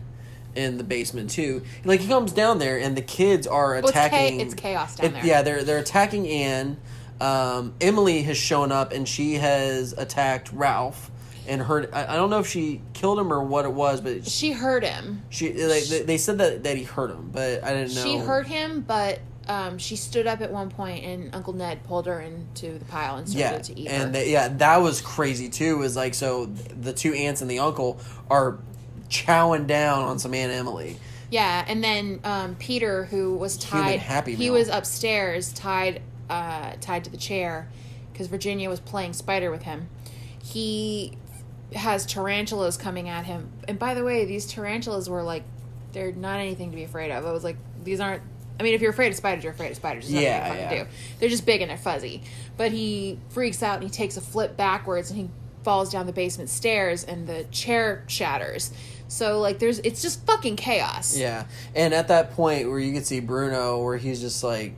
in 0.54 0.78
the 0.78 0.84
basement 0.84 1.30
too. 1.30 1.62
Like 1.84 2.00
he 2.00 2.08
comes 2.08 2.32
down 2.32 2.58
there, 2.58 2.78
and 2.78 2.96
the 2.96 3.02
kids 3.02 3.46
are 3.46 3.76
it's 3.76 3.92
cha- 3.92 4.06
attacking. 4.06 4.40
it's 4.40 4.54
chaos 4.54 4.96
down 4.96 5.12
there. 5.12 5.26
Yeah, 5.26 5.42
they're 5.42 5.62
they're 5.62 5.78
attacking 5.78 6.26
Anne. 6.28 6.76
Um, 7.20 7.74
Emily 7.82 8.22
has 8.22 8.38
shown 8.38 8.72
up, 8.72 8.92
and 8.92 9.06
she 9.06 9.34
has 9.34 9.92
attacked 9.92 10.50
Ralph 10.52 11.10
and 11.50 11.60
hurt. 11.60 11.90
I, 11.92 12.14
I 12.14 12.16
don't 12.16 12.30
know 12.30 12.38
if 12.38 12.46
she 12.46 12.80
killed 12.94 13.18
him 13.18 13.30
or 13.32 13.42
what 13.42 13.64
it 13.66 13.72
was, 13.72 14.00
but 14.00 14.24
she, 14.24 14.30
She 14.30 14.52
hurt 14.52 14.82
him. 14.84 15.22
like, 15.40 15.84
they, 15.84 16.02
they 16.02 16.16
said 16.18 16.38
that 16.38 16.62
that 16.64 16.76
he 16.78 16.84
hurt 16.84 17.10
him, 17.10 17.30
but 17.32 17.62
I 17.62 17.72
didn't 17.74 17.94
know. 17.94 18.02
She 18.04 18.16
hurt 18.18 18.46
him, 18.46 18.80
but 18.80 19.20
um, 19.48 19.78
she 19.78 19.96
stood 19.96 20.26
up 20.26 20.40
at 20.40 20.50
one 20.52 20.70
point, 20.70 21.04
and 21.04 21.34
Uncle 21.34 21.52
Ned 21.52 21.82
pulled 21.84 22.06
her 22.06 22.20
into 22.20 22.78
the 22.78 22.84
pile 22.86 23.16
and 23.16 23.28
started 23.28 23.68
Yeah, 23.68 23.74
to 23.74 23.80
eat 23.80 23.88
and 23.88 24.02
her. 24.04 24.08
they- 24.10 24.32
yeah, 24.32 24.48
that 24.48 24.76
was 24.78 25.00
crazy 25.02 25.48
too. 25.48 25.76
Was 25.76 25.96
like 25.96 26.14
so 26.14 26.46
the 26.46 26.92
two 26.92 27.12
aunts 27.14 27.42
and 27.42 27.50
the 27.50 27.58
uncle 27.58 27.98
are 28.30 28.58
chowing 29.08 29.66
down 29.66 30.04
on 30.04 30.18
some 30.20 30.32
Aunt 30.34 30.52
Emily. 30.52 30.96
yeah, 31.30 31.64
and 31.66 31.82
then 31.82 32.20
um, 32.24 32.54
Peter, 32.60 33.04
who 33.06 33.34
was 33.34 33.62
Human 33.64 33.86
tied, 33.88 33.98
Happy 34.00 34.32
he 34.36 34.44
Meal. 34.44 34.52
was 34.52 34.68
upstairs, 34.68 35.52
tied, 35.52 36.00
uh, 36.28 36.74
tied 36.80 37.02
to 37.04 37.10
the 37.10 37.16
chair, 37.16 37.68
because 38.12 38.28
Virginia 38.28 38.68
was 38.70 38.78
playing 38.78 39.12
spider 39.14 39.50
with 39.50 39.62
him. 39.62 39.88
He 40.42 41.16
has 41.74 42.06
tarantulas 42.06 42.76
coming 42.76 43.08
at 43.08 43.24
him, 43.26 43.50
and 43.68 43.78
by 43.78 43.94
the 43.94 44.04
way, 44.04 44.24
these 44.24 44.46
tarantulas 44.46 45.08
were 45.08 45.22
like, 45.22 45.44
they're 45.92 46.12
not 46.12 46.38
anything 46.40 46.70
to 46.70 46.76
be 46.76 46.84
afraid 46.84 47.10
of. 47.10 47.26
I 47.26 47.32
was 47.32 47.44
like, 47.44 47.56
these 47.84 48.00
aren't. 48.00 48.22
I 48.58 48.62
mean, 48.62 48.74
if 48.74 48.82
you're 48.82 48.90
afraid 48.90 49.08
of 49.08 49.16
spiders, 49.16 49.42
you're 49.42 49.54
afraid 49.54 49.70
of 49.70 49.76
spiders. 49.76 50.04
There's 50.08 50.14
nothing 50.14 50.26
Yeah, 50.26 50.52
you 50.54 50.76
yeah. 50.76 50.84
do. 50.84 50.90
They're 51.18 51.30
just 51.30 51.46
big 51.46 51.62
and 51.62 51.70
they're 51.70 51.78
fuzzy. 51.78 52.22
But 52.58 52.72
he 52.72 53.18
freaks 53.30 53.62
out 53.62 53.76
and 53.76 53.84
he 53.84 53.88
takes 53.90 54.18
a 54.18 54.20
flip 54.20 54.54
backwards 54.56 55.10
and 55.10 55.18
he 55.18 55.30
falls 55.62 55.90
down 55.90 56.04
the 56.04 56.12
basement 56.12 56.50
stairs 56.50 57.02
and 57.02 57.26
the 57.26 57.44
chair 57.44 58.04
shatters. 58.06 58.70
So 59.08 59.40
like 59.40 59.58
there's 59.60 59.78
it's 59.80 60.02
just 60.02 60.26
fucking 60.26 60.56
chaos. 60.56 61.16
Yeah, 61.16 61.46
and 61.74 61.94
at 61.94 62.08
that 62.08 62.32
point 62.32 62.68
where 62.68 62.78
you 62.78 62.92
could 62.92 63.06
see 63.06 63.20
Bruno, 63.20 63.82
where 63.82 63.96
he's 63.96 64.20
just 64.20 64.44
like, 64.44 64.74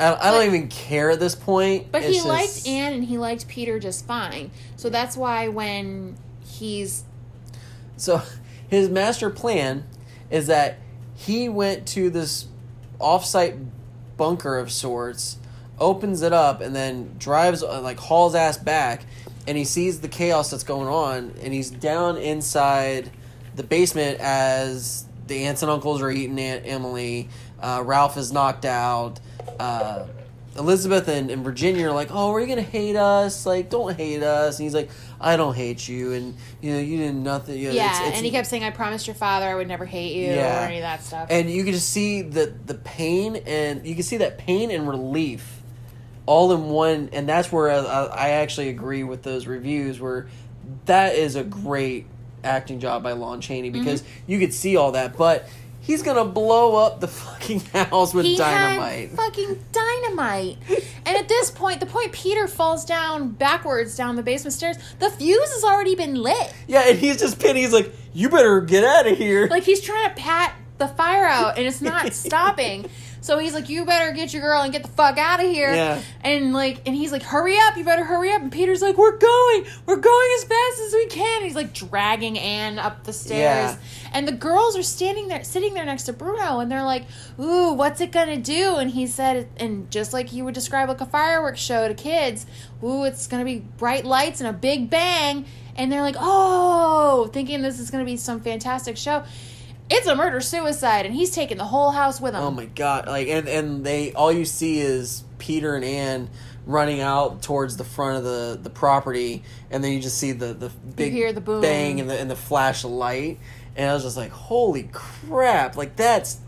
I, 0.00 0.28
I 0.28 0.30
don't 0.30 0.46
even 0.46 0.68
care 0.68 1.10
at 1.10 1.20
this 1.20 1.34
point. 1.34 1.90
But 1.90 2.02
It's 2.02 2.22
he 2.22 2.28
liked 2.28 2.66
Anne 2.66 2.92
and 2.92 3.04
he 3.04 3.18
liked 3.18 3.48
Peter 3.48 3.78
just 3.78 4.06
fine. 4.06 4.50
So 4.76 4.88
that's 4.90 5.16
why 5.16 5.48
when 5.48 6.16
he's 6.44 7.04
So 7.96 8.22
his 8.68 8.88
master 8.88 9.30
plan 9.30 9.84
is 10.30 10.46
that 10.46 10.78
he 11.14 11.48
went 11.48 11.86
to 11.88 12.10
this 12.10 12.46
off-site 13.00 13.56
bunker 14.16 14.58
of 14.58 14.70
sorts, 14.70 15.38
opens 15.78 16.22
it 16.22 16.32
up, 16.32 16.60
and 16.60 16.74
then 16.74 17.14
drives 17.18 17.62
uh, 17.62 17.80
like 17.80 17.98
hauls 17.98 18.34
ass 18.34 18.56
back, 18.56 19.04
and 19.46 19.56
he 19.56 19.64
sees 19.64 20.00
the 20.00 20.08
chaos 20.08 20.50
that's 20.50 20.64
going 20.64 20.88
on, 20.88 21.34
and 21.42 21.52
he's 21.52 21.70
down 21.70 22.16
inside 22.16 23.10
the 23.56 23.62
basement 23.62 24.20
as 24.20 25.06
the 25.26 25.44
aunts 25.44 25.62
and 25.62 25.70
uncles 25.70 26.00
are 26.02 26.10
eating 26.10 26.38
Aunt 26.38 26.62
Emily. 26.66 27.28
Uh, 27.60 27.82
Ralph 27.84 28.16
is 28.16 28.32
knocked 28.32 28.64
out. 28.64 29.20
Uh, 29.58 30.06
Elizabeth 30.56 31.06
and, 31.06 31.30
and 31.30 31.44
Virginia 31.44 31.88
are 31.88 31.92
like, 31.92 32.08
"Oh, 32.10 32.32
are 32.32 32.40
you 32.40 32.46
gonna 32.48 32.62
hate 32.62 32.96
us? 32.96 33.46
Like, 33.46 33.70
don't 33.70 33.96
hate 33.96 34.22
us." 34.24 34.58
And 34.58 34.64
he's 34.64 34.74
like, 34.74 34.90
"I 35.20 35.36
don't 35.36 35.54
hate 35.54 35.86
you, 35.86 36.12
and 36.14 36.34
you 36.60 36.72
know, 36.72 36.80
you 36.80 36.96
did 36.98 37.14
nothing." 37.14 37.58
You 37.58 37.68
know, 37.68 37.74
yeah, 37.74 37.84
it's- 37.86 38.00
it's- 38.00 38.16
and 38.16 38.24
he 38.24 38.32
kept 38.32 38.48
saying, 38.48 38.64
"I 38.64 38.70
promised 38.70 39.06
your 39.06 39.14
father 39.14 39.46
I 39.46 39.54
would 39.54 39.68
never 39.68 39.84
hate 39.84 40.16
you" 40.16 40.26
Yeah. 40.34 40.64
or 40.64 40.66
any 40.66 40.76
of 40.78 40.82
that 40.82 41.04
stuff. 41.04 41.28
and 41.30 41.48
you 41.48 41.62
can 41.62 41.72
just 41.74 41.90
see 41.90 42.22
the 42.22 42.52
the 42.66 42.74
pain, 42.74 43.36
and 43.46 43.86
you 43.86 43.94
can 43.94 44.02
see 44.02 44.16
that 44.16 44.38
pain 44.38 44.70
and 44.72 44.88
relief 44.88 45.60
all 46.26 46.50
in 46.52 46.64
one, 46.70 47.08
and 47.12 47.28
that's 47.28 47.52
where 47.52 47.70
I, 47.70 47.76
I 48.06 48.28
actually 48.30 48.68
agree 48.70 49.04
with 49.04 49.22
those 49.22 49.46
reviews. 49.46 50.00
Where 50.00 50.26
that 50.86 51.14
is 51.14 51.36
a 51.36 51.44
great 51.44 52.06
acting 52.42 52.80
job 52.80 53.02
by 53.04 53.12
Lon 53.12 53.40
Chaney 53.40 53.70
Mm-hmm. 53.70 53.78
because 53.78 54.02
you 54.26 54.40
could 54.40 54.52
see 54.54 54.76
all 54.76 54.92
that, 54.92 55.16
but 55.16 55.48
he's 55.88 56.02
gonna 56.02 56.24
blow 56.24 56.76
up 56.76 57.00
the 57.00 57.08
fucking 57.08 57.60
house 57.74 58.12
with 58.14 58.24
he 58.26 58.36
dynamite. 58.36 59.08
had 59.08 59.16
fucking 59.18 59.64
dynamite. 59.72 60.58
and 61.04 61.16
at 61.16 61.26
this 61.28 61.50
point, 61.50 61.80
the 61.80 61.86
point 61.86 62.12
Peter 62.12 62.46
falls 62.46 62.84
down 62.84 63.30
backwards 63.30 63.96
down 63.96 64.14
the 64.14 64.22
basement 64.22 64.52
stairs, 64.52 64.76
the 65.00 65.10
fuse 65.10 65.52
has 65.54 65.64
already 65.64 65.94
been 65.96 66.14
lit. 66.14 66.52
yeah, 66.68 66.82
and 66.88 66.98
he's 66.98 67.18
just 67.18 67.40
pinning. 67.40 67.62
He's 67.62 67.72
like, 67.72 67.92
"You 68.12 68.28
better 68.28 68.60
get 68.60 68.84
out 68.84 69.06
of 69.10 69.16
here." 69.18 69.48
Like 69.48 69.64
he's 69.64 69.80
trying 69.80 70.08
to 70.10 70.14
pat 70.14 70.54
the 70.76 70.86
fire 70.88 71.24
out 71.26 71.58
and 71.58 71.66
it's 71.66 71.80
not 71.80 72.12
stopping. 72.26 72.88
So 73.20 73.38
he's 73.38 73.54
like, 73.54 73.68
"You 73.68 73.84
better 73.84 74.12
get 74.12 74.32
your 74.32 74.42
girl 74.42 74.62
and 74.62 74.72
get 74.72 74.82
the 74.82 74.88
fuck 74.88 75.18
out 75.18 75.40
of 75.40 75.46
here." 75.50 75.74
Yeah. 75.74 76.00
And 76.22 76.52
like, 76.52 76.82
and 76.86 76.94
he's 76.94 77.12
like, 77.12 77.22
"Hurry 77.22 77.56
up! 77.58 77.76
You 77.76 77.84
better 77.84 78.04
hurry 78.04 78.32
up!" 78.32 78.42
And 78.42 78.52
Peter's 78.52 78.80
like, 78.82 78.96
"We're 78.96 79.16
going, 79.16 79.64
we're 79.86 79.96
going 79.96 80.28
as 80.38 80.44
fast 80.44 80.80
as 80.86 80.92
we 80.92 81.06
can." 81.06 81.36
And 81.38 81.44
he's 81.46 81.54
like 81.56 81.72
dragging 81.72 82.38
Anne 82.38 82.78
up 82.78 83.04
the 83.04 83.12
stairs, 83.12 83.72
Yeah. 83.72 83.76
and 84.12 84.26
the 84.28 84.32
girls 84.32 84.76
are 84.76 84.82
standing 84.82 85.28
there, 85.28 85.42
sitting 85.44 85.74
there 85.74 85.84
next 85.84 86.04
to 86.04 86.12
Bruno, 86.12 86.60
and 86.60 86.70
they're 86.70 86.84
like, 86.84 87.04
"Ooh, 87.40 87.72
what's 87.72 88.00
it 88.00 88.12
gonna 88.12 88.36
do?" 88.38 88.76
And 88.76 88.90
he 88.90 89.06
said, 89.06 89.48
and 89.56 89.90
just 89.90 90.12
like 90.12 90.32
you 90.32 90.44
would 90.44 90.54
describe 90.54 90.88
like 90.88 91.00
a 91.00 91.06
fireworks 91.06 91.60
show 91.60 91.88
to 91.88 91.94
kids, 91.94 92.46
"Ooh, 92.84 93.04
it's 93.04 93.26
gonna 93.26 93.44
be 93.44 93.60
bright 93.78 94.04
lights 94.04 94.40
and 94.40 94.48
a 94.48 94.52
big 94.52 94.90
bang." 94.90 95.44
And 95.76 95.92
they're 95.92 96.02
like, 96.02 96.16
"Oh," 96.18 97.28
thinking 97.32 97.62
this 97.62 97.78
is 97.78 97.90
gonna 97.90 98.04
be 98.04 98.16
some 98.16 98.40
fantastic 98.40 98.96
show. 98.96 99.22
It's 99.90 100.06
a 100.06 100.14
murder 100.14 100.40
suicide, 100.40 101.06
and 101.06 101.14
he's 101.14 101.30
taking 101.30 101.56
the 101.56 101.64
whole 101.64 101.90
house 101.90 102.20
with 102.20 102.34
him. 102.34 102.42
Oh 102.42 102.50
my 102.50 102.66
god! 102.66 103.06
Like 103.06 103.28
and 103.28 103.48
and 103.48 103.84
they 103.86 104.12
all 104.12 104.30
you 104.32 104.44
see 104.44 104.80
is 104.80 105.24
Peter 105.38 105.74
and 105.74 105.84
Anne 105.84 106.28
running 106.66 107.00
out 107.00 107.40
towards 107.42 107.78
the 107.78 107.84
front 107.84 108.18
of 108.18 108.24
the 108.24 108.58
the 108.62 108.70
property, 108.70 109.42
and 109.70 109.82
then 109.82 109.92
you 109.92 110.00
just 110.00 110.18
see 110.18 110.32
the 110.32 110.52
the 110.52 110.68
big 110.68 111.12
hear 111.12 111.32
the 111.32 111.40
boom. 111.40 111.62
bang 111.62 112.00
and 112.00 112.10
the 112.10 112.18
and 112.18 112.30
the 112.30 112.36
flash 112.36 112.84
of 112.84 112.90
light, 112.90 113.38
and 113.76 113.90
I 113.90 113.94
was 113.94 114.02
just 114.02 114.16
like, 114.16 114.30
holy 114.30 114.90
crap! 114.92 115.76
Like 115.76 115.96
that's 115.96 116.38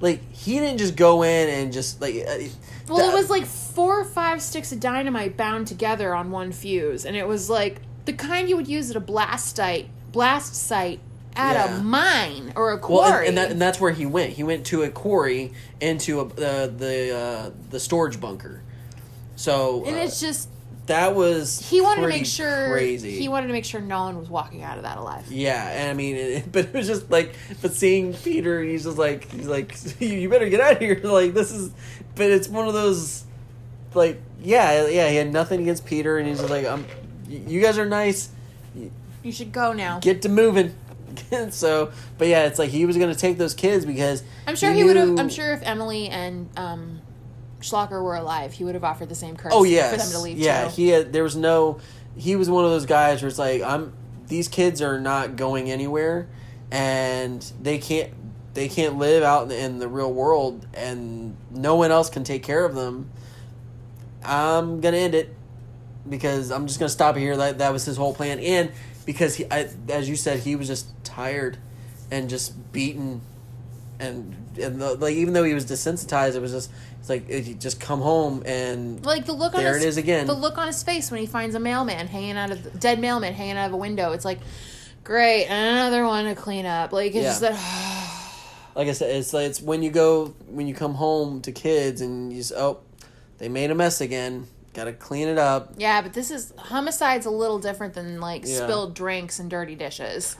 like 0.00 0.20
he 0.32 0.58
didn't 0.58 0.78
just 0.78 0.96
go 0.96 1.22
in 1.22 1.48
and 1.48 1.72
just 1.72 2.00
like. 2.00 2.16
Uh, 2.16 2.38
Well, 2.88 2.98
that- 2.98 3.14
it 3.14 3.16
was 3.16 3.30
like 3.30 3.44
four 3.46 4.00
or 4.00 4.04
five 4.04 4.42
sticks 4.42 4.72
of 4.72 4.80
dynamite 4.80 5.36
bound 5.36 5.68
together 5.68 6.12
on 6.14 6.32
one 6.32 6.50
fuse, 6.50 7.04
and 7.04 7.14
it 7.16 7.28
was 7.28 7.48
like 7.48 7.80
the 8.06 8.12
kind 8.12 8.48
you 8.48 8.56
would 8.56 8.66
use 8.66 8.90
at 8.90 8.96
a 8.96 9.00
blast 9.00 9.54
site, 9.54 9.88
blast 10.10 10.56
site 10.56 10.98
at 11.36 11.54
Yeah. 11.54 11.78
a 11.78 11.82
mine 11.82 12.52
or 12.56 12.70
a 12.70 12.76
Well, 12.76 12.80
quarry. 13.02 13.28
and, 13.28 13.28
and, 13.28 13.38
that, 13.38 13.50
and 13.52 13.60
that's 13.60 13.80
where 13.80 13.92
he 13.92 14.06
went. 14.06 14.32
He 14.32 14.42
went 14.42 14.66
to 14.66 14.82
a 14.82 14.90
quarry 14.90 15.52
into 15.80 16.20
a, 16.20 16.24
the 16.28 16.72
the 16.76 17.16
uh, 17.16 17.50
the 17.70 17.80
storage 17.80 18.20
bunker. 18.20 18.62
So 19.36 19.84
And 19.86 19.96
uh, 19.96 20.00
it's 20.00 20.20
just 20.20 20.48
that 20.86 21.14
was 21.14 21.60
he 21.70 21.80
wanted 21.80 22.02
to 22.02 22.08
make 22.08 22.26
sure 22.26 22.70
crazy. 22.72 23.12
he 23.18 23.28
wanted 23.28 23.46
to 23.46 23.52
make 23.52 23.64
sure 23.64 23.80
no 23.80 24.02
one 24.04 24.18
was 24.18 24.28
walking 24.28 24.62
out 24.62 24.76
of 24.76 24.82
that 24.82 24.98
alive. 24.98 25.24
Yeah, 25.30 25.68
and 25.70 25.88
I 25.90 25.94
mean, 25.94 26.16
it, 26.16 26.52
but 26.52 26.66
it 26.66 26.74
was 26.74 26.86
just 26.86 27.10
like, 27.10 27.34
but 27.62 27.72
seeing 27.72 28.12
Peter, 28.14 28.62
he's 28.62 28.84
just 28.84 28.98
like, 28.98 29.30
he's 29.30 29.46
like, 29.46 29.74
you 30.00 30.28
better 30.28 30.48
get 30.48 30.60
out 30.60 30.72
of 30.74 30.78
here. 30.78 31.00
Like 31.04 31.34
this 31.34 31.50
is, 31.52 31.70
but 32.14 32.30
it's 32.30 32.48
one 32.48 32.66
of 32.68 32.74
those, 32.74 33.24
like, 33.94 34.20
yeah, 34.42 34.86
yeah. 34.88 35.08
He 35.08 35.16
had 35.16 35.32
nothing 35.32 35.62
against 35.62 35.86
Peter, 35.86 36.18
and 36.18 36.28
he's 36.28 36.38
just 36.38 36.50
like, 36.50 36.66
um, 36.66 36.84
you 37.28 37.60
guys 37.62 37.78
are 37.78 37.86
nice. 37.86 38.28
You 39.22 39.30
should 39.32 39.52
go 39.52 39.72
now. 39.72 40.00
Get 40.00 40.22
to 40.22 40.28
moving. 40.28 40.74
so, 41.50 41.92
but 42.18 42.28
yeah, 42.28 42.46
it's 42.46 42.58
like 42.58 42.70
he 42.70 42.86
was 42.86 42.96
gonna 42.96 43.14
take 43.14 43.38
those 43.38 43.54
kids 43.54 43.84
because 43.84 44.22
I'm 44.46 44.56
sure 44.56 44.72
he 44.72 44.84
would 44.84 44.96
have. 44.96 45.18
I'm 45.18 45.28
sure 45.28 45.52
if 45.52 45.62
Emily 45.62 46.08
and 46.08 46.48
um, 46.56 47.00
Schlocker 47.60 48.02
were 48.02 48.16
alive, 48.16 48.52
he 48.52 48.64
would 48.64 48.74
have 48.74 48.84
offered 48.84 49.08
the 49.08 49.14
same 49.14 49.36
courtesy 49.36 49.58
Oh 49.58 49.64
yeah, 49.64 49.90
for 49.90 49.96
them 49.96 50.10
to 50.10 50.18
leave. 50.18 50.38
yeah. 50.38 50.64
too. 50.68 50.70
He 50.70 50.88
had. 50.88 51.12
There 51.12 51.22
was 51.22 51.36
no. 51.36 51.80
He 52.16 52.36
was 52.36 52.50
one 52.50 52.64
of 52.64 52.70
those 52.70 52.86
guys 52.86 53.22
where 53.22 53.28
it's 53.28 53.38
like, 53.38 53.62
I'm. 53.62 53.92
These 54.26 54.48
kids 54.48 54.80
are 54.80 54.98
not 55.00 55.36
going 55.36 55.70
anywhere, 55.70 56.28
and 56.70 57.40
they 57.60 57.78
can't. 57.78 58.12
They 58.54 58.68
can't 58.68 58.98
live 58.98 59.22
out 59.22 59.44
in 59.44 59.48
the, 59.48 59.58
in 59.58 59.78
the 59.78 59.88
real 59.88 60.12
world, 60.12 60.66
and 60.74 61.36
no 61.50 61.76
one 61.76 61.90
else 61.90 62.10
can 62.10 62.22
take 62.24 62.42
care 62.42 62.64
of 62.64 62.74
them. 62.74 63.10
I'm 64.24 64.80
gonna 64.80 64.98
end 64.98 65.14
it 65.14 65.34
because 66.08 66.50
I'm 66.50 66.66
just 66.66 66.78
gonna 66.78 66.88
stop 66.88 67.16
here. 67.16 67.36
That 67.36 67.58
that 67.58 67.72
was 67.72 67.84
his 67.84 67.96
whole 67.96 68.14
plan, 68.14 68.38
and 68.40 68.70
because 69.04 69.36
he, 69.36 69.44
I, 69.50 69.68
as 69.88 70.08
you 70.08 70.16
said, 70.16 70.40
he 70.40 70.56
was 70.56 70.68
just 70.68 70.86
tired 71.04 71.58
and 72.10 72.28
just 72.28 72.72
beaten, 72.72 73.20
and 73.98 74.36
and 74.60 74.80
the, 74.80 74.94
like 74.94 75.14
even 75.14 75.34
though 75.34 75.44
he 75.44 75.54
was 75.54 75.64
desensitized, 75.66 76.34
it 76.34 76.40
was 76.40 76.52
just 76.52 76.70
it's 77.00 77.08
like 77.08 77.28
it, 77.28 77.58
just 77.58 77.80
come 77.80 78.00
home 78.00 78.42
and 78.46 79.04
Like 79.04 79.26
the 79.26 79.32
look 79.32 79.54
on 79.54 79.62
There 79.62 79.74
his, 79.74 79.84
it 79.84 79.88
is 79.88 79.96
again. 79.96 80.26
The 80.26 80.34
look 80.34 80.56
on 80.56 80.68
his 80.68 80.82
face 80.82 81.10
when 81.10 81.20
he 81.20 81.26
finds 81.26 81.54
a 81.56 81.60
mailman 81.60 82.06
hanging 82.06 82.36
out 82.36 82.50
of 82.52 82.78
dead 82.78 83.00
mailman 83.00 83.32
hanging 83.34 83.56
out 83.56 83.66
of 83.66 83.72
a 83.72 83.76
window. 83.76 84.12
It's 84.12 84.24
like, 84.24 84.38
great, 85.02 85.46
another 85.46 86.06
one 86.06 86.26
to 86.26 86.34
clean 86.34 86.64
up. 86.64 86.92
Like 86.92 87.14
it's 87.14 87.16
Yeah. 87.16 87.22
just 87.28 87.40
that. 87.40 88.28
like 88.76 88.88
I 88.88 88.92
said, 88.92 89.16
it's 89.16 89.32
like 89.32 89.46
it's 89.46 89.60
when 89.60 89.82
you 89.82 89.90
go 89.90 90.34
when 90.46 90.68
you 90.68 90.74
come 90.74 90.94
home 90.94 91.42
to 91.42 91.50
kids 91.50 92.00
and 92.00 92.32
you 92.32 92.38
just 92.38 92.52
oh, 92.52 92.78
they 93.38 93.48
made 93.48 93.70
a 93.70 93.74
mess 93.74 94.00
again. 94.00 94.46
Got 94.74 94.84
to 94.84 94.92
clean 94.92 95.28
it 95.28 95.38
up. 95.38 95.74
yeah, 95.76 96.00
but 96.02 96.12
this 96.14 96.30
is 96.30 96.52
homicide's 96.56 97.26
a 97.26 97.30
little 97.30 97.58
different 97.58 97.94
than 97.94 98.20
like 98.20 98.44
Yeah. 98.46 98.64
spilled 98.64 98.94
drinks 98.94 99.38
and 99.38 99.50
dirty 99.50 99.74
dishes. 99.74 100.36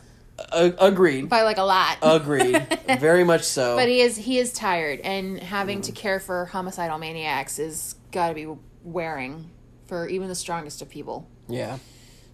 A- 0.53 0.73
agreed. 0.79 1.29
by 1.29 1.43
like 1.43 1.59
a 1.59 1.63
lot. 1.63 1.99
Agreed. 2.03 2.67
Very 2.99 3.23
much 3.25 3.43
so. 3.43 3.77
But 3.77 3.89
he 3.89 4.01
is 4.01 4.17
he 4.17 4.39
is 4.39 4.53
tired, 4.53 5.01
and 5.01 5.39
having 5.39 5.83
to 5.83 5.93
care 5.93 6.19
for 6.19 6.47
homicidal 6.47 6.99
maniacs 6.99 7.59
is 7.59 7.95
got 8.11 8.29
to 8.29 8.35
be 8.35 8.47
wearing 8.83 9.51
for 9.87 10.09
even 10.09 10.29
the 10.29 10.35
strongest 10.35 10.81
of 10.83 10.89
people. 10.89 11.29
yeah. 11.49 11.79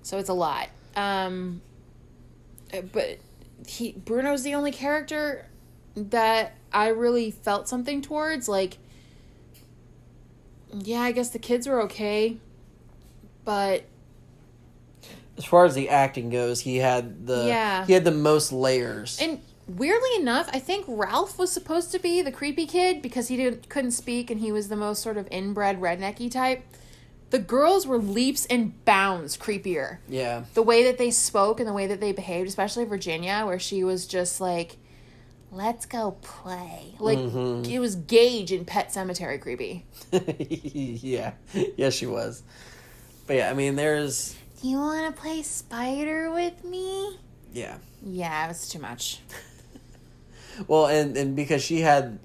So 0.03 0.17
it's 0.19 0.29
a 0.31 0.35
lot. 0.35 0.69
Um, 0.97 1.61
uh, 2.73 2.81
but 2.83 3.19
he 3.67 3.93
Bruno's 3.93 4.43
the 4.45 4.55
only 4.55 4.71
character 4.73 5.47
that 5.97 6.55
I 6.73 6.89
really 6.89 7.31
felt 7.33 7.69
something 7.69 8.01
towards. 8.01 8.49
Like, 8.49 8.79
yeah, 10.73 11.01
I 11.03 11.13
guess 11.13 11.31
the 11.31 11.39
kids 11.39 11.67
were 11.67 11.81
okay, 11.83 12.37
but 13.45 13.85
As 15.37 15.45
far 15.45 15.65
as 15.65 15.75
the 15.75 15.89
acting 15.89 16.31
goes, 16.31 16.61
he 16.61 16.77
had 16.79 17.27
the 17.27 17.47
Yeah. 17.47 17.87
he 17.87 17.93
had 17.93 18.05
the 18.05 18.11
most 18.11 18.53
layers. 18.53 19.19
and 19.21 19.41
weirdly 19.69 20.15
enough, 20.19 20.49
I 20.53 20.59
think 20.59 20.85
Ralph 20.89 21.39
was 21.39 21.53
supposed 21.53 21.93
to 21.93 21.99
be 21.99 22.23
the 22.23 22.33
creepy 22.33 22.67
kid 22.67 23.03
because 23.03 23.29
he 23.29 23.37
didn't 23.37 23.69
couldn't 23.69 23.93
speak 23.93 24.31
and 24.31 24.41
he 24.41 24.51
was 24.53 24.69
the 24.69 24.77
most 24.77 25.03
sort 25.03 25.17
of 25.17 25.29
inbred 25.31 25.81
rednecky 25.81 26.31
type. 26.31 26.65
The 27.31 27.39
girls 27.39 27.87
were 27.87 27.99
leaps 27.99 28.47
and 28.47 28.83
bounds 28.87 29.37
creepier. 29.37 29.99
yeah. 30.09 30.45
the 30.55 30.63
way 30.63 30.83
that 30.85 30.97
they 30.99 31.11
spoke 31.11 31.61
and 31.61 31.69
the 31.69 31.75
way 31.75 31.87
that 31.87 32.01
they 32.01 32.13
behaved, 32.13 32.49
especially 32.49 32.85
Virginia, 32.87 33.43
where 33.45 33.59
she 33.59 33.85
was 33.85 34.07
just 34.07 34.41
like, 34.41 34.79
"Let's 35.53 35.87
go 35.87 36.13
play." 36.23 36.95
Like 36.99 37.19
Mm-hmm. 37.19 37.71
it 37.71 37.79
was 37.79 37.97
Gage 37.97 38.53
in 38.53 38.65
Pet 38.65 38.89
Sematary 38.91 39.41
creepy. 39.41 39.85
yeah. 40.13 41.33
Yes, 41.77 41.95
she 41.95 42.07
was. 42.07 42.43
But 43.27 43.37
yeah, 43.37 43.51
I 43.51 43.55
mean, 43.55 43.77
there's 43.77 44.35
Do 44.63 44.69
you 44.69 44.77
want 44.79 45.15
to 45.15 45.21
play 45.21 45.43
spider 45.43 46.31
with 46.31 46.65
me? 46.65 47.19
yeah. 47.53 47.79
Yeah, 48.05 48.45
it 48.45 48.49
was 48.49 48.69
too 48.69 48.79
much. 48.79 49.21
Well, 50.67 50.87
and 50.87 51.17
and 51.17 51.37
because 51.37 51.63
she 51.63 51.81
had 51.83 52.19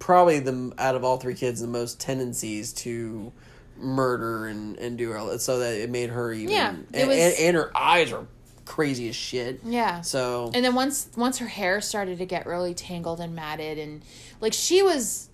probably 0.00 0.40
the 0.40 0.72
out 0.78 0.96
of 0.96 1.04
all 1.04 1.16
three 1.16 1.34
kids 1.34 1.60
the 1.60 1.68
most 1.68 2.00
tendencies 2.00 2.72
to 2.72 3.32
murder 3.76 4.46
and 4.46 4.76
and 4.78 4.98
do 4.98 5.12
all 5.14 5.26
that, 5.28 5.40
so 5.40 5.60
that 5.60 5.74
it 5.76 5.90
made 5.90 6.10
her 6.10 6.32
even 6.32 6.50
Yeah, 6.52 6.74
it 6.92 7.06
was- 7.06 7.16
and, 7.16 7.34
and 7.38 7.56
her 7.56 7.76
eyes 7.76 8.12
are 8.12 8.26
crazy 8.64 9.08
as 9.08 9.16
shit. 9.16 9.60
Yeah. 9.64 10.00
So 10.00 10.50
And 10.54 10.64
then 10.64 10.74
once 10.74 11.08
once 11.16 11.38
her 11.38 11.46
hair 11.48 11.80
started 11.80 12.18
to 12.18 12.26
get 12.26 12.46
really 12.46 12.74
tangled 12.74 13.20
and 13.20 13.34
matted 13.34 13.78
and 13.78 14.02
like 14.40 14.52
she 14.52 14.82
was 14.82 15.28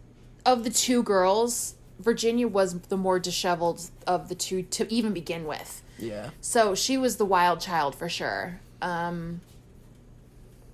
of 0.44 0.64
the 0.64 0.70
two 0.70 1.02
girls, 1.02 1.74
Virginia 1.98 2.48
was 2.48 2.78
the 2.80 2.96
more 2.96 3.18
disheveled 3.18 3.90
of 4.06 4.28
the 4.28 4.34
two 4.34 4.62
to 4.62 4.92
even 4.92 5.12
begin 5.12 5.44
with. 5.46 5.82
yeah, 5.98 6.30
So 6.40 6.74
she 6.74 6.96
was 6.96 7.16
the 7.18 7.24
wild 7.26 7.60
child 7.60 7.94
for 7.94 8.08
sure. 8.08 8.60
Um, 8.80 9.42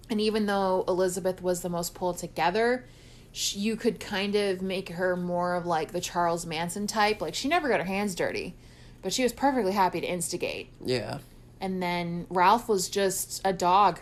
and 0.09 0.21
even 0.21 0.47
though 0.47 0.85
Elizabeth 0.87 1.43
was 1.43 1.63
the 1.63 1.69
most 1.69 1.95
pulled 1.95 2.19
together, 2.19 2.85
she, 3.33 3.59
you 3.59 3.75
could 3.77 3.99
kind 3.99 4.37
of 4.37 4.63
make 4.63 4.91
her 4.91 5.17
more 5.17 5.57
of 5.57 5.67
like 5.67 5.91
the 5.91 6.01
Charles 6.01 6.47
Manson 6.47 6.87
type. 6.87 7.21
Like 7.21 7.35
she 7.35 7.49
never 7.49 7.69
got 7.69 7.81
her 7.81 7.87
hands 7.87 8.15
dirty, 8.15 8.55
but 9.03 9.13
she 9.13 9.25
was 9.25 9.33
perfectly 9.33 9.73
happy 9.73 10.01
to 10.01 10.07
instigate. 10.07 10.71
yeah, 10.85 11.19
And 11.67 11.83
then 11.83 12.27
Ralph 12.31 12.69
was 12.69 12.89
just 12.89 13.41
a 13.45 13.53
dog 13.53 13.99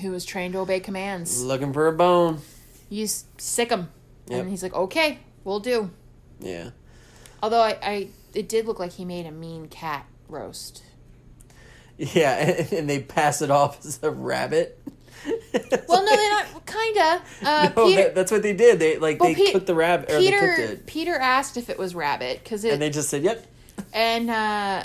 who 0.00 0.10
was 0.12 0.24
trained 0.24 0.54
to 0.54 0.60
obey 0.60 0.80
commands. 0.80 1.42
looking 1.44 1.74
for 1.74 1.88
a 1.88 1.92
bone. 1.92 2.38
You 2.88 3.06
sic 3.06 3.68
him, 3.70 3.90
Yep. 4.28 4.40
and 4.40 4.48
he's 4.48 4.62
like, 4.62 4.72
"Okay, 4.72 5.18
we'll 5.44 5.60
do." 5.60 5.90
Yeah, 6.40 6.70
Although 7.42 7.60
I, 7.60 7.76
I, 7.82 8.08
it 8.32 8.48
did 8.48 8.64
look 8.66 8.78
like 8.78 8.92
he 8.92 9.04
made 9.04 9.26
a 9.26 9.30
mean 9.30 9.68
cat 9.68 10.06
roast. 10.26 10.82
yeah, 11.98 12.30
and, 12.36 12.72
and 12.78 12.88
they 12.88 13.00
pass 13.00 13.42
it 13.42 13.50
off 13.50 13.84
as 13.84 14.00
a 14.02 14.10
rabbit. 14.10 14.80
Well, 15.88 16.02
no, 16.04 16.16
they're 16.16 16.30
not. 16.30 16.66
Kinda. 16.66 17.22
Uh, 17.42 17.70
no, 17.76 17.86
Peter, 17.86 18.02
that, 18.04 18.14
that's 18.14 18.32
what 18.32 18.42
they 18.42 18.54
did. 18.54 18.78
They 18.78 18.96
like 18.98 19.20
Well, 19.20 19.34
they 19.34 19.46
Pe- 19.46 19.52
cooked 19.52 19.66
the 19.66 19.74
rabbit 19.74 20.10
or 20.10 20.20
they 20.22 20.30
cooked 20.30 20.56
Peter, 20.56 20.82
Peter 20.86 21.14
asked 21.18 21.56
if 21.58 21.68
it 21.68 21.78
was 21.78 21.94
rabbit 21.94 22.40
because 22.42 22.64
it 22.64 22.72
and 22.72 22.80
they 22.80 22.88
just 22.90 23.10
said, 23.10 23.22
"Yep." 23.22 23.44
and 23.92 24.30
uh, 24.30 24.84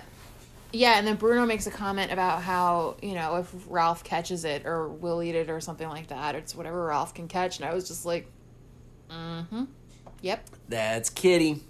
yeah, 0.71 0.97
and 0.97 1.05
then 1.07 1.15
Bruno 1.15 1.45
makes 1.45 1.67
a 1.67 1.71
comment 1.71 2.11
about 2.11 2.41
how 2.41 2.97
you 3.01 3.13
know 3.13 3.37
if 3.37 3.53
Ralph 3.67 4.03
catches 4.03 4.45
it 4.45 4.65
or 4.65 4.87
will 4.87 5.21
eat 5.23 5.35
it 5.35 5.49
or 5.49 5.59
something 5.61 5.87
like 5.87 6.07
that. 6.07 6.35
It's 6.35 6.55
whatever 6.55 6.85
Ralph 6.85 7.13
can 7.13 7.27
catch, 7.27 7.59
and 7.59 7.67
I 7.67 7.73
was 7.73 7.87
just 7.87 8.05
like, 8.05 8.27
mm-hmm, 9.09 9.65
yep, 10.21 10.47
That's 10.69 11.09
Kitty. 11.09 11.61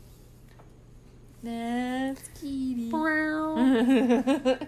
that's 1.44 2.28
Kitty. 2.40 2.90
Brown 2.90 4.58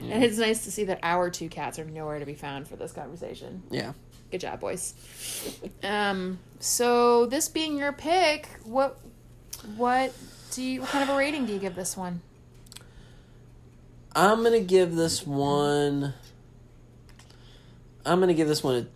And 0.00 0.24
it's 0.24 0.38
nice 0.38 0.64
to 0.64 0.72
see 0.72 0.84
that 0.84 0.98
our 1.02 1.30
two 1.30 1.48
cats 1.48 1.78
are 1.78 1.84
nowhere 1.84 2.18
to 2.18 2.26
be 2.26 2.34
found 2.34 2.68
for 2.68 2.76
this 2.76 2.92
conversation. 2.92 3.62
Yeah. 3.70 3.92
Good 4.30 4.40
job, 4.40 4.60
boys. 4.60 4.94
Um, 5.82 6.38
so 6.58 7.26
this 7.26 7.48
being 7.48 7.78
your 7.78 7.92
pick, 7.92 8.48
what 8.64 8.98
what 9.76 10.12
do 10.50 10.62
you 10.62 10.80
what 10.80 10.90
kind 10.90 11.08
of 11.08 11.14
a 11.14 11.16
rating 11.18 11.46
do 11.46 11.52
you 11.52 11.58
give 11.58 11.74
this 11.74 11.96
one? 11.96 12.20
I'm 14.14 14.42
gonna 14.42 14.60
give 14.60 14.94
this 14.94 15.26
one. 15.26 16.14
I'm 18.06 18.20
gonna 18.20 18.34
give 18.34 18.48
this 18.48 18.62
one 18.62 18.74
a 18.76 18.86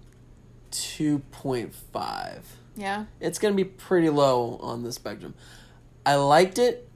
two 0.71 1.21
point 1.33 1.75
five. 1.93 2.47
Yeah. 2.77 3.07
It's 3.21 3.39
gonna 3.39 3.55
be 3.55 3.65
pretty 3.65 4.11
low 4.11 4.59
on 4.63 4.83
the 4.83 4.93
spectrum. 4.93 5.35
I 6.07 6.15
liked 6.17 6.59
it, 6.59 6.89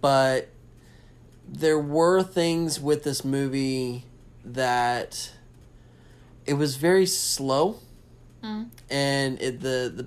but 0.00 0.48
there 1.48 1.78
were 1.78 2.22
things 2.22 2.80
with 2.80 3.02
this 3.04 3.24
movie 3.24 4.04
that 4.44 5.32
it 6.46 6.54
was 6.54 6.76
very 6.76 7.06
slow, 7.06 7.76
Mm. 8.42 8.68
and 8.90 9.40
it 9.40 9.60
the 9.60 10.06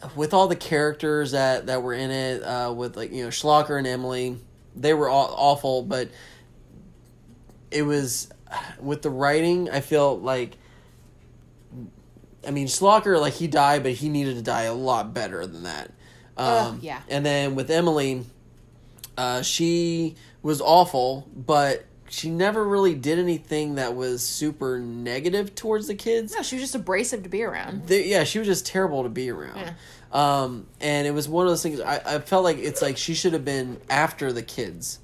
the 0.00 0.08
with 0.14 0.32
all 0.32 0.46
the 0.46 0.56
characters 0.56 1.32
that 1.32 1.66
that 1.66 1.82
were 1.82 1.92
in 1.92 2.10
it, 2.10 2.42
uh, 2.42 2.72
with 2.72 2.96
like 2.96 3.12
you 3.12 3.24
know 3.24 3.28
Schlocker 3.30 3.76
and 3.76 3.86
Emily, 3.86 4.38
they 4.76 4.94
were 4.94 5.08
all 5.08 5.34
awful, 5.36 5.82
but 5.82 6.08
it 7.76 7.82
was 7.82 8.28
with 8.80 9.02
the 9.02 9.10
writing. 9.10 9.70
I 9.70 9.80
felt 9.80 10.22
like. 10.22 10.56
I 12.46 12.52
mean, 12.52 12.68
Schlocker, 12.68 13.20
like 13.20 13.32
he 13.32 13.48
died, 13.48 13.82
but 13.82 13.92
he 13.92 14.08
needed 14.08 14.36
to 14.36 14.42
die 14.42 14.62
a 14.62 14.74
lot 14.74 15.12
better 15.12 15.44
than 15.46 15.64
that. 15.64 15.90
Um, 16.36 16.46
Ugh, 16.46 16.78
yeah. 16.80 17.02
And 17.08 17.26
then 17.26 17.56
with 17.56 17.70
Emily, 17.70 18.24
uh, 19.18 19.42
she 19.42 20.14
was 20.42 20.60
awful, 20.60 21.28
but 21.34 21.86
she 22.08 22.30
never 22.30 22.62
really 22.64 22.94
did 22.94 23.18
anything 23.18 23.76
that 23.76 23.96
was 23.96 24.24
super 24.24 24.78
negative 24.78 25.56
towards 25.56 25.88
the 25.88 25.96
kids. 25.96 26.36
No, 26.36 26.42
she 26.42 26.54
was 26.54 26.62
just 26.62 26.74
abrasive 26.76 27.24
to 27.24 27.28
be 27.28 27.42
around. 27.42 27.88
They, 27.88 28.06
yeah, 28.06 28.22
she 28.22 28.38
was 28.38 28.46
just 28.46 28.64
terrible 28.64 29.02
to 29.02 29.08
be 29.08 29.28
around. 29.28 29.56
Yeah. 29.56 29.72
Um, 30.12 30.66
and 30.80 31.06
it 31.06 31.10
was 31.10 31.28
one 31.28 31.46
of 31.46 31.50
those 31.50 31.64
things. 31.64 31.80
I, 31.80 32.00
I 32.06 32.18
felt 32.20 32.44
like 32.44 32.58
it's 32.58 32.80
like 32.80 32.96
she 32.96 33.14
should 33.14 33.32
have 33.32 33.44
been 33.44 33.80
after 33.90 34.32
the 34.32 34.42
kids, 34.42 35.00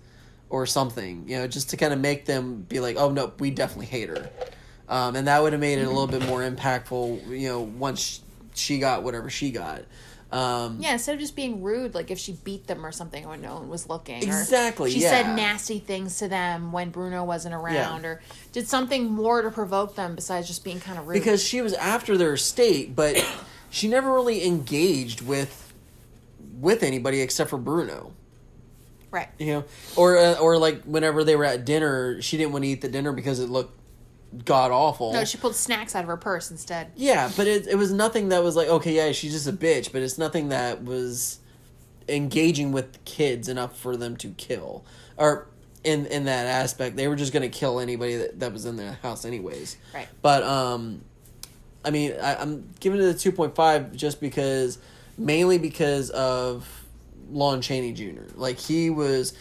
or 0.52 0.66
something. 0.66 1.24
You 1.26 1.38
know, 1.38 1.48
just 1.48 1.70
to 1.70 1.76
kind 1.76 1.92
of 1.92 1.98
make 1.98 2.26
them 2.26 2.62
be 2.68 2.78
like, 2.78 2.96
"Oh 2.96 3.10
no, 3.10 3.32
we 3.40 3.50
definitely 3.50 3.86
hate 3.86 4.10
her," 4.10 4.30
um, 4.88 5.16
and 5.16 5.26
that 5.26 5.42
would 5.42 5.52
have 5.52 5.60
made 5.60 5.78
it 5.78 5.84
a 5.84 5.88
little 5.90 6.06
bit 6.06 6.24
more 6.26 6.42
impactful. 6.42 7.26
You 7.28 7.48
know, 7.48 7.60
once 7.60 8.20
she 8.54 8.78
got 8.78 9.02
whatever 9.02 9.30
she 9.30 9.50
got. 9.50 9.82
Um, 10.30 10.78
Yeah, 10.80 10.92
instead 10.94 11.14
of 11.14 11.20
just 11.20 11.36
being 11.36 11.62
rude, 11.62 11.94
like 11.94 12.10
if 12.10 12.18
she 12.18 12.32
beat 12.32 12.66
them 12.66 12.86
or 12.86 12.90
something 12.92 13.28
when 13.28 13.42
no 13.42 13.56
one 13.56 13.68
was 13.68 13.86
looking. 13.90 14.22
Exactly, 14.22 14.90
She 14.90 15.00
yeah. 15.00 15.10
said 15.10 15.36
nasty 15.36 15.78
things 15.78 16.16
to 16.20 16.28
them 16.28 16.72
when 16.72 16.88
Bruno 16.88 17.22
wasn't 17.22 17.54
around, 17.54 18.06
or 18.06 18.22
did 18.50 18.66
something 18.66 19.10
more 19.10 19.42
to 19.42 19.50
provoke 19.50 19.94
them 19.94 20.14
besides 20.14 20.46
just 20.46 20.64
being 20.64 20.80
kind 20.80 20.98
of 20.98 21.06
rude. 21.06 21.14
because 21.18 21.42
she 21.42 21.60
was 21.60 21.74
after 21.74 22.16
their 22.16 22.32
estate, 22.34 22.96
but 22.96 23.22
she 23.70 23.88
never 23.88 24.12
really 24.12 24.46
engaged 24.46 25.20
with 25.20 25.72
with 26.60 26.82
anybody 26.82 27.20
except 27.20 27.50
for 27.50 27.58
Bruno. 27.58 28.12
Right. 29.12 29.28
You 29.38 29.46
know, 29.46 29.64
or 29.96 30.18
uh, 30.18 30.34
or 30.34 30.58
like 30.58 30.82
whenever 30.82 31.22
they 31.22 31.36
were 31.36 31.44
at 31.44 31.64
dinner, 31.64 32.20
she 32.20 32.36
didn't 32.36 32.52
want 32.52 32.64
to 32.64 32.68
eat 32.68 32.80
the 32.80 32.88
dinner 32.88 33.12
because 33.12 33.38
it 33.38 33.48
looked 33.48 33.78
god 34.44 34.72
awful. 34.72 35.12
No, 35.12 35.24
she 35.24 35.38
pulled 35.38 35.54
snacks 35.54 35.94
out 35.94 36.02
of 36.02 36.08
her 36.08 36.16
purse 36.16 36.50
instead. 36.50 36.90
yeah, 36.96 37.30
but 37.36 37.46
it 37.46 37.68
it 37.68 37.76
was 37.76 37.92
nothing 37.92 38.30
that 38.30 38.42
was 38.42 38.56
like 38.56 38.66
okay, 38.68 38.96
yeah, 38.96 39.12
she's 39.12 39.32
just 39.32 39.46
a 39.46 39.52
bitch, 39.52 39.92
but 39.92 40.02
it's 40.02 40.18
nothing 40.18 40.48
that 40.48 40.82
was 40.82 41.38
engaging 42.08 42.72
with 42.72 43.04
kids 43.04 43.48
enough 43.48 43.78
for 43.78 43.96
them 43.96 44.16
to 44.16 44.30
kill 44.30 44.84
or. 45.16 45.46
In, 45.84 46.06
in 46.06 46.26
that 46.26 46.46
aspect, 46.46 46.94
they 46.94 47.08
were 47.08 47.16
just 47.16 47.32
gonna 47.32 47.48
kill 47.48 47.80
anybody 47.80 48.14
that, 48.14 48.38
that 48.38 48.52
was 48.52 48.66
in 48.66 48.76
the 48.76 48.92
house, 48.92 49.24
anyways. 49.24 49.76
Right. 49.92 50.06
But 50.22 50.44
um, 50.44 51.02
I 51.84 51.90
mean, 51.90 52.14
I, 52.22 52.36
I'm 52.36 52.72
giving 52.78 53.00
it 53.00 53.06
a 53.06 53.18
two 53.18 53.32
point 53.32 53.56
five 53.56 53.92
just 53.96 54.20
because, 54.20 54.78
mainly 55.18 55.58
because 55.58 56.10
of 56.10 56.81
Lon 57.32 57.60
Chaney 57.62 57.92
Jr. 57.92 58.22
Like 58.36 58.58
he 58.58 58.90
was, 58.90 59.32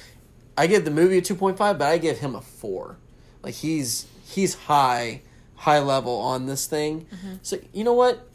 I 0.58 0.68
give 0.68 0.86
the 0.86 0.92
movie 0.92 1.18
a 1.18 1.22
two 1.22 1.36
point 1.36 1.58
five, 1.58 1.78
but 1.78 1.88
I 1.90 1.98
give 1.98 2.18
him 2.20 2.36
a 2.36 2.42
four. 2.42 2.98
Like 3.44 3.54
he's 3.56 4.08
he's 4.26 4.56
high 4.56 5.22
high 5.56 5.80
level 5.80 6.16
on 6.18 6.46
this 6.48 6.66
thing. 6.66 7.06
So 7.44 7.58
you 7.74 7.84
know 7.84 7.94
what? 7.94 8.28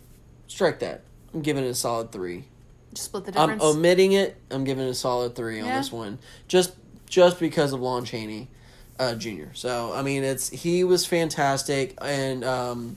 Strike 0.48 0.78
that. 0.80 1.02
I'm 1.34 1.42
giving 1.42 1.64
it 1.64 1.68
a 1.68 1.74
solid 1.74 2.12
three. 2.12 2.44
Just 2.94 3.06
split 3.06 3.24
the 3.24 3.32
difference. 3.32 3.62
I'm 3.62 3.68
omitting 3.76 4.12
it. 4.12 4.36
I'm 4.50 4.64
giving 4.64 4.86
it 4.86 4.90
a 4.90 4.94
solid 4.94 5.34
three 5.34 5.60
on 5.60 5.68
this 5.68 5.90
one, 5.92 6.18
just 6.48 6.74
just 7.08 7.38
because 7.40 7.72
of 7.72 7.80
Lon 7.80 8.04
Chaney. 8.04 8.48
uh, 8.98 9.14
Jr. 9.14 9.52
So 9.54 9.92
I 9.92 10.02
mean, 10.02 10.24
it's 10.24 10.48
he 10.48 10.82
was 10.84 11.04
fantastic, 11.04 11.96
and 12.00 12.42
um, 12.44 12.96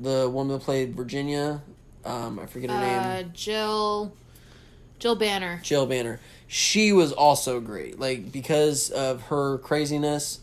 the 0.00 0.28
woman 0.28 0.56
that 0.58 0.64
played 0.64 0.94
Virginia, 0.96 1.60
um, 2.04 2.38
I 2.40 2.46
forget 2.46 2.70
her 2.70 2.76
Uh, 2.76 3.14
name, 3.20 3.30
Jill, 3.32 4.12
Jill 5.02 5.16
Banner. 5.16 5.58
Jill 5.64 5.84
Banner. 5.86 6.20
She 6.46 6.92
was 6.92 7.10
also 7.10 7.58
great, 7.58 7.98
like 7.98 8.30
because 8.30 8.88
of 8.88 9.22
her 9.22 9.58
craziness. 9.58 10.38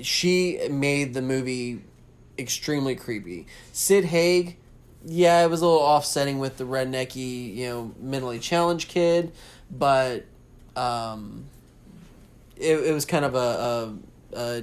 She 0.00 0.66
made 0.70 1.12
the 1.12 1.20
movie 1.20 1.82
extremely 2.38 2.96
creepy. 2.96 3.46
Sid 3.70 4.06
Haig, 4.06 4.56
yeah, 5.04 5.44
it 5.44 5.50
was 5.50 5.60
a 5.60 5.66
little 5.66 5.82
offsetting 5.82 6.38
with 6.38 6.56
the 6.56 6.64
rednecky, 6.64 7.54
you 7.54 7.68
know, 7.68 7.94
mentally 8.00 8.38
challenged 8.38 8.88
kid, 8.88 9.32
but 9.70 10.24
um, 10.74 11.44
it, 12.56 12.78
it 12.78 12.94
was 12.94 13.04
kind 13.04 13.26
of 13.26 13.34
a, 13.34 13.38
a, 14.32 14.38
a 14.38 14.62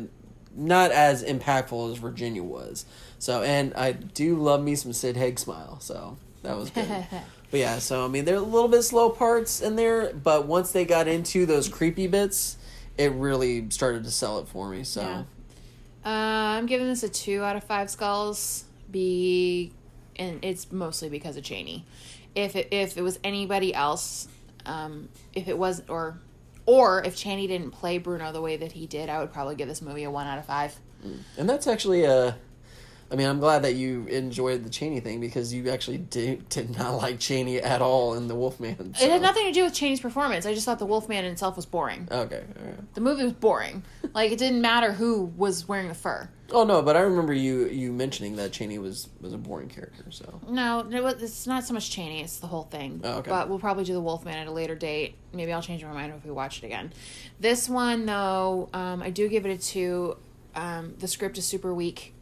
not 0.55 0.89
as 0.89 1.23
impactful 1.23 1.91
as 1.91 1.99
Virginia 1.99 2.41
was. 2.41 2.85
So, 3.19 3.43
and 3.43 3.75
I 3.75 3.91
do 3.91 4.37
love 4.37 4.63
me 4.63 4.73
some 4.73 4.91
Sid 4.91 5.17
Haig 5.17 5.37
smile, 5.37 5.79
so 5.81 6.17
that 6.41 6.57
was 6.57 6.71
good. 6.71 7.05
but 7.51 7.59
yeah, 7.59 7.79
so 7.79 8.03
I 8.05 8.07
mean, 8.07 8.25
there 8.25 8.35
are 8.35 8.39
a 8.39 8.41
little 8.41 8.69
bit 8.69 8.81
slow 8.83 9.09
parts 9.09 9.61
in 9.61 9.75
there, 9.75 10.13
but 10.13 10.47
once 10.47 10.71
they 10.71 10.85
got 10.85 11.07
into 11.07 11.45
those 11.45 11.67
creepy 11.67 12.07
bits, 12.07 12.57
it 12.97 13.11
really 13.11 13.69
started 13.69 14.03
to 14.05 14.11
sell 14.11 14.39
it 14.39 14.47
for 14.47 14.69
me. 14.69 14.83
So, 14.83 15.01
Yeah. 15.01 15.23
Uh, 16.03 16.09
I'm 16.57 16.65
giving 16.65 16.87
this 16.87 17.03
a 17.03 17.09
two 17.09 17.43
out 17.43 17.55
of 17.55 17.63
five 17.63 17.89
skulls. 17.89 18.63
Be, 18.89 19.71
and 20.15 20.43
it's 20.43 20.71
mostly 20.71 21.09
because 21.09 21.37
of 21.37 21.43
Chaney. 21.43 21.85
If 22.33 22.55
it, 22.55 22.69
if 22.71 22.97
it 22.97 23.01
was 23.01 23.19
anybody 23.23 23.73
else, 23.73 24.27
um, 24.65 25.09
if 25.33 25.47
it 25.47 25.57
was 25.57 25.83
or 25.87 26.17
or 26.65 27.03
if 27.03 27.15
Chaney 27.15 27.47
didn't 27.47 27.71
play 27.71 27.97
Bruno 27.97 28.31
the 28.31 28.41
way 28.41 28.57
that 28.57 28.71
he 28.71 28.87
did, 28.87 29.09
I 29.09 29.19
would 29.19 29.31
probably 29.33 29.55
give 29.55 29.67
this 29.67 29.81
movie 29.81 30.03
a 30.03 30.11
one 30.11 30.27
out 30.27 30.39
of 30.39 30.45
five. 30.45 30.75
and 31.37 31.49
that's 31.49 31.67
actually 31.67 32.03
a. 32.03 32.37
I 33.11 33.15
mean, 33.15 33.27
I'm 33.27 33.39
glad 33.39 33.63
that 33.63 33.73
you 33.75 34.05
enjoyed 34.07 34.63
the 34.63 34.69
Chaney 34.69 35.01
thing 35.01 35.19
because 35.19 35.53
you 35.53 35.69
actually 35.69 35.97
did, 35.97 36.47
did 36.47 36.77
not 36.77 36.91
like 36.91 37.19
Chaney 37.19 37.57
at 37.59 37.81
all 37.81 38.13
in 38.13 38.27
The 38.27 38.35
Wolfman. 38.35 38.93
so- 38.95 39.03
It 39.05 39.11
had 39.11 39.21
nothing 39.21 39.45
to 39.47 39.51
do 39.51 39.63
with 39.65 39.73
Chaney's 39.73 39.99
performance. 39.99 40.45
I 40.45 40.53
just 40.53 40.65
thought 40.65 40.79
the 40.79 40.85
Wolfman 40.85 41.25
in 41.25 41.31
itself 41.33 41.57
was 41.57 41.65
boring. 41.65 42.07
Okay. 42.09 42.43
right. 42.63 42.93
The 42.93 43.01
movie 43.01 43.23
was 43.25 43.33
boring. 43.33 43.83
like 44.13 44.31
it 44.31 44.39
didn't 44.39 44.61
matter 44.61 44.93
who 44.93 45.25
was 45.35 45.67
wearing 45.67 45.89
the 45.89 45.93
fur. 45.93 46.29
Oh 46.53 46.65
no, 46.65 46.81
but 46.81 46.97
I 46.97 47.01
remember 47.01 47.31
you 47.33 47.67
you 47.69 47.93
mentioning 47.93 48.35
that 48.35 48.51
Chaney 48.51 48.77
was 48.77 49.07
was 49.21 49.31
a 49.33 49.37
boring 49.37 49.69
character. 49.69 50.03
So 50.09 50.41
No, 50.49 50.85
it's 50.89 51.47
not 51.47 51.63
so 51.65 51.73
much 51.73 51.89
Chaney. 51.91 52.21
It's 52.21 52.37
the 52.39 52.47
whole 52.47 52.63
thing. 52.63 53.01
Oh, 53.03 53.17
okay. 53.19 53.29
But 53.29 53.47
we'll 53.49 53.59
probably 53.59 53.85
do 53.85 53.93
the 53.93 54.01
Wolfman 54.01 54.35
at 54.35 54.47
a 54.47 54.51
later 54.51 54.75
date. 54.75 55.15
Maybe 55.33 55.53
I'll 55.53 55.61
change 55.61 55.83
my 55.83 55.93
mind 55.93 56.13
if 56.15 56.25
we 56.25 56.31
watch 56.31 56.57
it 56.61 56.65
again. 56.65 56.91
This 57.39 57.69
one, 57.69 58.05
though, 58.05 58.69
um, 58.73 59.01
I 59.01 59.09
do 59.11 59.29
give 59.29 59.45
it 59.45 59.51
a 59.51 59.57
two. 59.57 60.17
Um, 60.53 60.95
the 60.99 61.07
script 61.07 61.37
is 61.37 61.45
super 61.45 61.73
weak. 61.73 62.13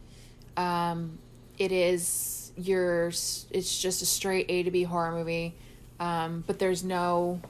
Um, 0.58 1.20
it 1.58 1.72
is 1.72 2.52
your. 2.58 3.08
It's 3.08 3.82
just 3.82 4.02
a 4.02 4.06
straight 4.06 4.46
A 4.50 4.64
to 4.64 4.72
B 4.72 4.84
horror 4.84 5.12
movie, 5.12 5.56
um, 6.00 6.44
but 6.48 6.60
there's 6.60 6.84
no, 6.84 7.42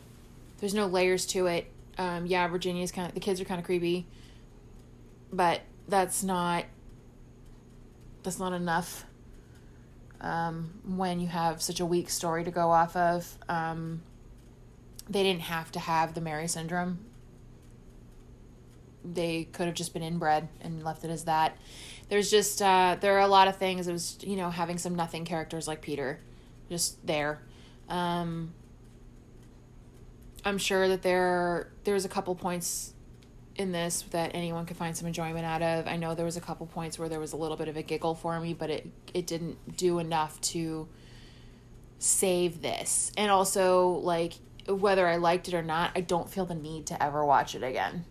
there's 0.60 0.74
no 0.74 0.88
layers 0.88 1.26
to 1.28 1.48
it. 1.48 1.70
Um, 1.98 2.26
yeah, 2.26 2.48
Virginia's 2.48 2.92
kind 2.92 3.08
of 3.08 3.14
the 3.14 3.20
kids 3.20 3.42
are 3.42 3.46
kind 3.46 3.60
of 3.60 3.66
creepy, 3.66 4.06
but 5.32 5.62
that's 5.88 6.24
not. 6.24 6.66
That's 8.22 8.40
not 8.40 8.52
enough 8.52 9.06
um, 10.22 10.72
when 10.86 11.20
you 11.20 11.28
have 11.28 11.62
such 11.62 11.80
a 11.80 11.86
weak 11.86 12.10
story 12.10 12.44
to 12.44 12.52
go 12.52 12.72
off 12.72 12.96
of. 12.96 13.38
Um, 13.48 14.02
they 15.10 15.24
didn't 15.24 15.44
have 15.44 15.72
to 15.74 15.80
have 15.80 16.14
the 16.14 16.22
Merrye 16.22 16.50
syndrome. 16.50 17.00
They 19.04 19.46
could 19.46 19.66
have 19.66 19.76
just 19.76 19.94
been 19.94 20.04
inbred 20.04 20.50
and 20.62 20.84
left 20.84 21.04
it 21.04 21.10
as 21.10 21.26
that. 21.26 21.58
There's 22.10 22.30
just 22.30 22.62
uh, 22.62 22.98
there 23.00 23.16
are 23.18 23.22
a 23.22 23.28
lot 23.28 23.48
of 23.48 23.58
things. 23.58 23.88
It 23.88 23.92
was 23.92 24.18
you 24.22 24.36
know 24.36 24.50
having 24.50 24.78
some 24.78 24.96
nothing 24.96 25.26
characters 25.26 25.68
like 25.68 25.82
Peter, 25.82 26.20
just 26.70 27.06
there. 27.06 27.40
Um, 27.88 28.54
I'm 30.44 30.58
sure 30.58 30.88
that 30.88 31.02
there 31.02 31.70
there's 31.84 32.06
a 32.06 32.10
couple 32.10 32.36
points 32.36 32.94
in 33.56 33.72
this 33.72 34.04
that 34.12 34.32
anyone 34.34 34.66
could 34.66 34.78
find 34.78 34.96
some 34.96 35.08
enjoyment 35.08 35.46
out 35.46 35.62
of. 35.62 35.88
I 35.88 35.98
know 35.98 36.16
there 36.16 36.26
was 36.26 36.38
a 36.38 36.42
couple 36.42 36.66
points 36.66 36.98
where 36.98 37.10
there 37.10 37.20
was 37.20 37.34
a 37.34 37.38
little 37.38 37.58
bit 37.58 37.68
of 37.68 37.78
a 37.78 37.84
giggle 37.84 38.16
for 38.16 38.40
me, 38.40 38.54
but 38.54 38.70
it 38.70 38.88
it 39.14 39.28
didn't 39.28 39.78
do 39.78 40.00
enough 40.00 40.40
to 40.42 40.88
save 42.00 42.62
this. 42.62 43.12
And 43.18 43.30
also 43.30 43.90
like 43.90 44.34
whether 44.68 45.08
I 45.08 45.18
liked 45.18 45.48
it 45.48 45.54
or 45.54 45.62
not, 45.62 45.92
I 45.96 46.02
don't 46.02 46.30
feel 46.30 46.46
the 46.46 46.56
need 46.56 46.88
to 46.88 47.04
ever 47.04 47.26
watch 47.26 47.54
it 47.54 47.64
again. 47.64 48.06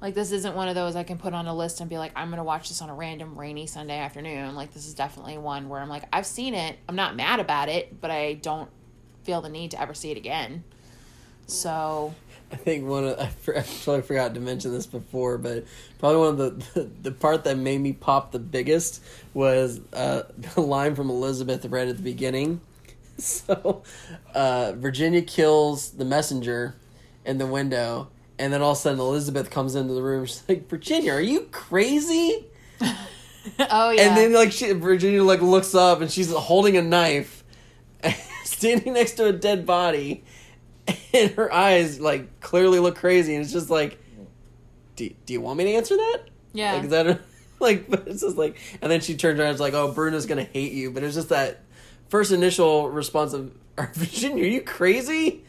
Like 0.00 0.14
this 0.14 0.30
isn't 0.30 0.54
one 0.54 0.68
of 0.68 0.74
those 0.74 0.94
I 0.94 1.04
can 1.04 1.18
put 1.18 1.32
on 1.32 1.46
a 1.46 1.54
list 1.54 1.80
and 1.80 1.88
be 1.88 1.98
like 1.98 2.12
I'm 2.14 2.30
to 2.32 2.42
watch 2.42 2.68
this 2.68 2.82
on 2.82 2.90
a 2.90 2.94
random 2.94 3.38
rainy 3.38 3.66
Sunday 3.66 3.98
afternoon. 3.98 4.54
Like 4.54 4.74
this 4.74 4.86
is 4.86 4.94
definitely 4.94 5.38
one 5.38 5.68
where 5.68 5.80
I'm 5.80 5.88
like 5.88 6.04
I've 6.12 6.26
seen 6.26 6.54
it. 6.54 6.78
I'm 6.88 6.96
not 6.96 7.16
mad 7.16 7.40
about 7.40 7.68
it, 7.68 8.00
but 8.00 8.10
I 8.10 8.34
don't 8.34 8.70
feel 9.24 9.40
the 9.40 9.48
need 9.48 9.72
to 9.72 9.80
ever 9.80 9.94
see 9.94 10.10
it 10.10 10.16
again. 10.16 10.64
So, 11.46 12.14
I 12.52 12.56
think 12.56 12.86
one 12.86 13.04
of 13.04 13.18
I 13.20 13.30
actually 13.56 14.02
forgot 14.02 14.34
to 14.34 14.40
mention 14.40 14.72
this 14.72 14.86
before, 14.86 15.38
but 15.38 15.64
probably 15.98 16.18
one 16.18 16.28
of 16.28 16.38
the 16.38 16.80
the, 16.80 16.90
the 17.02 17.12
part 17.12 17.44
that 17.44 17.56
made 17.56 17.80
me 17.80 17.92
pop 17.92 18.32
the 18.32 18.38
biggest 18.38 19.02
was 19.34 19.80
uh, 19.92 20.22
the 20.54 20.60
line 20.60 20.94
from 20.94 21.10
Elizabeth 21.10 21.64
right 21.66 21.88
at 21.88 21.96
the 21.96 22.02
beginning. 22.02 22.60
So, 23.18 23.82
uh, 24.34 24.72
Virginia 24.76 25.22
kills 25.22 25.92
the 25.92 26.04
messenger 26.04 26.74
in 27.24 27.38
the 27.38 27.46
window, 27.46 28.08
and 28.38 28.52
then 28.52 28.62
all 28.62 28.72
of 28.72 28.78
a 28.78 28.80
sudden 28.80 29.00
Elizabeth 29.00 29.50
comes 29.50 29.74
into 29.74 29.94
the 29.94 30.02
room. 30.02 30.26
She's 30.26 30.42
like, 30.48 30.68
"Virginia, 30.68 31.12
are 31.12 31.20
you 31.20 31.48
crazy?" 31.52 32.46
oh 32.80 33.90
yeah. 33.90 34.02
And 34.02 34.16
then 34.16 34.32
like 34.32 34.52
she, 34.52 34.72
Virginia 34.72 35.22
like 35.22 35.40
looks 35.40 35.74
up 35.74 36.00
and 36.00 36.10
she's 36.10 36.32
holding 36.32 36.76
a 36.76 36.82
knife, 36.82 37.44
standing 38.44 38.94
next 38.94 39.12
to 39.12 39.26
a 39.26 39.32
dead 39.32 39.66
body, 39.66 40.24
and 41.14 41.30
her 41.32 41.52
eyes 41.52 42.00
like 42.00 42.40
clearly 42.40 42.78
look 42.78 42.96
crazy. 42.96 43.34
And 43.34 43.44
it's 43.44 43.52
just 43.52 43.70
like, 43.70 43.98
do, 44.96 45.08
do 45.24 45.32
you 45.32 45.40
want 45.40 45.58
me 45.58 45.64
to 45.64 45.70
answer 45.72 45.96
that? 45.96 46.22
yeah. 46.52 46.74
Like 46.74 46.84
is 46.84 46.90
that 46.90 47.06
a, 47.06 47.20
like? 47.60 47.86
It's 48.06 48.20
just 48.22 48.36
like, 48.36 48.58
and 48.82 48.90
then 48.90 49.00
she 49.00 49.16
turns 49.16 49.38
around. 49.38 49.48
and 49.48 49.54
It's 49.54 49.60
like, 49.60 49.74
oh, 49.74 49.92
Bruno's 49.92 50.26
gonna 50.26 50.44
hate 50.44 50.72
you. 50.72 50.90
But 50.90 51.02
it's 51.02 51.14
just 51.14 51.28
that 51.30 51.62
first 52.08 52.32
initial 52.32 52.90
response 52.90 53.32
of, 53.32 53.52
Virginia, 53.94 54.44
are 54.44 54.48
you 54.48 54.62
crazy? 54.62 55.44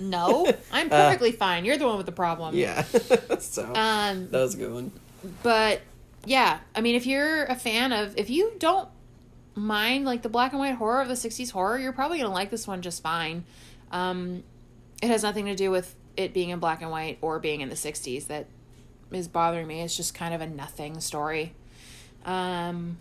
No, 0.00 0.50
I'm 0.72 0.88
perfectly 0.88 1.32
fine. 1.32 1.64
You're 1.64 1.76
the 1.78 1.86
one 1.86 1.96
with 1.96 2.06
the 2.06 2.12
problem. 2.12 2.54
Uh, 2.54 2.58
Yeah. 2.58 2.82
so 3.40 3.64
Um, 3.74 4.28
that 4.30 4.40
was 4.40 4.54
a 4.54 4.58
good 4.58 4.72
one. 4.72 4.92
but 5.42 5.80
yeah, 6.24 6.58
I 6.74 6.80
mean, 6.80 6.94
if 6.96 7.06
you're 7.06 7.44
a 7.44 7.54
fan 7.54 7.92
of, 7.92 8.16
if 8.18 8.30
you 8.30 8.52
don't 8.58 8.88
mind 9.54 10.04
like 10.04 10.22
the 10.22 10.28
black 10.28 10.52
and 10.52 10.60
white 10.60 10.74
horror 10.74 11.00
of 11.02 11.08
the 11.08 11.14
'60s 11.14 11.50
horror, 11.50 11.78
you're 11.78 11.92
probably 11.92 12.18
gonna 12.18 12.32
like 12.32 12.50
this 12.50 12.66
one 12.66 12.82
just 12.82 13.02
fine. 13.02 13.44
Um, 13.90 14.42
it 15.02 15.08
has 15.08 15.22
nothing 15.22 15.46
to 15.46 15.56
do 15.56 15.70
with 15.70 15.94
it 16.16 16.32
being 16.34 16.50
in 16.50 16.58
black 16.60 16.82
and 16.82 16.90
white 16.90 17.18
or 17.22 17.38
being 17.38 17.60
in 17.62 17.68
the 17.70 17.74
'60s 17.74 18.26
that 18.28 18.46
is 19.10 19.28
bothering 19.28 19.66
me. 19.66 19.80
It's 19.82 19.96
just 19.96 20.14
kind 20.14 20.34
of 20.34 20.40
a 20.40 20.46
nothing 20.46 21.00
story. 21.00 21.54
Um, 22.24 22.98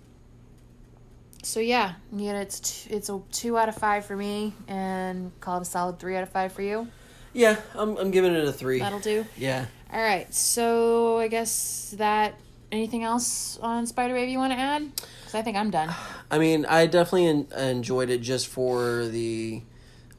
so 1.43 1.59
yeah, 1.59 1.93
yeah, 2.11 2.39
it's 2.41 2.59
t- 2.59 2.93
it's 2.93 3.09
a 3.09 3.21
two 3.31 3.57
out 3.57 3.69
of 3.69 3.75
five 3.75 4.05
for 4.05 4.15
me, 4.15 4.53
and 4.67 5.31
call 5.39 5.57
it 5.57 5.61
a 5.61 5.65
solid 5.65 5.99
three 5.99 6.15
out 6.15 6.23
of 6.23 6.29
five 6.29 6.51
for 6.51 6.61
you. 6.61 6.87
Yeah, 7.33 7.57
I'm 7.75 7.97
I'm 7.97 8.11
giving 8.11 8.33
it 8.33 8.45
a 8.45 8.51
three. 8.51 8.79
That'll 8.79 8.99
do. 8.99 9.25
Yeah. 9.37 9.65
All 9.91 10.01
right, 10.01 10.31
so 10.33 11.17
I 11.17 11.27
guess 11.27 11.95
that 11.97 12.35
anything 12.71 13.03
else 13.03 13.57
on 13.61 13.87
Spider 13.87 14.13
Baby 14.13 14.31
you 14.31 14.37
want 14.37 14.53
to 14.53 14.59
add? 14.59 14.95
Because 14.95 15.35
I 15.35 15.41
think 15.41 15.57
I'm 15.57 15.71
done. 15.71 15.93
I 16.29 16.37
mean, 16.37 16.65
I 16.65 16.85
definitely 16.85 17.27
en- 17.27 17.47
enjoyed 17.57 18.09
it 18.09 18.21
just 18.21 18.47
for 18.47 19.07
the 19.07 19.63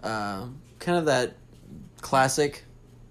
uh, 0.03 0.47
kind 0.81 0.99
of 0.99 1.05
that 1.07 1.35
classic 2.01 2.65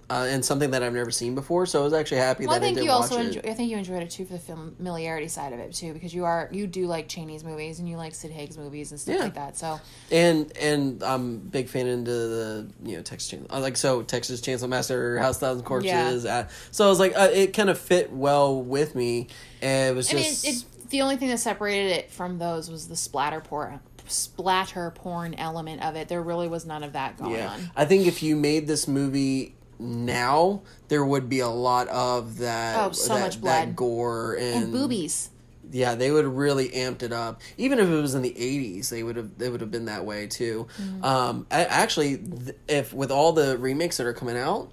uh, 0.09 0.25
and 0.27 0.43
something 0.43 0.71
that 0.71 0.81
I've 0.81 0.93
never 0.93 1.11
seen 1.11 1.35
before. 1.35 1.65
So 1.65 1.81
I 1.81 1.83
was 1.83 1.93
actually 1.93 2.17
happy 2.17 2.45
Well, 2.45 2.55
I 2.55 2.59
that 2.59 2.65
I, 2.65 2.67
think 2.67 2.77
did 2.77 2.85
you 2.85 2.89
watch 2.91 3.11
also 3.11 3.19
enjoy, 3.19 3.41
I 3.41 3.53
think 3.53 3.69
you 3.69 3.77
enjoyed 3.77 4.01
it 4.01 4.09
too 4.09 4.25
for 4.25 4.33
the 4.33 4.39
familiarity 4.39 5.27
side 5.27 5.53
of 5.53 5.59
it 5.59 5.73
too, 5.73 5.93
because 5.93 6.13
you 6.13 6.25
are 6.25 6.49
you 6.51 6.67
do 6.67 6.87
like 6.87 7.07
Chaney's 7.07 7.43
movies 7.43 7.79
and 7.79 7.87
you 7.87 7.97
like 7.97 8.15
Sid 8.15 8.31
Haig's 8.31 8.57
movies 8.57 8.91
and 8.91 8.99
stuff 8.99 9.15
Yeah. 9.15 9.23
like 9.23 9.35
that. 9.35 9.57
So 9.57 9.79
and 10.11 10.55
and 10.57 11.03
I'm 11.03 11.37
big 11.37 11.69
fan 11.69 11.87
into 11.87 12.11
the 12.11 12.67
you 12.83 12.97
know 12.97 13.03
Texas 13.03 13.31
Chainsaw 13.31 13.47
I 13.49 13.59
like 13.59 13.77
so 13.77 14.01
Texas 14.01 14.41
Chainsaw 14.41 14.67
Massacre, 14.67 15.19
House 15.19 15.35
of 15.35 15.41
Thousand 15.41 15.63
Corpses. 15.63 16.25
Uh, 16.25 16.47
so 16.71 16.85
I 16.85 16.89
was 16.89 16.99
like, 16.99 17.15
uh, 17.17 17.29
it 17.31 17.53
kind 17.53 17.69
of 17.69 17.77
fit 17.77 18.11
well 18.11 18.61
with 18.61 18.95
me, 18.95 19.27
and 19.61 19.91
it 19.91 19.95
was 19.95 20.11
I 20.11 20.15
mean, 20.15 20.23
just 20.23 20.45
it, 20.45 20.49
it, 20.49 20.89
the 20.89 21.01
only 21.01 21.17
thing 21.17 21.29
that 21.29 21.39
separated 21.39 21.91
it 21.91 22.11
from 22.11 22.39
those 22.39 22.69
was 22.69 22.87
the 22.87 22.95
splatter 22.95 23.41
porn 23.41 23.79
splatter 24.07 24.89
porn 24.91 25.35
element 25.35 25.83
of 25.83 25.95
it. 25.95 26.07
There 26.07 26.21
really 26.21 26.47
was 26.47 26.65
none 26.65 26.83
of 26.83 26.93
that 26.93 27.17
going 27.17 27.35
yeah. 27.35 27.51
on. 27.51 27.71
I 27.75 27.85
think 27.85 28.07
if 28.07 28.23
you 28.23 28.35
made 28.35 28.65
this 28.65 28.87
movie 28.87 29.55
now, 29.79 30.61
there 30.89 31.05
would 31.05 31.29
be 31.29 31.39
a 31.39 31.47
lot 31.47 31.87
of 31.87 32.39
that. 32.39 32.77
Oh, 32.77 32.91
so 32.91 33.15
that, 33.15 33.21
much 33.21 33.35
that 33.35 33.41
blood. 33.41 33.75
gore 33.75 34.33
and, 34.33 34.63
And 34.65 34.73
boobies. 34.73 35.29
Yeah, 35.71 35.95
they 35.95 36.11
would 36.11 36.25
have 36.25 36.33
really 36.33 36.69
amped 36.69 37.03
it 37.03 37.13
up. 37.13 37.41
Even 37.57 37.79
if 37.79 37.87
it 37.87 38.01
was 38.01 38.15
in 38.15 38.21
the 38.21 38.33
'80s, 38.33 38.89
they 38.89 39.03
would 39.03 39.15
have 39.15 39.37
they 39.37 39.49
would 39.49 39.61
have 39.61 39.71
been 39.71 39.85
that 39.85 40.03
way 40.03 40.27
too. 40.27 40.67
Mm-hmm. 40.81 41.03
Um, 41.05 41.47
I, 41.51 41.65
actually, 41.65 42.21
if 42.67 42.91
with 42.91 43.11
all 43.11 43.33
the 43.33 43.57
remakes 43.57 43.97
that 43.97 44.07
are 44.07 44.13
coming 44.13 44.35
out, 44.35 44.71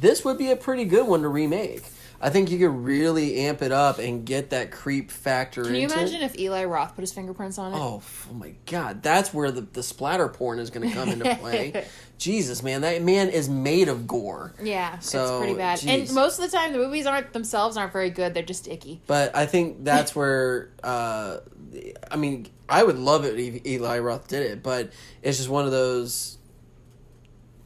this 0.00 0.24
would 0.24 0.38
be 0.38 0.50
a 0.50 0.56
pretty 0.56 0.84
good 0.84 1.06
one 1.06 1.22
to 1.22 1.28
remake. 1.28 1.84
I 2.20 2.30
think 2.30 2.50
you 2.50 2.58
could 2.58 2.70
really 2.84 3.40
amp 3.40 3.60
it 3.62 3.72
up 3.72 3.98
and 3.98 4.24
get 4.24 4.50
that 4.50 4.70
creep 4.70 5.10
factor 5.10 5.62
Can 5.64 5.74
you 5.74 5.82
into 5.82 5.94
it. 5.94 5.98
imagine 5.98 6.22
if 6.22 6.38
Eli 6.38 6.64
Roth 6.64 6.94
put 6.94 7.02
his 7.02 7.12
fingerprints 7.12 7.58
on 7.58 7.72
it? 7.74 7.76
Oh, 7.76 8.02
oh 8.30 8.34
my 8.34 8.54
god, 8.66 9.02
that's 9.02 9.34
where 9.34 9.50
the, 9.50 9.60
the 9.60 9.82
splatter 9.82 10.28
porn 10.28 10.58
is 10.58 10.70
going 10.70 10.88
to 10.88 10.94
come 10.94 11.08
into 11.10 11.34
play. 11.36 11.84
Jesus, 12.18 12.62
man, 12.62 12.82
that 12.82 13.02
man 13.02 13.28
is 13.28 13.48
made 13.48 13.88
of 13.88 14.06
gore. 14.06 14.54
Yeah, 14.62 14.98
So, 15.00 15.22
it's 15.24 15.38
pretty 15.44 15.54
bad. 15.58 15.78
geez. 15.80 16.08
And 16.08 16.14
most 16.14 16.38
of 16.38 16.48
the 16.50 16.56
time, 16.56 16.72
the 16.72 16.78
movies 16.78 17.06
aren't 17.06 17.32
themselves 17.32 17.76
aren't 17.76 17.92
very 17.92 18.10
good. 18.10 18.32
They're 18.34 18.42
just 18.42 18.68
icky. 18.68 19.02
But 19.06 19.34
I 19.36 19.46
think 19.46 19.84
that's 19.84 20.14
where, 20.16 20.70
uh, 20.82 21.38
I 22.10 22.16
mean, 22.16 22.46
I 22.68 22.82
would 22.82 22.98
love 22.98 23.24
it 23.24 23.38
if 23.38 23.66
Eli 23.66 23.98
Roth 23.98 24.28
did 24.28 24.42
it, 24.50 24.62
but 24.62 24.92
it's 25.22 25.36
just 25.38 25.50
one 25.50 25.66
of 25.66 25.72
those. 25.72 26.38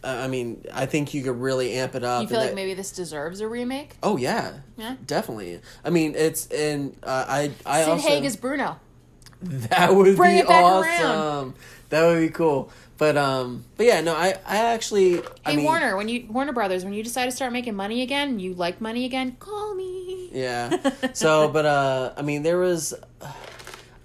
I 0.09 0.29
mean, 0.29 0.65
I 0.73 0.87
think 0.87 1.15
you 1.15 1.23
could 1.23 1.41
really 1.41 1.75
amp 1.75 1.95
it 1.95 2.05
up. 2.05 2.23
You 2.23 2.29
feel 2.29 2.39
like 2.39 2.51
that- 2.51 2.55
maybe 2.55 2.75
this 2.75 2.91
deserves 2.93 3.41
a 3.41 3.49
remake? 3.49 3.97
Oh 4.03 4.17
yeah, 4.17 4.53
Yeah. 4.77 4.97
definitely. 5.07 5.61
I 5.85 5.91
mean, 5.91 6.15
it's 6.17 6.47
and 6.49 6.97
uh, 7.03 7.25
I 7.29 7.51
I 7.67 7.81
Sid 7.83 7.89
also 7.91 8.09
Haig 8.09 8.25
is 8.25 8.37
Bruno. 8.37 8.79
that 9.43 9.95
would 9.95 10.17
Bring 10.17 10.37
be 10.37 10.43
awesome. 10.43 10.91
around. 10.91 11.55
That 11.91 12.07
would 12.07 12.21
be 12.21 12.29
cool. 12.31 12.71
But 12.99 13.17
um, 13.17 13.65
but 13.77 13.87
yeah, 13.87 14.01
no, 14.01 14.13
I 14.15 14.35
I 14.45 14.57
actually 14.75 15.19
Hey 15.19 15.23
I 15.47 15.57
mean, 15.57 15.65
Warner, 15.65 15.97
when 15.97 16.09
you 16.09 16.27
Warner 16.29 16.53
Brothers, 16.53 16.85
when 16.85 16.93
you 16.95 17.05
decide 17.05 17.27
to 17.27 17.31
start 17.31 17.53
making 17.53 17.77
money 17.77 18.03
again, 18.03 18.41
you 18.41 18.55
like 18.55 18.81
money 18.81 19.05
again, 19.05 19.37
call 19.39 19.75
me. 19.75 20.31
Yeah. 20.33 20.77
So, 21.15 21.49
but 21.49 21.65
uh, 21.65 22.13
I 22.17 22.23
mean, 22.23 22.43
there 22.43 22.59
was, 22.59 22.95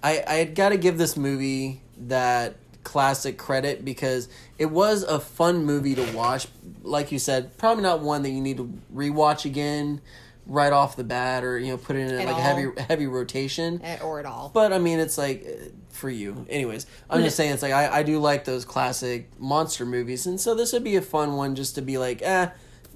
I 0.02 0.22
I 0.26 0.34
had 0.34 0.54
got 0.54 0.68
to 0.70 0.76
give 0.76 0.96
this 0.98 1.16
movie 1.16 1.80
that 2.06 2.54
classic 2.84 3.38
credit 3.38 3.84
because 3.84 4.28
it 4.58 4.66
was 4.66 5.02
a 5.02 5.18
fun 5.18 5.64
movie 5.64 5.94
to 5.94 6.12
watch. 6.12 6.46
Like 6.82 7.10
you 7.10 7.18
said, 7.18 7.56
probably 7.58 7.82
not 7.82 8.00
one 8.00 8.22
that 8.22 8.30
you 8.30 8.40
need 8.40 8.58
to 8.58 8.72
rewatch 8.94 9.44
again 9.44 10.00
right 10.46 10.72
off 10.74 10.94
the 10.94 11.04
bat 11.04 11.42
or 11.42 11.58
you 11.58 11.68
know 11.68 11.78
put 11.78 11.96
it 11.96 12.00
in 12.10 12.20
At 12.20 12.26
like 12.26 12.34
all. 12.36 12.40
heavy 12.40 12.66
heavy 12.88 13.06
rotation. 13.06 13.80
Eh, 13.82 13.98
or 14.02 14.20
at 14.20 14.26
all. 14.26 14.50
But 14.52 14.72
I 14.72 14.78
mean, 14.78 15.00
it's 15.00 15.16
like 15.18 15.46
for 15.88 16.10
you. 16.10 16.46
Anyways, 16.50 16.86
I'm 17.08 17.22
just 17.22 17.36
saying 17.36 17.52
it's 17.54 17.62
like 17.62 17.72
I, 17.72 17.98
I 17.98 18.02
do 18.02 18.18
like 18.18 18.44
those 18.44 18.64
classic 18.64 19.28
monster 19.40 19.86
movies, 19.86 20.26
and 20.26 20.40
so 20.40 20.54
this 20.54 20.72
would 20.72 20.84
be 20.84 20.96
a 20.96 21.02
fun 21.02 21.36
one 21.36 21.54
just 21.54 21.74
to 21.76 21.82
be 21.82 21.98
like, 21.98 22.20
eh, 22.22 22.50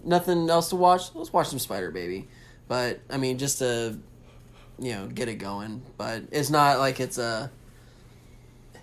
nothing 0.04 0.50
else 0.50 0.68
to 0.70 0.76
watch. 0.76 1.14
Let's 1.14 1.32
watch 1.32 1.48
some 1.48 1.58
Spider 1.58 1.90
Baby. 1.90 2.28
But 2.68 3.00
I 3.08 3.16
mean, 3.16 3.38
just 3.38 3.58
to 3.60 3.98
you 4.78 4.92
know 4.92 5.06
get 5.06 5.28
it 5.28 5.36
going. 5.36 5.82
But 5.96 6.24
it's 6.30 6.50
not 6.50 6.78
like 6.78 7.00
it's 7.00 7.16
a 7.18 7.50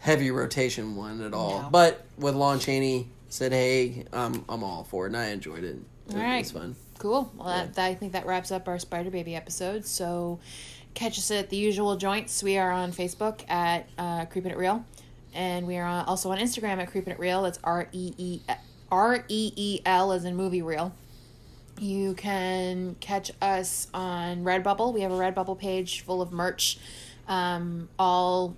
heavy 0.06 0.30
rotation 0.30 0.96
one 0.96 1.22
at 1.24 1.34
all. 1.34 1.64
No. 1.64 1.70
But 1.72 2.06
with 2.20 2.36
Lon 2.36 2.60
Chaney 2.60 3.10
said, 3.30 3.52
hey, 3.52 4.06
I'm 4.14 4.46
I'm 4.48 4.64
all 4.64 4.84
for 4.84 5.06
it, 5.06 5.08
and 5.08 5.18
I 5.18 5.30
enjoyed 5.30 5.64
it. 5.64 5.78
It 6.10 6.16
All 6.16 6.22
right. 6.22 6.44
was 6.44 6.52
fun. 6.52 6.76
Cool. 7.00 7.32
Well, 7.36 7.48
that, 7.48 7.74
that, 7.74 7.86
I 7.86 7.96
think 7.96 8.14
that 8.14 8.28
wraps 8.28 8.52
up 8.52 8.68
our 8.68 8.78
Spider 8.78 9.10
Baby 9.10 9.36
episode. 9.36 9.86
So, 9.86 10.40
catch 10.94 11.18
us 11.18 11.32
at 11.32 11.50
the 11.50 11.58
usual 11.58 11.98
joints. 11.98 12.44
We 12.44 12.58
are 12.60 12.72
on 12.72 12.92
Facebook 12.92 13.42
at 13.50 13.90
uh, 13.98 14.26
Creeping 14.26 14.52
It 14.52 14.58
Real, 14.58 14.86
and 15.34 15.66
we 15.66 15.76
are 15.78 15.86
on, 15.86 16.06
also 16.06 16.32
on 16.32 16.38
Instagram 16.38 16.78
at 16.78 16.92
Creeping 16.92 17.12
It 17.12 17.20
Real. 17.20 17.42
That's 17.42 17.60
R 17.64 17.88
E 17.92 18.14
E 18.18 18.42
R 18.92 19.26
E 19.28 19.52
E 19.56 19.82
L 19.88 20.12
as 20.12 20.24
in 20.24 20.36
movie 20.36 20.62
reel. 20.62 20.94
You 21.80 22.14
can 22.14 22.96
catch 23.00 23.32
us 23.42 23.88
on 23.92 24.44
Redbubble. 24.44 24.94
We 24.94 25.02
have 25.02 25.12
a 25.12 25.18
Redbubble 25.18 25.58
page 25.58 26.02
full 26.02 26.22
of 26.22 26.32
merch, 26.32 26.78
um, 27.28 27.90
all 27.98 28.56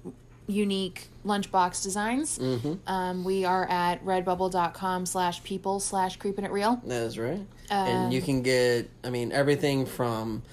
unique 0.48 1.10
lunchbox 1.26 1.84
designs. 1.84 2.40
Um, 2.88 3.24
we 3.24 3.45
are 3.45 3.65
at 3.69 4.03
redbubble.com 4.06 5.06
slash 5.06 5.44
people 5.44 5.80
slash 5.80 6.18
creeping 6.18 6.45
it 6.45 6.52
real. 6.52 6.82
That 6.86 7.03
is 7.03 7.19
right. 7.19 7.45
Um, 7.69 7.88
and 7.88 8.14
you 8.14 8.22
can 8.22 8.41
get, 8.41 8.90
I 9.03 9.10
mean, 9.10 9.32
everything 9.32 9.86
from 9.86 10.44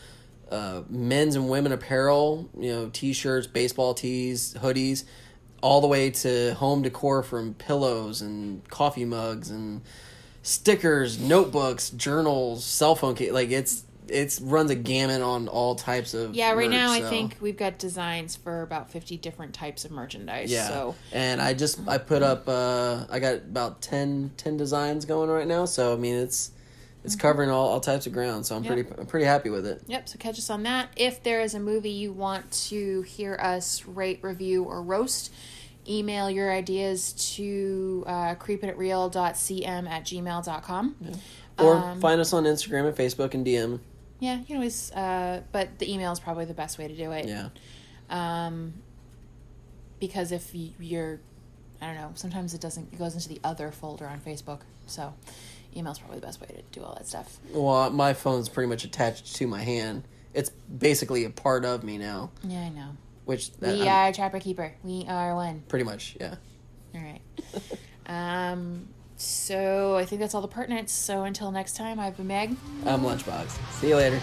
uh, 0.51 0.83
men's 0.89 1.37
and 1.37 1.49
women 1.49 1.73
apparel, 1.73 2.49
you 2.59 2.73
know, 2.73 2.91
t-shirts, 2.93 3.47
baseball 3.47 3.95
tees, 3.95 4.55
hoodies, 4.55 5.05
all 5.63 5.81
the 5.81 5.87
way 5.87 6.11
to 6.11 6.55
home 6.55 6.83
decor 6.83 7.23
from 7.23 7.55
pillows 7.55 8.21
and 8.21 8.69
coffee 8.69 9.05
mugs 9.05 9.51
and 9.51 9.81
stickers, 10.43 11.19
notebooks, 11.19 11.89
journals, 11.91 12.65
cell 12.65 12.95
phone 12.95 13.15
case. 13.15 13.33
Like 13.33 13.51
it's 13.51 13.84
it's 14.09 14.41
runs 14.41 14.71
a 14.71 14.75
gamut 14.75 15.23
on 15.23 15.49
all 15.49 15.75
types 15.75 16.13
of 16.15 16.35
Yeah, 16.35 16.53
right 16.53 16.69
merch, 16.69 16.77
now 16.77 16.93
I 16.93 17.01
think 17.03 17.37
we've 17.41 17.57
got 17.57 17.79
designs 17.79 18.37
for 18.37 18.63
about 18.63 18.91
50 18.91 19.17
different 19.17 19.55
types 19.55 19.85
of 19.85 19.91
merchandise. 19.91 20.51
yeah. 20.51 20.69
So, 20.69 20.95
and 21.13 21.41
I 21.41 21.55
just 21.55 21.81
I 21.89 21.99
put 21.99 22.23
up 22.23 22.49
uh 22.49 23.05
I 23.11 23.19
got 23.19 23.37
about 23.37 23.81
10, 23.83 24.33
10 24.37 24.57
designs 24.57 25.05
going 25.05 25.31
right 25.31 25.47
now, 25.47 25.65
so 25.65 25.93
I 25.93 25.97
mean 25.97 26.17
it's 26.17 26.51
it's 27.03 27.17
covering 27.17 27.51
all, 27.51 27.69
all 27.69 27.81
types 27.81 28.07
of 28.07 28.13
ground, 28.15 28.47
so 28.47 28.57
I'm 28.57 28.65
Yep. 28.65 28.73
pretty 28.73 29.01
I'm 29.01 29.07
pretty 29.07 29.27
happy 29.27 29.51
with 29.51 29.67
it. 29.67 29.83
yep, 29.87 30.09
so 30.09 30.19
catch 30.19 30.39
us 30.39 30.49
on 30.51 30.63
that. 30.65 30.89
If 30.97 31.23
there 31.23 31.41
is 31.41 31.55
a 31.55 31.61
movie 31.61 31.91
you 31.91 32.13
want 32.13 32.51
to 32.69 33.03
hear 33.03 33.37
us 33.41 33.85
rate, 33.87 34.21
review, 34.23 34.65
or 34.65 34.83
roast, 34.83 35.31
email 35.87 36.31
your 36.31 36.51
ideas 36.51 37.13
to 37.37 38.05
uh, 38.07 38.35
creepingitreal.cm 38.37 39.89
at 39.89 40.05
gmail.com. 40.05 40.97
Or 41.59 41.77
Um, 41.77 42.01
find 42.01 42.21
us 42.21 42.33
on 42.33 42.45
Instagram 42.45 42.87
and 42.89 42.97
Facebook 42.97 43.35
and 43.35 43.47
DM. 43.47 43.81
Yeah, 44.25 44.39
you 44.39 44.45
can 44.47 44.57
always, 44.57 44.91
uh, 44.93 45.43
but 45.53 45.79
the 45.79 45.93
email 45.93 46.11
is 46.13 46.19
probably 46.19 46.47
the 46.47 46.55
best 46.55 46.79
way 46.79 46.89
to 46.89 46.97
do 46.97 47.13
it. 47.13 47.27
Yeah. 47.29 47.49
Um, 48.09 48.73
because 50.01 50.33
if 50.33 50.51
you're, 50.55 51.21
I 51.83 51.87
don't 51.89 51.97
know, 51.97 52.11
sometimes 52.15 52.55
it 52.55 52.61
doesn't, 52.63 52.91
it 52.95 52.99
goes 52.99 53.13
into 53.15 53.29
the 53.29 53.39
other 53.45 53.71
folder 53.71 54.07
on 54.07 54.21
Facebook. 54.21 54.61
So 54.87 55.13
email's 55.77 55.99
probably 55.99 56.21
the 56.21 56.27
best 56.27 56.41
way 56.41 56.47
to 56.47 56.63
do 56.73 56.83
all 56.83 56.95
that 56.95 57.07
stuff. 57.07 57.37
Well, 57.53 57.91
my 57.91 58.15
phone's 58.15 58.49
pretty 58.49 58.69
much 58.71 58.85
attached 58.85 59.37
to 59.37 59.47
my 59.47 59.61
hand. 59.63 60.05
It's 60.33 60.49
basically 60.51 61.25
a 61.27 61.31
part 61.31 61.67
of 61.67 61.85
me 61.85 61.99
now, 61.99 62.31
Yeah, 62.43 62.61
I 62.61 62.69
know. 62.71 62.97
which 63.27 63.53
that, 63.59 63.75
we 63.75 63.83
I'm- 63.87 64.09
are 64.11 64.13
Trapper 64.15 64.41
Keeper. 64.41 64.73
We 64.83 65.05
are 65.07 65.35
one. 65.35 65.65
pretty 65.69 65.85
much 65.85 66.17
yeah. 66.19 66.37
All 66.95 67.01
right. 67.03 67.21
um, 68.07 68.89
so 69.17 69.97
I 69.97 70.05
think 70.05 70.21
that's 70.21 70.35
all 70.35 70.43
the 70.43 70.49
pertinence. 70.49 70.93
So 70.93 71.25
until 71.25 71.51
next 71.51 71.77
time, 71.77 72.01
I've 72.01 72.17
been 72.17 72.27
Meg. 72.27 72.57
I'm 72.87 73.03
Lunchbox. 73.03 73.51
See 73.81 73.89
you 73.89 73.97
later. 73.97 74.21